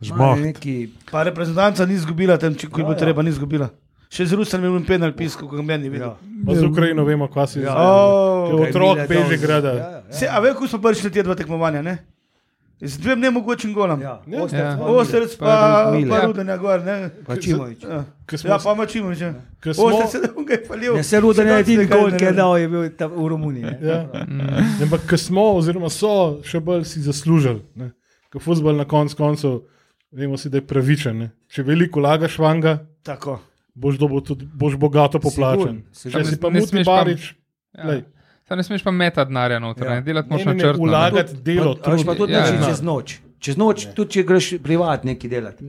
Žmoht. 0.01 0.39
Ma 0.39 0.45
neki, 0.45 0.75
Pa 1.11 1.23
reprezentanca 1.27 1.85
ni 1.85 1.93
izgubila 1.99 2.37
tam, 2.39 2.55
če 2.55 2.69
ko 2.71 2.79
Ja, 2.79 2.85
bo 2.87 2.95
ja. 2.95 2.97
treba, 3.03 3.21
ni 3.21 3.29
izgubila. 3.35 3.67
Še 4.09 4.25
z 4.25 4.33
Rusijo 4.33 4.57
je 4.57 4.65
imel 4.65 4.81
penal 4.83 5.11
pisko, 5.13 5.45
ko 5.45 5.53
ga 5.53 5.63
meni 5.63 5.83
ni 5.83 5.89
videl. 5.91 6.07
ja. 6.09 6.45
Pa 6.45 6.55
z 6.55 6.63
Ukrajino 6.63 7.05
vemo, 7.05 7.27
kaj 7.27 7.47
se 7.47 7.59
Ja. 7.59 7.69
zgodi. 7.69 7.77
Oh, 7.79 8.49
Ko 8.49 8.57
je 8.57 8.69
otrok 8.69 8.97
beže 9.07 9.37
grada. 9.37 9.71
Ja, 9.71 9.89
ja, 10.01 10.03
Se, 10.11 10.25
a 10.25 10.39
veš, 10.39 10.55
ko 10.55 10.67
smo 10.67 10.79
prišli 10.79 11.11
te 11.11 11.21
dva 11.21 11.35
tekmovanja, 11.35 11.81
ne? 11.81 11.97
Z 12.81 12.95
dvem 12.97 13.19
nemogočim 13.19 13.69
golom. 13.69 13.99
ja. 13.99 14.21
Ja. 14.25 14.39
Osterc 14.39 14.63
Ja. 14.63 14.77
pa 14.77 14.85
Osterc 14.87 15.31
Pa 15.35 15.45
pa, 15.45 15.91
Mile. 15.91 16.09
pa 16.09 16.25
Rudanja 16.25 16.57
gor, 16.57 16.79
ne? 16.79 17.11
Pa 17.21 17.35
Čimovič. 17.35 17.83
Ja, 17.83 18.05
ja 18.41 18.57
pa 18.57 18.73
Mačimovič. 18.73 19.19
ja. 19.19 19.33
Osterc 19.67 20.09
se 20.09 20.17
ga 20.39 20.53
je 20.53 20.61
falil. 20.65 20.95
Ja, 20.95 21.03
se 21.03 21.19
Rudan 21.19 21.47
je 21.47 21.59
edini 21.59 21.85
gol, 21.85 22.09
ki 22.09 22.23
je 22.23 22.31
dal, 22.31 22.57
je 22.57 22.67
bil 22.67 22.89
tam 22.89 23.11
v 23.11 23.27
Romuniji. 23.27 23.65
ja. 23.83 24.07
Ampak, 24.81 25.05
ko 25.05 25.17
smo, 25.17 25.53
oziroma 25.53 25.89
so, 25.89 26.39
še 26.41 26.59
bolj 26.59 26.85
si 26.85 26.99
zaslužili. 26.99 27.61
ne. 27.75 27.91
Ko 28.31 28.39
futbol 28.39 28.73
na 28.73 28.85
koncu 28.85 29.13
koncev, 29.13 29.61
vemo 30.09 30.33
si, 30.33 30.49
da 30.49 30.57
je 30.57 30.63
pravičen. 30.63 31.13
Ne. 31.15 31.27
Če 31.47 31.63
veliko 31.63 31.99
lagaš 31.99 32.39
vanga, 32.39 32.79
Tako. 33.03 33.39
Boš, 33.73 33.97
tudi, 34.23 34.45
boš 34.45 34.75
bogato 34.75 35.19
poplačen. 35.19 35.83
Če 35.93 36.23
si 36.23 36.37
pa 36.37 36.49
muti 36.49 36.83
pa- 36.83 36.95
barič, 36.95 37.33
Ja. 37.73 37.85
lej, 37.85 38.03
Saj 38.43 38.57
ne 38.57 38.63
smeš 38.63 38.81
pa 38.81 38.91
metati 38.91 39.29
denarja 39.29 39.59
noter, 39.59 39.85
Ja. 39.85 39.93
ja. 39.93 40.01
delati 40.01 40.29
moraš 40.29 40.45
ne. 40.47 40.73
vlagati 40.73 41.35
delo, 41.35 41.75
pa 41.75 41.91
trud. 41.91 42.17
tudi 42.17 42.33
Ja, 42.33 42.39
ja, 42.39 42.53
ja. 42.55 42.65
čez 42.65 42.81
noč. 42.81 43.19
Čez 43.39 43.55
noč, 43.55 43.87
tudi 43.93 44.11
če 44.11 44.23
greš 44.23 44.57
privat 44.57 45.03
nekaj 45.03 45.29
delati. 45.29 45.65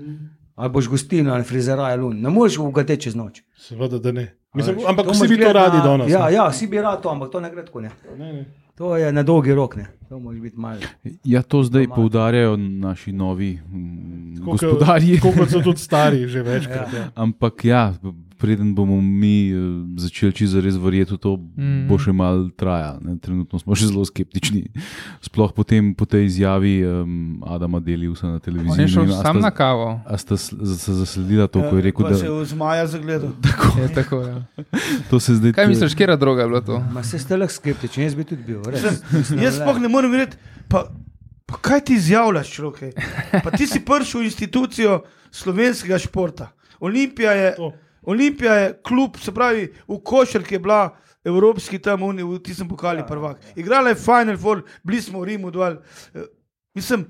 Ali 0.57 0.71
boš 0.71 0.89
gostilno 0.89 1.33
ali 1.33 1.45
frizeraj 1.45 1.97
lun. 1.97 2.21
Ne 2.21 2.29
moreš 2.31 2.59
ugateti 2.59 3.03
čez 3.03 3.15
noč. 3.15 3.43
Seveda, 3.55 3.99
da 3.99 4.13
ne. 4.13 4.27
Mislim, 4.55 4.81
ampak 4.83 5.07
to 5.07 5.13
vsi 5.13 5.29
bi 5.29 5.37
to 5.39 5.53
radi 5.53 5.77
na- 5.77 5.85
danes. 5.85 6.11
Ja, 6.11 6.29
ja, 6.31 6.49
vsi 6.49 6.67
bi 6.67 6.77
rad 6.79 7.03
to, 7.03 7.09
ampak 7.09 7.31
to 7.31 7.41
ne 7.41 7.51
gre 7.51 7.65
tako. 7.65 7.81
Ne. 7.81 7.91
Ne, 8.17 8.33
ne. 8.33 8.45
To 8.81 8.97
je 8.97 9.13
na 9.13 9.23
dolgi 9.23 9.53
rok. 9.55 9.77
Ne. 9.77 9.87
To 10.09 10.19
mora 10.19 10.41
biti 10.41 10.57
malo. 10.57 10.81
Ja, 11.25 11.43
to 11.43 11.63
zdaj 11.63 11.85
Doma. 11.85 11.95
poudarjajo 11.95 12.57
naši 12.57 13.13
novi 13.13 13.59
mm, 13.73 14.37
Tako 14.39 14.51
gospodarji. 14.51 15.17
Tako 15.21 15.33
kot 15.39 15.51
so 15.51 15.61
tudi 15.61 15.81
stari, 15.81 16.25
že 16.33 16.43
večkrat. 16.43 16.93
Ja. 16.93 17.11
Ampak 17.15 17.65
ja, 17.65 17.95
preden 18.41 18.75
bomo 18.75 18.97
mi 19.01 19.53
eh, 19.53 19.57
začeli 20.01 20.33
čisto 20.33 20.61
res 20.65 20.79
verjeti 20.81 21.15
v 21.15 21.19
to, 21.21 21.37
mm. 21.37 21.61
Mhm. 21.61 21.89
bo 21.91 21.99
še 22.01 22.13
mal 22.17 22.49
trajalo. 22.57 23.05
ne. 23.05 23.19
Trenutno 23.21 23.61
smo 23.61 23.77
še 23.77 23.91
zelo 23.93 24.05
skeptični. 24.09 24.73
Sploh 25.21 25.53
potem 25.53 25.93
po 25.93 26.09
tej 26.09 26.25
izjavi 26.31 26.81
um, 26.89 27.45
Adama 27.45 27.83
Deliusa 27.85 28.33
na 28.33 28.41
televiziji. 28.41 28.89
šel 28.89 29.05
Ne 29.11 29.19
a 29.19 29.21
sam 29.21 29.41
na 29.45 29.53
kavo. 29.53 30.01
A 30.09 30.17
sta 30.17 30.41
zasledila 30.41 31.45
to, 31.53 31.61
ko 31.61 31.77
je 31.77 31.83
rekel, 31.85 32.09
Pa 32.09 32.17
se 32.17 32.25
da 32.25 32.33
je 32.33 32.49
z 32.49 32.57
Maja 32.57 32.87
zagledal. 32.89 33.37
Je, 33.81 33.87
tako, 33.95 34.25
ja. 34.27 34.43
to 35.11 35.21
se 35.21 35.37
zdaj. 35.37 35.53
Kaj 35.55 35.69
misliš, 35.71 35.95
kera 35.95 36.17
droga 36.17 36.43
je 36.43 36.49
bila 36.49 36.61
to? 36.65 36.81
Ma 36.93 37.05
se 37.07 37.21
ste 37.21 37.37
lahko 37.37 37.55
skeptični, 37.55 38.09
jaz 38.09 38.17
bi 38.19 38.25
tudi 38.25 38.43
bil. 38.43 38.65
Res. 38.67 38.83
Jaz 39.31 39.61
sploh 39.61 39.79
ne 39.79 39.89
morem 39.93 40.11
verjeti, 40.11 40.41
pa, 40.69 40.89
pa 41.47 41.61
kaj 41.61 41.85
ti 41.87 41.99
izjavljaš, 42.01 42.51
človek? 42.57 42.99
Pa 43.45 43.53
ti 43.55 43.69
si 43.71 43.83
prišel 43.85 44.25
v 44.25 44.31
institucijo 44.31 45.03
slovenskega 45.31 46.01
športa. 46.03 46.51
Olimpija 46.81 47.33
je, 47.37 47.55
To. 47.57 47.73
Olimpija 48.03 48.55
je 48.55 48.73
klub, 48.83 49.17
se 49.21 49.33
pravi, 49.33 49.73
v 49.89 50.01
košarki 50.05 50.55
je 50.55 50.59
bila. 50.59 50.97
Evropski 51.25 51.79
tam, 51.79 52.03
uni, 52.03 52.23
v 52.25 52.39
tistem 52.41 52.69
pokali 52.69 53.03
prvak. 53.05 53.37
Igrala 53.53 53.93
je 53.93 53.95
Final 53.95 54.39
Four, 54.41 54.63
bili 54.83 55.03
smo 55.03 55.21
v 55.21 55.25
Rimu 55.25 55.51
dol. 55.51 55.77
Eh, 56.15 56.25
Mislim, 56.75 57.05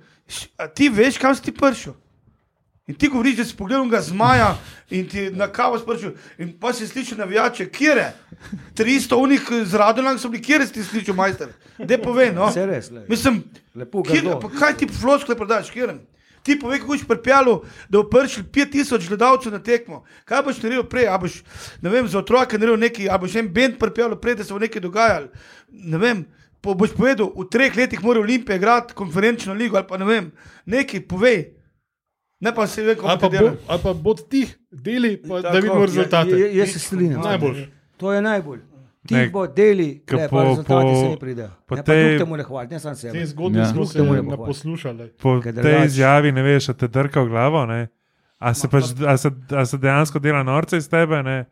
ti 0.74 0.88
veš, 0.88 1.18
kam 1.18 1.34
si 1.34 1.42
ti 1.42 1.52
prišel? 1.52 1.92
In 2.86 2.94
ti 2.94 3.08
govoriš, 3.08 3.36
da 3.36 3.44
si 3.44 3.56
pogledal 3.56 3.86
ga 3.86 4.00
zmaja 4.02 4.56
in 4.90 5.06
ti 5.08 5.28
na 5.30 5.46
kavo 5.46 5.78
sprašil. 5.78 6.16
In 6.38 6.50
pa 6.58 6.72
si 6.72 6.88
slišal 6.88 7.18
navijače, 7.18 7.68
kje 7.70 7.92
je? 7.94 8.08
300 8.74 9.14
unih 9.14 9.40
z 9.62 9.74
Radolang 9.74 10.18
so 10.18 10.28
bili, 10.28 10.42
kje 10.42 10.66
si 10.66 10.72
ti 10.72 10.82
slišal, 10.82 11.14
majster? 11.14 11.52
Dej 11.78 12.00
povej, 12.02 12.32
no. 12.34 12.48
Vse 12.50 12.66
res. 12.66 12.90
lej. 12.90 13.04
Mislim, 13.08 13.44
Lepo 13.74 14.02
kjer, 14.02 14.24
grdo. 14.24 14.40
pa 14.40 14.50
kaj 14.50 14.76
ti 14.76 14.88
floskole 14.90 15.36
prodaš, 15.38 15.70
kjer? 15.70 15.94
Ti 16.42 16.56
povej, 16.56 16.78
kako 16.78 16.88
boš 16.88 17.04
pripeljal, 17.04 17.60
da 17.88 17.98
bo 17.98 18.04
prišel 18.06 18.44
5000 18.46 19.08
gledalcev 19.08 19.52
na 19.52 19.58
tekmo. 19.60 19.98
Kaj 20.24 20.42
boš 20.42 20.62
naredil 20.62 20.84
prej? 20.84 21.06
A 21.06 21.18
boš, 21.18 21.42
ne 21.80 21.90
vem, 21.90 22.08
za 22.08 22.18
otroke 22.18 22.58
naredil 22.58 22.78
nekaj, 22.78 23.08
a 23.08 23.18
boš 23.18 23.34
en 23.36 23.48
bend 23.48 23.78
pripeljal 23.78 24.16
prej, 24.16 24.34
da 24.34 24.44
se 24.44 24.52
bo 24.52 24.58
nekaj 24.58 24.80
dogajalo. 24.80 25.28
Ne 25.68 25.98
vem, 25.98 26.24
po, 26.60 26.74
boš 26.74 26.90
povedal, 26.92 27.30
v 27.30 27.46
treh 27.46 27.76
letih 27.76 28.02
mora 28.02 28.20
Olimpija 28.20 28.56
igrati 28.56 28.94
konferenčno 28.94 29.52
ligo 29.54 29.76
ali 29.76 29.86
pa 29.86 29.96
ne 29.96 30.04
vem, 30.06 30.30
nekaj 30.66 31.00
povej. 31.02 31.44
Ne 32.40 32.54
pa 32.54 32.66
se 32.66 32.82
ve, 32.82 32.94
kako 32.94 33.06
Ali 33.06 33.20
pa, 33.20 33.28
ti 33.28 33.36
bo, 33.36 33.38
delaš. 33.40 33.58
ali 33.66 33.80
pa 33.82 33.92
bod 33.94 34.28
ti 34.28 34.40
deli, 34.72 35.16
pa, 35.18 35.28
Tako. 35.28 35.42
da 35.42 35.50
vidimo 35.50 35.74
Ja, 35.74 35.86
rezultate. 35.86 36.30
ja, 36.30 36.46
jaz 36.54 36.72
se 36.72 36.78
strinjam. 36.78 37.20
Najboljši. 37.20 37.66
To 37.96 38.12
je 38.12 38.22
najbolj. 38.22 38.60
Ti 39.00 39.14
Ne, 39.14 39.28
bo 39.28 39.46
deli, 39.48 40.02
le, 40.06 40.28
po- 40.28 40.36
pa 40.36 40.42
rezultati 40.44 40.94
se 40.94 41.04
ne 41.06 41.16
pridejo. 41.18 41.48
po 41.66 41.74
Ne, 41.74 41.82
pa 41.82 41.84
tej- 41.84 42.04
drug 42.06 42.18
te 42.18 42.24
mora 42.26 42.42
hvaliti, 42.42 42.74
ne 42.74 42.80
samo 42.80 42.94
Te 42.94 43.00
sebe. 43.00 43.26
zgodbe 43.26 43.58
Ja. 43.58 43.64
smo 43.66 43.86
se 43.86 43.92
te 43.94 44.04
ne 44.04 44.36
poslušali. 44.38 45.08
po 45.12 45.40
tej 45.42 45.86
izjavi 45.86 46.32
ne 46.32 46.42
veš, 46.42 46.68
a 46.68 46.72
te 46.74 46.88
drka 46.88 47.20
v 47.20 47.28
glavo. 47.28 47.66
Ne? 47.66 47.88
A 48.38 48.54
se, 48.54 48.68
pač, 48.68 48.84
a, 49.02 49.16
se, 49.16 49.28
a 49.50 49.64
se 49.64 49.78
dejansko 49.78 50.18
dela 50.18 50.42
norce 50.42 50.76
iz 50.76 50.86
tebe, 50.86 51.22
ne? 51.22 51.44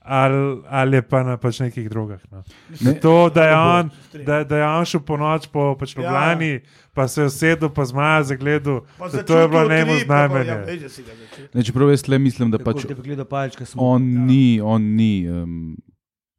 ali, 0.00 0.36
ali 0.68 0.96
je 0.96 1.02
pa 1.02 1.22
na 1.22 1.36
pač 1.36 1.60
nekih 1.60 1.88
drugih. 1.88 2.20
No. 2.30 2.42
Ne. 2.80 2.94
To, 2.94 3.30
da 3.30 3.44
je, 3.44 3.56
on, 3.56 3.90
da, 4.20 4.44
da 4.44 4.56
je 4.56 4.66
on 4.68 4.84
šel 4.84 5.00
po 5.00 5.16
noč 5.16 5.46
po 5.48 5.74
pač 5.74 5.96
Ja. 5.96 6.02
Ljubljani, 6.02 6.50
ja. 6.50 6.60
pa 6.92 7.08
se 7.08 7.20
je 7.20 7.26
usedel, 7.26 7.68
pa 7.70 7.84
zmaja 7.84 8.22
zagledal, 8.24 8.80
Pa 8.98 9.08
da 9.08 9.22
to 9.22 9.38
je 9.38 9.48
bilo 9.48 9.64
njemu 9.66 9.92
pa- 9.92 10.04
znamenje. 10.04 10.48
Ja, 10.48 10.56
da. 10.56 10.72
Ne, 11.54 11.62
čeprav 11.62 11.90
jaz 11.90 12.08
le 12.08 12.18
mislim, 12.18 12.50
da 12.50 12.58
pač 12.60 12.84
te 12.84 12.94
on 13.76 14.02
ni, 14.26 14.60
on 14.60 14.82
ni 14.84 15.24
um, 15.26 15.76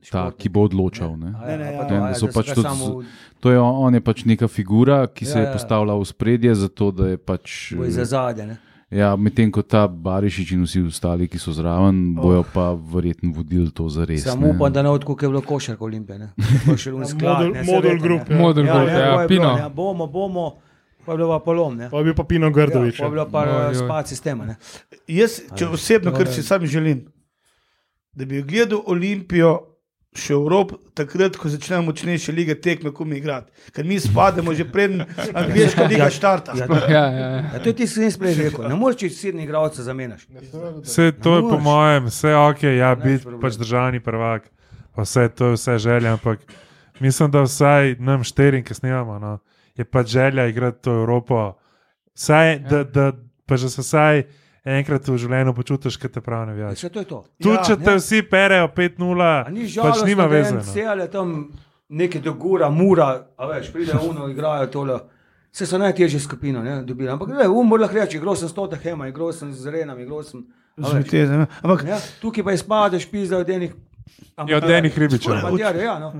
ta, 0.08 0.32
ki 0.32 0.50
bo 0.50 0.64
odločal. 0.64 1.16
Ne? 1.16 1.34
A 1.36 1.44
ja, 1.44 1.48
Ne, 1.48 1.58
ne, 1.58 1.64
a 1.64 1.72
ja, 1.72 1.78
pa 1.78 1.84
to, 1.84 1.94
ja, 1.94 2.00
ja, 2.02 2.34
pač 2.34 2.48
tudi 2.50 2.62
samo 2.64 3.04
je, 3.44 3.60
on 3.60 3.94
je 3.94 4.02
pač 4.02 4.26
neka 4.26 4.48
figura, 4.48 5.08
ki 5.08 5.24
se 5.24 5.32
Ja, 5.34 5.40
je 5.40 5.46
ja. 5.46 5.54
postavila 5.54 5.94
v 5.94 6.04
spredje, 6.04 6.56
zato 6.56 6.92
da 6.92 7.08
je 7.08 7.18
pač. 7.18 7.74
bo 7.74 7.86
iz 7.86 7.96
zadja. 7.96 8.46
ne. 8.46 8.58
Ja, 8.88 9.16
Medtem 9.16 9.50
ko 9.50 9.62
ta 9.62 9.88
Barišič 9.88 10.52
in 10.52 10.62
vsi 10.62 10.82
ostali, 10.84 11.26
ki 11.26 11.36
so 11.36 11.52
zraven, 11.52 12.14
bojo 12.14 12.46
pa 12.46 12.72
verjetno 12.72 13.32
vodili 13.32 13.68
to 13.68 13.86
za 13.86 14.02
res. 14.02 14.24
Samo 14.24 14.48
upam, 14.48 14.70
da 14.70 14.82
ne 14.82 14.90
odkud 14.90 15.18
je 15.20 15.28
bilo 15.28 15.42
košarka 15.42 15.82
olimpije. 15.82 16.20
ne. 16.20 16.28
Pa 16.66 16.74
še 16.76 16.92
lun 16.92 17.06
sklad, 17.08 17.38
Model- 17.40 17.54
ne, 17.54 17.62
se 17.62 17.72
model 17.72 17.92
veste, 17.92 18.04
group, 18.04 18.24
ne. 18.24 18.36
ja. 18.36 18.42
Model 18.42 18.64
Ja, 18.64 18.74
group, 18.74 18.88
ne, 18.88 18.94
ja, 18.94 19.06
to 19.08 19.22
je 19.22 19.28
bilo, 19.28 19.42
Pino. 19.42 19.56
ne, 19.56 19.70
Bomo, 19.72 20.08
bomo, 20.08 20.46
pa 21.02 21.12
je 21.12 21.18
bilo 21.18 21.30
pa 21.30 21.40
polom. 21.42 21.76
ne. 21.76 21.90
Pa 21.90 21.98
je 21.98 22.04
bil 22.04 22.14
pa 22.14 22.24
Pino 22.24 22.46
Ja, 22.46 22.54
Grdovič. 22.54 22.96
pa 22.96 23.04
je 23.04 23.12
bilo 23.12 23.26
pa 23.28 23.42
oj. 23.68 23.76
spad 23.76 24.06
sistema. 24.08 24.46
ne. 24.46 24.56
Jaz, 25.08 25.42
če 25.52 25.66
osebno, 25.68 26.12
kar 26.12 26.24
Dobro. 26.24 26.32
si 26.32 26.44
sam 26.44 26.62
želim, 26.64 27.06
da 28.14 28.24
bi 28.24 28.42
gledal 28.44 28.80
Olimpijo 28.86 29.75
še 30.16 30.34
v 30.34 30.40
Evropi, 30.40 30.78
takrat, 30.96 31.36
ko 31.38 31.50
začnejo 31.52 31.82
močnejše 31.86 32.32
lige 32.32 32.56
tekme, 32.56 32.92
ko 32.96 33.06
mi 33.06 33.20
igrati. 33.20 33.52
Ker 33.76 33.86
mi 33.86 34.00
spademo 34.00 34.54
že 34.56 34.66
pred 34.66 35.04
angliška 35.36 35.88
liga 35.92 36.08
štarta. 36.10 36.56
Ja, 36.56 36.66
Ja, 36.66 36.88
ja, 36.90 37.08
ja. 37.12 37.42
Ja, 37.54 37.60
to 37.60 37.70
je 37.70 37.76
ti 37.76 37.88
si 37.88 38.08
prej 38.20 38.36
rekel. 38.40 38.68
Ne 38.72 38.80
moreš 38.80 39.04
če 39.04 39.10
sedem 39.12 39.44
igralcev 39.44 39.84
zamenjaš. 39.84 40.28
Vse 40.84 41.12
to 41.20 41.36
je 41.36 41.42
po 41.50 41.60
mojem, 41.60 42.08
vse 42.08 42.32
ok, 42.36 42.64
ja, 42.80 42.94
biti 42.96 43.36
pač 43.42 43.60
državni 43.60 44.00
prvak, 44.00 44.48
pa 44.96 45.04
vse 45.04 45.28
to 45.36 45.52
je 45.52 45.60
vse 45.60 45.78
želja, 45.84 46.16
ampak 46.16 46.40
mislim, 47.04 47.32
da 47.32 47.44
vsaj 47.44 47.98
nam 48.00 48.24
štirim, 48.24 48.64
ki 48.64 48.74
snimamo, 48.74 49.20
no, 49.20 49.38
je 49.76 49.84
pač 49.84 50.16
želja 50.16 50.48
igrati 50.48 50.88
to 50.88 50.96
Evropo. 51.04 51.58
Vsaj, 52.16 52.60
da, 52.70 52.84
da 52.84 53.12
pa 53.46 53.60
že 53.60 53.70
se 53.70 53.84
vsaj 53.84 54.24
enkrat 54.66 55.08
v 55.08 55.18
življenju 55.18 55.54
počutiš, 55.54 55.98
kot 55.98 56.12
te 56.12 56.22
pravi 56.22 56.48
navijač. 56.48 56.78
Vse 56.78 56.90
to 56.90 57.00
je 57.00 57.06
to. 57.06 57.20
Tudi 57.38 57.56
Ja, 57.56 57.64
če 57.64 57.78
te 57.78 57.96
vsi 57.96 58.22
perejo 58.24 58.68
5-0, 58.68 59.22
A 59.22 59.50
ni 59.50 59.62
pač 59.62 59.70
žalostno, 59.70 60.06
nima 60.06 60.24
da 60.24 60.30
veze. 60.30 60.56
No. 60.56 60.64
je 61.02 61.12
tam 61.12 61.36
nekaj 61.90 62.22
dogura, 62.22 62.70
mura, 62.70 63.10
a 63.38 63.48
veš, 63.48 63.72
pride 63.72 63.94
uno, 64.10 64.28
igrajo 64.28 64.68
tole. 64.68 65.00
Vse 65.52 65.66
so 65.66 65.78
najtežje 65.78 66.20
skupine, 66.20 66.60
ne, 66.60 66.84
dobili. 66.84 67.10
Ampak, 67.10 67.30
ne, 67.30 67.48
umor 67.48 67.80
lahko 67.80 67.96
reče, 67.96 68.18
igral 68.18 68.36
sem 68.36 68.50
s 68.50 68.54
Hema, 68.84 69.08
igral 69.08 69.32
sem 69.32 69.54
z 69.54 69.72
Renami, 69.72 70.04
igral 70.04 70.24
sem. 70.24 70.42
Z 70.78 70.92
vitezem. 70.94 71.40
ja. 71.40 71.48
Ampak 71.64 71.86
Ja, 71.88 72.00
tukaj 72.20 72.44
pa 72.44 72.52
izpadeš, 72.52 73.06
pizda 73.08 73.38
od 73.38 73.50
enih. 73.50 73.72
Ja, 74.48 74.58
od 74.58 74.70
enih 74.70 74.98
ribičev. 74.98 75.32
Ja, 75.80 76.00
no. 76.00 76.12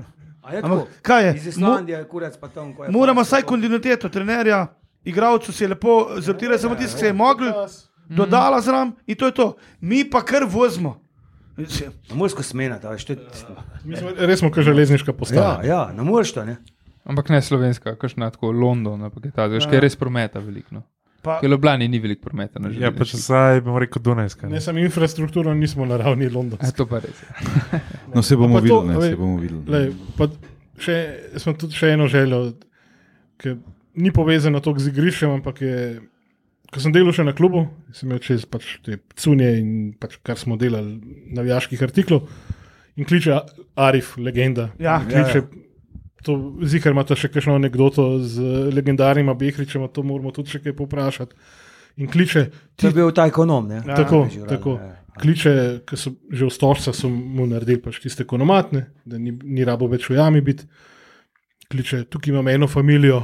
A 0.42 0.52
je 0.54 0.62
Ampak 0.62 0.78
tako? 0.78 0.86
kaj 1.02 1.26
je? 1.26 1.34
Iz 1.36 1.46
Islandije, 1.46 2.04
kurec 2.04 2.36
pa 2.40 2.48
tam. 2.48 2.72
ko 2.72 2.84
je 2.84 2.90
moramo 2.90 3.20
pač 3.20 3.26
vsaj 3.26 3.42
kontinuiteto 3.42 4.08
trenerja, 4.08 4.66
igralcu 5.04 5.52
se 5.52 5.64
je 5.64 5.68
lepo 5.68 6.08
zrtira, 6.18 6.58
samo 6.58 6.74
tisti, 6.74 6.94
ki 6.94 7.00
se 7.00 7.06
je 7.06 7.12
mogel, 7.12 7.52
dodala 8.08 8.60
zraven 8.60 8.92
in 9.06 9.16
to 9.16 9.26
je 9.26 9.34
to. 9.34 9.46
Mi 9.80 10.04
pa 10.04 10.22
kar 10.22 10.44
vozimo. 10.44 11.00
Na 11.56 11.64
morsko 12.12 12.42
smena, 12.42 12.76
da 12.76 12.92
to 12.96 13.12
je. 13.12 13.16
Smo 13.90 14.10
res 14.18 14.38
smo 14.38 14.50
kot 14.50 14.62
železniška 14.62 15.08
Ja, 15.08 15.14
postaja. 15.14 15.60
ja, 15.64 15.92
ne 15.92 16.02
moreš 16.02 16.32
to, 16.32 16.44
ne. 16.44 16.56
Ampak 17.04 17.28
ne 17.28 17.38
slovenska, 17.38 17.94
kakšna 17.94 18.30
tako 18.30 18.50
London, 18.50 19.02
ampak 19.02 19.24
je 19.24 19.30
ta, 19.30 19.46
veš, 19.46 19.64
kaj 19.64 19.74
je 19.74 19.80
res 19.80 19.96
prometa 19.96 20.38
veliko. 20.38 20.68
No. 20.72 20.82
Pa, 21.22 21.38
Ker 21.40 21.48
v 21.48 21.52
Ljubljani 21.52 21.88
ni 21.88 21.98
veliko 21.98 22.22
prometa 22.22 22.58
na 22.58 22.68
Ja, 22.68 22.90
pač 22.90 23.08
železnici. 23.08 23.22
vsaj 23.22 23.60
bomo 23.60 23.78
rekel 23.78 24.02
Dunajska. 24.02 24.46
Ne 24.46 24.52
Ne? 24.52 24.60
samo 24.60 24.78
infrastrukturno, 24.78 25.54
nismo 25.54 25.86
na 25.86 25.96
ravni 25.96 26.28
Londona. 26.28 26.60
E, 26.62 26.72
to 26.72 26.86
pa 26.86 26.98
res. 26.98 27.16
No, 28.14 28.22
se 28.22 28.36
bomo 28.36 28.54
Pa 28.54 28.60
to, 28.60 28.80
videli, 28.82 28.86
ne, 28.90 29.00
se 29.02 29.16
bomo 29.16 29.38
videli. 29.38 29.62
Lej, 29.66 29.86
pa 30.16 30.28
še, 30.78 30.96
smo 31.36 31.52
tudi 31.54 31.74
še 31.74 31.88
eno 31.88 32.06
željo, 32.06 32.52
ki 33.36 33.56
ni 33.96 34.10
povezano 34.10 34.60
toliko 34.60 34.80
z 34.80 34.88
igriščem, 34.88 35.30
ampak 35.30 35.60
je. 35.60 35.78
Ko 36.72 36.82
sem 36.82 36.92
delal 36.94 37.14
še 37.14 37.24
na 37.26 37.34
klubu, 37.36 37.66
sem 37.94 38.08
imel 38.08 38.20
čez 38.24 38.46
pač 38.50 38.76
te 38.84 38.98
cunje 39.18 39.50
in 39.60 39.68
pač 40.00 40.16
kar 40.26 40.38
smo 40.40 40.56
delali, 40.58 40.96
navijaških 41.36 41.84
artiklov. 41.86 42.26
In 42.96 43.04
kliče 43.06 43.38
Arif, 43.76 44.16
legenda. 44.16 44.70
Ja. 44.82 44.98
In 45.04 45.10
kliče, 45.12 45.44
to 46.26 46.36
zihar 46.66 46.94
ima 46.96 47.04
še 47.06 47.30
kakšno 47.30 47.58
anegdoto 47.60 48.18
z 48.24 48.72
legendarnim 48.74 49.30
Behričem, 49.38 49.84
to 49.92 50.02
moramo 50.02 50.32
tudi 50.34 50.56
še 50.56 50.62
kaj 50.64 50.74
poprašati. 50.78 51.36
In 52.02 52.10
kliče, 52.12 52.46
To 52.76 52.90
je 52.90 52.92
bil 52.92 53.12
ta 53.16 53.26
ekonom, 53.30 53.68
ne. 53.68 53.80
Ja, 53.86 53.96
tako, 54.02 54.26
že 54.32 54.44
tako. 54.48 54.76
ja. 54.80 54.96
Kliče, 55.16 55.52
ki 55.88 55.96
so 55.96 56.12
že 56.28 56.44
v 56.44 56.52
stožcah, 56.52 56.92
so 56.92 57.08
mu 57.08 57.46
naredili 57.48 57.80
pač 57.80 58.02
tiste 58.02 58.26
konomatne, 58.28 58.90
da 59.08 59.16
ni, 59.16 59.32
ni 59.32 59.64
rabo 59.64 59.88
več 59.88 60.10
v 60.10 60.18
jami 60.18 60.42
biti. 60.44 60.66
Kliče, 61.72 62.04
tukaj 62.12 62.34
imamo 62.34 62.52
eno 62.52 62.68
familijo, 62.68 63.22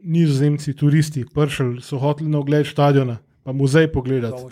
nizozemci, 0.00 0.74
turisti, 0.74 1.24
pršli, 1.26 1.80
so 1.80 1.98
hoteli 1.98 2.30
na 2.30 2.38
ogled 2.38 2.66
stadiona, 2.66 3.18
pa 3.42 3.52
muzej 3.52 3.88
pogledati. 3.88 4.42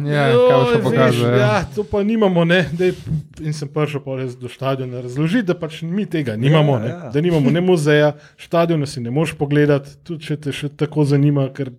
Ja, 0.00 0.32
boš 0.32 0.68
pa 0.70 0.72
Joj, 0.72 0.82
pokazal? 0.82 1.06
veš, 1.06 1.20
Ja. 1.20 1.36
Ja, 1.36 1.64
to 1.66 1.84
pa 1.84 2.02
nimamo, 2.02 2.44
ne. 2.44 2.62
Dej, 2.72 2.94
in 3.40 3.52
sem 3.52 3.68
prišel 3.68 4.00
do 4.34 4.48
stadiona 4.48 5.00
razložiti, 5.00 5.44
da 5.44 5.54
pač 5.54 5.82
mi 5.82 6.06
tega 6.06 6.36
nimamo, 6.36 6.72
Ja, 6.72 6.78
ja, 6.78 6.86
ja. 6.86 6.96
ja. 6.96 7.10
da 7.10 7.20
nimamo 7.20 7.50
ne 7.50 7.60
muzeja, 7.60 8.12
stadiona 8.38 8.86
si 8.86 9.00
ne 9.00 9.10
moreš 9.10 9.34
pogledati, 9.34 9.98
tudi 10.02 10.24
če 10.24 10.36
te 10.38 10.52
še 10.52 10.68
tako 10.70 11.04
zanima, 11.04 11.50
ker 11.50 11.72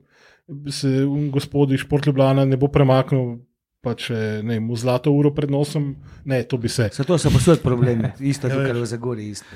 se 0.69 0.87
un 1.01 1.31
gospod 1.31 1.71
iz 1.71 1.79
Šport 1.79 2.05
Ljubljana 2.05 2.45
ne 2.45 2.57
bo 2.57 2.67
premaknil. 2.67 3.39
Pa 3.81 3.95
če 3.97 4.13
ne, 4.45 4.59
v 4.61 4.75
zlato 4.77 5.09
uro 5.09 5.31
pred 5.33 5.49
nosom, 5.49 5.95
ne, 6.23 6.43
to 6.43 6.57
bi 6.57 6.69
se. 6.69 6.91
Zato 6.93 7.17
so 7.17 7.31
posod 7.33 7.63
problemi, 7.63 8.11
isto 8.21 8.45
Ja, 8.45 8.53
tukaj 8.53 8.73
veš. 8.73 8.77
v 8.77 8.85
Zagori. 8.85 9.23
Isto. 9.29 9.55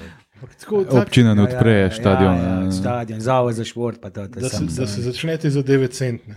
Tako, 0.60 0.84
tak, 0.84 1.08
Občina 1.08 1.34
ne 1.34 1.42
Ja, 1.42 1.50
ja, 1.50 1.56
odpre 1.56 1.74
ja, 1.74 1.92
stadion. 1.92 2.36
Ja, 2.36 2.44
ja, 2.44 2.68
eh. 2.68 2.72
stadion, 2.72 3.20
zavod 3.22 3.56
za 3.56 3.64
šport, 3.64 4.02
pa 4.02 4.10
to. 4.10 4.28
to 4.28 4.40
da, 4.40 4.50
se, 4.50 4.64
da 4.64 4.88
se 4.88 5.02
začnete 5.02 5.50
za 5.50 5.64
9 5.64 5.92
centne. 5.92 6.36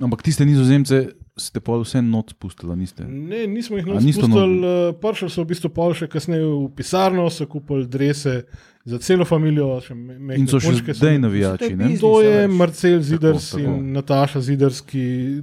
Ampak 0.00 0.22
tiste 0.22 0.46
nizozemce 0.46 1.08
ste 1.36 1.60
pa 1.60 1.74
vse 1.78 2.02
noč 2.02 2.30
spustili, 2.30 2.76
niste. 2.78 3.04
Ne, 3.04 3.46
nismo 3.50 3.78
jih 3.78 3.86
noč 3.86 4.02
spustili, 4.02 4.58
uh, 4.62 4.94
prišli 5.00 5.30
so 5.30 5.42
v 5.42 5.50
bistvu 5.50 5.70
pol 5.74 5.94
še 5.98 6.06
kasneje 6.10 6.46
v 6.46 6.68
pisarno, 6.76 7.26
so 7.30 7.46
kupili 7.50 7.86
drese 7.90 8.44
za 8.86 9.00
celo 9.02 9.26
mehke 9.26 10.38
In 10.38 10.46
so 10.46 10.60
še 10.62 10.94
zdaj 10.94 11.18
navijači. 11.18 11.74
ne? 11.76 11.90
To 11.98 12.20
je. 12.22 12.46
Marcel 12.48 13.00
Ziders 13.02 13.50
tako. 13.50 13.62
in 13.64 13.92
Nataša 13.96 14.40
Ziders, 14.40 14.80
ki 14.80 15.42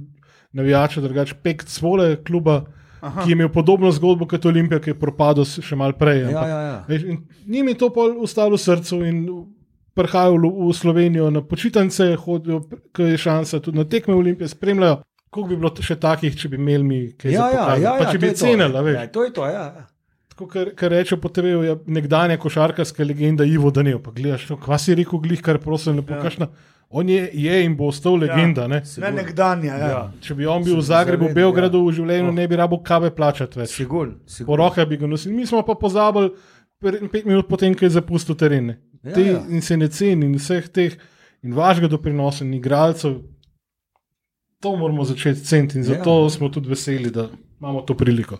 navijača, 0.52 1.00
drugače 1.00 1.36
pek 1.42 1.64
svole 1.68 2.16
kluba, 2.24 2.64
Aha. 3.02 3.24
ki 3.24 3.30
je 3.30 3.34
imel 3.34 3.48
podobno 3.50 3.90
zgodbo 3.90 4.26
kot 4.30 4.44
Olimpija, 4.46 4.78
ki 4.80 4.92
je 4.92 4.98
propadel 4.98 5.44
še 5.44 5.76
malo 5.76 5.96
prej. 5.98 6.20
Ja, 6.22 6.28
ampak, 6.28 6.48
ja, 6.48 6.58
ja. 6.62 6.76
veš, 6.88 7.02
in 7.10 7.16
Njim 7.50 7.68
je 7.72 7.78
to 7.80 7.88
pol 7.90 8.14
ustalo 8.22 8.54
v 8.54 8.62
srcu 8.62 9.00
in 9.04 9.24
prihajajo 9.98 10.38
v, 10.38 10.72
Slovenijo 10.72 11.30
na 11.30 11.42
počitnice, 11.42 12.12
hodijo, 12.16 12.62
ko 12.94 13.08
je 13.10 13.18
šansa, 13.18 13.60
tudi 13.60 13.78
na 13.78 13.84
tekme 13.84 14.14
Olimpije 14.14 14.48
spremljajo. 14.48 15.02
Koliko 15.32 15.48
bi 15.48 15.56
bilo 15.56 15.72
še 15.82 15.96
takih, 15.96 16.36
če 16.36 16.48
bi 16.52 16.60
imeli 16.60 16.84
mi 16.84 17.00
kaj 17.16 17.32
Ja, 17.32 17.48
ja, 17.48 17.50
pokazati? 17.50 17.82
ja, 17.82 17.92
pa 17.98 18.04
ja, 18.04 18.12
če 18.12 18.18
bi 18.22 18.30
cenili. 18.36 18.92
Ja, 18.94 19.06
to 19.08 19.24
je 19.24 19.32
to, 19.32 19.46
ja. 19.48 19.64
Tako, 20.32 20.46
kar, 20.48 20.70
kar 20.76 20.92
reče, 20.92 21.16
potrebujejo 21.20 21.62
je 21.64 21.76
nekdanja 21.92 22.36
košarkarska 22.40 23.04
legenda 23.04 23.44
Ivo 23.44 23.70
Daniel. 23.70 23.98
Pa 24.04 24.12
gledaš, 24.16 24.46
kva 24.62 24.78
si 24.80 24.94
rekel, 24.96 25.20
glih, 25.24 25.42
kar 25.44 25.58
prosim, 25.60 25.98
pokaž. 26.06 26.38
Ja. 26.40 26.48
On 26.94 27.08
je, 27.08 27.30
je 27.32 27.64
in 27.64 27.72
bo 27.76 27.86
ostal 27.86 28.18
legenda. 28.18 28.62
Ja. 28.62 28.80
ne 28.98 29.10
nekdanja. 29.12 29.74
Ja. 29.74 29.88
Ja. 29.88 30.00
Če 30.20 30.34
bi 30.34 30.46
on 30.46 30.60
bil 30.62 30.76
v 30.76 30.82
Zagrebu, 30.82 31.30
v 31.30 31.34
Beogradu, 31.34 31.78
ja. 31.78 31.88
v 31.88 31.94
življenju, 31.94 32.28
Oh. 32.28 32.34
ne 32.34 32.44
bi 32.46 32.56
rabo 32.56 32.82
kave 32.82 33.08
plačati 33.10 33.58
več. 33.58 33.70
Sigur, 33.72 34.10
Po 34.18 34.28
sigur. 34.28 34.58
rokah 34.58 34.84
bi 34.84 34.96
ga 34.96 35.06
nosili. 35.06 35.34
Mi 35.34 35.46
smo 35.46 35.62
pa 35.62 35.74
pozabili 35.74 36.34
pet 37.08 37.24
minut 37.24 37.48
potem, 37.48 37.74
ko 37.74 37.84
je 37.84 37.90
zapustil 37.90 38.34
teren. 38.34 38.66
ne. 38.66 38.78
Ja, 39.02 39.12
Te, 39.12 39.22
ja. 39.22 39.40
In 39.48 39.62
se 39.62 39.76
ne 39.76 39.88
ceni, 39.88 40.26
in 40.26 40.36
vseh 40.36 40.68
teh, 40.68 40.92
in 41.42 41.54
vašega 41.54 41.88
doprinosa, 41.88 42.44
in 42.44 42.54
igralcev. 42.54 43.22
To 44.60 44.76
moramo 44.76 45.04
začeti 45.04 45.40
ceniti 45.40 45.78
in 45.78 45.84
zato 45.84 46.22
ja. 46.22 46.30
smo 46.30 46.48
tudi 46.48 46.68
veseli, 46.68 47.10
da 47.10 47.28
imamo 47.58 47.80
to 47.82 47.94
priliko. 47.94 48.38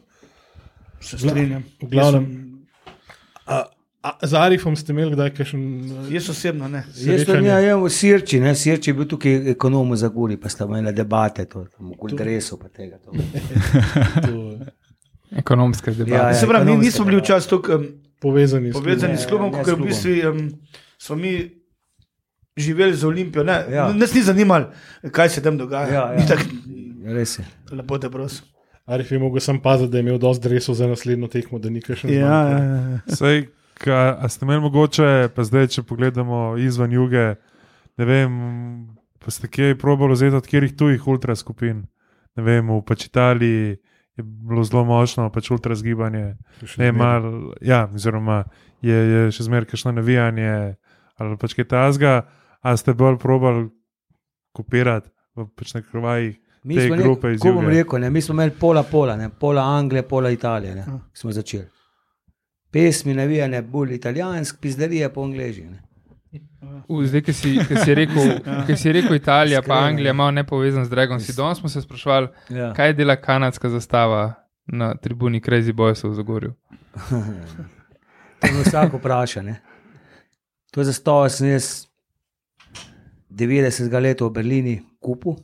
Se 1.00 1.18
strinjam. 1.18 1.64
Glavnem, 1.80 2.26
a, 3.46 3.64
a, 4.02 4.26
z 4.26 4.34
Arifom 4.34 4.74
ste 4.76 4.92
imeli 4.92 5.12
kdaj 5.14 5.30
kakšen. 5.36 5.62
Jaz 6.10 6.28
osebno 6.30 6.68
ne. 6.68 6.82
Jaz 6.94 7.22
sem 7.26 7.44
ja, 7.46 7.58
ja, 7.62 7.76
v 7.78 7.86
Sirči, 7.90 8.40
ne, 8.40 8.54
Sirči 8.54 8.90
je 8.90 8.94
bil 8.98 9.06
tukaj 9.06 9.50
ekonom 9.54 9.90
v 9.94 9.96
Zagori, 9.96 10.36
pa 10.36 10.48
sta 10.50 10.64
imela 10.66 10.90
debate, 10.92 11.44
to, 11.46 11.64
tam, 11.70 11.92
okoli 11.94 12.18
dresov 12.18 12.58
pa 12.58 12.68
tega. 12.68 12.98
To. 13.04 13.12
Ekonomske 15.42 15.90
debate. 15.94 16.10
Ja, 16.12 16.28
ja. 16.28 16.34
Se 16.34 16.46
pravi, 16.46 16.70
mi 16.70 16.76
nismo 16.84 17.04
bili 17.04 17.16
ja. 17.16 17.22
včasih 17.22 17.50
tako 17.50 17.74
um, 17.78 17.86
Povezani 18.20 18.70
s 18.70 18.74
povezani 18.76 19.16
s 19.18 19.26
klubom, 19.26 19.50
ne 19.50 19.64
kot 19.64 19.74
s 19.74 19.78
v 19.78 19.86
bistvu 19.86 20.10
um, 20.30 20.42
smo 20.98 21.16
mi 21.16 21.32
živeli 22.56 22.94
z 22.94 23.04
Olimpijo. 23.04 23.44
Ne, 23.44 23.52
Ja. 23.70 23.74
ja. 23.74 23.92
Nas 23.92 24.14
ni 24.14 24.22
zanimalo, 24.22 24.70
kaj 25.10 25.28
se 25.28 25.42
tam 25.42 25.58
dogaja. 25.58 25.88
Ja, 25.88 26.12
ja. 26.12 26.16
Ni 26.20 26.26
tako, 26.28 26.42
Res 27.04 27.38
je. 27.38 27.44
lepo 27.72 27.98
te 27.98 28.10
prosim. 28.10 28.44
Arif 28.86 29.10
je 29.12 29.18
mogel 29.18 29.40
sam 29.40 29.60
paziti, 29.62 29.90
da 29.90 29.98
je 29.98 30.10
imel 30.10 30.18
dosti 30.18 30.48
dresov 30.48 30.74
za 30.74 30.86
naslednjo 30.86 31.28
tekmo, 31.28 31.58
da 31.58 31.70
ni 31.70 31.80
kakšen. 31.80 32.10
Ja, 32.10 32.18
zmanjkal. 32.18 33.26
ja, 33.26 33.32
ja. 33.34 33.42
Ka, 33.82 34.16
a 34.20 34.28
ste 34.30 34.46
imeli 34.46 34.62
mogoče, 34.62 35.32
pa 35.34 35.44
zdaj, 35.44 35.66
če 35.74 35.82
pogledamo 35.82 36.54
izven 36.62 36.92
juge, 36.94 37.32
ne 37.98 38.06
vem, 38.06 38.36
pa 39.18 39.32
ste 39.34 39.50
kje 39.50 39.78
probali 39.78 40.14
vzeti 40.14 40.38
od 40.38 40.46
katerih 40.46 40.76
tujih 40.78 41.08
ultra 41.10 41.34
skupin. 41.36 41.82
Ne 42.38 42.44
vem, 42.46 42.70
v 42.70 42.78
pač 42.86 43.08
Italiji 43.10 43.74
je 44.16 44.22
bilo 44.22 44.62
zelo 44.64 44.84
močno, 44.84 45.26
pač 45.34 45.50
ultra 45.50 45.74
zgibanje. 45.74 46.36
Ne, 46.78 46.92
mal, 46.92 47.26
ja, 47.60 47.88
oziroma 47.90 48.44
je, 48.84 48.94
je 48.94 49.26
še 49.34 49.48
zmeraj 49.48 49.72
kakšno 49.72 49.96
navijanje 49.98 50.76
ali 51.20 51.36
pač 51.38 51.54
kaj 51.54 51.68
tasga, 51.70 52.14
a 52.62 52.76
ste 52.78 52.94
bolj 52.98 53.18
probali 53.22 53.66
kopirati 54.56 55.10
v 55.36 55.46
pač 55.58 55.74
na 55.76 55.82
krvajih. 55.84 56.38
Mi 56.64 56.78
smo, 56.78 56.96
grupe 56.96 57.34
ne, 57.34 57.38
juge. 57.42 57.68
rekel, 57.74 58.00
ne, 58.04 58.10
mi 58.10 58.22
smo 58.22 58.36
imeli 58.38 58.54
pola 58.54 58.82
pola, 58.86 59.16
ne, 59.18 59.28
pola 59.28 59.64
Anglije, 59.74 60.06
pola 60.06 60.30
Italije. 60.30 60.74
Ne, 60.78 60.84
smo 61.14 61.34
začeli. 61.34 61.66
Pesmi 62.72 63.14
navijane 63.14 63.62
bolj 63.62 63.94
italijansk, 63.94 64.58
pizderije 64.60 65.08
po 65.08 65.22
angliži. 65.22 65.62
Ne. 65.62 65.82
U, 66.88 67.02
Zdaj, 67.04 67.22
ki 67.22 67.32
si, 67.32 67.58
ki 67.68 67.76
si, 67.76 67.94
rekel, 67.94 68.30
ki 68.66 68.76
si 68.76 68.92
rekel 68.92 69.16
Italija, 69.16 69.60
pa 69.60 69.64
Iskreno. 69.64 69.86
Anglija, 69.86 70.12
malo 70.12 70.30
ne 70.30 70.44
povezan 70.44 70.84
z 70.84 70.90
Dragom. 70.90 71.20
Si 71.20 71.32
danes 71.32 71.58
smo 71.58 71.68
se 71.68 71.82
sprašvali, 71.82 72.28
Ja. 72.50 72.72
kaj 72.72 72.92
dela 72.92 73.16
kanadska 73.16 73.68
zastava 73.68 74.34
na 74.66 74.94
tribuni 74.94 75.40
Crazy 75.40 75.72
Boysov 75.72 76.10
v 76.10 76.14
Zagorju. 76.14 76.52
To 78.40 78.48
me 78.48 78.62
vsak 78.62 78.92
vpraša. 78.94 79.42
Ne. 79.42 79.60
To 80.70 80.84
zastavo 80.84 81.28
sem 81.28 81.48
jaz 81.48 81.86
90 83.30 84.00
let 84.00 84.20
v 84.20 84.30
Berlini 84.30 84.72
kupil. 85.00 85.36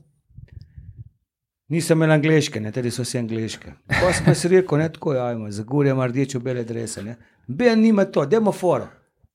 Nisem 1.68 1.98
imel 1.98 2.12
angliške, 2.12 2.60
ne, 2.60 2.72
tudi 2.72 2.90
so 2.90 3.04
vse 3.04 3.18
angliške. 3.18 3.72
Pa 3.88 4.12
sem 4.12 4.34
si 4.34 4.48
rekel, 4.48 4.78
ne 4.78 4.88
tako, 4.92 5.14
ja, 5.14 5.32
ima, 5.32 5.50
zagorje 5.50 5.92
ima 5.92 6.06
rdečo 6.06 6.40
bele 6.40 6.64
drese. 6.64 7.02
Ne. 7.02 7.16
Ben 7.46 7.80
nima 7.80 8.04
to, 8.04 8.26
demo 8.26 8.52
foro. 8.52 8.88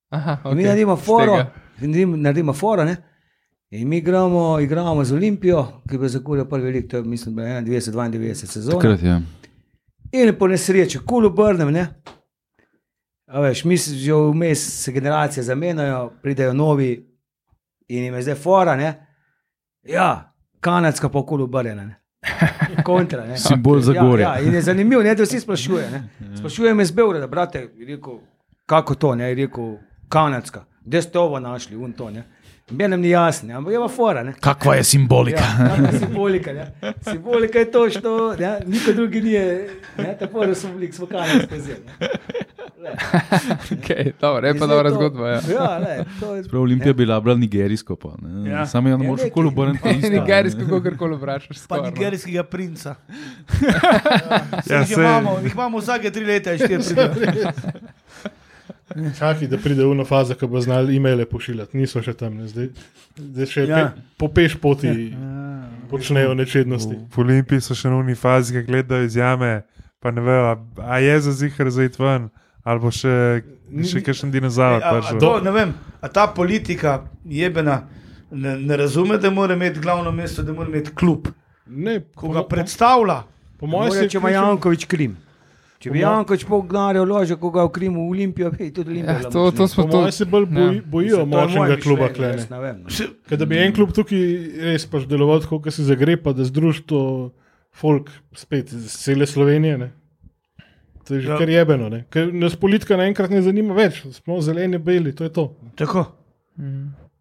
Aha, 0.09 0.37
Okay. 0.43 0.55
Mi 0.55 0.61
okej, 0.61 0.65
naredimo 0.65 0.95
foro, 0.95 1.37
naredimo, 1.79 2.17
naredimo 2.17 2.53
foro, 2.53 2.83
ne. 2.83 2.97
In 3.69 3.87
mi 3.89 3.97
igramo, 3.97 4.59
igramo 4.59 5.03
z 5.03 5.13
Olimpijo, 5.13 5.81
ki 5.89 5.97
bo 5.97 6.07
zagorje 6.07 6.49
prvi 6.49 6.63
velik, 6.63 6.89
to 6.89 6.97
je 6.97 7.03
mislim, 7.03 7.35
da 7.35 7.47
je 7.47 7.61
91-92 7.61 8.33
sezona. 8.45 8.75
Takrat 8.79 9.03
je. 9.03 9.21
In 10.11 10.35
po 10.39 10.47
nesreči, 10.47 10.99
kul 11.05 11.25
obrnem, 11.25 11.71
ne. 11.73 11.87
A 13.25 13.39
veš, 13.41 13.63
mi 13.65 13.77
se 13.77 13.95
že 13.95 14.13
vmes 14.13 14.83
se 14.83 14.91
generacije 14.91 15.43
zamenjajo, 15.43 16.11
pridejo 16.21 16.53
novi 16.53 16.91
in 17.87 18.03
jim 18.03 18.13
je 18.13 18.21
zdaj 18.21 18.35
fora, 18.35 18.75
ne. 18.75 19.07
Ja, 19.83 20.33
kanadska 20.59 21.09
pa 21.09 21.25
kul 21.25 21.41
obrnjena, 21.41 21.85
ne. 21.85 22.02
Kontra, 22.83 23.25
ne. 23.25 23.37
Simbol 23.37 23.79
Zagorja. 23.81 24.27
Ja, 24.27 24.35
ja, 24.35 24.41
in 24.47 24.53
je 24.53 24.61
zanimivo, 24.61 25.03
ne, 25.03 25.15
da 25.15 25.23
vsi 25.23 25.39
sprašujejo. 25.39 25.87
Sprašujem 26.39 26.77
me 26.77 26.85
z 26.85 26.91
Beograda, 26.91 27.27
brate, 27.27 27.67
rekel, 27.87 28.19
kako 28.65 28.95
to, 28.95 29.15
ne, 29.15 29.33
rekel, 29.35 29.75
kanadska, 30.09 30.65
kde 30.85 31.01
ste 31.01 31.19
ovo 31.19 31.39
našli, 31.39 31.77
un 31.77 31.93
to, 31.93 32.09
ne. 32.09 32.23
Menem 32.71 33.01
ni 33.01 33.09
jasno, 33.09 33.57
ampak 33.57 33.73
je 33.73 33.79
pa 33.79 33.87
fora, 33.87 34.23
ne. 34.23 34.33
Kakva 34.39 34.75
je 34.75 34.83
simbolika? 34.83 35.43
Ja, 35.59 35.99
simbolika, 35.99 36.53
ne. 36.53 36.71
Simbolika 37.01 37.59
je 37.59 37.71
to, 37.71 37.89
što, 37.89 38.35
ne, 38.35 38.59
niko 38.65 38.93
drugi 38.93 39.21
nije, 39.21 39.69
ne, 39.97 40.15
tako 40.19 40.45
da 40.45 40.55
smo 40.55 40.73
bili, 40.73 40.91
smo 40.91 41.05
kanadske 41.05 41.59
zemlje. 41.59 41.91
Okay, 43.73 44.11
dobro, 44.15 44.43
je 44.43 44.53
pa 44.53 44.67
dobra 44.67 44.89
to- 44.89 44.95
zgodba. 44.95 45.29
Ja. 45.29 45.39
Ja, 45.49 45.79
ne, 45.79 46.05
to 46.19 46.35
je. 46.35 46.43
Prav 46.43 46.61
Olimpija 46.61 46.93
bi 46.93 46.97
bila 46.99 47.19
bila 47.19 47.35
nigerijsko, 47.37 47.95
pa, 47.95 48.09
ne. 48.19 48.49
Ja. 48.49 48.65
Samo 48.65 48.89
je 48.89 48.97
ne 48.97 49.03
Ja, 49.03 49.07
moreš 49.07 49.21
nekaj. 49.21 49.31
okoli 49.31 49.47
obrniti. 49.47 49.89
isto, 49.97 50.09
ne. 50.09 50.19
Nigerijsko, 50.19 50.61
kako 50.71 50.97
koli 50.97 51.15
vprašaš. 51.15 51.47
Pa 51.49 51.63
skoraj, 51.65 51.81
no. 51.81 51.89
nigerijskega 51.89 52.43
princa. 52.45 52.95
Ja, 54.63 54.75
Ja, 54.75 54.85
sej- 54.85 54.93
imamo, 54.95 55.39
jih 55.39 55.53
imamo 55.53 55.77
vsake 55.77 56.11
tri 56.11 56.25
leta, 56.25 56.55
štiri 56.55 56.79
pridejo. 56.85 57.51
Čakaj, 59.11 59.47
da 59.47 59.57
pride 59.57 59.81
v 59.81 59.91
eno 59.91 60.05
fazo, 60.05 60.35
ko 60.35 60.47
bo 60.47 60.61
znali 60.61 60.95
e-maile 60.95 61.25
pošiljati, 61.25 61.77
niso 61.77 61.97
še 61.99 62.13
tam, 62.13 62.35
ne. 62.35 62.45
zdaj, 62.45 62.67
zdaj 63.17 63.45
še 63.47 63.61
Ja. 63.61 63.77
ja. 63.77 63.87
pe, 63.87 64.01
po 64.17 64.27
peš 64.29 64.55
poti 64.57 65.13
počnejo 65.89 66.33
nečednosti. 66.33 66.99
V 67.07 67.17
Olimpiji 67.17 67.61
so 67.61 67.73
še 67.73 67.89
na 67.89 67.97
uni 67.97 68.13
fazi, 68.15 68.53
ki 68.53 68.63
gledajo 68.63 69.03
iz 69.03 69.15
jame, 69.15 69.63
pa 69.99 70.11
ne 70.11 70.21
vejo, 70.21 70.45
a, 70.45 70.53
a 70.87 70.99
je 70.99 71.19
za 71.21 71.33
zihar 71.33 71.69
zaid 71.69 71.97
ven, 71.97 72.29
ali 72.63 72.79
bo 72.79 72.91
še, 72.91 73.43
še 73.83 74.01
kakšen 74.01 74.31
dinozaur. 74.31 74.79
A, 74.79 74.85
a, 74.85 74.93
prišel. 74.93 75.19
to, 75.19 75.39
ne 75.39 75.51
vem, 75.51 75.73
a 75.99 76.07
ta 76.07 76.27
politika 76.27 77.01
jebena 77.25 77.81
ne, 78.31 78.57
ne 78.57 78.77
razume, 78.77 79.17
da 79.17 79.29
mora 79.29 79.53
imeti 79.53 79.79
glavno 79.79 80.11
mesto, 80.11 80.43
da 80.43 80.53
mora 80.53 80.69
imeti 80.69 80.91
klub, 80.91 81.27
Ne, 81.65 82.01
ko 82.15 82.27
ga 82.29 82.41
predstavlja. 82.43 83.23
po 83.57 83.67
mojem 83.67 84.09
če 84.09 84.17
ima 84.17 84.29
Jankovič 84.29 84.83
Krim. 84.85 85.13
Če 85.79 85.91
bi 85.91 85.99
Jankovič 85.99 86.43
pol 86.43 86.61
denarja 86.63 87.03
vložil, 87.03 87.37
ko 87.37 87.51
ga 87.51 87.63
v 87.63 87.71
Krimu 87.71 88.03
v 88.03 88.11
Olimpijo, 88.11 88.51
bi 88.51 88.67
tudi 88.71 88.91
Olimpija. 88.91 89.15
Ja, 89.19 89.29
to, 89.29 89.51
to 89.51 89.67
smo 89.67 89.83
to. 89.85 90.11
se 90.11 90.25
bolj 90.25 90.45
boji, 90.45 90.75
Ja. 90.75 90.81
bojijo 90.85 91.25
močnega 91.25 91.77
kluba 91.77 92.07
klene. 92.09 92.43
ne 92.49 92.73
no. 92.73 92.91
Ker 93.27 93.37
da 93.37 93.45
bi 93.45 93.57
en 93.57 93.71
klub 93.73 93.91
tukaj 93.91 94.19
res 94.61 94.85
pač 94.85 95.07
deloval 95.07 95.39
tako, 95.39 95.59
kot 95.59 95.73
se 95.73 95.83
zagre, 95.83 96.15
pa 96.17 96.31
da 96.31 96.43
združi 96.43 96.83
to 96.83 97.31
folk 97.71 98.11
spet 98.35 98.71
iz 98.71 98.91
cele 98.95 99.27
Slovenije. 99.27 99.77
Ne? 99.77 99.91
To 101.03 101.13
je 101.13 101.21
že 101.21 101.27
Ja. 101.27 101.33
ja. 101.33 101.39
kar 101.39 101.49
jebeno. 101.49 101.89
Ne? 101.89 102.05
Ker 102.09 102.33
nas 102.33 102.55
politika 102.55 102.97
naenkrat 102.97 103.29
ne 103.29 103.41
zanima 103.41 103.73
več, 103.73 104.03
smo 104.13 104.41
zeleni, 104.41 104.77
beli, 104.77 105.11
to 105.11 105.23
je 105.23 105.29
to. 105.29 105.49
Tako. 105.75 106.05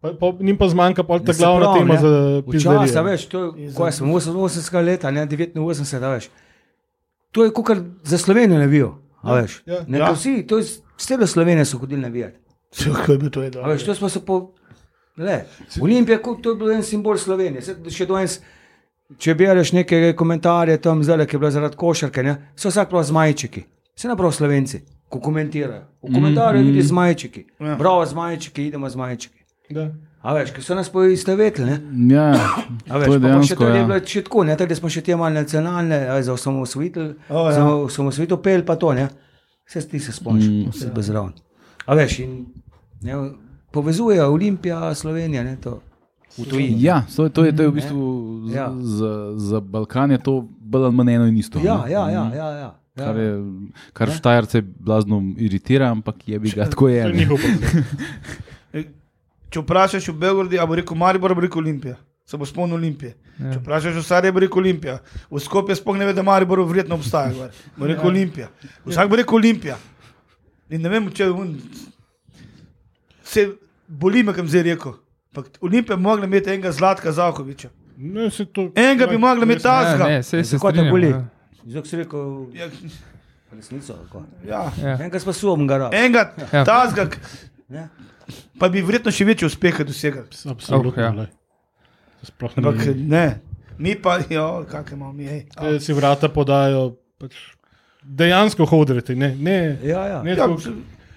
Pa, 0.01 0.11
pa, 0.13 0.33
njim 0.39 0.57
pa 0.57 0.67
zmanjka 0.67 1.03
pa 1.03 1.19
ta 1.19 1.31
Ja, 1.31 1.37
glavna 1.37 1.65
pravi, 1.65 1.79
tema 1.79 1.93
ne. 1.93 1.99
za 1.99 2.11
Včasih, 2.39 2.51
pizzerijo. 2.51 3.03
veš, 3.03 3.25
to 3.25 3.43
je, 3.55 3.69
ko 3.73 3.91
sem 3.91 4.07
88 4.07 4.83
leta, 4.83 5.11
ne 5.11 5.23
89, 5.25 6.03
a 6.03 6.09
veš. 6.09 6.29
To 7.31 7.43
je 7.43 7.51
kot 7.51 7.77
za 8.03 8.17
Slovenijo 8.17 8.59
navijo. 8.59 8.89
A 9.21 9.35
veš, 9.35 9.63
ja. 9.65 9.83
ne, 9.87 9.97
Ja. 9.97 10.07
to 10.07 10.13
vsi, 10.13 10.43
to 10.43 10.57
je 10.57 10.63
z 10.63 10.73
cele 10.97 11.27
Slovenije 11.27 11.65
so 11.65 11.77
hodili 11.77 12.01
navijati. 12.01 12.39
Se, 12.71 12.89
kaj 13.05 13.17
bi 13.17 13.29
to 13.29 13.41
je 13.41 13.51
A 13.57 13.67
veš, 13.69 13.83
to 13.83 13.95
smo 13.95 14.09
se 14.09 14.19
po. 14.19 14.51
Le, 15.17 15.45
Olimpija, 15.79 16.19
to 16.19 16.49
je 16.49 16.55
bil 16.55 16.71
en 16.71 16.83
simbol 16.83 17.17
Slovenije. 17.17 17.61
Se, 17.61 17.75
še 17.89 18.05
danes, 18.05 18.39
če 19.17 19.35
bereš 19.35 19.71
neke 19.71 20.13
komentarje 20.13 20.77
tam 20.77 21.03
zdaj, 21.03 21.25
ki 21.25 21.35
je 21.35 21.39
bila 21.39 21.51
zaradi 21.51 21.77
košarke, 21.77 22.23
ne, 22.23 22.35
so 22.55 22.69
vsak 22.69 22.89
prav 22.89 23.03
zmajčiki. 23.03 23.63
Se 23.95 24.07
ne 24.07 24.15
prav 24.15 24.31
slovenci, 24.31 24.79
ko 25.09 25.19
komentirajo. 25.19 25.83
V 26.01 26.13
komentarju 26.13 26.61
mm, 26.61 26.67
vidiš 26.67 26.85
zmajčiki. 26.85 27.45
Ja. 27.59 27.67
Ja. 27.67 27.75
Bravo, 27.75 28.05
zmajčiki, 28.05 28.65
idemo 28.65 28.89
zmajčiki. 28.89 29.39
Da. 29.69 29.91
A 30.21 30.33
veš, 30.33 30.51
ki 30.51 30.61
so 30.61 30.75
nas 30.75 30.89
poistovetili, 30.89 31.67
ne? 31.67 31.77
Ja, 32.09 32.31
A 32.89 32.97
veš, 32.97 33.07
pa, 33.09 33.19
pa 33.19 33.43
še 33.43 33.55
to 33.55 33.67
je 33.67 33.75
Ja. 33.75 33.85
bilo 33.85 33.99
še 33.99 34.21
tako, 34.23 34.43
ne, 34.43 34.55
tako 34.55 34.69
da 34.69 34.75
smo 34.75 34.89
še 34.89 35.01
te 35.01 35.15
malo 35.15 35.29
nacionalne, 35.31 35.97
a 36.07 36.21
za 36.21 36.33
osamosvojitev, 36.33 37.09
O, 37.29 37.43
ja. 37.43 37.51
za 37.51 37.65
osamosvojitev 37.81 38.37
pel 38.39 38.63
pa 38.63 38.75
to, 38.75 38.93
ne. 38.93 39.09
Vse 39.65 39.81
ti 39.83 39.99
se 39.99 40.11
spomniš, 40.11 40.47
Mm. 40.47 40.69
vse 40.69 40.87
mm, 40.87 41.01
zraven. 41.01 41.33
A 41.85 41.93
veš, 41.93 42.19
in 42.19 42.45
ne, 43.01 43.17
povezuje 43.69 44.23
Olimpija, 44.23 44.93
Slovenija, 44.93 45.43
ne, 45.43 45.57
to. 45.57 45.81
Ja, 46.77 47.03
to, 47.07 47.23
je- 47.23 47.29
to, 47.29 47.45
je, 47.45 47.51
to 47.51 47.61
je 47.61 47.69
v 47.69 47.73
bistvu 47.73 48.03
z, 48.47 48.55
Ja. 48.55 48.71
za, 48.73 49.11
za 49.37 49.59
Balkan 49.59 50.11
je 50.11 50.17
to 50.19 50.39
bolj 50.59 50.83
ali 50.83 50.95
manj 50.95 51.11
eno 51.11 51.25
in 51.25 51.37
isto. 51.37 51.59
Ja, 51.59 51.83
ne. 51.85 51.91
ja, 51.91 52.09
ja, 52.09 52.23
ja, 52.33 52.49
ja. 52.57 52.69
Kar, 52.95 53.15
ja. 53.17 53.21
je, 53.23 53.37
kar 53.93 54.11
Štajerce 54.13 54.61
blazno 54.61 55.17
iritira, 55.37 55.87
ampak 55.91 56.27
je 56.29 56.39
bi 56.39 56.51
ga 56.53 56.67
tako 56.69 56.87
je. 56.89 57.01
To 57.01 57.07
je 57.07 57.13
ne. 57.13 57.19
njihov 57.19 57.37
problem. 57.41 57.85
Če 59.53 59.61
vprašaš 59.61 60.07
v 60.09 60.17
Beogradu, 60.17 60.57
a 60.57 60.65
bo 60.65 60.75
rekel 60.77 60.97
Maribor, 60.97 61.33
bo 61.37 61.41
rekel 61.45 61.61
Olimpija. 61.61 61.95
Se 62.25 62.37
bo 62.37 62.45
spomnil 62.45 62.77
Olimpije. 62.77 63.13
Ja. 63.37 63.51
Če 63.53 63.59
vprašaš 63.59 63.97
v 63.99 64.03
Sarajevo, 64.05 64.37
bo 64.39 64.43
rekel 64.45 64.61
Olimpija. 64.63 64.95
V 65.29 65.41
Skopje 65.41 65.75
sploh 65.77 65.97
ne 65.99 66.07
ve, 66.09 66.13
da 66.13 66.23
Maribor 66.25 66.61
vredno 66.65 66.95
obstaja. 66.97 67.33
gor. 67.33 67.51
Bo 67.77 67.89
rekel 67.89 68.07
Olimpija. 68.09 68.47
Vsak 68.85 69.09
bo 69.09 69.19
rekel 69.19 69.37
Olimpija. 69.37 69.77
In 70.73 70.81
ne 70.81 70.89
vem, 70.89 71.09
če 71.13 71.27
un... 71.29 71.51
se 73.23 73.47
boli 73.87 74.23
me, 74.23 74.33
kam 74.33 74.47
zdaj 74.49 74.63
rekel. 74.71 74.95
Ampak 75.33 75.57
Olimpija 75.61 75.97
bi 75.97 76.03
mogla 76.03 76.25
imeti 76.25 76.49
enega 76.49 76.71
Zlatka 76.71 77.11
Zavkoviča. 77.11 77.69
Ne, 77.97 78.29
se 78.33 78.45
to, 78.45 78.71
Enega 78.75 79.05
bi 79.07 79.17
mogla 79.17 79.45
imeti 79.45 79.67
Ja, 79.67 79.81
tazga. 79.83 80.07
ne, 80.09 80.23
sej 80.23 80.43
se 80.43 80.57
Zakaj 80.57 80.71
te 80.71 80.77
strinjam, 80.77 80.91
boli? 80.91 81.09
ja. 81.09 81.21
Zdaj 81.65 81.85
si 81.85 81.95
rekel 81.95 82.45
Ja, 82.53 82.67
resnico. 83.51 83.93
kako? 83.95 84.23
ja. 84.43 84.71
Ja. 84.77 84.97
Enkrat 84.99 85.21
smo 85.21 85.33
sum 85.33 85.67
ga. 85.67 85.89
Enega 85.91 86.33
Ja. 86.51 86.65
tazga, 86.65 87.07
Ne? 87.69 87.87
pa 88.59 88.69
bi 88.69 88.81
verjetno 88.81 89.11
še 89.11 89.25
večje 89.25 89.47
uspehe 89.47 89.83
dosegali. 89.83 90.27
Absolutno. 90.45 90.91
Oh, 90.91 90.97
ja. 91.17 91.27
Sploh 92.23 92.51
Ampak 92.57 92.75
ne. 92.77 92.93
ne. 92.95 93.39
Mi 93.77 93.95
pa, 93.95 94.19
jo, 94.29 94.65
kakšne 94.65 94.95
imamo 94.95 95.13
mi. 95.13 95.25
ej. 95.25 95.45
Ker 95.49 95.81
Si 95.81 95.93
vrata 95.93 96.29
podajo. 96.29 96.95
Pač, 97.19 97.33
dejansko 98.03 98.65
hodite. 98.65 99.15
Ne, 99.15 99.35
ne, 99.35 99.79
Ja, 99.81 100.07
ja. 100.07 100.23
ne 100.23 100.31
Ja, 100.31 100.47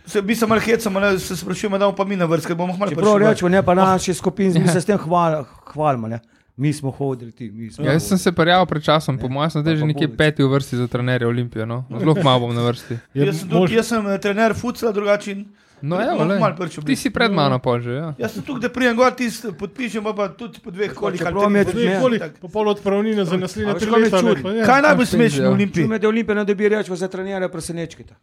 se, 0.06 0.22
mi 0.22 0.34
se 0.34 0.46
malo 0.46 0.60
hecamo, 0.60 1.00
ne, 1.00 1.18
se 1.18 1.36
sprašujemo, 1.36 1.78
da 1.78 1.86
bomo 1.86 1.96
pa 1.96 2.04
mi 2.04 2.16
na 2.16 2.24
vrst, 2.24 2.46
ker 2.46 2.56
bomo 2.56 2.76
malo 2.76 2.90
Čeprav 2.90 3.18
rečemo, 3.18 3.48
ne 3.48 3.62
pa 3.62 3.74
naši 3.74 4.14
skupini, 4.14 4.60
mi 4.60 4.68
se 4.68 4.80
s 4.80 4.86
tem 4.86 4.98
hval, 4.98 5.44
hvalimo, 5.66 6.06
ne. 6.08 6.20
Mi 6.56 6.72
smo 6.72 6.90
hodili, 6.90 7.32
ti, 7.32 7.50
mi 7.50 7.70
smo. 7.70 7.84
Ja, 7.84 7.92
jaz 7.92 8.02
sem 8.04 8.18
se 8.18 8.32
prijavil 8.32 8.66
pred 8.66 8.82
časom, 8.82 9.18
po 9.18 9.28
mojem 9.28 9.50
sem 9.50 9.60
zdaj 9.60 9.74
Pa 9.74 9.76
že 9.76 9.82
pa 9.82 9.86
nekje 9.86 10.08
peti 10.10 10.42
v 10.42 10.48
vrsti 10.48 10.76
za 10.76 10.86
trenerje 10.86 11.26
Olimpije. 11.26 11.66
No. 11.66 11.84
Zelo 11.90 12.14
malo 12.16 12.40
bom 12.40 12.54
na 12.54 12.62
vrsti. 12.62 12.96
je 13.14 13.26
Jaz 13.26 13.40
sem, 13.40 13.48
tudi, 13.48 13.74
jaz 13.74 13.86
sem 13.86 14.00
trener 14.18 14.54
futsala, 14.54 14.92
drugačen. 14.92 15.44
No, 15.82 16.00
evo, 16.00 16.24
lej. 16.24 16.40
prišel 16.56 16.80
Ti 16.82 16.96
si 16.96 17.10
pred 17.10 17.28
mano 17.28 17.58
pol 17.58 17.80
že. 17.80 17.92
Ja. 17.92 18.08
Jaz 18.16 18.32
sem 18.32 18.42
tukaj, 18.42 18.62
da 18.62 18.68
prijem 18.70 18.96
gor, 18.96 19.12
ti 19.12 19.28
podpišem, 19.52 20.00
pa, 20.00 20.12
pa 20.14 20.28
tudi 20.30 20.56
po 20.58 20.72
dveh 20.72 20.88
ali 20.96 21.18
čeprav 21.18 21.44
mi 21.46 21.58
je. 21.58 22.00
Koliko? 22.00 22.26
Po 22.40 22.48
pol 22.48 22.68
odpravnine 22.68 23.20
za 23.22 23.36
naslednje 23.36 23.74
tri 23.74 23.84
kaj 23.86 24.00
leta. 24.00 24.16
pa. 24.16 24.48
Kaj 24.64 24.78
je 24.78 24.82
najbolj 24.82 25.04
Abstencija. 25.04 25.28
smešno 25.28 25.44
v 25.44 25.52
Olimpiji? 25.52 25.84
Čume, 25.84 25.98
da 25.98 26.08
Olimpija 26.08 26.34
ne 26.34 26.44
dobi 26.46 26.64
reči, 26.66 26.88
pa 26.88 26.96
za 26.96 27.08
trenere 27.08 27.46
presenečkite. 27.46 28.14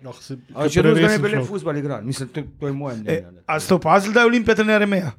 Noh, 0.00 0.16
se- 0.16 0.40
A 0.54 0.62
to 0.62 0.68
če 0.70 0.82
drugega 0.82 1.06
ne 1.06 1.18
bi 1.18 1.24
le 1.24 1.30
človek. 1.34 1.48
futbal 1.50 1.76
igral, 1.76 2.00
mislim, 2.02 2.28
to, 2.28 2.40
to 2.56 2.66
je 2.66 2.72
moje 2.72 2.94
E, 2.94 2.98
mnenje. 2.98 3.30
ne. 3.30 3.40
a 3.44 3.60
ste 3.60 3.74
opazili, 3.74 4.14
da 4.14 4.20
je 4.20 4.26
Olimpija 4.26 4.54
trener 4.54 4.86
meja, 4.86 5.12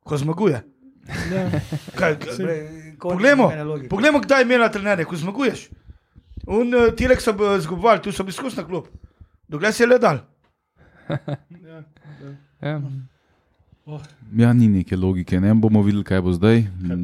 ko 0.00 0.14
zmaguje? 0.16 0.62
Kaj, 1.98 2.16
Bre, 2.38 2.56
končno 2.96 3.16
Poglejmo, 3.16 3.50
poglejmo, 3.90 4.20
kdaj 4.20 4.40
je 4.40 4.44
imela 4.44 4.68
trenerje, 4.68 5.04
ko 5.04 5.16
zmaguješ. 5.16 5.68
Un 6.48 6.74
uh, 6.74 6.90
Tilek 6.92 7.20
so 7.20 7.30
eh, 7.32 7.60
zgubovali, 7.60 8.02
tu 8.02 8.12
so 8.12 8.22
bili 8.22 8.30
izkusni 8.30 8.64
klub. 8.64 8.86
Dokler 9.48 9.72
si 9.72 9.82
je 9.82 9.88
le 9.88 9.98
dal. 9.98 10.18
Ja. 12.62 12.80
Ja, 14.32 14.52
ni 14.52 14.68
neke 14.68 14.96
logike. 14.96 15.40
Ne 15.40 15.54
bomo 15.54 15.82
videli, 15.82 16.04
kaj 16.04 16.20
bo 16.20 16.32
zdaj. 16.32 16.62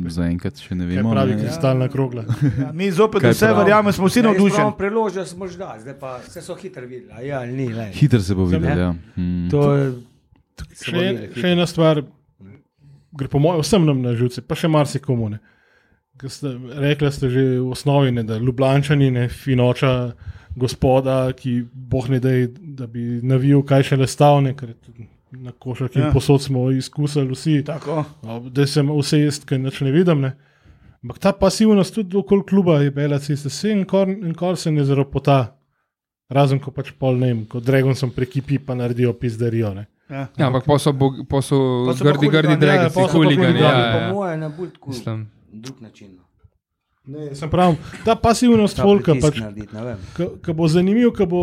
Zaenkrat 0.09 0.57
še 0.57 0.77
ne 0.77 0.87
Kaj 0.87 0.97
vemo. 0.97 1.11
pravi 1.11 1.35
ne. 1.35 1.43
kristalna 1.43 1.89
krogla. 1.89 2.23
Ja, 2.59 2.71
mi 2.73 2.91
zopet 2.91 3.21
Kaj 3.21 3.35
vse 3.35 3.51
verjamemo, 3.53 3.93
smo 3.93 4.07
vsi 4.07 4.19
Ja, 4.19 4.23
navdušeni. 4.23 4.55
pravim, 4.55 4.77
Preložil 4.79 5.27
smo 5.27 5.49
dal, 5.49 5.81
zdaj 5.81 5.97
pa 5.99 6.19
vse 6.19 6.41
so 6.41 6.55
hitro 6.55 6.87
videli. 6.87 7.11
a 7.13 7.21
Ja, 7.21 7.43
ni, 7.45 7.67
lej. 7.69 7.91
Hitro 7.93 8.21
se 8.21 8.35
bo 8.35 8.47
videl. 8.47 8.79
Ja. 8.79 8.95
Hmm. 9.17 9.49
To 9.51 9.73
je 9.75 9.89
Še, 10.75 11.03
še 11.35 11.49
ena 11.49 11.67
stvar, 11.67 12.01
gre 13.13 13.29
po 13.29 13.39
mojem, 13.39 13.63
vsem 13.63 13.87
nam 13.87 14.03
na 14.03 14.15
živce, 14.19 14.43
pa 14.43 14.57
še 14.59 14.69
marsikomu. 14.69 15.31
Ste, 16.19 16.55
rekli 16.83 17.11
ste 17.15 17.31
že 17.31 17.43
v 17.63 17.71
osnovi, 17.71 18.11
ne, 18.13 18.25
da 18.27 18.39
Ljubljančani, 18.39 19.11
ne, 19.15 19.29
finoča 19.31 20.13
gospoda, 20.59 21.33
ki 21.33 21.63
boh 21.73 22.09
ne 22.11 22.19
dej, 22.21 22.49
da 22.59 22.89
bi 22.91 23.21
navijal 23.23 23.63
kaj 23.63 23.93
še 23.93 24.01
le 24.01 24.09
stavne, 24.11 24.55
ker 24.59 24.75
na 25.31 25.53
košarki 25.53 26.01
Ja. 26.01 26.07
ja. 26.07 26.13
posod 26.13 26.43
smo 26.43 26.71
izkusili 26.71 27.31
vsi, 27.31 27.63
Tako. 27.65 28.05
da 28.51 28.67
sem 28.67 28.91
vse 28.91 29.21
jest, 29.21 29.47
ker 29.47 29.61
nič 29.61 29.81
ne 29.81 29.93
vidim. 29.93 30.21
Ne. 30.21 30.35
Ampak 31.05 31.19
ta 31.19 31.33
pasivnost 31.33 31.95
tudi 31.95 32.17
okoli 32.17 32.43
kluba 32.49 32.81
je 32.83 32.91
bela 32.91 33.19
cesta, 33.19 33.49
vse 33.49 33.71
en 33.73 33.85
kor, 33.85 34.09
en 34.09 34.35
kor 34.35 34.57
se 34.57 34.71
ne 34.71 34.85
zaropota. 34.85 35.55
Razen 36.29 36.59
ko 36.61 36.71
pač 36.75 36.91
pol 36.93 37.17
ne 37.17 37.31
vem, 37.31 37.45
ko 37.49 37.61
Dragonsom 37.65 38.11
prekipi, 38.13 38.59
pa 38.59 38.75
naredijo 38.77 39.15
pizdarijo. 39.17 39.71
Ne. 39.75 39.87
Ja. 40.11 40.27
Ja, 40.37 40.47
ampak 40.47 40.65
pa 40.65 40.79
so, 40.79 40.93
pa 41.25 41.41
so 41.41 41.57
Pa 41.87 41.95
so 41.95 42.05
grdi, 42.05 42.29
grdi 42.29 42.47
huligani, 42.47 42.49
ja, 42.49 42.57
dragi, 42.57 42.95
huligani. 43.09 43.37
huligani, 43.37 43.61
Ja, 43.61 43.93
po 43.93 43.99
ja. 43.99 44.13
moje 44.13 44.37
na 44.37 44.49
bolj 44.49 44.71
tako 44.71 44.91
Mislim. 44.91 45.31
drug 45.51 45.81
način. 45.81 46.09
no. 46.13 46.23
Ne, 47.09 47.35
sem 47.35 47.51
pravi, 47.51 47.77
ta 48.05 48.15
pasivnost 48.15 48.77
Ta 48.77 48.83
folka, 48.83 49.15
pač, 49.15 49.39
narediti, 49.39 49.73
ne 49.73 49.83
vem. 49.83 49.99
ki 50.45 50.53
bo 50.53 50.69
zanimiv, 50.69 51.11
ki 51.11 51.27
bo 51.27 51.41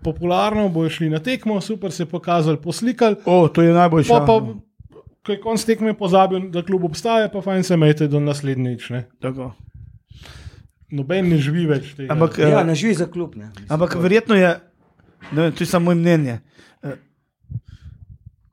popularno, 0.00 0.68
bo 0.68 0.88
šli 0.88 1.10
na 1.10 1.18
tekmo, 1.18 1.60
super 1.60 1.90
se 1.92 2.06
pokazali, 2.06 2.56
poslikali. 2.58 3.16
O, 3.24 3.48
to 3.48 3.62
je 3.62 3.74
najboljše. 3.74 4.08
Pa, 4.08 4.20
pa, 4.20 4.36
ko 5.26 5.32
je 5.32 5.40
konc 5.40 5.64
tekme 5.64 5.94
pozabil, 5.94 6.46
da 6.50 6.62
klub 6.62 6.84
obstaja, 6.84 7.28
pa 7.28 7.40
fajn 7.40 7.62
se 7.62 7.74
imejte 7.74 8.06
do 8.06 8.20
naslednjič. 8.20 8.90
Ne. 8.90 9.08
Tako. 9.20 9.50
Noben 10.90 11.28
ne 11.28 11.38
živi 11.38 11.66
več 11.66 11.92
tega. 11.94 12.12
Ampak, 12.12 12.38
Ja, 12.38 12.60
eh, 12.60 12.64
ne 12.64 12.74
živi 12.74 12.94
za 12.94 13.06
klub. 13.06 13.34
Ne. 13.36 13.50
ampak 13.68 13.94
verjetno 13.96 14.34
je 14.34 14.60
ne 15.32 15.42
vem, 15.42 15.52
to 15.52 15.62
je 15.62 15.66
samo 15.66 15.84
moje 15.84 15.96
mnenje. 15.96 16.30
Eh, 16.30 16.40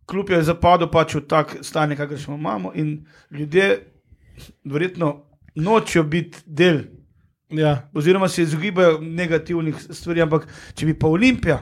Kljub 0.07 0.29
je 0.29 0.43
zapadel 0.47 0.88
pač 0.91 1.15
v 1.15 1.25
tak 1.27 1.57
stanje, 1.61 1.95
kakršno 1.99 2.35
imamo, 2.35 2.71
in 2.75 3.05
ljudje 3.31 3.79
verjetno 4.63 5.25
nočejo 5.55 6.03
biti 6.03 6.45
del, 6.45 6.85
Ja, 7.49 7.89
oziroma 7.93 8.27
se 8.27 8.41
izogibajo 8.41 8.99
negativnih 9.01 9.75
stvari. 9.89 10.21
Ampak 10.21 10.47
če 10.75 10.85
bi 10.85 10.95
pa 10.99 11.07
Olimpija, 11.07 11.61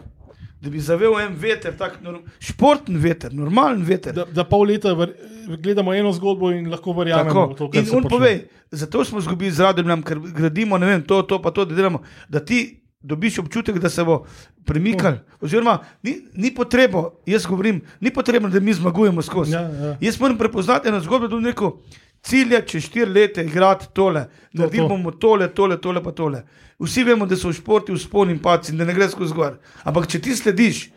da 0.61 0.69
bi 0.73 0.81
zavel 0.81 1.13
en 1.21 1.35
veter, 1.37 1.75
tak 1.77 1.99
športen 2.41 2.97
veter, 3.01 3.33
normalen 3.33 3.83
veter. 3.85 4.15
da, 4.15 4.25
da 4.25 4.47
pol 4.49 4.65
leta 4.65 4.95
ver, 4.97 5.13
gledamo 5.61 5.93
eno 5.93 6.13
zgodbo 6.13 6.49
in 6.51 6.71
lahko 6.71 6.95
verjamemo 6.97 7.51
v 7.51 7.57
to, 7.59 7.69
kar 7.69 7.85
se 7.85 7.93
on 7.93 8.07
počne. 8.07 8.09
pove, 8.09 8.31
zato 8.71 9.03
smo 9.05 9.21
izgubili 9.21 9.51
z 9.51 9.61
radom, 9.67 10.01
ker 10.03 10.19
gradimo 10.19 10.77
ne 10.81 10.89
vem, 10.89 11.03
to, 11.05 11.21
to, 11.21 11.41
pa 11.41 11.53
to, 11.53 11.67
da 11.69 11.77
delamo. 11.77 12.01
Da 12.29 12.41
ti 12.41 12.63
dobiš 13.05 13.39
občutek, 13.39 13.77
da 13.79 13.89
se 13.89 14.03
bo 14.03 14.23
premikal. 14.65 15.19
Oziroma, 15.41 15.79
ni, 16.03 16.17
ni 16.33 16.53
potrebo, 16.55 17.19
jaz 17.25 17.45
govorim, 17.45 17.81
ni 17.99 18.13
potrebno, 18.13 18.49
da 18.49 18.59
mi 18.59 18.73
zmagujemo 18.73 19.21
skozi. 19.21 19.53
Ja, 19.53 19.61
ja. 19.61 19.97
Jaz 20.01 20.19
moram 20.19 20.37
prepoznati 20.37 20.87
eno 20.87 20.99
zgodbo, 20.99 21.27
da 21.27 21.39
neko 21.39 21.77
cilje 22.25 22.61
čez 22.67 22.83
štiri 22.83 23.11
leta 23.11 23.41
igrati 23.41 23.85
tole, 23.93 24.25
naredili 24.53 24.83
to. 24.83 24.87
bomo 24.89 25.11
tole, 25.11 25.47
tole, 25.53 25.77
tole, 25.81 26.03
pa 26.03 26.11
tole. 26.11 26.43
Vsi 26.79 27.03
vemo, 27.03 27.25
da 27.25 27.37
so 27.37 27.49
v 27.49 27.59
športu 27.59 27.93
vzpon 27.95 28.33
in 28.33 28.39
paci 28.39 28.73
da 28.75 28.85
ne 28.85 28.93
gre 28.93 29.09
skozi 29.09 29.33
gor. 29.33 29.59
Ampak 29.83 30.09
če 30.11 30.21
ti 30.21 30.35
slediš 30.35 30.89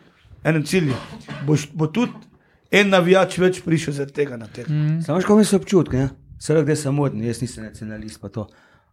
enem 0.43 0.65
cilju, 0.65 0.95
boš, 1.45 1.69
bo 1.73 1.87
tudi 1.87 2.17
en 2.71 2.89
navijač 2.89 3.37
več 3.39 3.61
prišel 3.65 3.93
zaradi 3.99 4.17
tega 4.21 4.37
na 4.37 4.47
tek. 4.47 4.67
Mm. 4.69 5.03
Samo 5.05 5.21
še 5.21 5.45
so 5.45 5.59
občutki, 5.61 6.07
vse 6.39 6.63
da 6.65 6.75
sem 6.75 6.95
moden, 6.95 7.23
jaz 7.23 7.41
nisem 7.41 7.69
nacionalist. 7.69 8.19
pa 8.21 8.29
to. 8.29 8.47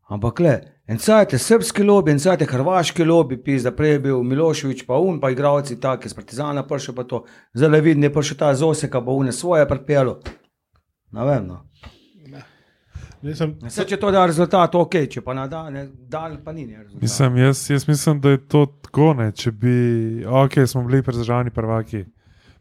Ampak 0.08 0.38
le, 0.40 0.54
en 0.86 0.98
cajt 1.02 1.32
je 1.34 1.38
srpski 1.42 1.82
lobby, 1.82 2.12
en 2.14 2.20
cajt 2.22 2.40
je 2.40 2.46
hrvaški 2.46 3.04
lobby, 3.04 3.36
pisa, 3.42 3.72
prej 3.74 3.96
je 3.96 4.02
bil 4.04 4.22
Miloševič, 4.22 4.84
pa 4.86 5.00
un, 5.02 5.18
pa 5.20 5.32
igravci 5.34 5.80
taki, 5.82 6.06
iz 6.06 6.14
Partizana 6.14 6.62
prišel 6.62 6.94
pa 6.94 7.02
to. 7.04 7.24
Zdaj 7.58 7.80
vidim, 7.82 8.06
je 8.06 8.12
prišel 8.14 8.38
ta 8.38 8.54
Zoseka, 8.54 9.02
pa 9.02 9.10
une 9.10 9.32
svoje 9.32 9.66
pripelo. 9.68 10.20
Ne 11.12 11.24
vem, 11.26 11.46
no. 11.46 11.62
Sem- 13.34 13.56
Vse, 13.64 13.82
če 13.88 13.96
to 13.98 14.10
da 14.14 14.22
rezultat, 14.28 14.74
ok, 14.78 14.94
če 15.10 15.20
pa 15.24 15.34
na 15.34 15.46
dan, 15.50 15.72
ne, 15.74 15.86
dan 16.06 16.36
pa 16.44 16.52
ni 16.54 16.66
rezultat. 16.68 17.02
Mislim, 17.02 17.36
jaz, 17.40 17.64
jaz 17.70 17.88
mislim, 17.88 18.20
da 18.22 18.36
je 18.36 18.40
to 18.46 18.66
tako, 18.86 19.14
ne, 19.18 19.32
če 19.34 19.50
bi, 19.50 19.74
ok, 20.22 20.60
smo 20.68 20.84
bili 20.86 21.02
predržavni 21.02 21.50
prvaki, 21.50 22.04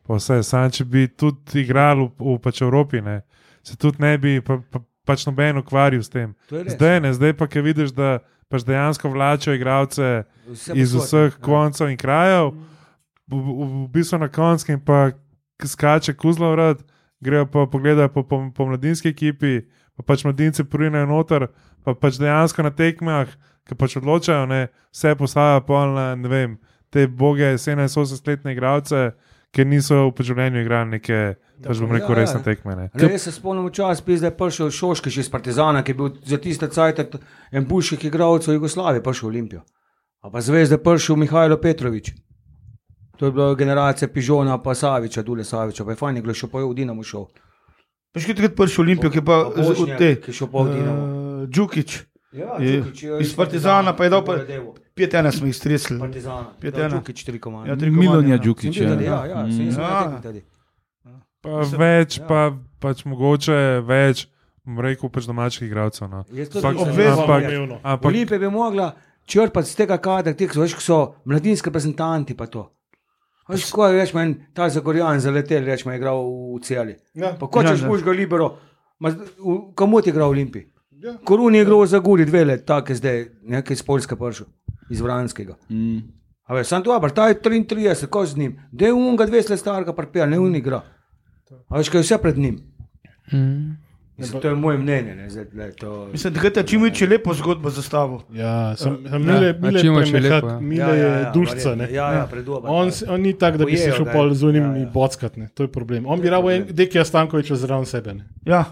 pa 0.08 0.18
vse, 0.18 0.40
sam 0.48 0.72
če 0.74 0.88
bi 0.90 1.06
tudi 1.14 1.62
igrali 1.62 2.08
v, 2.08 2.32
v 2.34 2.40
pač 2.42 2.64
Evropi, 2.66 3.04
ne, 3.06 3.20
se 3.62 3.78
tudi 3.78 4.02
ne 4.02 4.16
bi 4.18 4.40
pa, 4.42 4.58
pa, 4.72 4.82
pač 5.06 5.26
noben 5.28 5.62
ukvarjal 5.62 6.04
s 6.04 6.12
tem. 6.12 6.34
Zdaj 6.50 7.00
ne, 7.02 7.14
zdaj 7.14 7.36
pa, 7.38 7.48
ki 7.48 7.64
vidiš, 7.66 7.94
da 7.96 8.20
pač 8.52 8.66
dejansko 8.66 9.10
vlačijo 9.10 9.56
igralce 9.56 10.26
Vse 10.48 10.76
iz 10.78 10.94
vseh 10.94 11.34
ja. 11.34 11.42
koncev 11.42 11.90
in 11.90 11.98
krajev, 11.98 12.54
v, 13.28 13.38
v, 13.38 13.70
v 13.86 13.88
bistvu 13.94 14.22
na 14.22 14.30
koncu 14.30 14.76
in 14.76 14.82
pa 14.82 15.16
skače 15.66 16.14
kuzlo 16.14 16.52
vrat, 16.54 16.84
grejo 17.24 17.48
pa 17.50 17.66
pogledati 17.66 18.14
po, 18.14 18.24
po, 18.24 18.42
po 18.54 18.68
mladinski 18.70 19.10
ekipi, 19.10 19.64
pa 19.98 20.04
pač 20.04 20.26
mladinci 20.26 20.68
prinajo 20.70 21.10
noter, 21.10 21.48
pa 21.84 21.96
pač 21.98 22.20
dejansko 22.22 22.66
na 22.66 22.74
tekmah, 22.76 23.32
ki 23.66 23.78
pač 23.78 23.98
odločajo, 23.98 24.46
ne, 24.46 24.68
vse 24.94 25.16
postaja 25.18 25.62
polna, 25.66 26.14
ne 26.20 26.30
vem, 26.30 26.58
te 26.94 27.08
boge 27.08 27.56
17-18-letne 27.58 28.54
igralce, 28.54 29.16
ki 29.56 29.66
niso 29.66 30.10
v 30.12 30.26
življenju 30.28 30.62
igrali 30.66 30.98
neke, 30.98 31.20
pač 31.64 31.80
bom 31.80 31.94
rekel, 31.96 32.12
ja, 32.12 32.16
ja. 32.16 32.20
resne 32.20 32.42
tekme. 32.44 32.76
Ne. 32.76 32.90
Ne, 32.92 33.10
jaz 33.16 33.30
se 33.30 33.32
spomnim 33.32 33.70
čas, 33.72 34.04
da 34.04 34.28
je 34.28 34.34
prišel 34.36 34.74
Šoški 34.76 35.14
iz 35.16 35.30
Partizana, 35.32 35.84
ki 35.84 35.96
je 35.96 36.00
bil 36.02 36.12
za 36.28 36.38
tiste 36.38 36.68
cajt 36.68 37.16
en 37.52 37.66
boljših 37.66 38.04
igralcev 38.10 38.58
Jugoslavije, 38.58 39.04
prišel 39.04 39.30
v 39.30 39.32
Olimpijo. 39.32 39.62
A 40.26 40.30
pa 40.34 40.42
zvezde 40.42 40.78
prišel 40.78 41.16
Mihajlo 41.16 41.58
Petrovič. 41.62 42.12
To 43.18 43.26
je 43.26 43.32
bila 43.32 43.56
generacija 43.56 44.08
Pižona, 44.12 44.58
pa 44.60 44.74
Saviča, 44.76 45.24
Dule 45.24 45.44
Saviča, 45.44 45.86
pa 45.86 45.92
je 45.92 45.96
fajn, 45.96 46.20
da 46.20 46.30
je 46.30 46.34
šel 46.36 46.50
pa 46.52 46.60
je 46.60 46.66
v 46.68 46.74
Dinamo 46.76 47.04
šel. 47.04 47.30
Pa 48.12 48.20
še 48.20 48.34
takrat 48.36 48.56
prišel 48.58 48.84
Olimpijo, 48.84 49.12
ki 49.14 49.22
je 49.22 49.26
pa 49.26 49.38
Pa 49.56 49.64
z- 49.64 49.70
od 49.70 49.78
Bošnjak, 49.78 49.98
te. 49.98 50.10
ki 50.20 50.32
je 50.32 50.36
šel 50.36 50.50
pa 50.52 50.66
v 50.66 50.74
Dinamo. 50.76 51.06
Uh, 51.06 51.48
Džukič, 51.48 51.96
Ja, 52.36 52.58
Đukić 52.60 53.04
je 53.04 53.20
iz 53.20 53.36
Partizana 53.36 53.94
pa 53.94 54.04
je 54.04 54.10
dal 54.10 54.26
pa- 54.26 54.36
Devo. 54.38 54.76
5-1 54.96 55.32
smo 55.32 55.46
jih 55.46 55.56
stresli. 55.56 56.00
Partizana. 56.00 56.52
Pet 56.62 56.74
Ja, 56.74 56.86
ena. 56.86 56.98
Đukić 56.98 57.24
tri 57.24 57.40
komande. 57.40 57.70
Ja, 57.70 57.76
tri 57.76 57.90
Milonja 57.90 58.12
komande, 58.38 58.48
ja. 58.48 58.56
Sem 58.64 58.72
bil 58.74 58.90
tudi, 58.90 59.06
ja, 59.06 59.26
ja, 59.26 59.46
sem 59.46 59.60
Mm. 59.60 59.66
jaz 59.66 59.78
Ja. 59.78 60.20
tudi. 60.22 60.42
Pa 61.42 61.60
Mislim, 61.60 61.80
več, 61.80 62.18
ja. 62.18 62.26
pa 62.26 62.52
pač 62.80 63.06
mogoče 63.06 63.58
več, 63.82 64.28
bom 64.66 64.80
rekel, 64.80 65.10
pač 65.10 65.26
domačih 65.26 65.62
igralcev. 65.64 66.10
No. 66.10 66.24
Obvezno 66.76 67.26
Olimpija 68.02 68.40
bi 68.40 68.50
mogla 68.50 68.92
črpati 69.26 69.70
z 69.70 69.76
tega 69.76 69.98
kadra, 70.00 70.34
teh 70.34 70.52
so, 70.52 70.62
veš, 70.62 70.76
so 70.78 70.98
mladinski 71.26 71.70
reprezentanti. 71.70 72.34
Pa 72.34 72.46
to. 72.48 72.72
Veš, 73.48 73.70
ko 73.70 73.86
je 73.86 73.94
rečemo, 73.96 74.22
en 74.22 74.36
ta 74.54 74.70
Zagorjan 74.70 75.20
zaletel, 75.20 75.64
rečemo, 75.64 75.92
je 75.92 75.98
igral 75.98 76.18
v 76.52 76.62
celi. 76.62 76.96
Ja. 77.14 77.34
Pa 77.34 77.48
ko 77.48 77.62
Ja, 77.62 77.70
češ 77.70 77.82
ja. 77.82 77.88
boš 77.88 78.02
ga 78.02 78.12
libero, 78.12 78.58
ma 79.00 79.10
v- 79.10 79.26
komu 79.76 80.02
ti 80.02 80.10
je 80.10 80.14
igral 80.14 80.28
v 80.28 80.32
Olimpiji? 80.32 80.66
Ja. 80.96 81.18
Koruni 81.24 81.58
je 81.58 81.62
igral 81.62 81.86
za 81.86 82.00
Guri 82.00 82.26
dve 82.26 82.46
let, 82.46 82.66
tako 82.66 82.92
je 82.92 82.96
zdaj, 82.96 83.26
nekaj 83.44 83.74
iz 83.74 83.84
Poljske 83.84 84.16
iz 84.90 85.02
Vranskega. 85.02 85.56
Mm. 85.70 85.98
A 86.46 86.54
veš, 86.54 86.68
sam 86.68 86.84
dober, 86.84 87.12
ta 87.12 87.28
je 87.28 87.40
33, 87.42 88.06
ko 88.06 88.26
z 88.26 88.38
njim, 88.38 88.60
da 88.72 88.86
je 88.86 88.94
unga 88.94 89.26
200 89.28 89.50
let 89.50 89.60
starega 89.60 89.94
parpel, 89.94 90.30
ne 90.30 90.40
un 90.40 90.56
igra. 90.56 90.82
A 91.70 91.78
veš, 91.78 91.90
kaj 91.90 92.00
je 92.00 92.04
vse 92.04 92.18
pred 92.18 92.38
njim. 92.38 92.60
Mm. 93.34 93.78
Mislim, 94.18 94.42
to 94.42 94.48
je 94.48 94.56
moje 94.56 94.78
mnenje. 94.78 95.16
Ne, 95.16 95.30
zdaj, 95.30 95.46
le, 95.54 95.72
to... 95.72 96.08
Mislim, 96.12 96.34
da 96.34 96.40
je 96.56 96.64
čim 96.68 96.82
več 96.82 97.02
lepo 97.02 97.34
zgodbo 97.34 97.70
zastavil. 97.70 98.20
Ja, 98.32 98.76
sem, 98.76 98.96
sem 99.10 99.22
Mile, 99.22 99.48
Ja, 99.48 99.54
Mile, 99.60 99.82
čim 99.82 99.96
več 99.96 100.08
je 100.08 100.14
premehat, 100.14 100.44
lepo, 100.44 100.50
ja. 100.50 100.60
Mile 100.60 100.98
je 100.98 101.10
dušca. 101.34 101.56
verjetno. 101.56 101.76
ne. 101.76 101.88
Ja, 101.94 102.14
ja, 102.14 102.28
predober. 102.32 102.72
On, 102.72 102.92
s- 102.92 103.04
on 103.10 103.22
ni 103.22 103.34
tak, 103.34 103.58
da 103.58 103.66
bi 103.66 103.76
se 103.78 103.92
šel 103.92 104.08
pol 104.14 104.32
z 104.34 104.44
unim 104.44 104.64
ja, 104.64 104.70
ja, 104.70 104.76
ja. 104.76 104.84
ja. 104.84 104.92
bockat. 104.94 105.36
Ne. 105.38 105.50
To 105.54 105.64
je 105.64 105.72
problem. 105.72 106.06
On 106.06 106.22
bi 106.22 106.28
je 106.28 106.32
rabo 106.32 106.52
en 106.52 106.62
problem. 106.64 106.76
dekija 106.76 107.06
Stankoviča 107.06 107.56
zraven 107.56 107.86
sebe. 107.86 108.14
Ne. 108.14 108.30
Ja. 108.46 108.64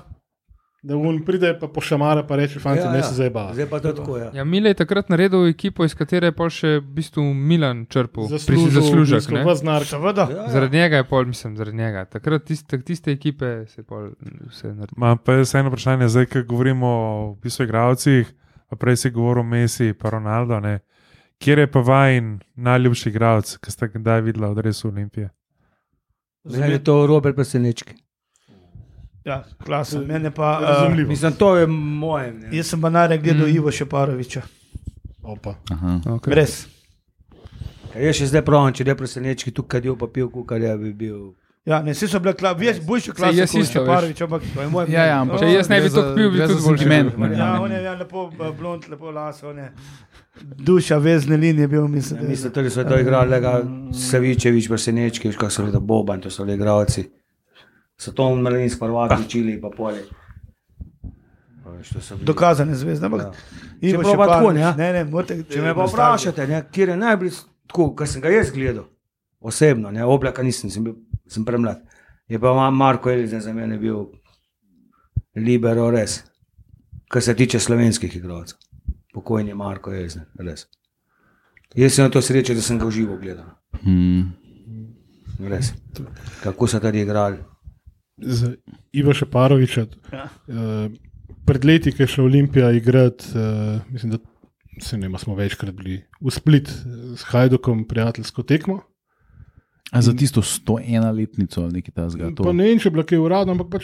Da 0.84 0.97
on 0.97 1.22
pride 1.26 1.53
pa 1.60 1.68
pošamara 1.68 2.23
pa 2.23 2.35
reče, 2.35 2.60
fanti, 2.60 2.81
ja, 2.81 2.91
ne 2.91 3.03
se 3.03 3.14
zdaj 3.14 3.30
bava. 3.30 3.53
Zdaj 3.53 3.65
pa 3.69 3.80
to 3.80 3.93
tako, 3.93 4.18
ja. 4.18 4.31
Ja, 4.34 4.43
Mile 4.43 4.69
je 4.69 4.73
takrat 4.73 5.10
naredil 5.10 5.47
ekipo, 5.47 5.85
iz 5.85 5.95
katere 5.95 6.27
je 6.27 6.31
pol 6.31 6.49
še 6.49 6.73
v 6.77 6.89
bistvu 6.97 7.23
Milan 7.34 7.85
črpal. 7.85 8.27
Pri- 8.27 8.68
Zaslužek. 8.69 9.30
ne. 9.31 9.43
Vaznar, 9.43 9.85
Seveda. 9.85 10.27
Ja, 10.30 10.35
ja. 10.38 10.49
Zaradi 10.49 10.77
njega 10.77 10.97
je 10.97 11.03
pol, 11.03 11.26
mislim, 11.26 11.55
zaradi 11.57 11.77
njega. 11.77 12.05
Takrat 12.05 12.43
tiste, 12.43 12.81
tiste 12.81 13.11
ekipe 13.11 13.65
se 13.68 13.80
je 13.80 13.85
pol 13.85 14.10
vse 14.49 14.68
naredilo. 14.68 14.97
Ma 14.97 15.15
pa 15.15 15.34
jaz 15.34 15.55
eno 15.55 15.72
vprašanje, 15.72 16.07
zdaj, 16.07 16.26
ko 16.26 16.43
govorimo 16.43 16.88
o 16.88 17.31
v 17.31 17.39
bistvu 17.39 17.64
igralcih, 17.64 18.34
pa 18.69 18.76
prej 18.76 18.97
si 18.97 19.10
govoril 19.10 19.39
o 19.39 19.43
Messi 19.45 19.88
in 19.88 19.95
Ronaldo. 20.01 20.60
Ne? 20.60 20.80
Kjer 21.39 21.60
je 21.60 21.68
pa 21.68 21.80
vajen 21.80 22.39
najljubši 22.55 23.10
igralec, 23.10 23.57
ki 23.57 23.72
ste 23.72 23.88
ga 23.88 23.99
kdaj 23.99 24.22
videli 24.22 24.45
od 24.45 24.60
resu 24.60 24.88
Olimpije? 24.88 25.30
Meni 26.43 26.73
je 26.73 26.84
to 26.84 27.07
Robert 27.07 27.35
Presenečki. 27.35 27.95
Ja, 29.25 29.43
klasa. 29.57 29.99
Mene 29.99 30.31
pa. 30.31 30.59
Razumljivo. 30.61 31.07
Uh, 31.07 31.09
Mislim, 31.09 31.33
to 31.33 31.55
je 31.57 31.67
moje. 31.67 32.31
mnenje. 32.31 32.57
jaz 32.57 32.67
sem 32.67 32.81
pa 32.81 32.89
najraje 32.89 33.19
gledal 33.19 33.47
Mm. 33.47 33.55
Ivo 33.55 33.71
Šeparoviča. 33.71 34.41
Opa. 35.23 35.55
Aha. 35.71 35.99
Okay. 36.05 36.33
Res. 36.33 36.67
Ja, 37.95 38.01
Jaz 38.01 38.15
še 38.15 38.25
zdaj 38.25 38.41
pravim, 38.41 38.73
če 38.73 38.83
je 38.83 38.95
Presenečki 38.95 39.51
tukaj 39.51 39.79
kadil 39.79 39.95
pa 39.95 40.07
pil, 40.07 40.27
kar 40.45 40.61
je 40.61 40.77
bi 40.77 40.93
bil. 40.93 41.33
Ja, 41.65 41.81
ne, 41.81 41.93
vsi 41.93 42.07
so 42.07 42.19
bili 42.19 42.33
kla, 42.33 42.51
veš, 42.53 42.81
boljši 42.81 43.11
klasi 43.11 43.37
jaz 43.37 43.53
isto, 43.55 43.79
Šeparovič, 43.79 44.21
ampak 44.21 44.41
to 44.53 44.61
je 44.61 44.67
moje 44.67 44.91
Ja, 44.91 45.05
ja, 45.05 45.21
ampak 45.21 45.39
Če 45.39 45.45
jaz 45.47 45.69
ne 45.69 45.81
bi 45.81 45.89
to 45.89 46.01
pil, 46.15 46.31
bi 46.31 46.39
tudi 46.41 46.61
boljši 46.61 46.85
ne. 46.85 46.97
Ja, 47.37 47.61
on 47.61 47.71
je 47.71 47.83
ja, 47.83 47.93
lepo 47.93 48.25
eh, 48.33 48.51
blond, 48.59 48.83
lepo 48.89 49.11
las, 49.11 49.43
on 49.43 49.57
je 49.57 49.71
duša 50.43 50.97
vezne 50.97 51.37
linije 51.37 51.67
bil, 51.67 51.87
mislim. 51.87 52.19
je- 52.21 52.27
Mislim, 52.27 52.51
da 52.53 52.69
so 52.69 52.83
to 52.83 52.99
igrali, 52.99 53.29
lega 53.29 53.61
Savičevič, 53.93 54.67
Presenečki, 54.67 55.31
kako 55.31 55.49
so 55.49 55.61
bili 55.61 55.73
to 55.73 55.79
Boban, 55.79 56.21
to 56.21 56.29
so 56.29 56.43
bili 56.43 56.55
igralci. 56.55 57.09
So 57.97 58.11
to 58.11 58.35
mladinski 58.35 58.79
prvaki 58.79 59.21
učili, 59.25 59.61
pa 59.61 59.69
polje. 59.69 60.03
Pa 61.63 61.69
Dokazane 62.21 62.75
zvezde. 62.75 63.05
Ampak 63.05 63.21
Ja. 63.21 63.31
Ivo 63.81 64.03
Čeprav 64.03 64.17
pa 64.17 64.27
tako, 64.27 64.51
ne. 64.51 64.73
ne, 64.77 64.93
ne, 64.93 65.03
morate, 65.03 65.43
Če 65.43 65.61
me 65.61 65.75
pa 65.75 65.85
vprašate, 65.85 66.47
ne, 66.47 66.63
kjer 66.71 66.89
je 66.89 66.97
najbolj 66.97 67.31
tako, 67.67 67.95
kar 67.95 68.07
sem 68.07 68.21
ga 68.21 68.29
jaz 68.29 68.51
gledal, 68.51 68.85
osebno, 69.41 69.91
ne, 69.91 70.03
oblaka 70.05 70.43
nisem, 70.43 70.69
sem, 70.69 70.83
bil, 70.83 70.95
sem 71.27 71.45
premlad. 71.45 71.81
Je 72.27 72.39
pa 72.39 72.53
Ma- 72.53 72.69
Marko 72.71 73.11
Elizen 73.11 73.41
za 73.41 73.53
mene 73.53 73.77
bil 73.77 74.05
libero 75.35 75.89
res, 75.91 76.21
kar 77.09 77.21
se 77.21 77.35
tiče 77.35 77.59
slovenskih 77.59 78.15
igralcev. 78.15 78.57
Pokojni 79.13 79.53
Marko 79.53 79.91
Elizen, 79.93 80.23
res. 80.39 80.67
Jaz 81.75 81.93
sem 81.93 82.05
na 82.05 82.09
to 82.09 82.21
srečo, 82.21 82.53
da 82.53 82.61
sem 82.61 82.79
ga 82.79 82.85
v 82.85 82.91
živo 82.91 83.17
gledal. 83.17 83.45
Mm. 83.83 84.31
Res. 85.49 85.73
Kako 86.43 86.67
so 86.67 86.79
tady 86.79 87.01
igrali. 87.01 87.37
Z 88.25 88.55
Ivo 88.93 89.13
Šeparoviča. 89.13 89.85
Ja. 90.11 90.29
Uh, 90.47 90.91
pred 91.45 91.65
leti, 91.65 91.91
ki 91.91 92.03
je 92.03 92.07
šel 92.07 92.25
Olimpija 92.25 92.71
igrati, 92.71 93.25
uh, 93.29 93.81
mislim, 93.89 94.11
da 94.11 94.17
se 94.79 94.97
ne 94.97 95.19
smo 95.19 95.35
večkrat 95.35 95.75
bili 95.75 96.01
v 96.21 96.31
Split 96.31 96.69
eh, 96.69 96.73
s 97.15 97.23
Hajdukom 97.23 97.85
prijateljsko 97.85 98.43
tekmo. 98.43 98.79
A 99.91 100.01
za 100.01 100.13
tisto 100.13 100.41
101 100.41 101.13
letnico 101.13 101.61
ali 101.61 101.71
nekaj 101.73 101.93
takega. 101.93 102.31
to- 102.35 102.43
Pa 102.43 102.51
ne 102.51 102.63
vem, 102.63 102.79
če 102.79 102.87
je 102.87 102.91
bilo 102.91 103.03
kaj 103.03 103.17
uradno, 103.17 103.53
ampak 103.53 103.67
pač 103.69 103.83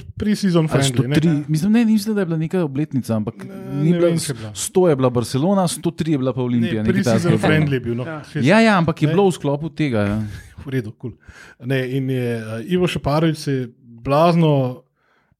friendly. 0.65 1.07
ne. 1.07 1.15
103, 1.15 1.43
mislim, 1.47 1.71
ne, 1.71 1.85
mislim, 1.85 2.15
da 2.15 2.21
je 2.21 2.25
bila 2.25 2.37
neka 2.37 2.63
obletnica, 2.63 3.15
ampak 3.15 3.45
Ne, 3.45 3.55
ni 3.75 3.91
ne 3.91 3.97
bila, 3.97 4.07
vem, 4.07 4.17
bila. 4.33 4.49
100 4.53 4.89
je 4.89 4.95
bila 4.95 5.09
Barcelona, 5.09 5.61
103 5.63 6.09
je 6.09 6.17
bila 6.17 6.33
pa 6.33 6.41
Olimpija. 6.41 6.81
Ne, 6.83 6.89
nekaj 6.89 7.03
takega 7.03 7.13
pre-season 7.13 7.37
je 7.73 7.79
bil. 7.79 7.95
No. 7.95 8.05
Ja. 8.05 8.21
Ja, 8.41 8.59
ja, 8.59 8.77
ampak 8.77 9.01
je 9.01 9.07
Ne. 9.07 9.13
bilo 9.13 9.29
v 9.29 9.33
sklopu 9.33 9.69
tega. 9.69 9.99
Ja. 9.99 10.17
V 10.59 10.69
redu, 10.69 10.91
cool. 10.91 11.13
ne, 11.61 11.87
in 11.89 12.09
je 12.09 12.35
uh, 12.37 12.43
Ivo 12.65 12.87
Šeparovič 12.87 13.37
se 13.37 13.51
je 13.53 13.69
blazno 14.09 14.83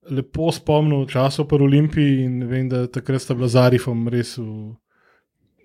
lepo 0.09 0.51
spomnil 0.53 1.05
časov 1.09 1.49
po 1.49 1.57
Olimpiji 1.57 2.23
in 2.25 2.45
vem, 2.49 2.69
da 2.69 2.85
takrat 2.87 3.21
sta 3.21 3.33
bila 3.37 3.49
z 3.49 3.61
Arifom 3.61 4.07
res 4.09 4.37
v, 4.37 4.73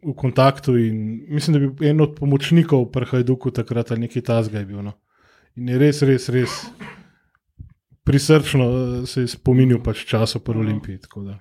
v 0.04 0.14
kontaktu. 0.16 0.76
in 0.80 1.24
Mislim, 1.28 1.54
da 1.54 1.60
je 1.60 1.68
bil 1.68 1.88
en 1.90 2.00
od 2.00 2.16
pomočnikov 2.18 2.90
pri 2.92 3.08
Hajduku 3.12 3.50
takrat 3.50 3.92
ali 3.92 4.08
nekaj 4.08 4.22
tasga 4.22 4.60
je 4.60 4.68
bil. 4.68 4.82
No. 4.82 4.96
In 5.56 5.68
je 5.68 5.78
res, 5.78 6.02
res, 6.02 6.28
res 6.28 6.52
prisrčno 8.04 8.64
eh, 8.64 9.06
se 9.06 9.24
je 9.24 9.32
spominjal 9.32 9.82
pač 9.82 10.04
časov 10.04 10.44
po 10.44 10.52
Olimpiji. 10.52 10.98
tako 10.98 11.28
da. 11.30 11.38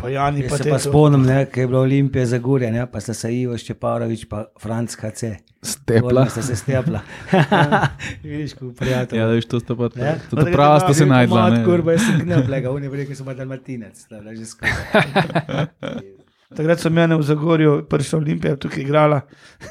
Pa 0.00 0.08
Jani, 0.08 0.42
Jaz 0.42 0.50
pa 0.50 0.56
se 0.58 0.70
pa 0.70 0.78
spomnim, 0.78 1.22
ne, 1.26 1.44
kaj 1.50 1.62
je 1.62 1.68
bila 1.68 1.80
Olimpija 1.80 2.26
za 2.26 2.38
Gure, 2.38 2.70
ne, 2.70 2.86
pa 2.90 3.00
sta 3.00 3.14
se 3.14 3.30
Ivo 3.34 3.56
Ščeparovič 3.58 4.24
pa 4.30 4.44
Franc 4.60 4.94
HC. 4.96 5.32
Stepla. 5.62 6.24
Sta 6.30 6.42
se 6.42 6.56
stepla. 6.56 7.00
Vidiš, 8.24 8.54
ko 8.58 8.72
prijatelj. 8.78 9.18
Ja, 9.18 9.26
veš, 9.30 9.46
to 9.50 9.60
sta 9.60 9.76
pa 9.78 9.90
Ja. 9.96 10.16
to 10.30 10.36
ta 10.36 10.46
prava 10.50 10.80
sta 10.80 10.94
se 10.94 11.06
najdla. 11.06 11.50
Ne. 11.50 11.64
kurba, 11.64 11.92
jaz 11.94 12.06
sem 12.06 12.20
knaplega, 12.24 12.70
oni 12.70 12.88
bi 12.90 13.02
rekel, 13.02 13.16
so 13.18 13.24
pa 13.24 13.34
dalmatinec. 13.38 14.00
sta 14.06 14.18
bila 14.20 14.34
že 14.34 14.46
skupaj. 14.46 15.68
Takrat 16.56 16.80
so 16.82 16.90
mene 16.90 17.16
v 17.16 17.22
Zagorju, 17.22 17.76
prša 17.88 18.16
Olimpija, 18.18 18.56
tukaj 18.56 18.82
igrala. 18.82 19.20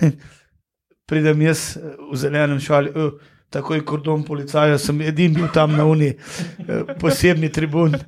Pridem 1.11 1.41
jaz 1.43 1.75
eh, 1.77 1.95
v 2.11 2.17
zelenem 2.17 2.59
šali, 2.59 2.93
uh, 2.95 3.11
takoj 3.51 3.83
kordon 3.85 4.23
policaja, 4.23 4.77
sem 4.79 5.01
edini 5.01 5.35
bil 5.41 5.51
tam 5.53 5.75
na 5.75 5.85
uni, 5.85 6.13
uh, 6.15 6.95
posebni 6.99 7.51
tribun. 7.51 7.99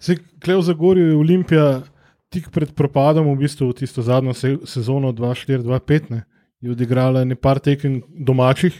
Se, 0.00 0.16
Klej 0.40 0.56
v 0.56 0.62
Zagorju 0.62 1.06
je 1.06 1.16
Olimpija 1.16 1.82
tik 2.28 2.50
pred 2.50 2.72
propadom, 2.74 3.28
v 3.28 3.38
bistvu 3.38 3.68
v 3.68 3.74
tisto 3.74 4.02
zadnjo 4.02 4.34
se, 4.34 4.58
sezono 4.64 5.12
2004-2005, 5.12 6.22
je 6.60 6.70
odigrala 6.70 7.24
nekaj 7.24 7.58
tekem 7.60 8.02
domačih, 8.08 8.72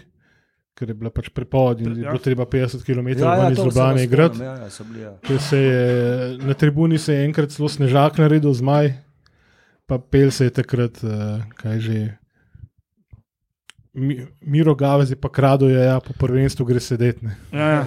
ker 0.74 0.88
je 0.88 0.94
bila 0.94 1.10
pač 1.10 1.28
prepoved 1.28 1.80
in 1.80 1.92
je 1.92 2.02
Ja. 2.02 2.10
bilo 2.10 2.18
treba 2.18 2.44
50 2.46 2.80
km 2.80 3.08
Ja, 3.18 3.36
ja, 3.36 3.50
iz 3.50 3.58
Ljubljana 3.58 4.02
igrati. 4.02 4.40
Ja, 4.40 4.56
ja, 4.56 4.68
bili, 4.84 5.00
ja. 5.02 5.38
Se 5.38 5.58
je 5.58 5.82
na 6.38 6.54
tribuni 6.54 6.98
se 6.98 7.14
je 7.14 7.24
enkrat 7.24 7.50
celo 7.50 7.68
snežak 7.68 8.18
naredil, 8.18 8.52
zmaj, 8.52 8.92
pa 9.86 9.98
pel 9.98 10.30
se 10.30 10.44
je 10.44 10.50
takrat, 10.52 11.02
uh, 11.02 11.10
kaj 11.54 11.78
že. 11.80 11.98
Mi, 13.92 14.24
Miro 14.40 14.74
Gavez 14.74 15.10
je 15.10 15.16
pa 15.16 15.28
krado, 15.28 15.68
je 15.68 15.76
ja, 15.76 16.00
po 16.00 16.12
prvenstvu 16.18 16.64
gre 16.64 16.80
sedeti. 16.80 17.20
ne. 17.20 17.36
Ja, 17.52 17.68
ja. 17.68 17.84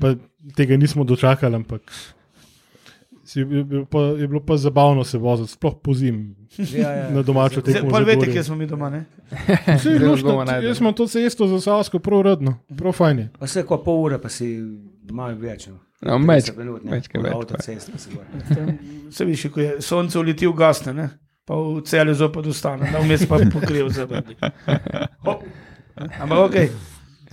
Pa 0.00 0.14
tega 0.56 0.76
nismo 0.76 1.04
dočakali, 1.04 1.54
ampak 1.54 1.92
si, 3.24 3.40
je, 3.40 3.44
bilo 3.64 3.84
pa, 3.84 4.00
je 4.00 4.28
bilo 4.28 4.40
pa 4.40 4.56
zabavno 4.56 5.04
se 5.04 5.18
voziti, 5.18 5.52
sploh 5.52 5.74
po 5.82 5.94
zim 5.94 6.36
Ja, 6.58 6.90
ja. 6.90 7.10
na 7.10 7.22
domačo 7.22 7.60
tekmo. 7.60 7.90
Pa 7.90 7.98
veste, 7.98 8.32
kje 8.32 8.44
smo 8.44 8.56
mi 8.56 8.66
doma, 8.66 8.90
ne? 8.90 9.04
Saj 9.82 9.92
je 9.92 9.98
našli. 10.00 10.66
Jaz 10.66 10.80
imam 10.80 10.94
to 10.94 11.06
cesto 11.06 11.46
za 11.46 11.60
Savsko, 11.60 11.98
prav 11.98 12.22
redno, 12.22 12.58
prav 12.78 12.92
fajn 12.92 13.18
je. 13.18 13.28
Pa 13.38 13.46
vse 13.46 13.62
ko 13.62 13.78
pol 13.78 14.02
ure, 14.02 14.18
pa 14.18 14.28
si 14.28 14.58
malo 15.12 15.36
več. 15.38 15.66
No. 15.66 15.78
No, 16.02 16.18
meč- 16.18 16.50
30 16.50 16.58
minut, 16.58 16.84
več 16.84 17.08
kaj 17.08 17.22
več, 17.22 17.34
pa 17.52 17.98
si 17.98 18.10
gor. 18.14 18.24
Se 19.16 19.24
viš, 19.24 19.46
ko 19.52 19.60
je 19.60 19.76
sonce 19.84 20.18
uleti 20.18 20.46
v 20.46 20.56
gasne, 20.56 20.92
ne? 20.92 21.08
pa 21.50 21.56
v 21.58 21.80
celju 21.82 22.14
zopet 22.14 22.46
ostane, 22.46 22.86
da 22.92 23.00
vmes 23.02 23.24
pa 23.26 23.40
pokrijev 23.52 23.88
zabrni. 23.90 24.36
Ampak 26.22 26.38
ok, 26.46 26.56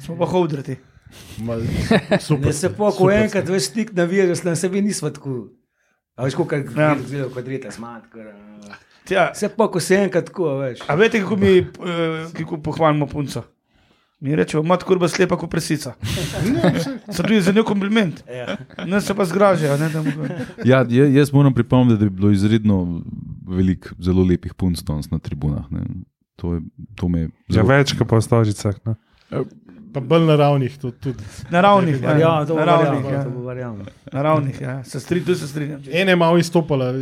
smo 0.02 0.18
pa 0.18 0.26
hodrati. 0.26 0.78
Ma, 1.40 1.56
Ne 2.12 2.20
super. 2.20 2.54
se 2.54 2.70
po, 2.70 2.92
ko 2.92 3.12
enkrat 3.12 3.48
veš 3.48 3.64
stik 3.66 3.94
na 3.94 4.04
virus, 4.06 4.44
na 4.44 4.56
sebi 4.56 4.82
nismo 4.82 5.10
tako. 5.10 5.50
A 6.16 6.24
veš, 6.24 6.36
kako 6.36 6.56
Ja. 6.56 6.90
je 6.90 7.04
gledal 7.04 7.30
kvadrita, 7.30 7.72
smat. 7.72 8.04
Tja, 9.06 9.32
Se 9.34 9.50
pa, 9.50 9.68
ko 9.68 9.80
se 9.80 9.96
enkrat 9.98 10.26
tako, 10.26 10.58
veš. 10.58 10.80
a 10.84 10.96
veste, 10.96 11.22
kako 11.22 11.36
mi 11.36 11.58
eh, 11.58 11.66
kako 12.34 12.58
pohvalimo 12.60 13.08
punco? 13.08 13.44
Mi 14.20 14.36
rečemo, 14.36 14.64
mat 14.64 14.82
kurba 14.84 15.08
slepa 15.08 15.38
kot 15.38 15.46
presica. 15.48 15.94
Se 17.14 17.22
tudi 17.22 17.38
za 17.40 17.52
njo 17.52 17.64
kompliment. 17.64 18.24
Ja. 18.28 18.58
Ne 18.86 19.02
se 19.02 19.14
pa 19.14 19.26
zgražajo. 19.26 19.78
Ne, 19.78 19.90
da 19.90 20.02
Ja, 20.66 20.86
je- 20.90 21.14
jaz 21.14 21.32
moram 21.32 21.54
pripomniti, 21.54 22.00
da 22.00 22.06
je 22.06 22.10
bilo 22.10 22.32
izredno 22.32 23.02
veliko 23.48 23.90
zelo 24.00 24.24
lepih 24.24 24.54
punc 24.54 24.82
danes 24.82 25.12
na 25.12 25.20
tribunah. 25.20 25.70
Ne. 25.72 25.80
To, 26.36 26.54
je, 26.54 26.62
to 26.96 27.08
me 27.08 27.20
je 27.20 27.30
Ja, 27.50 27.62
več 27.64 27.94
kot 27.94 28.08
pa 28.08 28.18
v 28.18 28.22
stožicah. 28.22 28.76
No. 28.86 28.96
Pa 29.98 30.06
bolj 30.06 30.26
naravnih 30.26 30.78
to 30.78 30.92
tudi. 30.94 31.24
Naravnih, 31.50 31.98
ja, 32.02 32.18
Ja, 32.18 32.46
to 32.46 32.56
naravnih, 32.56 33.06
ja. 33.10 33.24
to 33.24 33.30
verjamem. 33.42 33.86
naravnih, 34.14 34.62
ja. 34.62 34.84
Se 34.84 35.00
strinjam, 35.00 35.26
tu 35.26 35.36
se 35.36 35.48
strinjam. 35.48 35.82
Ene 35.92 36.12
je 36.12 36.16
malo 36.16 36.38
izstopala, 36.38 36.94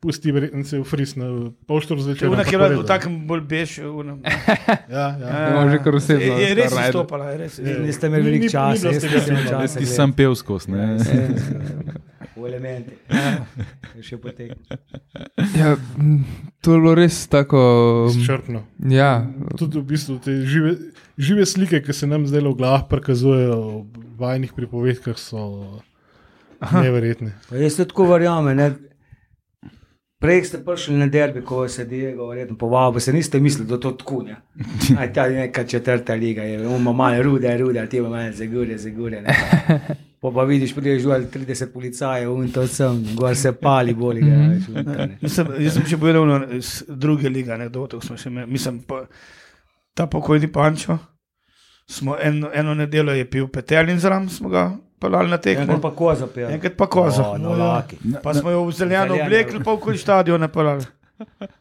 pusti 0.00 0.32
verjetno 0.32 0.64
se 0.64 0.78
v 0.78 0.84
fris 0.84 1.12
na 1.14 1.26
polštor 1.66 1.98
zvečer. 2.00 2.22
Če 2.22 2.30
ampak 2.30 2.52
je 2.52 2.58
bila 2.58 2.68
v 2.72 2.86
takem 2.86 3.18
bolj 3.26 3.42
bež, 3.42 3.78
unem. 3.84 4.22
Ja, 4.88 5.06
ja. 5.12 5.48
Imamo 5.50 5.68
že 5.68 5.78
kar 5.78 5.94
osebno 5.94 6.24
Je, 6.24 6.46
je 6.46 6.54
res 6.54 6.72
izstopala, 6.72 7.34
res. 7.36 7.58
Niste 7.58 8.06
imeli 8.06 8.24
veliko 8.24 8.48
časa, 8.48 8.88
jaz 8.88 9.04
nisem 9.04 9.20
filma. 9.20 9.44
časa. 9.50 9.78
Ti 9.78 9.86
sam 9.86 10.12
pel 10.12 10.34
skozi. 10.34 10.72
ne. 10.72 10.96
V 12.40 12.48
elementi. 12.48 12.96
Še 14.08 14.16
potek. 14.16 14.56
Ja, 15.58 15.74
to 16.64 16.72
je 16.74 16.80
bilo 16.80 16.94
res 16.96 17.26
tako. 17.28 17.60
Izčrpno. 18.08 18.64
Ja, 18.88 19.26
Tudi 19.58 19.78
v 19.80 19.84
bistvu 19.92 20.18
te 20.24 20.40
žive, 20.48 20.76
žive 21.20 21.46
slike, 21.46 21.82
ki 21.84 21.92
se 21.92 22.08
nam 22.08 22.24
zdaj 22.26 22.40
v 22.42 22.54
glavah 22.56 22.86
prikazujejo 22.88 23.58
v 23.84 24.14
vajnih 24.20 24.52
pripovedkah, 24.56 25.18
so 25.20 25.80
neverjetne. 26.72 27.34
Pa 27.48 27.60
Jaz 27.60 27.76
tako 27.76 28.08
verjamem. 28.10 28.56
ne. 28.56 28.70
Prej 30.20 30.44
ste 30.44 30.58
prišli 30.60 30.98
na 31.00 31.06
derbi, 31.08 31.40
ko 31.40 31.64
se 31.68 31.84
Diego 31.88 32.26
verjetno 32.28 32.56
povabil, 32.60 33.00
se 33.00 33.12
niste 33.12 33.40
mislili, 33.40 33.68
da 33.68 33.74
je 33.74 33.80
to 33.80 33.90
tako. 33.92 34.22
Ne? 34.22 34.36
Aj, 34.98 35.08
ta 35.12 35.24
neka 35.28 35.64
četrta 35.64 36.12
liga 36.14 36.42
je, 36.42 36.60
imamo 36.60 36.92
malo 36.92 37.22
rude, 37.22 37.56
rude, 37.56 37.86
ti 37.88 37.96
imamo 37.96 38.16
malo 38.16 38.32
zagure, 38.32 38.78
zagure. 38.78 39.22
ne. 39.22 39.32
Po 40.20 40.28
pa 40.32 40.44
vidiš, 40.44 40.74
prideš 40.76 41.06
dol 41.08 41.22
30 41.32 41.70
policajev 41.72 42.42
in 42.44 42.50
to 42.52 42.66
sem, 42.68 42.98
gor 43.16 43.36
se 43.36 43.54
pali, 43.56 43.94
boli 43.96 44.20
to, 44.20 44.82
ne. 44.84 45.06
Mislim, 45.22 45.54
jaz 45.64 45.78
sem 45.78 45.86
še 45.88 45.96
povedal 45.96 46.26
no, 46.28 46.36
iz 46.58 46.82
druge 46.88 47.30
lige, 47.32 47.54
anekdoto 47.54 48.02
smo 48.04 48.18
še 48.20 48.28
imeli. 48.28 48.50
Mislim, 48.52 48.82
pa, 48.84 49.06
ta 49.96 50.04
pokojni 50.12 50.52
Pančo, 50.52 50.98
smo 51.88 52.18
eno, 52.20 52.50
eno 52.52 52.76
nedeljo 52.76 53.16
je 53.16 53.30
pil 53.32 53.48
petelin 53.48 53.96
zram, 54.00 54.28
smo 54.28 54.52
ga 54.52 54.68
pelali 55.00 55.32
na 55.32 55.40
tekmo. 55.40 55.64
Enkrat 55.64 55.82
pa 55.88 55.94
koza 55.96 56.28
pil. 56.28 56.50
Enkrat 56.52 56.76
pa 56.76 56.86
koza. 56.86 57.24
O, 57.24 57.38
no, 57.40 57.56
laki. 57.56 57.96
Pa 58.22 58.36
smo 58.36 58.52
jo 58.52 58.66
v 58.68 58.76
Zeljano. 58.76 59.16
oblekli, 59.16 59.64
pa 59.64 59.72
okoli 59.72 59.98
stadiona 59.98 60.52
pelali. 60.52 60.84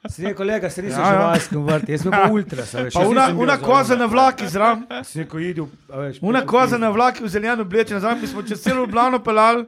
Si 0.10 0.22
ne 0.22 0.34
kolega, 0.34 0.69
se 0.69 0.81
nisi 0.81 0.94
Ja, 0.94 0.99
ja, 0.99 1.06
ja. 1.06 1.14
živalskem 1.14 1.64
vrtu, 1.64 1.91
jaz 1.91 2.02
sem 2.02 2.11
pa 2.11 2.30
ultra. 2.31 2.65
se 2.65 2.84
veš, 2.84 2.94
Pa 2.94 2.99
una, 3.02 3.10
nisem 3.22 3.36
bil 3.36 3.44
una 3.44 3.53
zraven. 3.53 3.65
koza 3.68 3.95
na 3.95 4.06
vlaki 4.06 4.48
zram, 4.48 4.86
Si 5.03 5.19
neko 5.19 5.40
idel, 5.40 5.65
a 5.90 5.99
veš. 5.99 6.18
una 6.22 6.41
koza 6.44 6.77
na 6.77 6.90
vlaki 6.90 7.23
v 7.23 7.30
zeljano 7.30 7.61
obleče 7.61 7.94
nazaj, 7.94 8.15
mi 8.15 8.27
smo 8.27 8.44
čez 8.44 8.61
celo 8.61 8.80
Ljubljano 8.80 9.19
pelali 9.19 9.65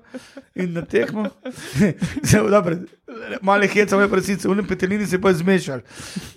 in 0.55 0.73
na 0.73 0.81
tekmo. 0.83 1.25
Zelo 2.23 2.49
dobro, 2.49 2.75
male 3.41 3.67
heca, 3.67 3.95
moje 3.95 4.09
presice, 4.09 4.49
unem 4.49 4.65
petelini 4.65 5.05
se 5.05 5.21
pa 5.21 5.33
zmešali. 5.33 5.81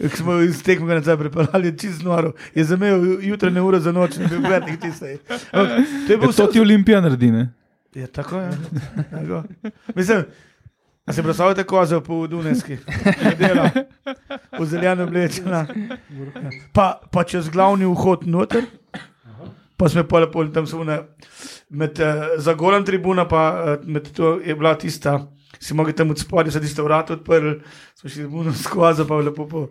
Ko 0.00 0.16
smo 0.16 0.40
iz 0.40 0.62
tekmo 0.62 0.86
ga 0.86 0.94
nazaj 0.94 1.16
prepeljali, 1.18 1.66
je 1.66 1.78
čist 1.78 2.02
noro, 2.02 2.32
je 2.54 2.64
zamejal 2.64 3.00
jutranje 3.22 3.60
ure 3.60 3.80
za 3.80 3.92
noč, 3.92 4.16
ne 4.16 4.26
bil 4.26 4.40
vernik 4.42 4.80
tiste. 4.80 5.18
Ampak 5.52 5.68
To 6.06 6.12
je 6.12 6.12
Ja, 6.12 6.18
bil 6.18 6.32
to 6.32 6.46
ti 6.46 6.50
vse. 6.50 6.60
Olimpija 6.60 7.00
naredi. 7.00 7.30
Ne? 7.30 7.52
Je 7.94 8.06
tako, 8.08 8.38
ja. 8.38 8.50
Tako. 9.10 9.42
Mislim, 9.94 10.24
a 11.06 11.12
se 11.12 11.22
predstavljate 11.22 11.64
kozo 11.64 12.00
po 12.00 12.26
Dunajski, 12.26 12.76
dela 13.38 13.70
v 14.58 14.66
zeljano 14.66 15.04
oblečena. 15.04 15.66
Pa, 16.72 17.00
pa 17.12 17.24
čez 17.24 17.48
glavni 17.48 17.84
vhod 17.86 18.26
noter, 18.26 18.64
pa 19.76 19.88
smo 19.88 20.04
pa 20.08 20.18
lepo 20.24 20.44
tam 20.48 20.66
so 20.66 20.80
one, 20.80 20.98
med 21.68 22.00
uh, 22.00 22.38
zagorem 22.38 22.84
tribuna, 22.84 23.28
pa 23.28 23.42
uh, 23.52 23.88
med 23.88 24.12
to 24.12 24.38
je 24.40 24.54
bila 24.54 24.74
tista, 24.78 25.18
si 25.60 25.74
mogli 25.74 25.92
tam 25.92 26.10
od 26.10 26.18
spodaj, 26.18 26.52
so 26.52 26.60
tiste 26.60 26.82
vrata 26.82 27.18
odprli, 27.18 27.58
smo 27.94 28.10
šli 28.10 28.28
buno 28.28 28.52
skozi, 28.52 29.04
pa 29.08 29.16
lepo 29.16 29.48
po. 29.48 29.68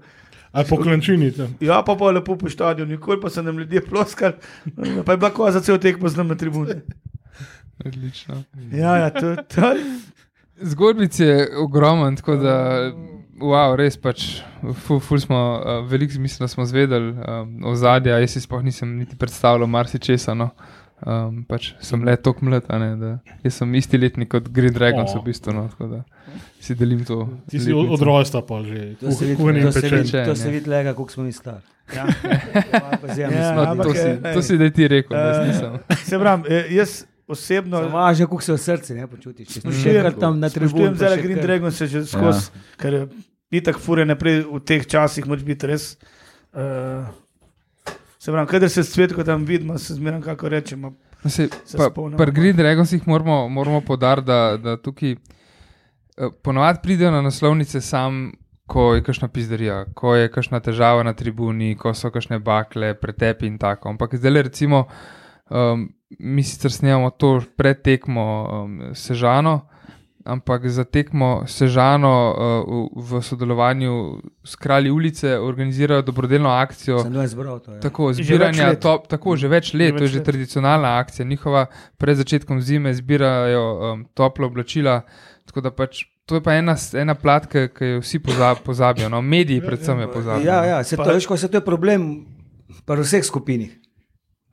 Ali 0.53 0.67
po 0.69 0.77
klančini 0.77 1.31
tam. 1.33 1.55
Ja, 1.59 1.81
pa 1.81 1.95
pa 1.95 2.11
lepo 2.11 2.35
po 2.37 2.49
stadionu, 2.49 2.91
nikoli 2.91 3.21
pa 3.21 3.29
so 3.29 3.41
nam 3.41 3.57
ljudje 3.57 3.81
ploskali, 3.81 4.33
pa 5.05 5.11
je 5.11 5.17
bila 5.17 5.33
koza 5.33 5.61
cel 5.61 5.79
tek 5.81 5.97
poznam 5.99 6.27
na 6.27 6.35
tribuni. 6.35 6.75
odlično. 7.85 8.43
Ja, 8.71 8.97
ja, 8.97 9.09
to, 9.09 9.35
to, 9.35 9.73
Zgodbic 10.63 11.19
je 11.19 11.33
ogromen, 11.59 12.15
tako 12.15 12.35
da, 12.39 12.55
wow, 13.39 13.75
res 13.75 13.97
pač, 13.99 14.41
ful, 14.85 15.01
ful 15.03 15.19
smo, 15.19 15.39
uh, 15.59 15.81
veliko 15.89 16.19
mislim, 16.19 16.45
da 16.45 16.47
smo 16.47 16.65
zvedeli 16.65 17.11
um, 17.13 17.57
o 17.65 17.75
zadju, 17.75 18.13
jaz 18.15 18.31
si 18.31 18.41
sploh 18.41 18.63
nisem 18.63 18.95
niti 18.97 19.17
predstavljal 19.19 19.67
marsičesa. 19.67 20.33
No. 20.33 20.49
Um, 21.03 21.41
pač 21.43 21.73
sem 21.83 21.99
le 22.07 22.13
tako 22.15 22.45
mlad, 22.47 22.63
a 22.71 22.77
ne, 22.79 22.89
da 22.95 23.09
jaz 23.43 23.57
sem 23.59 23.73
isti 23.75 23.99
letnik 23.99 24.29
kot 24.31 24.45
Green 24.47 24.71
Dragons, 24.71 25.11
O. 25.11 25.19
v 25.19 25.25
bistvu. 25.25 25.51
No, 25.51 25.65
tako 25.67 25.89
da 25.91 26.03
si 26.63 26.77
delim 26.79 27.01
to. 27.03 27.25
Ti 27.51 27.59
si 27.59 27.73
od 27.73 27.81
letnico. 27.81 27.93
od 27.93 28.01
rojstva 28.01 28.41
pa 28.41 28.61
že 28.63 28.95
To 29.01 29.11
se 29.11 29.25
vidi, 29.25 29.35
kuhani 29.35 29.59
in 29.59 29.65
to 29.65 29.71
se 29.71 29.81
pečeni. 29.81 30.01
vidi, 30.01 30.11
to 30.11 30.17
pečen, 30.21 30.35
se 30.35 30.47
ja. 30.47 30.51
vidi, 30.51 30.69
lega, 30.69 30.93
koliko 30.93 31.11
smo 31.11 31.23
mi 31.23 31.31
stari. 31.31 31.59
Ja. 31.91 32.05
Pa 33.01 33.07
zdaj, 33.11 33.19
Ja, 33.19 33.27
mislim, 33.27 33.55
No, 33.55 33.63
ampak, 33.67 33.85
to, 33.85 33.93
si, 33.93 34.07
eh, 34.07 34.33
to 34.33 34.41
si 34.41 34.57
da 34.57 34.69
ti 34.69 34.87
rekel, 34.87 35.11
da 35.11 35.43
Eh, 35.43 35.47
nisem. 35.47 35.73
Se 36.05 36.19
pravi, 36.19 36.43
eh, 36.47 36.71
jaz 36.71 37.03
osebno. 37.27 37.81
No, 37.81 37.89
Važno, 37.89 38.27
koliko 38.27 38.43
se 38.45 38.53
v 38.53 38.57
srcu 38.57 38.95
ne 38.97 39.07
počutiš. 39.07 39.47
Če 39.53 39.61
si 39.61 39.81
še 39.83 39.95
kar 40.01 40.15
tam 40.19 40.39
na 40.39 40.49
tribuni. 40.49 40.95
Zdaj 40.95 41.21
Green 41.21 41.39
kar- 41.39 41.47
Dragon 41.47 41.71
se 41.71 41.87
že 41.87 42.05
skozi, 42.05 42.49
ja. 42.49 42.63
ker 42.77 42.93
je 42.93 43.03
itak 43.53 43.79
fure 43.79 44.05
naprej 44.05 44.43
v 44.49 44.59
teh 44.65 44.85
časih, 44.87 45.27
moč 45.29 45.43
biti 45.45 45.69
res. 45.69 45.93
Uh, 46.53 47.05
se 48.19 48.31
pravi, 48.31 48.47
kadar 48.47 48.69
se 48.69 48.83
svet, 48.83 49.13
ko 49.13 49.23
tam 49.23 49.45
vidimo, 49.45 49.77
se 49.77 49.93
zmeraj 49.93 50.21
kako 50.21 50.49
rečemo. 50.49 50.93
Se, 51.23 51.47
Se 51.65 51.77
pa, 51.77 51.89
pri 52.17 52.31
Green 52.31 52.55
Dragonsih 52.55 53.07
moramo, 53.07 53.49
moramo 53.49 53.81
podariti, 53.81 54.27
da, 54.27 54.57
da 54.57 54.77
tukaj 54.77 55.11
eh, 55.11 55.17
ponovadi 56.43 56.79
pridejo 56.83 57.11
na 57.11 57.21
naslovnice 57.21 57.81
sam, 57.81 58.31
ko 58.67 58.93
je 58.95 59.03
kakšna 59.03 59.27
pizderija, 59.27 59.85
ko 59.95 60.15
je 60.15 60.31
kakšna 60.31 60.59
težava 60.59 61.03
na 61.03 61.13
tribuni, 61.13 61.75
ko 61.79 61.93
so 61.93 62.11
kakšne 62.11 62.39
bakle, 62.39 62.93
pretepi 62.99 63.47
in 63.47 63.57
tako. 63.59 63.89
Ampak 63.89 64.15
zdaj, 64.15 64.41
recimo, 64.49 64.85
um, 65.49 65.87
mi 66.19 66.43
sicer 66.43 66.71
snemamo 66.71 67.09
to 67.11 67.41
pred 67.55 67.81
tekmo 67.81 68.23
um, 68.63 68.81
Sežano. 68.93 69.67
Ampak 70.23 70.63
za 70.67 70.83
tekmo 70.83 71.43
Sežano 71.45 72.07
uh, 72.07 72.37
v, 72.95 73.19
v 73.19 73.21
sodelovanju 73.21 73.91
s 74.41 74.55
Kralji 74.55 74.87
ulice 74.89 75.35
organizirajo 75.35 76.01
dobrodelno 76.01 76.49
akcijo. 76.49 76.99
Zbral 77.27 77.59
to. 77.59 77.71
Ja. 77.71 77.79
Tako, 77.79 78.07
več 78.07 78.23
zbiranja, 78.23 78.75
top, 78.75 79.07
tako 79.07 79.35
že 79.35 79.47
več 79.47 79.73
let, 79.73 79.91
Že 79.91 79.97
to 79.97 79.97
je 79.97 80.01
več 80.01 80.11
že 80.11 80.17
let. 80.17 80.25
tradicionalna 80.25 80.95
akcija. 80.95 81.25
Njihova 81.27 81.65
pred 81.97 82.17
začetkom 82.17 82.61
zime 82.61 82.93
zbirajo 82.93 83.63
um, 83.93 84.05
topla 84.13 84.47
oblačila. 84.47 85.01
Tako 85.43 85.61
da 85.61 85.71
pač 85.71 86.05
to 86.25 86.35
je 86.35 86.41
pa 86.41 86.55
ena, 86.55 86.71
ena 86.93 87.15
plat, 87.15 87.43
ki 87.43 87.67
jo 87.81 87.99
vsi 87.99 88.19
poza- 88.19 88.55
pozabijo. 88.55 89.09
No, 89.09 89.19
mediji, 89.21 89.59
predvsem, 89.59 89.99
je 89.99 90.07
pozabijo. 90.07 90.47
Ja, 90.47 90.63
ja, 90.65 90.83
se 90.83 90.95
to, 90.95 91.03
Pa- 91.03 91.11
veš, 91.11 91.27
ko 91.27 91.35
se 91.35 91.51
to 91.51 91.59
je 91.59 91.65
problem 91.65 92.23
pri 92.85 93.03
vseh 93.03 93.25
skupinih. 93.25 93.75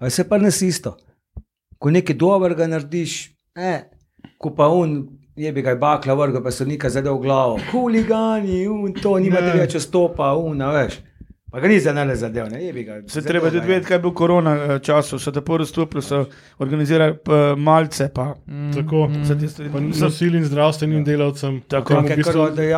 A 0.00 0.10
se 0.10 0.26
pa 0.26 0.34
nas 0.34 0.58
isto. 0.62 0.96
Ko 1.80 1.90
nekaj 1.90 2.16
dobrega 2.16 2.66
narediš, 2.66 3.12
eh, 3.56 3.78
ko 4.38 4.50
pa 4.52 4.66
un, 4.70 4.98
je 5.34 5.48
bi 5.50 5.62
ga 5.62 5.74
bakla 5.76 6.14
vrga, 6.14 6.42
pa 6.42 6.50
so 6.50 6.64
nekaj 6.64 6.90
zadev 6.92 7.14
v 7.14 7.22
glavo. 7.22 7.54
Huligani, 7.70 8.66
un, 8.68 8.92
to 8.94 9.14
nima 9.18 9.40
tega 9.42 9.64
če 9.66 9.80
stopa, 9.80 10.34
un, 10.36 10.60
a 10.60 10.74
veš. 10.74 10.98
Pa 11.50 11.58
ga 11.58 11.66
ni 11.66 11.80
za 11.80 11.90
nale 11.90 12.14
zadev, 12.14 12.46
ne, 12.46 12.60
je 12.60 12.72
bi 12.72 12.84
ga. 12.84 13.00
Se 13.02 13.16
zadev 13.16 13.28
treba 13.28 13.48
tudi 13.48 13.58
je. 13.58 13.68
vedeti, 13.68 13.86
kaj 13.86 13.96
je 13.96 14.00
bil 14.00 14.12
korona 14.12 14.52
eh, 14.56 14.78
času. 14.80 15.18
So 15.18 15.32
tako 15.32 15.56
razstopili, 15.56 16.02
so 16.02 16.20
organizirali 16.58 17.16
pa 17.18 17.38
malce. 17.58 18.10
Pa, 18.10 18.34
Mm, 18.46 18.70
Tako. 18.72 19.08
mm. 19.08 19.24
za 19.24 19.34
tiste- 19.34 19.66
Nosilnim 20.00 20.44
zdravstvenim 20.44 21.02
delavcem, 21.02 21.60
Tako. 21.62 21.94
v 21.96 22.14
bistvu 22.14 22.46
je 22.46 22.76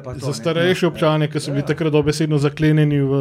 pa 0.00 0.12
to. 0.12 0.18
za 0.20 0.26
ne. 0.28 0.34
starejše 0.34 0.86
občane, 0.86 1.26
ki 1.28 1.40
so 1.40 1.50
bili 1.50 1.64
takrat 1.64 1.92
dobesedno 1.92 2.38
zaklenjeni 2.38 3.00
v 3.00 3.12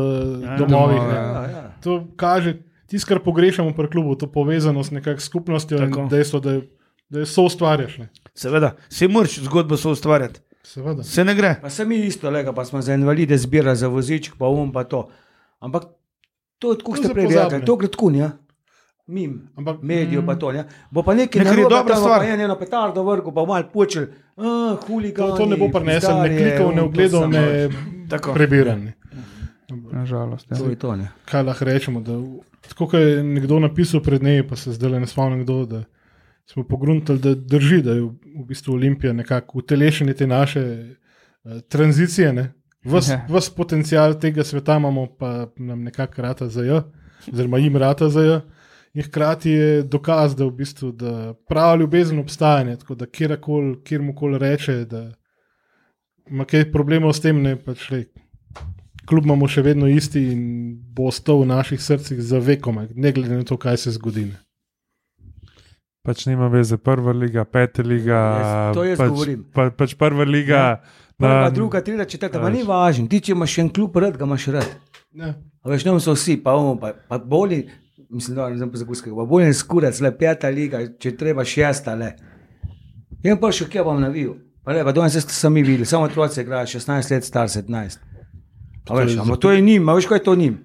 Ja, 0.44 0.58
domovih. 0.58 1.02
ja. 1.02 1.16
Ja, 1.16 1.42
ja. 1.48 1.64
To 1.82 2.04
kaže 2.16 2.54
tisto, 2.94 3.10
kar 3.10 3.24
pogrešamo 3.26 3.74
pri 3.74 3.90
klubu, 3.90 4.16
to 4.16 4.28
povezanost 4.32 4.92
nekako 4.94 5.22
s 5.22 5.26
skupnostjo 5.26 5.78
Tako. 5.78 6.00
in 6.00 6.10
dejstvo, 6.10 6.40
da, 6.40 6.60
da 7.10 7.24
je 7.24 7.26
so 7.26 7.48
ustvarjaš. 7.50 7.98
Ne. 7.98 8.10
Seveda, 8.38 8.76
se 8.90 9.08
moraš 9.08 9.40
zgodbo 9.48 9.78
so 9.78 9.96
ustvarjati. 9.98 10.40
Seveda. 10.64 11.04
Se 11.04 11.26
ne 11.26 11.36
gre. 11.36 11.56
Pa 11.62 11.70
se 11.70 11.86
mi 11.86 11.98
isto, 12.06 12.30
lega, 12.30 12.54
pa 12.54 12.66
smo 12.66 12.82
za 12.82 12.94
invalide 12.94 13.38
zbirali 13.38 13.78
za 13.78 13.88
voziček, 13.88 14.38
pa 14.38 14.48
um, 14.48 14.72
pa 14.72 14.84
to. 14.84 15.08
Ampak 15.60 15.90
to 16.60 16.72
je 16.72 16.78
tako, 16.78 16.92
kot 16.92 17.02
ste 17.02 17.14
prej 17.14 17.28
rekli, 17.34 17.66
to 17.66 17.76
gre 17.76 17.88
tako, 17.88 18.12
ne. 18.14 18.30
Mim, 19.08 19.50
Ampak 19.58 19.82
medijev 19.82 20.26
pa 20.26 20.36
to, 20.40 20.52
ne. 20.52 20.64
Bo 20.92 21.04
pa 21.04 21.18
nekaj 21.18 21.44
Nekaj 21.44 21.66
dobra 21.70 21.96
stvar. 21.96 22.20
Pa 22.20 22.30
je 22.30 22.44
eno 22.44 22.56
petardo 22.60 23.04
vrgo, 23.04 23.34
pa 23.34 23.46
malo 23.46 23.66
počel, 23.74 24.06
ah, 24.38 24.78
huligani. 24.88 25.32
to, 25.32 25.38
to 25.38 25.46
ne 25.46 25.58
bo 25.58 25.68
prinesel 25.74 26.22
ne 26.22 26.30
klikov, 26.38 26.72
ne 26.76 26.84
um, 26.84 26.94
samo, 27.10 27.28
ne 27.28 27.70
ne. 28.78 28.94
Nažalost. 29.92 30.48
Ja. 30.52 30.58
To 30.58 30.70
je 30.70 30.76
to, 30.76 30.96
ne. 30.96 31.12
Kaj 31.26 31.44
lahko 31.44 31.66
rečemo? 31.66 32.02
Da, 32.02 32.14
tako 32.70 32.88
kot 32.88 33.00
je 33.00 33.24
nekdo 33.24 33.60
napisal 33.60 34.02
pred 34.02 34.22
dnevi, 34.22 34.48
pa 34.48 34.56
se 34.56 34.72
zdaj 34.72 35.00
ne 35.00 35.08
spomnim 35.08 35.44
kdo. 35.44 35.66
Da, 35.66 35.84
Smo 36.46 36.64
pogruntali, 36.64 37.20
da 37.20 37.36
drži, 37.36 37.82
da 37.82 37.92
je 37.92 38.02
v, 38.02 38.10
v 38.36 38.46
bistvu 38.46 38.74
Olimpija 38.74 39.14
nekako 39.14 39.60
utelešenje 39.60 40.14
te 40.14 40.28
naše 40.28 40.62
uh, 40.62 41.62
tranzicije. 41.62 42.34
Ne? 42.34 42.54
Ves, 42.84 43.08
Ja. 43.10 43.22
ves 43.30 43.50
potencial 43.50 44.20
tega 44.20 44.44
sveta 44.44 44.76
imamo, 44.76 45.08
pa 45.16 45.48
nam 45.58 45.84
nekako 45.84 46.22
rata 46.22 46.48
za 46.50 46.64
J, 46.64 46.82
oziroma 47.32 47.58
jim 47.58 47.78
rata 47.78 48.10
za 48.10 48.22
J. 48.22 48.42
In 48.94 49.04
hkrati 49.04 49.50
je 49.50 49.84
dokaz, 49.84 50.36
da, 50.36 50.46
v 50.46 50.52
bistvu, 50.52 50.92
da 50.92 51.34
prava 51.48 51.76
ljubezen 51.76 52.20
obstaja. 52.20 52.64
ne, 52.64 52.76
Tako 52.76 52.96
da 52.96 53.06
kjerkoli, 53.06 53.78
kjer 53.84 54.02
mu 54.02 54.16
koli 54.16 54.38
reče, 54.38 54.86
da 54.86 55.12
ima 56.28 56.46
kaj 56.46 56.72
problemov 56.72 57.14
s 57.14 57.22
tem, 57.22 57.42
ne 57.42 57.56
pač 57.56 57.90
le. 57.90 58.04
Kljub 59.06 59.26
imamo 59.26 59.48
še 59.48 59.62
vedno 59.62 59.88
isti 59.92 60.22
in 60.32 60.44
bo 60.96 61.10
ostal 61.12 61.42
v 61.44 61.50
naših 61.52 61.82
srcih 61.84 62.22
za 62.24 62.40
vekom, 62.40 62.88
ne 62.96 63.12
glede 63.12 63.36
na 63.36 63.44
to, 63.44 63.58
kaj 63.58 63.78
se 63.78 63.92
zgodi. 63.92 64.30
Pač 66.04 66.26
nima 66.28 66.50
veze, 66.52 66.78
prva 66.78 67.14
liga, 67.16 67.46
peta 67.48 67.84
liga. 67.84 68.20
Jaz- 68.40 68.74
to 68.76 68.84
jaz 68.84 69.00
pač, 69.00 69.10
govorim. 69.10 69.44
Pa, 69.56 69.70
pač 69.72 69.96
prva 69.96 70.24
liga. 70.28 70.82
Prva, 71.18 71.46
na- 71.48 71.50
druga, 71.50 71.80
tretja, 71.82 72.06
četrta, 72.06 72.42
pa 72.42 72.50
ni 72.50 72.64
važno. 72.64 73.08
Ti, 73.08 73.22
če 73.22 73.32
imaš 73.32 73.56
še 73.56 73.62
en 73.62 73.70
klub 73.70 73.96
rad, 73.96 74.18
ga 74.20 74.28
imaš 74.28 74.48
rad. 74.52 74.68
Ne. 75.16 75.34
A 75.64 75.70
veš, 75.72 75.86
ne 75.88 75.94
so 76.04 76.16
vsi, 76.16 76.36
pa 76.44 76.56
um, 76.60 76.76
pa, 76.80 76.92
pa 77.08 77.18
boli, 77.18 77.62
mislim, 78.10 78.36
da 78.36 78.50
ne 78.50 78.58
znam 78.60 78.72
pozakuskega, 78.74 79.16
pa 79.16 79.26
bolj 79.26 79.48
en 79.48 79.54
skurec, 79.56 80.02
le 80.04 80.12
peta 80.12 80.50
liga, 80.52 80.82
če 81.00 81.16
treba 81.16 81.46
šesta, 81.48 81.96
le. 81.96 82.16
In 83.24 83.40
pa 83.40 83.52
še 83.56 83.70
kje 83.72 83.84
bom 83.88 84.02
navil. 84.02 84.34
Pa 84.64 84.76
le, 84.76 84.84
pa 84.84 84.92
danes 84.92 85.16
ste 85.16 85.32
sami 85.32 85.64
videli, 85.64 85.86
samo 85.88 86.08
otroci 86.10 86.42
igrajo 86.44 86.68
16 86.68 87.12
let, 87.16 87.24
star 87.24 87.48
17. 87.48 88.13
A 88.90 88.96
veš, 88.96 89.18
ampak 89.18 89.40
to 89.40 89.52
je 89.52 89.62
njim, 89.62 89.88
veš, 89.88 90.06
kaj 90.06 90.18
je 90.18 90.24
to 90.24 90.36
njim? 90.36 90.58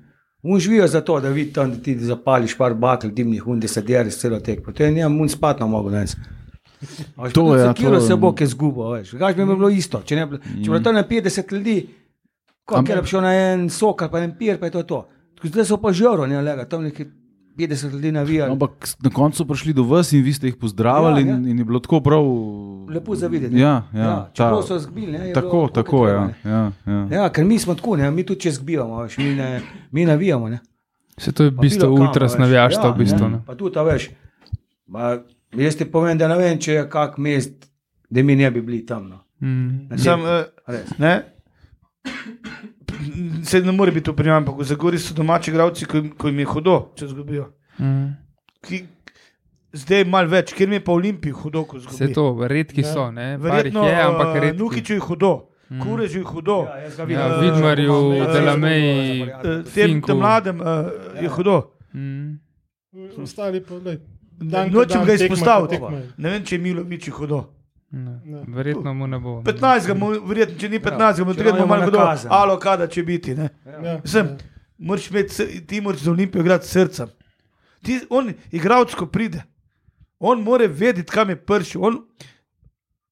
Un 0.42 0.60
živijo 0.60 0.86
za 0.86 1.00
to, 1.00 1.20
da 1.20 1.28
vidi 1.28 1.52
tam, 1.52 1.70
da 1.70 1.76
ti 1.76 1.98
zapališ 1.98 2.56
par 2.56 2.74
bakl 2.74 3.08
dimnih, 3.08 3.46
un, 3.46 3.60
deriš 3.60 4.16
celo 4.16 4.40
tekmo. 4.40 4.72
To 4.72 4.82
je 4.82 4.92
njem, 4.92 5.20
un 5.20 5.28
spatno 5.28 5.66
mogo 5.66 5.90
danes. 5.90 6.16
To 7.32 7.56
je, 7.56 7.66
Sekiro 7.66 7.90
to 7.90 8.00
se 8.00 8.16
bo, 8.16 8.32
ki 8.32 8.42
je 8.42 8.48
zgubo, 8.48 8.90
veš. 8.90 9.14
Gaš 9.14 9.34
bi 9.34 9.44
mi 9.44 9.56
bilo 9.56 9.68
isto, 9.68 10.02
če, 10.02 10.16
ne, 10.16 10.26
bilo- 10.26 10.38
če 10.38 10.54
bi 10.54 10.62
bilo 10.62 10.80
tam 10.80 10.94
na 10.94 11.02
50 11.02 11.52
ljudi, 11.52 11.88
Ampak- 12.68 12.96
je 12.96 13.06
šel 13.06 13.20
na 13.20 13.32
en 13.34 13.70
sok 13.70 14.02
ali 14.02 14.10
pa 14.10 14.20
en 14.20 14.34
pir, 14.38 14.58
pa 14.58 14.66
je 14.66 14.72
to 14.72 14.82
to. 14.82 15.08
Zdaj 15.44 15.64
so 15.64 15.76
pa 15.76 15.92
žoro, 15.92 16.26
ne 16.26 16.42
lega, 16.42 16.64
tam 16.64 16.82
nekaj 16.82 17.06
50 17.58 17.92
ljudi 17.92 18.12
navijali. 18.12 18.52
Ampak 18.52 18.70
s- 18.82 18.96
na 19.00 19.10
koncu 19.10 19.36
so 19.36 19.44
prišli 19.44 19.72
do 19.72 19.82
vas 19.84 20.12
in 20.12 20.22
vi 20.22 20.32
ste 20.32 20.46
jih 20.46 20.56
pozdravili, 20.56 21.20
Ja, 21.20 21.26
ja, 21.26 21.30
ja. 21.30 21.36
in, 21.36 21.48
in 21.48 21.58
je 21.58 21.64
bilo 21.64 21.80
tako 21.80 22.00
prav. 22.00 22.22
Lepo 22.88 23.14
za 23.14 23.26
videti. 23.28 23.54
ne. 23.54 23.60
Ja, 23.60 23.82
ja, 23.94 24.30
čeprav 24.32 24.56
ta- 24.56 24.62
so 24.64 24.78
zgbili. 24.78 25.12
Ne, 25.12 25.32
Tako, 25.32 25.50
bilo, 25.50 25.68
tako, 25.70 25.98
ja. 26.00 26.28
treba, 26.28 26.56
ja, 26.56 26.72
ja. 26.86 27.04
ne. 27.04 27.16
Ja, 27.16 27.28
ker 27.30 27.44
mi 27.44 27.58
smo 27.58 27.74
tako, 27.74 27.96
ne, 27.96 28.10
mi 28.10 28.24
tudi 28.24 28.40
če 28.40 28.50
zgbivamo, 28.52 29.02
veš, 29.02 29.18
mi, 29.18 29.34
ne, 29.34 29.60
mi 29.90 30.04
navijamo. 30.04 30.48
Ne. 30.48 30.58
Se 31.18 31.32
to 31.32 31.44
je 31.44 31.50
Pa 31.50 31.60
bistvo 31.60 31.86
bilo 31.86 31.96
kam, 31.96 32.06
ultras 32.06 32.32
veš. 32.32 32.38
navijaštva, 32.38 32.84
Ja, 32.84 32.90
v 32.90 32.98
bistvu. 32.98 33.28
ne. 33.28 33.40
Pa 33.46 33.54
tudi, 33.54 33.78
a 33.78 33.82
veš, 33.84 34.10
ma, 34.86 35.18
jaz 35.54 35.76
ti 35.76 35.84
povem, 35.86 36.18
da 36.18 36.28
ne 36.28 36.36
vem, 36.36 36.58
če 36.58 36.72
je 36.74 36.88
kak 36.88 37.18
mest, 37.18 37.70
da 38.10 38.22
mi 38.22 38.36
ne 38.36 38.50
bi 38.50 38.62
bili 38.62 38.86
tam. 38.86 39.08
No. 39.08 39.18
Mm. 39.40 39.96
Sam, 39.96 40.20
Res. 40.66 40.98
ne, 40.98 41.22
se 43.42 43.60
ne 43.60 43.72
more 43.72 43.92
biti 43.92 44.04
to 44.04 44.12
primerjamo, 44.12 44.38
ampak 44.42 44.58
v 44.58 44.64
Zagori 44.64 44.98
so 44.98 45.14
domači 45.14 45.52
gradci, 45.52 45.84
ko, 45.84 45.96
jim- 45.96 46.12
ko 46.12 46.28
jim 46.28 46.38
je 46.38 46.44
hudo, 46.46 46.92
če 46.94 47.06
zgubijo. 47.06 47.46
Mm. 47.78 48.08
Ki, 48.60 48.80
zdaj 49.72 49.98
je 49.98 50.04
malo 50.04 50.28
več, 50.28 50.52
ker 50.52 50.68
mi 50.68 50.74
je 50.74 50.80
pa 50.80 50.92
v 50.92 50.96
Olimpiji 50.96 51.32
hudo, 51.32 51.64
ko 51.64 51.78
zgubijo. 51.78 52.14
to, 52.14 52.46
redki 52.48 52.80
Ja. 52.80 52.92
so, 52.92 53.10
ne? 53.10 53.36
Verjetno 53.38 53.84
je, 53.84 53.94
ampak 54.02 54.26
uh, 54.28 54.34
redki. 54.36 54.58
Nukiču 54.58 54.92
je 54.92 55.00
hudo, 55.00 55.32
mm. 55.70 55.80
Kurežu 55.80 56.18
je 56.18 56.24
hudo. 56.24 56.58
Ja, 56.64 56.76
Ja, 56.78 57.04
vidim. 57.04 57.54
Vidmarju, 57.54 57.96
Eh, 58.12 58.32
Delameji, 58.32 59.22
eh, 59.22 59.26
Eh, 59.26 59.62
Tem, 59.64 59.64
Finku. 59.64 60.06
tem 60.06 60.16
mladem 60.16 60.60
uh, 60.60 60.66
je 61.14 61.28
hudo. 61.28 61.62
Mm. 61.94 62.38
Ostali 63.18 63.60
pa, 63.60 63.74
lej, 63.76 63.98
Dan, 64.40 64.70
ko 64.70 64.78
Nočem 64.78 65.04
ga 65.04 65.12
izpostaviti. 65.14 65.78
Ne 66.16 66.30
vem, 66.30 66.42
če 66.42 66.54
je 66.54 66.60
Milovič 66.60 67.06
je 67.06 67.12
hudo. 67.12 67.57
Ne. 67.90 68.20
Ne. 68.24 68.42
Verjetno 68.48 68.94
mu 68.94 69.06
ne 69.06 69.18
bo. 69.18 69.42
15, 69.42 69.94
mu, 69.94 70.10
verjetno, 70.28 70.58
če 70.60 70.68
ni 70.68 70.80
15, 70.80 71.24
mu 71.24 71.32
če 71.32 71.40
treba 71.40 71.58
ima 71.58 71.66
malo 71.66 71.86
nakazen. 71.88 72.32
Alo, 72.32 72.58
kada 72.60 72.88
če 72.88 73.02
biti. 73.02 73.34
Ne? 73.34 73.48
Ja, 73.64 73.94
Sem, 74.04 74.34
ja. 74.34 74.64
moraš 74.78 75.10
imeti, 75.10 75.46
ti 75.66 75.80
moraš 75.80 76.04
za 76.04 76.10
Olimpijo 76.12 76.44
igrati 76.44 76.68
s 76.68 76.76
srcem. 76.76 77.14
Ti, 77.84 78.00
on, 78.10 78.34
igralec, 78.52 78.92
ko 78.98 79.06
pride, 79.08 79.40
on 80.20 80.42
mora 80.44 80.68
vedeti, 80.68 81.08
kam 81.12 81.32
je 81.32 81.38
prišel. 81.40 81.86
On, 81.88 81.96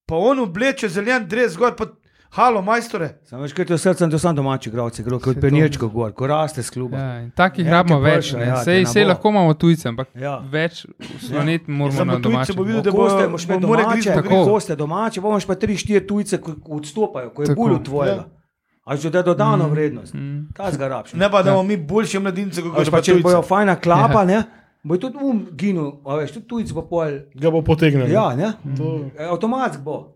pa 0.07 0.20
on 0.20 0.44
obleče 0.44 0.90
zelen 0.93 1.24
dres 1.28 1.57
gor, 1.57 1.73
pa 1.78 1.89
halo, 2.31 2.62
majstore. 2.62 3.09
Sam 3.23 3.40
veš, 3.40 3.53
kaj 3.53 3.65
to 3.65 3.78
srce, 3.78 4.11
to 4.11 4.19
sam 4.19 4.36
domači 4.36 4.70
gravci, 4.70 5.03
gre 5.03 5.19
kot 5.19 5.39
penirčko 5.39 5.89
gor, 5.89 6.12
ko 6.12 6.27
raste 6.27 6.62
s 6.62 6.70
kluba. 6.70 6.98
Ja, 6.98 7.20
in 7.20 7.31
takih 7.32 7.66
Ja, 7.66 7.73
rabimo 7.73 8.01
več. 8.01 8.32
ne. 8.32 8.47
ja, 8.47 8.57
Sej, 8.59 8.85
sej 8.86 9.05
lahko 9.05 9.28
imamo 9.28 9.55
tujce, 9.55 9.89
ampak 9.89 10.09
Ja. 10.15 10.39
več 10.40 10.86
slonet 11.20 11.69
moramo 11.69 11.93
Samo 11.94 12.12
na 12.12 12.19
domače. 12.20 12.53
bo 12.53 12.62
videl, 12.62 12.82
da 12.82 12.90
bo 12.90 12.97
Koste, 12.98 13.28
moš 13.28 13.44
imeti 13.44 13.66
more 13.66 13.82
domače, 13.82 14.12
Tako. 14.12 14.44
koste 14.44 14.77
domače, 14.77 15.20
pa 15.20 15.28
imaš 15.28 15.47
pa 15.47 15.55
tri, 15.57 15.77
štiri 15.77 16.03
tujce, 16.03 16.39
ki 16.39 16.53
ki 16.57 16.73
odstopajo, 16.73 17.31
ko 17.31 17.43
je 17.43 17.55
bolj 17.55 17.73
od 17.73 17.85
tvojega. 17.85 18.24
A 18.85 18.97
že 18.97 19.11
da 19.11 19.19
je 19.19 19.24
dodano 19.24 19.66
Mm. 19.66 19.70
vrednost. 19.70 20.15
Mm. 20.15 20.47
Ta 20.55 20.70
zgarabš. 20.70 21.12
Ne 21.15 21.27
pa, 21.28 21.43
da 21.43 21.51
imamo 21.51 21.62
mi 21.65 21.77
boljše 21.77 22.20
mladince, 22.20 22.62
kot 22.62 22.85
pa 22.85 22.90
pa, 22.93 23.01
če 23.01 23.15
bojo 23.16 23.43
fajna 23.43 23.74
klapa, 23.77 24.24
ne, 24.24 24.43
bo 24.85 24.94
je 24.94 25.01
tudi 25.01 25.19
um 25.20 25.47
ginil, 25.53 25.93
a 26.05 26.15
veš, 26.16 26.32
tudi 26.32 26.47
tujci 26.47 26.73
bo 26.73 26.82
pol. 26.82 27.11
Ga 27.35 27.51
bo 27.51 27.62
potegnil. 27.62 28.07
Ja, 28.09 28.31
ne? 28.32 28.53
To, 28.77 29.11
E, 29.19 29.24
Avtomatsko 29.24 29.82
bo. 29.82 30.15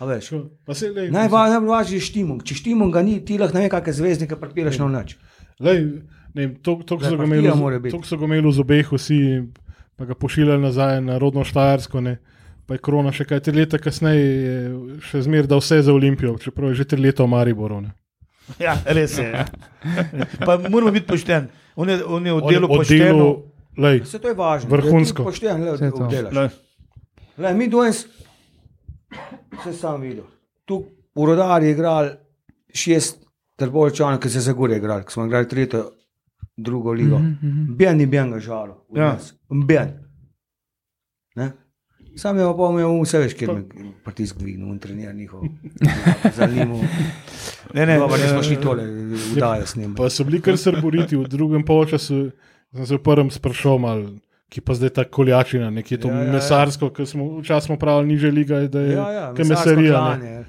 Najvažnejši 0.00 1.94
je 1.98 2.04
štimung. 2.06 2.42
Če 2.46 2.54
štimung 2.54 2.94
ga 2.94 3.02
ni, 3.02 3.18
ti 3.24 3.38
lahko 3.38 3.58
ne 3.58 3.66
vem, 3.66 3.72
kakšne 3.72 3.92
zvezdnike 3.98 4.38
pripiraš 4.38 4.78
na 4.78 4.88
noč. 4.92 5.16
lej, 5.58 6.02
ne 6.34 6.46
vem, 6.46 6.54
to, 6.62 6.78
so 6.86 7.16
ga 7.18 7.24
imeli, 7.26 8.52
z 8.52 8.60
obeh 8.62 8.92
vsi, 8.92 9.20
pa 9.98 10.06
ga 10.06 10.14
pošiljali 10.14 10.62
nazaj 10.62 11.00
na 11.02 11.18
rodno 11.18 11.42
Štajersko. 11.44 12.00
Ne. 12.00 12.18
Pa 12.68 12.76
je 12.76 12.82
korona 12.84 13.10
še 13.10 13.24
kaj 13.24 13.40
tri 13.40 13.56
leta 13.56 13.78
kasneje, 13.80 14.22
je 14.22 14.56
še 15.08 15.22
zmeraj 15.24 15.48
dal 15.48 15.62
vse 15.64 15.80
za 15.82 15.92
Olimpijo, 15.92 16.36
čeprav 16.38 16.70
je 16.70 16.82
že 16.82 16.84
tri 16.92 17.00
leta 17.00 17.24
v 17.24 17.32
Mariboru. 17.34 17.80
Ne. 17.80 17.94
Ja, 18.64 18.78
res 18.86 19.18
je. 19.18 19.28
ja. 19.28 19.44
Pa 20.46 20.56
moramo 20.56 20.92
biti 20.92 21.04
pošteni. 21.08 21.48
On 21.76 21.88
je, 21.88 21.98
on 22.04 22.26
je 22.26 22.32
v 22.32 22.40
delu 22.48 22.68
pošteno. 22.68 23.26
lej, 23.76 24.00
Vse 24.06 24.18
to 24.22 24.28
je 24.28 24.36
važno. 24.36 24.70
Vrhunsko. 24.72 25.24
Da 25.24 25.30
ti 25.32 25.36
Pošten, 25.36 25.64
le, 25.64 25.74
Vse 25.76 25.90
to. 25.92 26.48
Le, 27.38 27.50
mi 27.54 27.68
danes, 27.68 28.06
vse 29.58 29.72
sam 29.72 30.00
videl. 30.00 30.24
Tu 30.64 30.84
v 31.14 31.24
Rodarju 31.26 31.68
je 31.68 31.72
igral 31.72 32.10
šest 32.74 33.24
trbočanov, 33.58 34.20
ki 34.22 34.30
so 34.30 34.40
se 34.40 34.52
gore 34.52 34.76
igrali, 34.76 35.04
ki 35.04 35.12
smo 35.12 35.26
igrali 35.26 35.48
tretjo, 35.48 35.84
drugo 36.56 36.92
ligo. 36.92 37.20
Ben 37.78 37.96
ni 37.98 38.06
ben 38.06 38.30
ga 38.30 38.40
žalil. 38.40 38.74
Ja. 38.94 39.16
Ben. 39.50 39.96
Ne? 41.36 41.52
Sam 42.18 42.38
je 42.38 42.44
pa 42.58 42.68
imel 42.72 43.00
vse 43.02 43.18
veš, 43.22 43.34
kjer 43.38 43.52
me 43.54 43.90
pritisk 44.04 44.38
dvignil 44.40 44.72
in 44.72 44.78
treniral 44.82 45.14
njihov. 45.14 45.44
Zanimivo. 46.38 46.80
Ne, 47.74 47.86
ne, 47.86 47.98
Dobro, 47.98 48.16
nismo 48.16 48.42
šli 48.42 48.56
tole, 48.60 48.86
vdajo 49.34 49.66
snemati. 49.66 49.96
pa 49.96 50.10
so 50.10 50.24
bili 50.24 50.40
kar 50.42 50.58
srboriti 50.58 51.16
v 51.16 51.28
drugem 51.28 51.64
polčasu. 51.64 52.30
Sem 52.74 52.86
se 52.86 52.96
v 52.96 53.02
prvem 53.02 53.30
sprašal, 53.30 53.78
mal, 53.78 54.02
ki 54.48 54.60
pa 54.60 54.72
zdaj 54.72 54.90
ta 54.90 55.04
koljačina, 55.06 55.70
nekje 55.70 55.98
to 55.98 56.08
Ja, 56.08 56.12
ja, 56.12 56.16
ja, 56.16 56.22
ja, 56.22 56.26
ja. 56.26 56.32
mesarsko, 56.34 56.90
ki 56.90 57.04
smo 57.04 57.38
včasih 57.38 57.76
pravili, 57.76 58.08
niže 58.08 58.30
liga, 58.30 58.62
da 58.66 58.80
je 58.80 58.92
Ja, 58.92 59.08
ja, 59.10 59.26
mesarsko 59.28 59.44
mesarija. 59.46 60.00
ja. 60.16 60.44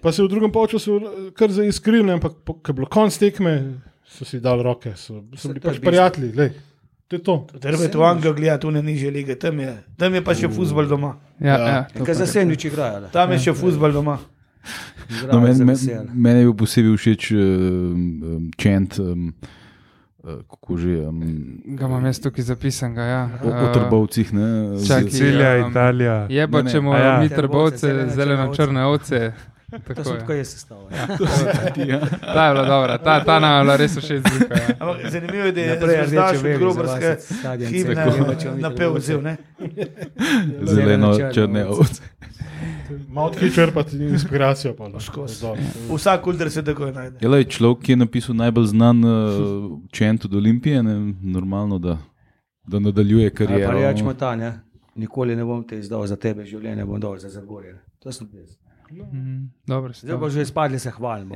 Pa 0.00 0.10
se 0.10 0.18
je 0.18 0.26
v 0.26 0.30
drugem 0.30 0.50
polčasu 0.50 1.00
kar 1.32 1.50
zaiskrili, 1.50 2.10
ampak 2.10 2.32
po- 2.40 2.54
ko 2.54 2.66
je 2.66 2.74
bilo 2.74 2.86
konc 2.88 3.14
tekme, 3.14 3.78
so 4.04 4.24
si 4.24 4.40
dali 4.40 4.62
roke, 4.62 4.92
so, 4.96 5.22
so 5.32 5.48
bili 5.48 5.60
pač 5.60 5.78
prijatelji. 5.78 6.32
Lej, 6.32 6.50
to 7.08 7.16
je 7.16 7.22
to. 7.22 7.36
Treba 7.56 7.78
je 7.80 7.90
to 7.90 8.02
Anglijo 8.02 8.32
gledati, 8.32 8.60
tu 8.60 8.70
ne 8.70 8.82
niže 8.82 9.10
lige, 9.10 9.34
tam 9.36 9.60
je, 9.60 9.70
tam 9.96 10.14
je 10.14 10.22
pa 10.22 10.34
še 10.34 10.48
futbol 10.48 10.86
doma. 10.86 11.16
Ja, 11.38 11.56
Ja. 11.56 11.66
ja, 11.88 12.04
Kaj 12.04 12.14
za 12.16 12.26
sendvič 12.28 12.64
igrajo? 12.64 13.06
Tam 13.10 13.30
je 13.30 13.38
še 13.40 13.54
futbol 13.54 13.92
doma. 13.92 14.18
No, 15.12 15.16
za 15.18 15.38
men, 15.58 15.68
vesel. 15.68 16.06
meni 16.08 16.38
je 16.38 16.44
bil 16.44 16.54
posebej 16.56 16.94
všeč 16.96 17.22
um, 17.32 17.40
um, 18.22 18.50
čent, 18.56 18.98
um, 19.00 19.32
uh, 19.32 19.61
kako 20.22 20.76
že, 20.76 21.06
um, 21.08 21.22
Ga 21.64 21.86
imam 21.86 22.04
jaz 22.06 22.20
tukaj 22.20 22.44
zapisanega. 22.44 23.02
Ja. 23.02 23.22
o, 23.44 23.48
o 23.48 23.72
trbovcih. 23.74 24.32
Ne, 24.32 24.48
čakaj. 24.86 25.10
Sicilija, 25.10 25.64
um, 25.64 25.70
Italija. 25.70 26.26
Je 26.30 26.48
pa, 26.48 26.62
če 26.62 26.76
A 26.76 26.80
ja. 26.80 26.82
moramo 26.82 27.22
mi 27.22 27.28
Trbovce, 27.28 27.86
trbovce, 27.88 28.14
zelene 28.14 28.46
zeleno 29.72 29.82
črne 29.82 29.86
ovce. 29.86 29.86
To 29.86 29.94
Tako 29.94 30.04
sem 30.04 30.14
je. 30.14 30.20
tako 30.20 30.32
jaz 30.32 30.48
sestavil. 30.48 30.86
Ja. 30.92 32.00
Ta 32.34 32.46
je 32.46 32.52
bila 32.52 32.64
dobra, 32.66 32.98
ta, 32.98 33.24
ta 33.24 33.40
nam 33.40 33.58
je 33.58 33.62
bila 33.62 33.76
res 33.76 33.96
všeč. 33.98 34.22
Ja. 34.80 35.10
Zanimivo 35.10 35.44
je, 35.44 35.52
da 35.52 35.60
je 35.60 36.06
Zvezdaš 36.06 36.36
od 36.36 36.58
grobarske 36.58 37.16
tako, 37.42 38.50
oni 38.50 38.60
napel 38.62 38.94
vzel, 38.94 39.22
ne? 39.22 39.36
zeleno 40.62 41.32
črne 41.32 41.66
ovce. 41.66 42.02
Malo 43.08 43.26
odkri 43.26 43.52
črpati 43.54 43.96
inspiracijo. 43.96 44.74
Pa, 44.76 44.88
no. 44.88 44.98
Vsak 45.96 46.22
kulder 46.22 46.50
se 46.50 46.64
takoj 46.64 46.92
najde. 46.92 47.18
Je 47.20 47.28
lej, 47.28 47.44
človek, 47.44 47.82
ki 47.82 47.92
je 47.92 47.96
napisal 47.96 48.36
najbolj 48.36 48.66
znan 48.66 49.04
uh, 49.04 49.78
čent 49.90 50.24
od 50.24 50.34
Olimpije, 50.34 50.82
ne, 50.82 51.14
normalno, 51.22 51.78
da, 51.78 51.98
da 52.66 52.78
nadaljuje 52.78 53.24
Ja, 53.24 53.30
pa 53.30 53.36
kariero. 53.36 53.72
rečemo 53.72 54.14
ta, 54.14 54.36
ne? 54.36 54.60
nikoli 54.94 55.36
ne 55.36 55.44
bom 55.44 55.64
te 55.64 55.78
izdal 55.78 56.06
za 56.06 56.16
tebe, 56.16 56.44
življenje 56.44 56.84
bom 56.84 57.00
dal 57.00 57.18
za 57.18 57.28
Zagorje. 57.28 57.78
To 57.98 58.12
sem 58.12 58.28
jaz. 58.34 58.56
Mhm, 58.92 59.44
Dobro, 59.66 59.92
si 59.92 60.00
Zdaj 60.00 60.20
pa 60.20 60.28
že 60.28 60.42
izpadli 60.42 60.78
se 60.78 60.90
hvalimo. 60.90 61.34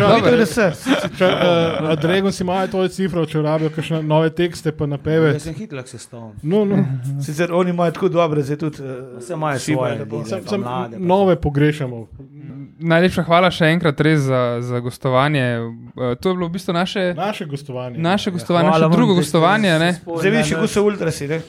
Dobro, 0.00 0.46
se. 0.46 0.72
Uh, 1.20 1.94
Dragon 1.96 2.32
si 2.32 2.42
imajo 2.42 2.68
tvoje 2.68 2.88
cifre, 2.90 3.26
če 3.26 3.40
rabijo 3.40 3.70
kakšne 3.70 4.02
nove 4.02 4.30
tekste, 4.30 4.72
pa 4.72 4.86
napeve. 4.86 5.32
Jaz 5.32 5.42
sem 5.42 5.54
hitro 5.54 5.82
se 5.82 5.98
stavim. 5.98 6.32
No, 6.42 6.64
no. 6.64 6.84
Sicer 7.22 7.52
oni 7.52 7.70
imajo 7.70 7.92
tako 7.92 8.08
dobre, 8.10 8.42
zdaj 8.42 8.56
tudi. 8.58 8.78
eh, 8.80 9.18
Vse 9.18 9.32
imajo 9.32 9.58
svoje 9.58 9.94
lepo. 9.94 10.24
Sem, 10.24 10.42
sem 10.44 10.60
mlade, 10.60 10.98
nove 10.98 11.36
pogrešamo. 11.38 12.06
Najlepša 12.80 13.22
hvala 13.22 13.50
še 13.50 13.64
enkrat 13.66 14.00
res 14.00 14.20
za, 14.20 14.58
za 14.60 14.80
gostovanje. 14.80 15.40
Eh, 15.40 16.16
To 16.16 16.28
je 16.28 16.34
bilo 16.34 16.46
v 16.46 16.52
bistvu 16.52 16.72
naše, 16.72 17.14
Naše 17.14 17.44
gostovanje. 17.44 17.98
naše 17.98 18.30
gostovanje, 18.30 18.68
Hvala 18.68 18.78
naše 18.82 18.96
drugo 18.96 19.14
gostovanje. 19.14 19.70
se 19.70 20.00
Zdaj 20.16 20.30
vidiš, 20.30 20.50
kako 20.50 20.66
so 20.66 20.82
ultrasi, 20.82 21.28
ne? 21.28 21.40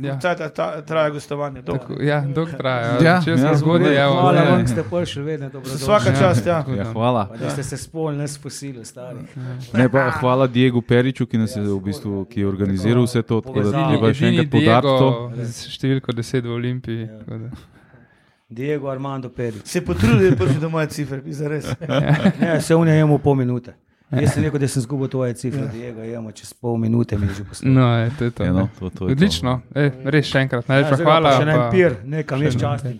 Ja. 0.00 0.08
Ja. 0.08 0.18
Taj, 0.18 0.36
ta, 0.36 0.48
ta, 0.48 0.82
traja 0.82 1.10
gostovanje. 1.10 1.62
dolgo. 1.62 1.84
Tako, 1.84 2.02
ja, 2.02 2.20
dolg 2.34 2.50
traja. 2.56 2.96
Ja, 3.04 3.20
Če 3.24 3.30
ja, 3.30 3.54
zgodili, 3.56 3.94
evo. 3.94 4.14
Hvala 4.20 4.42
vam, 4.42 4.62
da 4.62 4.68
ste 4.68 4.84
prišli, 4.90 5.22
vedno 5.22 5.48
dobro. 5.48 5.70
Vsaka 5.74 6.14
čast, 6.18 6.46
ja. 6.46 6.64
Ja, 6.76 6.84
hvala. 6.92 7.26
Pa 7.28 7.36
da 7.36 7.50
ste 7.50 7.62
se 7.62 7.76
spolni, 7.76 8.18
ne 8.18 8.28
spustili, 8.28 8.84
stari. 8.84 9.18
Ne, 9.72 9.88
pa, 9.88 10.10
hvala 10.20 10.46
Diegu 10.46 10.82
Periču, 10.82 11.26
ki, 11.26 11.38
nas 11.38 11.56
je, 11.56 11.62
v 11.62 11.80
bistvu, 11.84 12.24
ki 12.24 12.40
je 12.40 12.48
organiziral 12.48 13.04
vse 13.04 13.22
to. 13.22 13.40
Tako 13.40 13.66
da 13.66 13.88
treba 13.90 14.14
še 14.14 14.32
enkrat 14.32 14.50
podariti 14.50 14.96
to. 15.04 15.10
Diego 15.36 15.76
številko 15.76 16.16
10 16.22 16.48
v 16.48 16.56
Olimpiji. 16.56 17.04
Ja. 17.04 17.20
tako 17.20 17.42
da. 17.44 17.68
Diego 18.50 18.88
Armando 18.90 19.28
Perič. 19.28 19.68
Se 19.68 19.84
potrudi, 19.84 20.30
da 20.30 20.36
prišel 20.36 20.64
do 20.64 20.70
moje 20.70 20.88
cifre, 20.90 21.20
bi 21.22 21.32
za 21.32 21.48
res. 21.48 21.68
Ne, 22.40 22.56
se 22.60 22.74
unja 22.74 22.96
jemo 22.96 23.18
pol 23.18 23.36
minute. 23.38 23.76
Jaz 24.10 24.32
sem 24.34 24.42
rekel, 24.42 24.58
da 24.58 24.68
sem 24.68 24.82
zgubil 24.82 25.08
tvoje 25.08 25.34
cifre, 25.34 25.68
Diego 25.72 26.02
jemo 26.02 26.32
čez 26.32 26.50
pol 26.52 26.74
minute, 26.76 27.14
mi 27.18 27.26
je 27.26 27.34
že 27.34 27.44
poslal. 27.44 27.72
No, 27.72 27.84
je, 27.94 28.10
to 28.18 28.24
je 28.24 28.30
to. 28.30 28.42
Ja, 28.44 28.52
ne. 28.52 28.60
no, 28.60 28.68
to, 28.74 28.90
to 28.90 29.06
je 29.06 29.08
to. 29.08 29.12
Odlično, 29.12 29.52
e, 29.70 29.84
res 30.04 30.26
še 30.26 30.38
enkrat. 30.40 30.64
Ja, 30.66 30.72
Najlepša 30.74 30.96
pa 30.96 31.04
hvala. 31.04 31.30
Še 31.30 31.44
en 31.44 31.52
pa- 31.54 31.68
pir, 31.70 31.94
nekam, 32.04 32.42
en 32.42 32.58
častim. 32.58 32.96